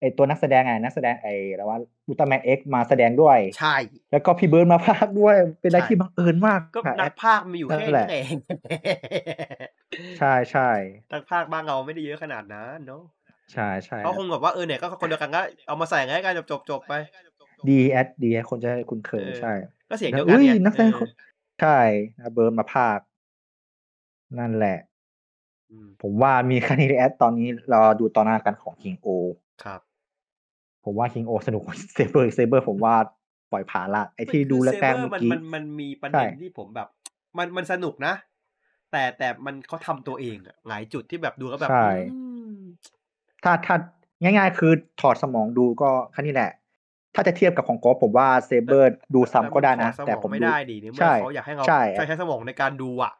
[0.00, 3.76] ไอตัวนักแสดงไงนักแสดงไอแล้วว่าอุลตร้าแมนเอ็กมาแสดงด้วย ใช่
[4.10, 8.34] แล้วก็พี่เบิร์ดมาพากย์ด้วย เป็นอะไรใช่ที่บังเอิญมากก็ค่ะนักภาคมีอยู่นั่แค่นแหนี้ละเอง
[10.18, 10.70] ใช่ใช่
[11.12, 13.02] นักภาคบ้านเราไม่ได้เยอะขนาดนั้นเนาะ
[13.52, 16.92] ใช่ใช่เขาคงแบบว่าเออเนี่ยก็คนเดียวกันก็เอามาใส่ง่ายกันจบจบจบไป
[17.68, 19.52] ดีแอดดีคนจะคุ้นเคยเออใช่
[19.90, 21.10] ก็เสียงแล้เดียววอุ้กันยไงนักแสดงเอคอน
[21.60, 21.78] ใช่
[22.18, 23.06] นะเบิร์ดมาพากย์
[24.38, 24.78] นั่นแหละ
[25.70, 29.06] อืมผมว่ามีคานิแอดตอนนี้รอดูตอนหน้ากันของคิงโอ
[29.64, 29.80] ครับ
[30.88, 32.94] ผมว่าคิงโอสนุกกว่าเซเบอร์เซเบอร์ผมว่า
[33.52, 36.88] ปล่อยผ่านละไอที่ดูแรกๆคือเมื่อ Saber กี้มันมันมันมีประใช่เด็นที่ผมแบบ
[37.38, 38.14] มันมันสนุกนะ
[38.92, 42.16] แต่แต่มันเขาทำตัวเองอะหลายจุดที่แบบดูแล้วแบบใช่อื
[42.52, 42.56] ม
[43.44, 43.76] ถ้าถ้า
[44.22, 46.52] ง่าย ๆ คือถอดสมองดูก็แค่นี้แหละ
[47.14, 53.12] ถ้าจะเทียบกับของโกฟผมว่าเซเบอร์ดูซ้ำก็ได้นะ แต่แต่ผผมมไม่ดูได้ดิเนี่ยเมื่ใช่อเขาอยากให้เราใช่ใช้ใช้สมองในการดูอะ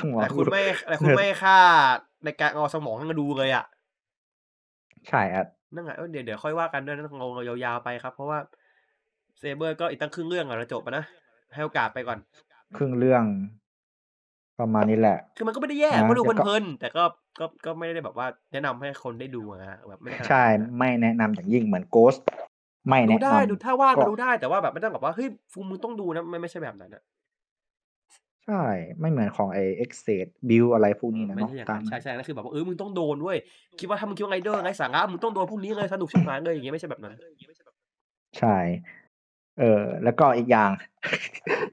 [0.00, 1.58] สมองแต่คุณไม่แต่คุณไม่ค่า
[2.24, 3.64] ในการเอาสมองให้มาดูเลยอะ
[5.08, 8.38] ใช่อะ นั่นไงเออเดี๋ยวเดี๋ยวค่อยว่ากันด้วยนะเราเรายาวๆไปครับ เพราะว่า
[9.38, 11.04] Saber ก็อีกตั้งครึ่งเรื่องอะเราจบไปนะ
[11.54, 12.18] ให้โอกาสไปก่อน
[12.76, 13.24] ครึ่งเรื่อง
[14.60, 17.04] ประมาณนี้แหละ คือมันก็ไม่ได้แย่นะก็ดูแล้วก็เพลินๆแต่ก็
[17.40, 22.14] ก็ก็ไม่ได้แบบว่า แนะนำให้คนได้ดูอะนะแบบไม่ได้ขนาดใช่นั้นอะไม่แนะนำอย่างยิ่งเหมือน Ghost
[22.88, 28.64] ไม่แนะนำดูดูได้ถ้าว่างก็ก็ดูได้แต่ว่าแบบไม่ต้องแบบว่าเฮ้ยฟูมึงต้องดูนะไม่ไม่ใช่แบบนั้นอะใช่
[29.00, 33.38] ไม่เหมือนของไอ Ex-Aid Build อะไรพวกนี้นะไม่เนาะใช่ตามอย่างนั้นใช่ใช่นั่นคือแบบว่าเออมึงต้องโดนเว้ย
[33.80, 37.14] คิดว่าถ้ามึงคิดว่าไงเดอร์ไงสาระมึงต้องโดนพวกนี้เลยสนุกชิบหายเลยอย่างเงี้ยไม่ใช่แบบนั้น
[38.38, 38.56] ใช่
[39.58, 40.70] เออ แล้วก็อีกอย่าง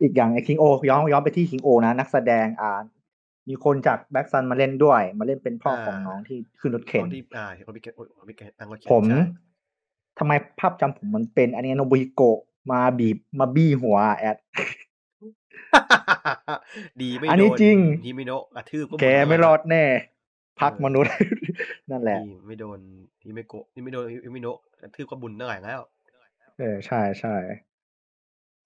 [0.02, 2.82] อีกอย่างไอคิงโอย้อนย้อนไปที่คิงโอนะ นักแสดงอ่า
[3.50, 9.24] มีคนจากแบ็กซันมาเล่นด้วย มาเล่นเป็นพ่อของน้องที่ขึ้นรถเข็นตอนที่อ่าเขามีเกโอ้ยเขามีเกนั่งรถเข็นผมใช่
[10.20, 12.40] ทำไมภาพจำผมมันเป็นอันนี้โนบุฮิโกะ
[12.72, 14.38] มาบีบมาบี้หัวแอด
[17.02, 19.84] ดีไม่อันโดนี้นจริงฮิมิโนะกระทืบก็หดแกเลยไม่รอดแน่
[20.60, 21.14] พักมนุษย์
[21.92, 22.80] นั่นแหละดีไม่โดน
[23.24, 25.80] ฮิมิโกะฮิมิโดนฮิมิโนะกระทืบก็บุญเท่าไหร่แล้ว
[26.58, 27.36] เออใช่ใช่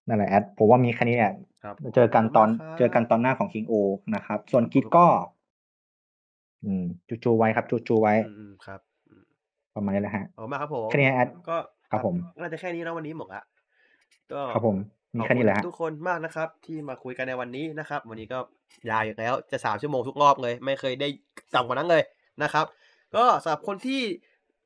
[0.08, 1.32] นั่นแหละแอดผมว่ามีแค่นี้แหละ
[1.64, 3.74] ครับเจอกันตอนขบคุณมากครับเจอกันตอนหน้าของคิงโอ
[4.14, 5.06] นะครับ ส่วนกิดก็
[6.64, 9.22] อืมจูจูไว้ครับจูจูไว้อืมอืมครับอืม
[9.74, 11.56] ประมาณนี้แหละฮะขอบคุณมากครับผมแค่นี้แอดก็
[11.90, 13.42] ครับผมน่าจะแค่นี้นะวันนี้หมดละ
[14.32, 14.76] ก็ครับผม
[15.14, 18.38] มีขอบแค่นี้แหละคุฮะณทุกคนมากนะครับ ที่มาคุยกันในวันนี้นะครับ วันนี้ก็
[18.90, 21.08] ยาวอยู่แล้วจะสามชั่วโมงทุกรอบเลย ไม่เคยได้
[21.54, 22.02] ต่ำกว่านั้นเลย
[22.42, 22.66] นะครับ
[23.16, 24.02] ก็สำหรับคนที่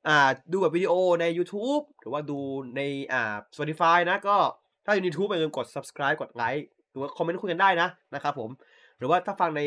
[0.08, 2.38] อ่าดูแบบวิดีโอใน YouTube หรือว่าดู
[2.76, 2.80] ใน
[3.12, 4.36] อ่า Spotify นะก็
[4.84, 8.50] ถ้าอยู่ใน YouTube อย่าลืมกด subscribe กดไลค์หรือว่าคอมเมนต์คุยกันได้นะนะครับผม
[8.98, 9.62] หรือว่าถ้าฟังใน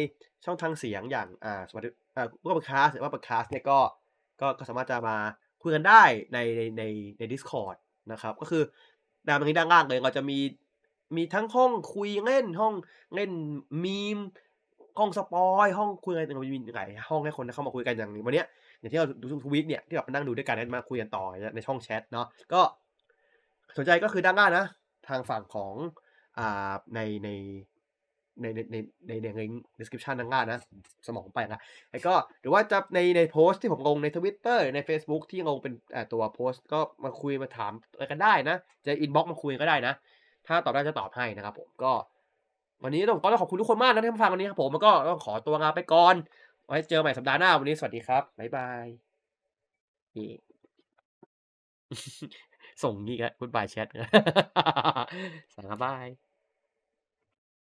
[0.45, 3.79] ช่องทางเสียงอย่างอ่าสวัสดีอ่าก็เป็นคาสหรือว่าเป็นคาสเนี่ยก็
[4.41, 5.17] ก็ก็สามารถจะมา
[5.63, 6.83] คุยกันได้ในในใน
[7.19, 7.75] ใน Discord
[8.11, 8.63] นะครับ ก็คือ
[9.27, 10.37] ดาวตรงนี้ด้านล่างเลยเราจะมี
[11.15, 12.73] มีทั้งห้องคุยเล่นห้อง
[13.15, 13.31] เล่น
[13.83, 14.19] มีม
[14.99, 18.47] ห้องสปอยห้องคุยอะไรต่างๆมีหลายห้องให้คนเข้ามาคุยกันอย่างวันเนี้ย
[18.79, 21.23] อย่างที่เราดูทุกวิตเนี่ยที่แบบนั่งดูด้วยกันมาคุยกันต่อ
[21.55, 22.61] ในช่องแชทเนาะก็
[23.77, 24.65] สนใจก็คือด้านล่างนะ
[25.07, 25.73] ทางฝั่งของ
[26.37, 27.29] อ่าในใน
[28.41, 28.75] ในในใน
[29.07, 29.41] ในในใน
[29.79, 30.59] description ด้านล่างนะ
[31.07, 31.59] สมองไปละ
[31.91, 35.73] แล้วก็หรือว่าจะในในโพสต์ที่ผมลงใน Twitter ใน Facebook ที่ลงเป็น
[36.13, 39.93] ตัวโพสต์ก็มาคุยมาถามอะไรกันได้นะ จะ inbox มาคุยก็ได้นะ
[40.49, 41.91] ถ้าตอบได้จะตอบให้นะครับผมก็
[42.83, 46.15] วันนี้ต้องต้องขอบคุณทุกคนมากนะที่มาฟังวันนี้ครับผมแล้วก็ต้องขอตัวลาไปก่อน
[46.65, 48.85] ไว้เจอใหม่สัปดาห์หน้าวันนี้สวัสดีครับบ๊ายบาย
[52.83, 53.87] ส่งงี้กัน goodbye chat
[55.53, 56.28] สวัสดีครับบาย